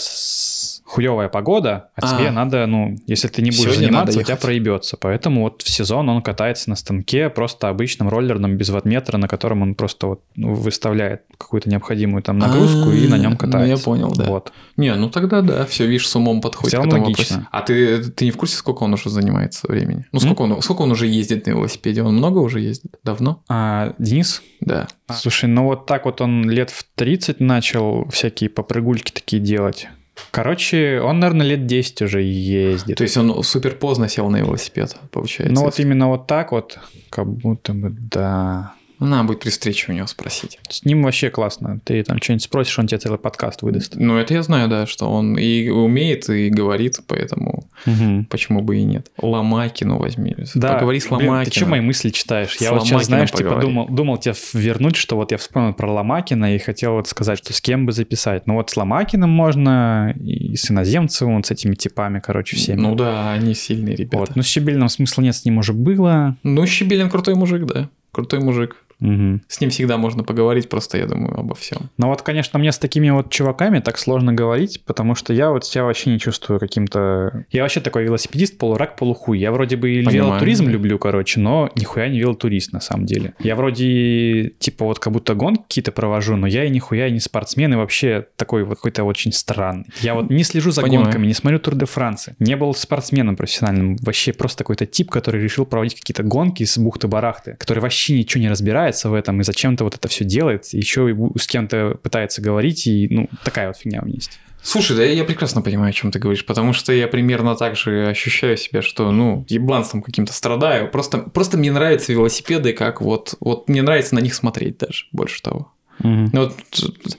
Хуевая 0.84 1.28
погода, 1.28 1.90
а, 1.96 2.00
А. 2.02 2.16
тебе 2.18 2.30
надо, 2.30 2.66
ну, 2.66 2.96
если 3.06 3.28
ты 3.28 3.42
не 3.42 3.50
будешь 3.50 3.76
заниматься, 3.76 4.18
у 4.20 4.22
тебя 4.22 4.36
проебется. 4.36 4.96
Поэтому 4.98 5.42
вот 5.42 5.62
в 5.62 5.68
сезон 5.68 6.08
он 6.08 6.22
катается 6.22 6.70
на 6.70 6.76
станке 6.76 7.30
просто 7.30 7.68
обычным 7.68 8.08
роллерном 8.08 8.56
без 8.56 8.68
ватметра, 8.68 9.16
на 9.16 9.26
котором 9.26 9.62
он 9.62 9.74
просто 9.74 10.06
вот 10.06 10.20
ну, 10.36 10.54
выставляет 10.54 11.22
какую-то 11.38 11.70
необходимую 11.70 12.22
там 12.22 12.38
нагрузку 12.38 12.90
и 12.90 13.08
на 13.08 13.16
нем 13.16 13.32
ну, 13.32 13.36
катается. 13.38 13.70
я 13.70 13.78
понял, 13.78 14.12
да. 14.14 14.24
Вот. 14.24 14.52
Не, 14.76 14.94
ну 14.94 15.08
тогда 15.10 15.40
да, 15.40 15.64
все, 15.64 15.86
видишь, 15.86 16.08
с 16.08 16.14
умом 16.16 16.40
подходит 16.40 16.68
В 16.68 16.70
целом 16.72 16.84
к 16.90 16.92
этому 16.92 17.04
логично. 17.06 17.36
вопросу. 17.36 17.48
А 17.50 17.62
ты, 17.62 18.04
ты 18.10 18.24
не 18.26 18.30
в 18.30 18.36
курсе, 18.36 18.56
сколько 18.56 18.82
он 18.82 18.92
уже 18.92 19.08
занимается 19.08 19.66
времени? 19.66 20.04
Ну, 20.12 20.20
сколько, 20.20 20.42
он, 20.42 20.60
сколько 20.62 20.82
он 20.82 20.92
уже 20.92 21.06
ездит 21.06 21.46
на 21.46 21.50
велосипеде? 21.52 22.02
Он 22.02 22.14
много 22.14 22.38
уже 22.38 22.60
ездит? 22.60 22.96
Давно? 23.02 23.42
А, 23.48 23.94
Денис? 23.98 24.42
Да. 24.60 24.86
Слушай, 25.12 25.48
ну 25.48 25.64
вот 25.64 25.86
так 25.86 26.04
вот 26.04 26.20
он 26.20 26.48
лет 26.48 26.70
в 26.70 26.84
30 26.94 27.40
начал 27.40 28.08
всякие 28.10 28.50
попрыгульки 28.50 29.12
такие 29.12 29.40
делать. 29.40 29.88
Короче, 30.30 31.00
он, 31.00 31.20
наверное, 31.20 31.46
лет 31.46 31.66
10 31.66 32.02
уже 32.02 32.22
ездит. 32.22 32.98
То 32.98 33.04
есть 33.04 33.16
он 33.16 33.42
супер 33.42 33.74
поздно 33.74 34.08
сел 34.08 34.28
на 34.30 34.38
велосипед, 34.38 34.96
получается. 35.10 35.54
Ну 35.54 35.62
вот 35.62 35.78
именно 35.78 36.08
вот 36.08 36.26
так 36.26 36.52
вот, 36.52 36.78
как 37.10 37.26
будто 37.26 37.72
бы, 37.72 37.90
да. 37.90 38.74
Надо 39.04 39.24
будет 39.28 39.40
при 39.40 39.50
встрече 39.50 39.92
у 39.92 39.94
него 39.94 40.06
спросить. 40.06 40.58
С 40.68 40.84
ним 40.84 41.02
вообще 41.02 41.30
классно. 41.30 41.80
Ты 41.84 42.02
там 42.02 42.20
что-нибудь 42.22 42.42
спросишь, 42.42 42.78
он 42.78 42.86
тебе 42.86 42.98
целый 42.98 43.18
подкаст 43.18 43.62
выдаст. 43.62 43.94
Ну, 43.96 44.16
это 44.16 44.34
я 44.34 44.42
знаю, 44.42 44.68
да, 44.68 44.86
что 44.86 45.06
он 45.06 45.36
и 45.38 45.68
умеет, 45.68 46.28
и 46.28 46.48
говорит, 46.50 46.98
поэтому 47.06 47.68
Мгм. 47.86 48.24
почему 48.26 48.60
бы 48.62 48.76
и 48.78 48.84
нет. 48.84 49.10
Ломакину 49.18 49.98
возьми. 49.98 50.34
Да, 50.54 50.74
Поговори 50.74 51.00
с 51.00 51.06
блин, 51.08 51.28
Ломакиным. 51.28 51.44
Ты 51.44 51.50
что 51.50 51.66
мои 51.66 51.80
мысли 51.80 52.10
читаешь? 52.10 52.56
С 52.56 52.60
я 52.60 52.72
вот 52.72 52.84
сейчас, 52.86 53.06
знаешь, 53.06 53.30
типа 53.30 53.50
поговори. 53.50 53.66
думал, 53.66 53.86
думал 53.88 54.16
тебе 54.18 54.34
вернуть, 54.54 54.96
что 54.96 55.16
вот 55.16 55.32
я 55.32 55.38
вспомнил 55.38 55.74
про 55.74 55.90
Ломакина 55.92 56.54
и 56.54 56.58
хотел 56.58 56.92
вот 56.94 57.08
сказать, 57.08 57.38
что 57.38 57.52
с 57.52 57.60
кем 57.60 57.86
бы 57.86 57.92
записать. 57.92 58.46
Ну 58.46 58.54
вот 58.54 58.70
с 58.70 58.76
Ломакиным 58.76 59.30
можно, 59.30 60.14
и 60.18 60.56
с 60.56 60.70
Иноземцевым, 60.70 61.36
вот 61.36 61.46
с 61.46 61.50
этими 61.50 61.74
типами, 61.74 62.20
короче, 62.20 62.56
всеми. 62.56 62.80
Ну 62.80 62.94
да, 62.94 63.32
они 63.32 63.54
сильные 63.54 63.96
ребята. 63.96 64.18
вот. 64.18 64.36
Ну 64.36 64.42
с 64.42 64.46
Щебельным 64.46 64.88
смысла 64.88 65.22
нет, 65.22 65.34
с 65.36 65.44
ним 65.44 65.58
уже 65.58 65.72
было. 65.72 66.36
Ну, 66.42 66.66
Щебелин 66.66 67.10
крутой 67.10 67.34
мужик, 67.34 67.64
да. 67.66 67.88
Крутой 68.12 68.40
мужик. 68.40 68.76
Мгм. 69.00 69.42
С 69.48 69.60
ним 69.60 69.70
всегда 69.70 69.96
можно 69.96 70.22
поговорить, 70.24 70.68
просто 70.68 70.98
я 70.98 71.06
думаю 71.06 71.38
обо 71.38 71.54
всем. 71.54 71.90
Но 71.98 72.08
вот, 72.08 72.22
конечно, 72.22 72.58
мне 72.58 72.72
с 72.72 72.78
такими 72.78 73.10
вот 73.10 73.30
чуваками 73.30 73.80
так 73.80 73.98
сложно 73.98 74.32
говорить, 74.32 74.82
потому 74.84 75.14
что 75.14 75.32
я 75.32 75.50
вот 75.50 75.64
себя 75.64 75.84
вообще 75.84 76.10
не 76.10 76.18
чувствую 76.18 76.60
каким-то... 76.60 77.44
Я 77.50 77.62
вообще 77.62 77.80
такой 77.80 78.04
велосипедист, 78.04 78.58
полурак, 78.58 78.96
полухуй. 78.96 79.38
Я 79.38 79.52
вроде 79.52 79.76
бы 79.76 79.90
и 79.90 80.04
Понимаю, 80.04 80.30
велотуризм 80.30 80.66
да. 80.66 80.70
люблю, 80.70 80.98
короче, 80.98 81.40
но 81.40 81.70
нихуя 81.76 82.08
не 82.08 82.18
велотурист 82.18 82.72
на 82.72 82.80
самом 82.80 83.06
деле. 83.06 83.34
Я 83.38 83.56
вроде, 83.56 84.50
типа, 84.58 84.84
вот 84.84 84.98
как 84.98 85.12
будто 85.12 85.34
гонки 85.34 85.62
какие-то 85.62 85.92
провожу, 85.92 86.36
но 86.36 86.46
я 86.46 86.64
и 86.64 86.70
нихуя 86.70 87.10
не 87.10 87.20
спортсмен, 87.20 87.72
и 87.72 87.76
вообще 87.76 88.26
такой 88.36 88.64
вот 88.64 88.76
какой-то 88.76 89.04
очень 89.04 89.32
странный. 89.32 89.86
Я 90.00 90.14
вот 90.14 90.30
не 90.30 90.44
слежу 90.44 90.70
за 90.70 90.82
Понимаю. 90.82 91.04
гонками, 91.04 91.26
не 91.26 91.34
смотрю 91.34 91.58
Тур 91.58 91.74
де 91.74 91.86
Франции. 91.86 92.34
Не 92.38 92.56
был 92.56 92.74
спортсменом 92.74 93.36
профессиональным. 93.36 93.96
Вообще 94.02 94.32
просто 94.32 94.64
какой-то 94.64 94.86
тип, 94.86 95.10
который 95.10 95.42
решил 95.42 95.66
проводить 95.66 95.94
какие-то 95.94 96.22
гонки 96.22 96.64
с 96.64 96.78
бухты-барахты, 96.78 97.56
который 97.58 97.80
вообще 97.80 98.18
ничего 98.18 98.42
не 98.42 98.48
разбирается 98.84 99.10
в 99.10 99.14
этом 99.14 99.40
и 99.40 99.44
зачем-то 99.44 99.84
вот 99.84 99.94
это 99.94 100.08
все 100.08 100.24
делает, 100.24 100.66
еще 100.72 101.10
и 101.10 101.38
с 101.38 101.46
кем-то 101.46 101.98
пытается 102.02 102.42
говорить, 102.42 102.86
и, 102.86 103.08
ну, 103.10 103.28
такая 103.44 103.68
вот 103.68 103.76
фигня 103.76 104.00
у 104.02 104.06
меня 104.06 104.16
есть. 104.16 104.38
Слушай, 104.62 104.96
да 104.96 105.04
я 105.04 105.24
прекрасно 105.24 105.60
понимаю, 105.60 105.90
о 105.90 105.92
чем 105.92 106.10
ты 106.10 106.18
говоришь, 106.18 106.46
потому 106.46 106.72
что 106.72 106.92
я 106.92 107.06
примерно 107.06 107.54
так 107.54 107.76
же 107.76 108.06
ощущаю 108.08 108.56
себя, 108.56 108.80
что, 108.80 109.10
ну, 109.10 109.44
ебланством 109.48 110.02
каким-то 110.02 110.32
страдаю. 110.32 110.90
Просто, 110.90 111.18
просто 111.18 111.58
мне 111.58 111.70
нравятся 111.70 112.12
велосипеды, 112.12 112.72
как 112.72 113.02
вот, 113.02 113.34
вот 113.40 113.68
мне 113.68 113.82
нравится 113.82 114.14
на 114.14 114.20
них 114.20 114.34
смотреть 114.34 114.78
даже, 114.78 115.04
больше 115.12 115.42
того. 115.42 115.73
Ну, 116.00 116.28
вот, 116.32 116.54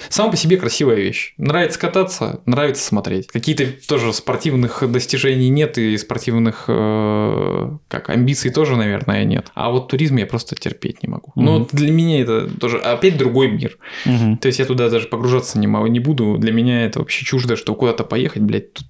сама 0.10 0.32
по 0.32 0.38
себе 0.38 0.58
красивая 0.58 0.96
вещь. 0.96 1.34
Нравится 1.38 1.80
кататься, 1.80 2.42
нравится 2.46 2.84
смотреть. 2.84 3.28
Какие-то 3.28 3.66
тоже 3.88 4.14
спортивных 4.14 4.84
достижений 4.92 5.50
нет 5.50 5.78
и 5.78 5.98
спортивных 5.98 6.66
э, 6.68 7.78
как 7.88 8.10
амбиций 8.10 8.52
тоже, 8.52 8.76
наверное, 8.76 9.24
нет. 9.24 9.52
А 9.56 9.72
вот 9.72 9.88
туризм 9.88 10.18
я 10.18 10.26
просто 10.26 10.56
терпеть 10.56 11.04
не 11.04 11.10
могу. 11.10 11.32
Ну, 11.36 11.42
Мгм. 11.42 11.60
вот 11.60 11.70
для 11.72 11.92
меня 11.92 12.22
это 12.22 12.50
тоже 12.60 12.78
опять 12.80 13.18
другой 13.18 13.50
мир. 13.50 13.78
Мгм. 14.06 14.38
То 14.38 14.48
есть 14.48 14.60
я 14.60 14.66
туда 14.66 14.90
даже 14.90 15.08
погружаться 15.08 15.60
не 15.60 15.68
не 15.88 16.00
буду. 16.00 16.38
Для 16.38 16.52
меня 16.52 16.86
это 16.86 17.00
вообще 17.00 17.26
чуждо, 17.26 17.56
что 17.56 17.76
куда-то 17.76 18.04
поехать, 18.04 18.42
блядь, 18.42 18.74
тут 18.74 18.86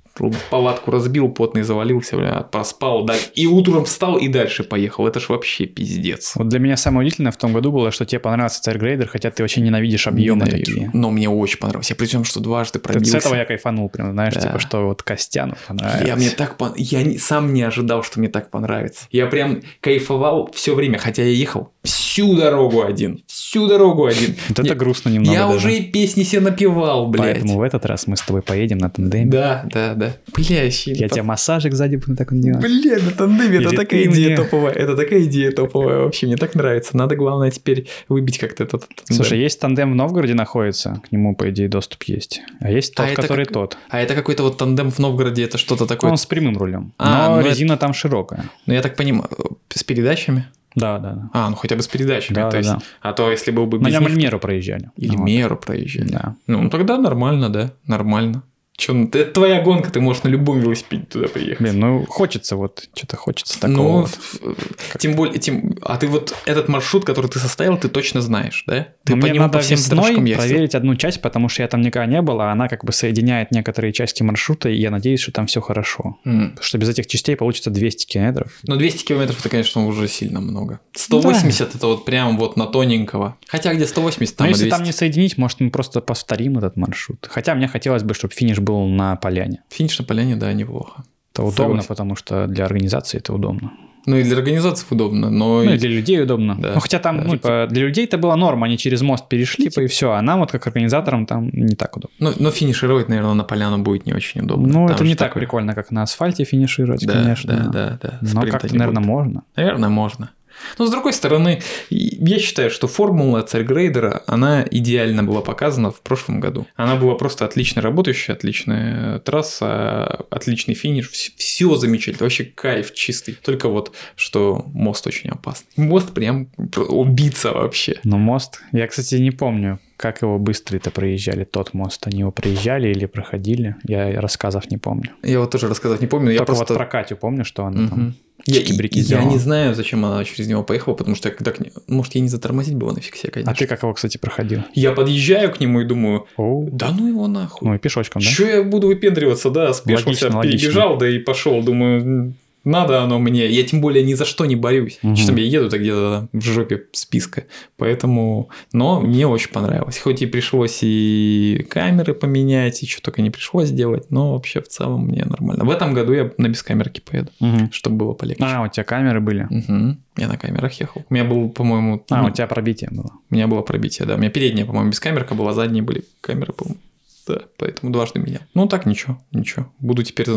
палатку 0.50 0.92
разбил, 0.92 1.30
потный 1.30 1.64
завалился, 1.64 2.18
бля, 2.18 2.42
проспал, 2.42 3.04
да, 3.06 3.16
и 3.34 3.48
утром 3.48 3.86
встал 3.86 4.18
и 4.18 4.28
дальше 4.28 4.64
поехал. 4.64 5.08
Это 5.08 5.20
ж 5.20 5.30
вообще 5.30 5.66
пиздец. 5.66 6.34
Вот 6.36 6.48
для 6.50 6.60
меня 6.60 6.78
самое 6.78 7.06
удивительное 7.06 7.32
в 7.32 7.38
том 7.38 7.54
году 7.54 7.72
было, 7.72 7.92
что 7.92 8.06
тебе 8.06 8.20
понравился 8.20 8.62
Царь 8.62 9.06
хотя 9.08 9.32
ты 9.32 9.44
вообще 9.44 9.62
ненавидишь 9.62 10.08
объемы 10.08 10.46
Ненавижу. 10.46 10.66
такие. 10.66 10.90
Но 10.94 11.12
мне 11.12 11.30
очень 11.30 11.60
понравилось. 11.60 11.90
Я 11.90 11.96
при 11.96 12.08
том, 12.08 12.24
что 12.24 12.40
дважды 12.40 12.80
Ты- 12.80 12.84
пробился. 12.84 13.12
С 13.12 13.16
этого 13.26 13.36
я 13.36 13.46
кайфанул 13.46 13.90
прям, 13.90 14.12
знаешь, 14.12 14.34
Да. 14.34 14.42
типа, 14.42 14.60
что 14.60 14.86
вот 14.88 15.04
Костяну 15.04 15.56
понравилось. 15.68 16.08
Я 16.08 16.16
мне 16.16 16.30
так 16.30 16.56
пон- 16.58 16.74
я 16.78 17.04
не- 17.04 17.18
сам 17.18 17.54
не 17.54 17.64
ожидал, 17.64 18.04
что 18.04 18.20
мне 18.20 18.30
так 18.30 18.50
понравится. 18.50 19.06
Я 19.12 19.28
прям 19.28 19.62
кайфовал 19.82 20.50
все 20.54 20.76
время, 20.76 20.98
хотя 20.98 21.24
я 21.24 21.30
ехал 21.30 21.72
всю 21.84 22.36
дорогу 22.36 22.84
один. 22.84 23.24
Всю 23.28 23.68
дорогу 23.68 24.06
один. 24.06 24.36
Вот 24.50 24.60
это 24.60 24.76
грустно 24.76 25.10
немного 25.10 25.34
Я 25.36 25.48
уже 25.50 25.74
и 25.76 25.82
песни 25.92 26.24
себе 26.24 26.42
напевал, 26.42 27.08
блядь. 27.08 27.34
Поэтому 27.36 27.58
в 27.58 27.62
этот 27.62 27.86
раз 27.86 28.08
мы 28.08 28.18
с 28.18 28.22
тобой 28.22 28.42
поедем 28.42 28.78
на 28.78 28.90
тандеме. 28.90 29.26
Да, 29.32 29.66
да, 29.72 29.94
да. 29.94 30.05
Бля, 30.36 30.70
щи- 30.72 30.92
Я 30.92 31.10
тебе 31.10 31.24
массажик 31.24 31.74
сзади 31.74 31.96
буду 31.98 32.16
так 32.16 32.38
делать. 32.40 32.62
Бля, 32.62 32.98
на 33.00 33.12
тандеме 33.12 33.58
это 33.60 33.76
такая 33.76 34.04
идея 34.06 34.28
мне. 34.28 34.36
топовая. 34.36 34.74
Это 34.74 34.96
такая 34.96 35.24
идея 35.24 35.52
топовая 35.52 36.00
вообще. 36.00 36.28
Мне 36.28 36.38
так 36.38 36.56
нравится. 36.56 36.96
Надо, 36.98 37.16
главное, 37.16 37.52
теперь 37.52 37.88
выбить 38.10 38.38
как-то 38.38 38.64
этот 38.64 38.88
тандем. 38.88 39.16
Слушай, 39.16 39.40
есть 39.40 39.60
тандем 39.60 39.92
в 39.92 39.96
Новгороде 39.96 40.34
находится, 40.34 41.02
к 41.08 41.12
нему, 41.12 41.36
по 41.36 41.50
идее, 41.50 41.68
доступ 41.70 42.04
есть. 42.04 42.42
А 42.60 42.70
есть 42.72 42.94
А 42.96 43.04
тот, 43.04 43.12
это 43.12 43.22
который 43.22 43.46
как- 43.46 43.54
тот. 43.54 43.78
А 43.90 44.00
это 44.00 44.16
какой-то 44.16 44.44
вот 44.44 44.58
тандем 44.58 44.92
в 44.92 45.00
Новгороде, 45.00 45.44
это 45.44 45.58
что-то 45.58 45.86
такое. 45.86 46.12
Он 46.12 46.18
с 46.18 46.26
прямым 46.26 46.58
рулем. 46.58 46.94
А, 46.98 47.28
но 47.30 47.36
ну 47.36 47.40
это- 47.42 47.50
резина 47.50 47.78
там 47.78 47.94
широкая. 47.94 48.46
Ну, 48.66 48.74
я 48.74 48.82
так 48.82 48.96
понимаю, 48.96 49.30
с 49.74 49.84
передачами? 49.84 50.46
Да, 50.76 51.00
да, 51.00 51.14
да. 51.14 51.30
А, 51.32 51.50
ну 51.50 51.56
хотя 51.56 51.78
бы 51.78 51.82
с 51.82 51.88
передачами. 51.88 52.36
Да, 52.36 52.46
то 52.50 52.52
да, 52.52 52.58
есть, 52.58 52.70
да. 52.70 52.80
А 53.02 53.14
то, 53.14 53.32
если 53.32 53.52
был 53.52 53.66
бы 53.66 53.80
На 53.80 53.86
без 53.86 53.94
нем 53.94 54.04
них, 54.04 54.12
Альмеру 54.12 54.40
проезжали. 54.40 54.92
Или 54.98 55.16
Вот. 55.16 55.26
меру 55.26 55.56
проезжали. 55.56 56.10
Да. 56.10 56.36
Ну, 56.48 56.70
тогда 56.70 56.98
нормально, 56.98 57.50
да, 57.50 57.72
нормально. 57.88 58.44
Че, 58.78 58.92
ну, 58.94 59.06
это 59.08 59.32
твоя 59.32 59.62
гонка, 59.62 59.90
ты 59.90 60.02
можешь 60.02 60.24
на 60.24 60.28
любом 60.28 60.60
велосипеде 60.60 61.06
туда 61.06 61.28
приехать. 61.28 61.62
Блин, 61.62 61.80
ну 61.80 62.06
хочется 62.08 62.56
вот, 62.58 62.88
что-то 62.94 63.16
хочется 63.16 63.60
такого. 63.60 63.78
ну, 63.78 64.02
вот. 64.02 64.10
в- 64.10 64.98
тем 65.00 65.16
более, 65.16 65.40
тем, 65.40 65.78
а 65.82 65.98
ты 65.98 66.08
вот 66.08 66.36
этот 66.46 66.68
маршрут, 66.68 67.06
который 67.06 67.28
ты 67.28 67.40
составил, 67.40 67.78
ты 67.78 67.88
точно 67.88 68.22
знаешь, 68.22 68.64
да? 68.68 68.88
Ты 69.06 69.16
Но 69.16 69.22
по 69.22 69.28
мне 69.28 69.30
нему 69.36 69.44
надо 69.46 69.60
по 69.60 69.64
всем 69.64 69.78
весной 69.78 70.16
проверить 70.36 70.76
одну 70.76 70.96
часть, 70.96 71.22
потому 71.22 71.48
что 71.48 71.62
я 71.62 71.68
там 71.70 71.82
никогда 71.82 72.06
не 72.06 72.22
был, 72.22 72.42
а 72.42 72.52
она 72.52 72.68
как 72.68 72.84
бы 72.84 72.92
соединяет 72.92 73.52
некоторые 73.52 73.94
части 73.94 74.24
маршрута, 74.24 74.70
и 74.70 74.76
я 74.76 74.92
надеюсь, 74.92 75.22
что 75.22 75.32
там 75.32 75.48
все 75.48 75.62
хорошо. 75.62 76.18
Потому 76.24 76.58
что 76.62 76.78
без 76.78 76.90
этих 76.90 77.08
частей 77.08 77.36
получится 77.36 77.70
200 77.70 78.06
километров. 78.08 78.52
Ну, 78.64 78.76
200 78.76 79.06
километров 79.06 79.40
это, 79.40 79.50
конечно, 79.50 79.86
уже 79.88 80.08
сильно 80.08 80.42
много. 80.42 80.80
180 80.94 81.76
это 81.76 81.88
вот 81.88 82.06
прям 82.06 82.38
вот 82.38 82.58
на 82.58 82.66
тоненького. 82.68 83.38
Хотя 83.48 83.74
где 83.74 83.86
180, 83.88 84.36
там 84.36 84.46
Но 84.46 84.50
если 84.50 84.64
200. 84.64 84.76
там 84.78 84.84
не 84.84 84.92
соединить, 84.92 85.38
может, 85.38 85.60
мы 85.62 85.70
просто 85.70 86.02
повторим 86.02 86.58
этот 86.58 86.76
маршрут. 86.78 87.28
Хотя 87.32 87.56
мне 87.56 87.68
хотелось 87.68 88.04
бы, 88.04 88.14
чтобы 88.14 88.34
финиш 88.34 88.60
был 88.66 88.88
на 88.88 89.16
поляне. 89.16 89.62
Финиш 89.70 90.00
на 90.00 90.06
поляне, 90.06 90.36
да, 90.36 90.52
неплохо. 90.54 91.04
Это 91.34 91.44
удобно, 91.44 91.66
Согласен. 91.82 91.88
потому 91.88 92.16
что 92.16 92.48
для 92.48 92.66
организации 92.66 93.18
это 93.20 93.34
удобно. 93.34 93.72
Ну 94.08 94.18
и 94.18 94.24
для 94.24 94.38
организации 94.38 94.86
удобно, 94.92 95.32
но... 95.32 95.64
Ну 95.64 95.74
и- 95.74 95.78
для 95.80 95.90
людей 95.90 96.22
удобно. 96.22 96.56
Да. 96.60 96.74
Ну 96.76 96.80
хотя 96.80 97.00
там, 97.00 97.18
Да, 97.18 97.24
ну, 97.24 97.32
типа, 97.32 97.68
для 97.72 97.86
людей 97.88 98.06
это 98.06 98.20
была 98.20 98.36
норма, 98.36 98.68
они 98.68 98.78
через 98.78 99.02
мост 99.02 99.28
перешли, 99.28 99.66
типа, 99.68 99.82
и 99.82 99.88
все. 99.88 100.12
А 100.12 100.22
нам 100.22 100.40
вот 100.42 100.52
как 100.52 100.68
организаторам 100.68 101.26
там 101.26 101.50
не 101.52 101.76
так 101.76 101.98
удобно. 101.98 102.16
Ну, 102.20 102.32
но 102.38 102.52
финишировать, 102.52 103.10
наверное, 103.10 103.34
на 103.34 103.44
поляну 103.44 103.80
будет 103.80 104.06
не 104.06 104.14
очень 104.14 104.42
удобно. 104.42 104.68
Ну, 104.68 104.86
Там 104.88 104.96
это 104.96 105.04
не 105.04 105.16
так 105.16 105.30
такое- 105.30 105.42
прикольно, 105.42 105.74
как 105.74 105.90
на 105.92 106.04
асфальте 106.04 106.44
финишировать, 106.44 107.04
Да, 107.08 107.14
конечно. 107.14 107.54
да, 107.56 107.70
да, 107.72 108.00
да. 108.02 108.20
Но 108.34 108.42
как-то, 108.44 108.68
наверное, 108.76 109.02
будет. 109.02 109.08
можно. 109.08 109.44
Наверное, 109.56 109.90
можно. 109.90 110.30
Но 110.78 110.86
с 110.86 110.92
другой 110.92 111.14
стороны, 111.14 111.62
я 111.90 112.40
считаю, 112.40 112.70
что 112.70 112.88
формула 112.88 113.42
Царьгрейдера, 113.42 114.24
она 114.28 114.66
идеально 114.70 115.24
была 115.24 115.42
показана 115.42 115.92
в 115.92 116.02
прошлом 116.02 116.40
году. 116.40 116.68
Она 116.76 116.96
была 116.96 117.16
просто 117.16 117.46
отлично 117.46 117.82
работающая, 117.82 118.34
отличная 118.34 119.20
трасса, 119.20 120.26
отличный 120.30 120.74
финиш, 120.74 121.10
все 121.10 121.76
замечательно, 121.76 122.26
вообще 122.26 122.46
кайф 122.46 122.94
чистый. 122.94 123.38
Только 123.42 123.70
вот, 123.70 123.94
что 124.16 124.66
мост 124.74 125.06
очень 125.08 125.30
опасный. 125.30 125.68
Мост 125.78 126.14
прям 126.14 126.50
убийца 126.76 127.52
вообще. 127.52 128.00
Но 128.04 128.18
мост... 128.18 128.62
Я, 128.72 128.88
кстати, 128.88 129.16
не 129.16 129.32
помню, 129.32 129.80
как 129.98 130.22
его 130.22 130.38
быстро-то 130.40 130.92
проезжали, 130.92 131.44
тот 131.46 131.74
мост. 131.74 132.06
Они 132.08 132.20
его 132.20 132.32
проезжали 132.32 132.90
или 132.90 133.06
проходили. 133.06 133.76
Я 133.84 134.20
рассказов 134.20 134.70
не 134.70 134.78
помню. 134.78 135.12
Я 135.24 135.40
вот 135.40 135.52
тоже 135.52 135.68
рассказать 135.68 136.02
не 136.02 136.08
помню, 136.08 136.32
я 136.32 136.40
Только 136.40 136.54
просто... 136.54 136.74
вот 136.74 136.78
про 136.80 136.86
Катю 136.86 137.16
помню, 137.16 137.46
что 137.46 137.66
она 137.66 137.82
Мгм. 137.82 137.90
там... 137.90 138.16
Я, 138.48 138.62
я 138.62 139.24
не 139.24 139.40
знаю, 139.40 139.74
зачем 139.74 140.06
она 140.06 140.24
через 140.24 140.48
него 140.48 140.64
поехала, 140.64 140.94
потому 140.94 141.16
что 141.16 141.30
я 141.30 141.36
когда 141.36 141.52
к 141.52 141.60
ней... 141.60 141.72
Может, 141.88 142.16
ей 142.16 142.22
не 142.22 142.28
затормозить 142.28 142.76
было 142.76 142.92
нафиг 142.92 143.16
себе, 143.16 143.32
конечно. 143.32 143.52
А 143.52 143.56
ты 143.56 143.66
как 143.66 143.82
его, 143.82 143.94
кстати, 143.94 144.18
проходил? 144.18 144.62
Я 144.74 144.92
подъезжаю 144.92 145.52
к 145.52 145.60
нему 145.60 145.82
и 145.82 145.86
думаю, 145.86 146.28
Оу. 146.38 146.70
да 146.72 146.92
ну 146.92 147.08
его 147.08 147.28
нахуй. 147.28 147.68
Ну 147.68 147.74
и 147.74 147.80
пешочком, 147.80 148.22
да? 148.22 148.28
Че 148.28 148.48
я 148.58 148.64
буду 148.64 148.88
выпендриваться, 148.88 149.50
да, 149.50 149.74
спешился, 149.74 150.26
Логично, 150.26 150.38
логично. 150.38 150.60
перебежал, 150.60 150.98
да 150.98 151.10
и 151.10 151.18
пошел, 151.18 151.64
думаю, 151.64 152.36
надо 152.66 153.02
оно 153.04 153.20
мне. 153.20 153.48
Я 153.48 153.64
тем 153.64 153.80
более 153.82 154.04
ни 154.04 154.14
за 154.14 154.26
что 154.26 154.46
не 154.46 154.56
борюсь. 154.56 155.00
Мгм. 155.04 155.16
Что 155.16 155.34
я 155.34 155.46
еду 155.46 155.70
так 155.70 155.80
где-то 155.80 156.28
в 156.34 156.42
жопе 156.42 156.84
списка. 156.92 157.46
Поэтому, 157.78 158.50
но 158.74 159.00
мне 159.00 159.28
очень 159.28 159.52
понравилось. 159.52 159.98
Хоть 160.00 160.22
и 160.22 160.26
пришлось 160.26 160.80
и 160.82 161.66
камеры 161.70 162.14
поменять, 162.14 162.84
и 162.84 162.88
что 162.88 163.02
только 163.02 163.22
не 163.22 163.30
пришлось 163.30 163.70
делать, 163.72 164.12
но 164.12 164.34
вообще 164.34 164.62
в 164.62 164.68
целом 164.68 165.06
мне 165.08 165.24
нормально. 165.26 165.64
В 165.66 165.70
этом 165.70 165.94
году 165.94 166.14
я 166.14 166.32
на 166.38 166.48
бескамерке 166.50 167.02
поеду, 167.02 167.32
Мгм. 167.40 167.72
чтобы 167.72 167.98
было 167.98 168.14
полегче. 168.14 168.44
А, 168.44 168.64
у 168.64 168.68
тебя 168.68 168.84
камеры 168.84 169.20
были? 169.22 169.48
Мгм. 169.50 170.00
Я 170.18 170.28
на 170.28 170.38
камерах 170.38 170.74
ехал. 170.80 171.04
У 171.10 171.14
меня 171.14 171.24
был, 171.26 171.50
по-моему, 171.50 172.04
А, 172.10 172.22
ну, 172.22 172.28
у 172.30 172.32
тебя 172.32 172.48
пробитие 172.48 172.90
было. 172.92 173.12
у 173.30 173.36
меня 173.36 173.48
было 173.48 173.62
пробитие, 173.62 174.08
да. 174.08 174.16
У 174.16 174.18
меня 174.18 174.30
передняя, 174.30 174.66
по-моему, 174.66 174.90
без 174.90 175.00
камерка 175.00 175.36
была, 175.36 175.54
задние 175.54 175.84
были 175.84 176.04
камеры, 176.22 176.54
по-моему. 176.54 176.80
Да, 177.28 177.42
поэтому 177.58 177.92
дважды 177.92 178.20
менял. 178.20 178.42
Ну, 178.54 178.68
так 178.68 178.86
ничего, 178.86 179.20
ничего. 179.32 179.72
Буду 179.80 180.04
теперь, 180.04 180.28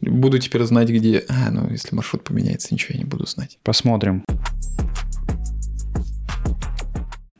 буду 0.00 0.38
теперь 0.38 0.62
знать, 0.64 0.88
где... 0.88 1.24
А, 1.28 1.50
ну, 1.50 1.68
если 1.70 1.94
маршрут 1.94 2.24
поменяется, 2.24 2.68
ничего 2.72 2.94
я 2.94 2.98
не 2.98 3.04
буду 3.04 3.26
знать. 3.26 3.58
Посмотрим. 3.62 4.24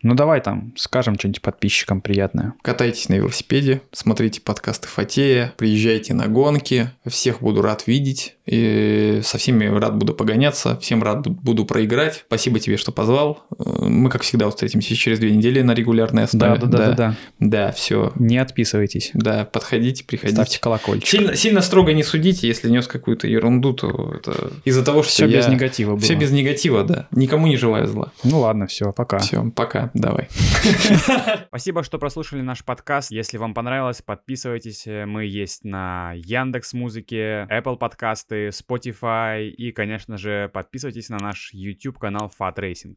Ну 0.03 0.15
давай 0.15 0.41
там 0.41 0.73
скажем 0.77 1.19
что-нибудь 1.19 1.43
подписчикам 1.43 2.01
приятное. 2.01 2.55
Катайтесь 2.63 3.09
на 3.09 3.15
велосипеде, 3.15 3.83
смотрите 3.93 4.41
подкасты 4.41 4.89
Фатея, 4.89 5.53
приезжайте 5.57 6.15
на 6.15 6.27
гонки. 6.27 6.91
Всех 7.07 7.41
буду 7.41 7.63
рад 7.63 7.87
видеть. 7.87 8.37
И 8.47 9.21
со 9.23 9.39
всеми 9.39 9.67
рад 9.67 9.97
буду 9.97 10.13
погоняться. 10.13 10.77
Всем 10.81 11.03
рад 11.05 11.25
бу- 11.27 11.31
буду 11.31 11.65
проиграть. 11.65 12.25
Спасибо 12.27 12.59
тебе, 12.59 12.77
что 12.79 12.91
позвал. 12.91 13.45
Мы, 13.59 14.11
как 14.11 14.23
всегда, 14.23 14.49
встретимся 14.51 14.97
через 14.97 15.21
две 15.21 15.31
недели 15.31 15.63
на 15.63 15.73
регулярной 15.73 16.23
Да, 16.33 16.55
основе. 16.55 16.61
да, 16.61 16.67
да, 16.67 16.79
да, 16.89 16.95
да. 16.95 17.17
Да, 17.39 17.73
все. 17.73 18.13
Не 18.17 18.39
отписывайтесь. 18.39 19.11
Да, 19.15 19.45
подходите, 19.45 20.03
приходите. 20.05 20.35
Ставьте 20.35 20.59
колокольчик. 20.59 21.07
Сильно, 21.09 21.37
сильно 21.37 21.61
строго 21.61 21.93
не 21.93 22.03
судите, 22.03 22.49
если 22.49 22.69
нес 22.69 22.89
какую-то 22.89 23.29
ерунду, 23.29 23.73
то 23.73 24.15
это 24.17 24.51
из-за 24.65 24.85
того, 24.85 25.03
что 25.05 25.13
Все 25.13 25.27
я... 25.27 25.39
без 25.39 25.47
негатива 25.49 25.91
было. 25.93 26.01
Все 26.01 26.15
без 26.17 26.33
негатива, 26.33 26.83
да. 26.83 27.07
Никому 27.13 27.47
не 27.47 27.57
желаю 27.57 27.87
зла. 27.87 28.11
Ну 28.25 28.41
ладно, 28.41 28.67
все, 28.67 28.93
пока. 28.93 29.19
Все, 29.19 29.49
пока, 29.55 29.90
давай. 29.95 30.29
Спасибо, 31.49 31.83
что 31.83 31.99
прослушали 31.99 32.41
наш 32.41 32.65
подкаст. 32.65 33.11
Если 33.11 33.39
вам 33.39 33.55
понравилось, 33.55 34.03
подписывайтесь. 34.03 34.87
Мы 34.87 35.25
есть 35.25 35.65
на 35.65 36.13
Яндекс 36.15 36.73
Музыке, 36.73 37.47
Apple 37.51 37.77
подкасты, 37.77 38.49
Spotify 38.49 39.49
и, 39.49 39.73
конечно 39.73 40.17
же, 40.17 40.51
подписывайтесь 40.53 41.09
на 41.09 41.19
наш 41.19 41.51
YouTube 41.53 41.99
канал 41.99 42.33
Fat 42.39 42.57
Racing. 42.57 42.97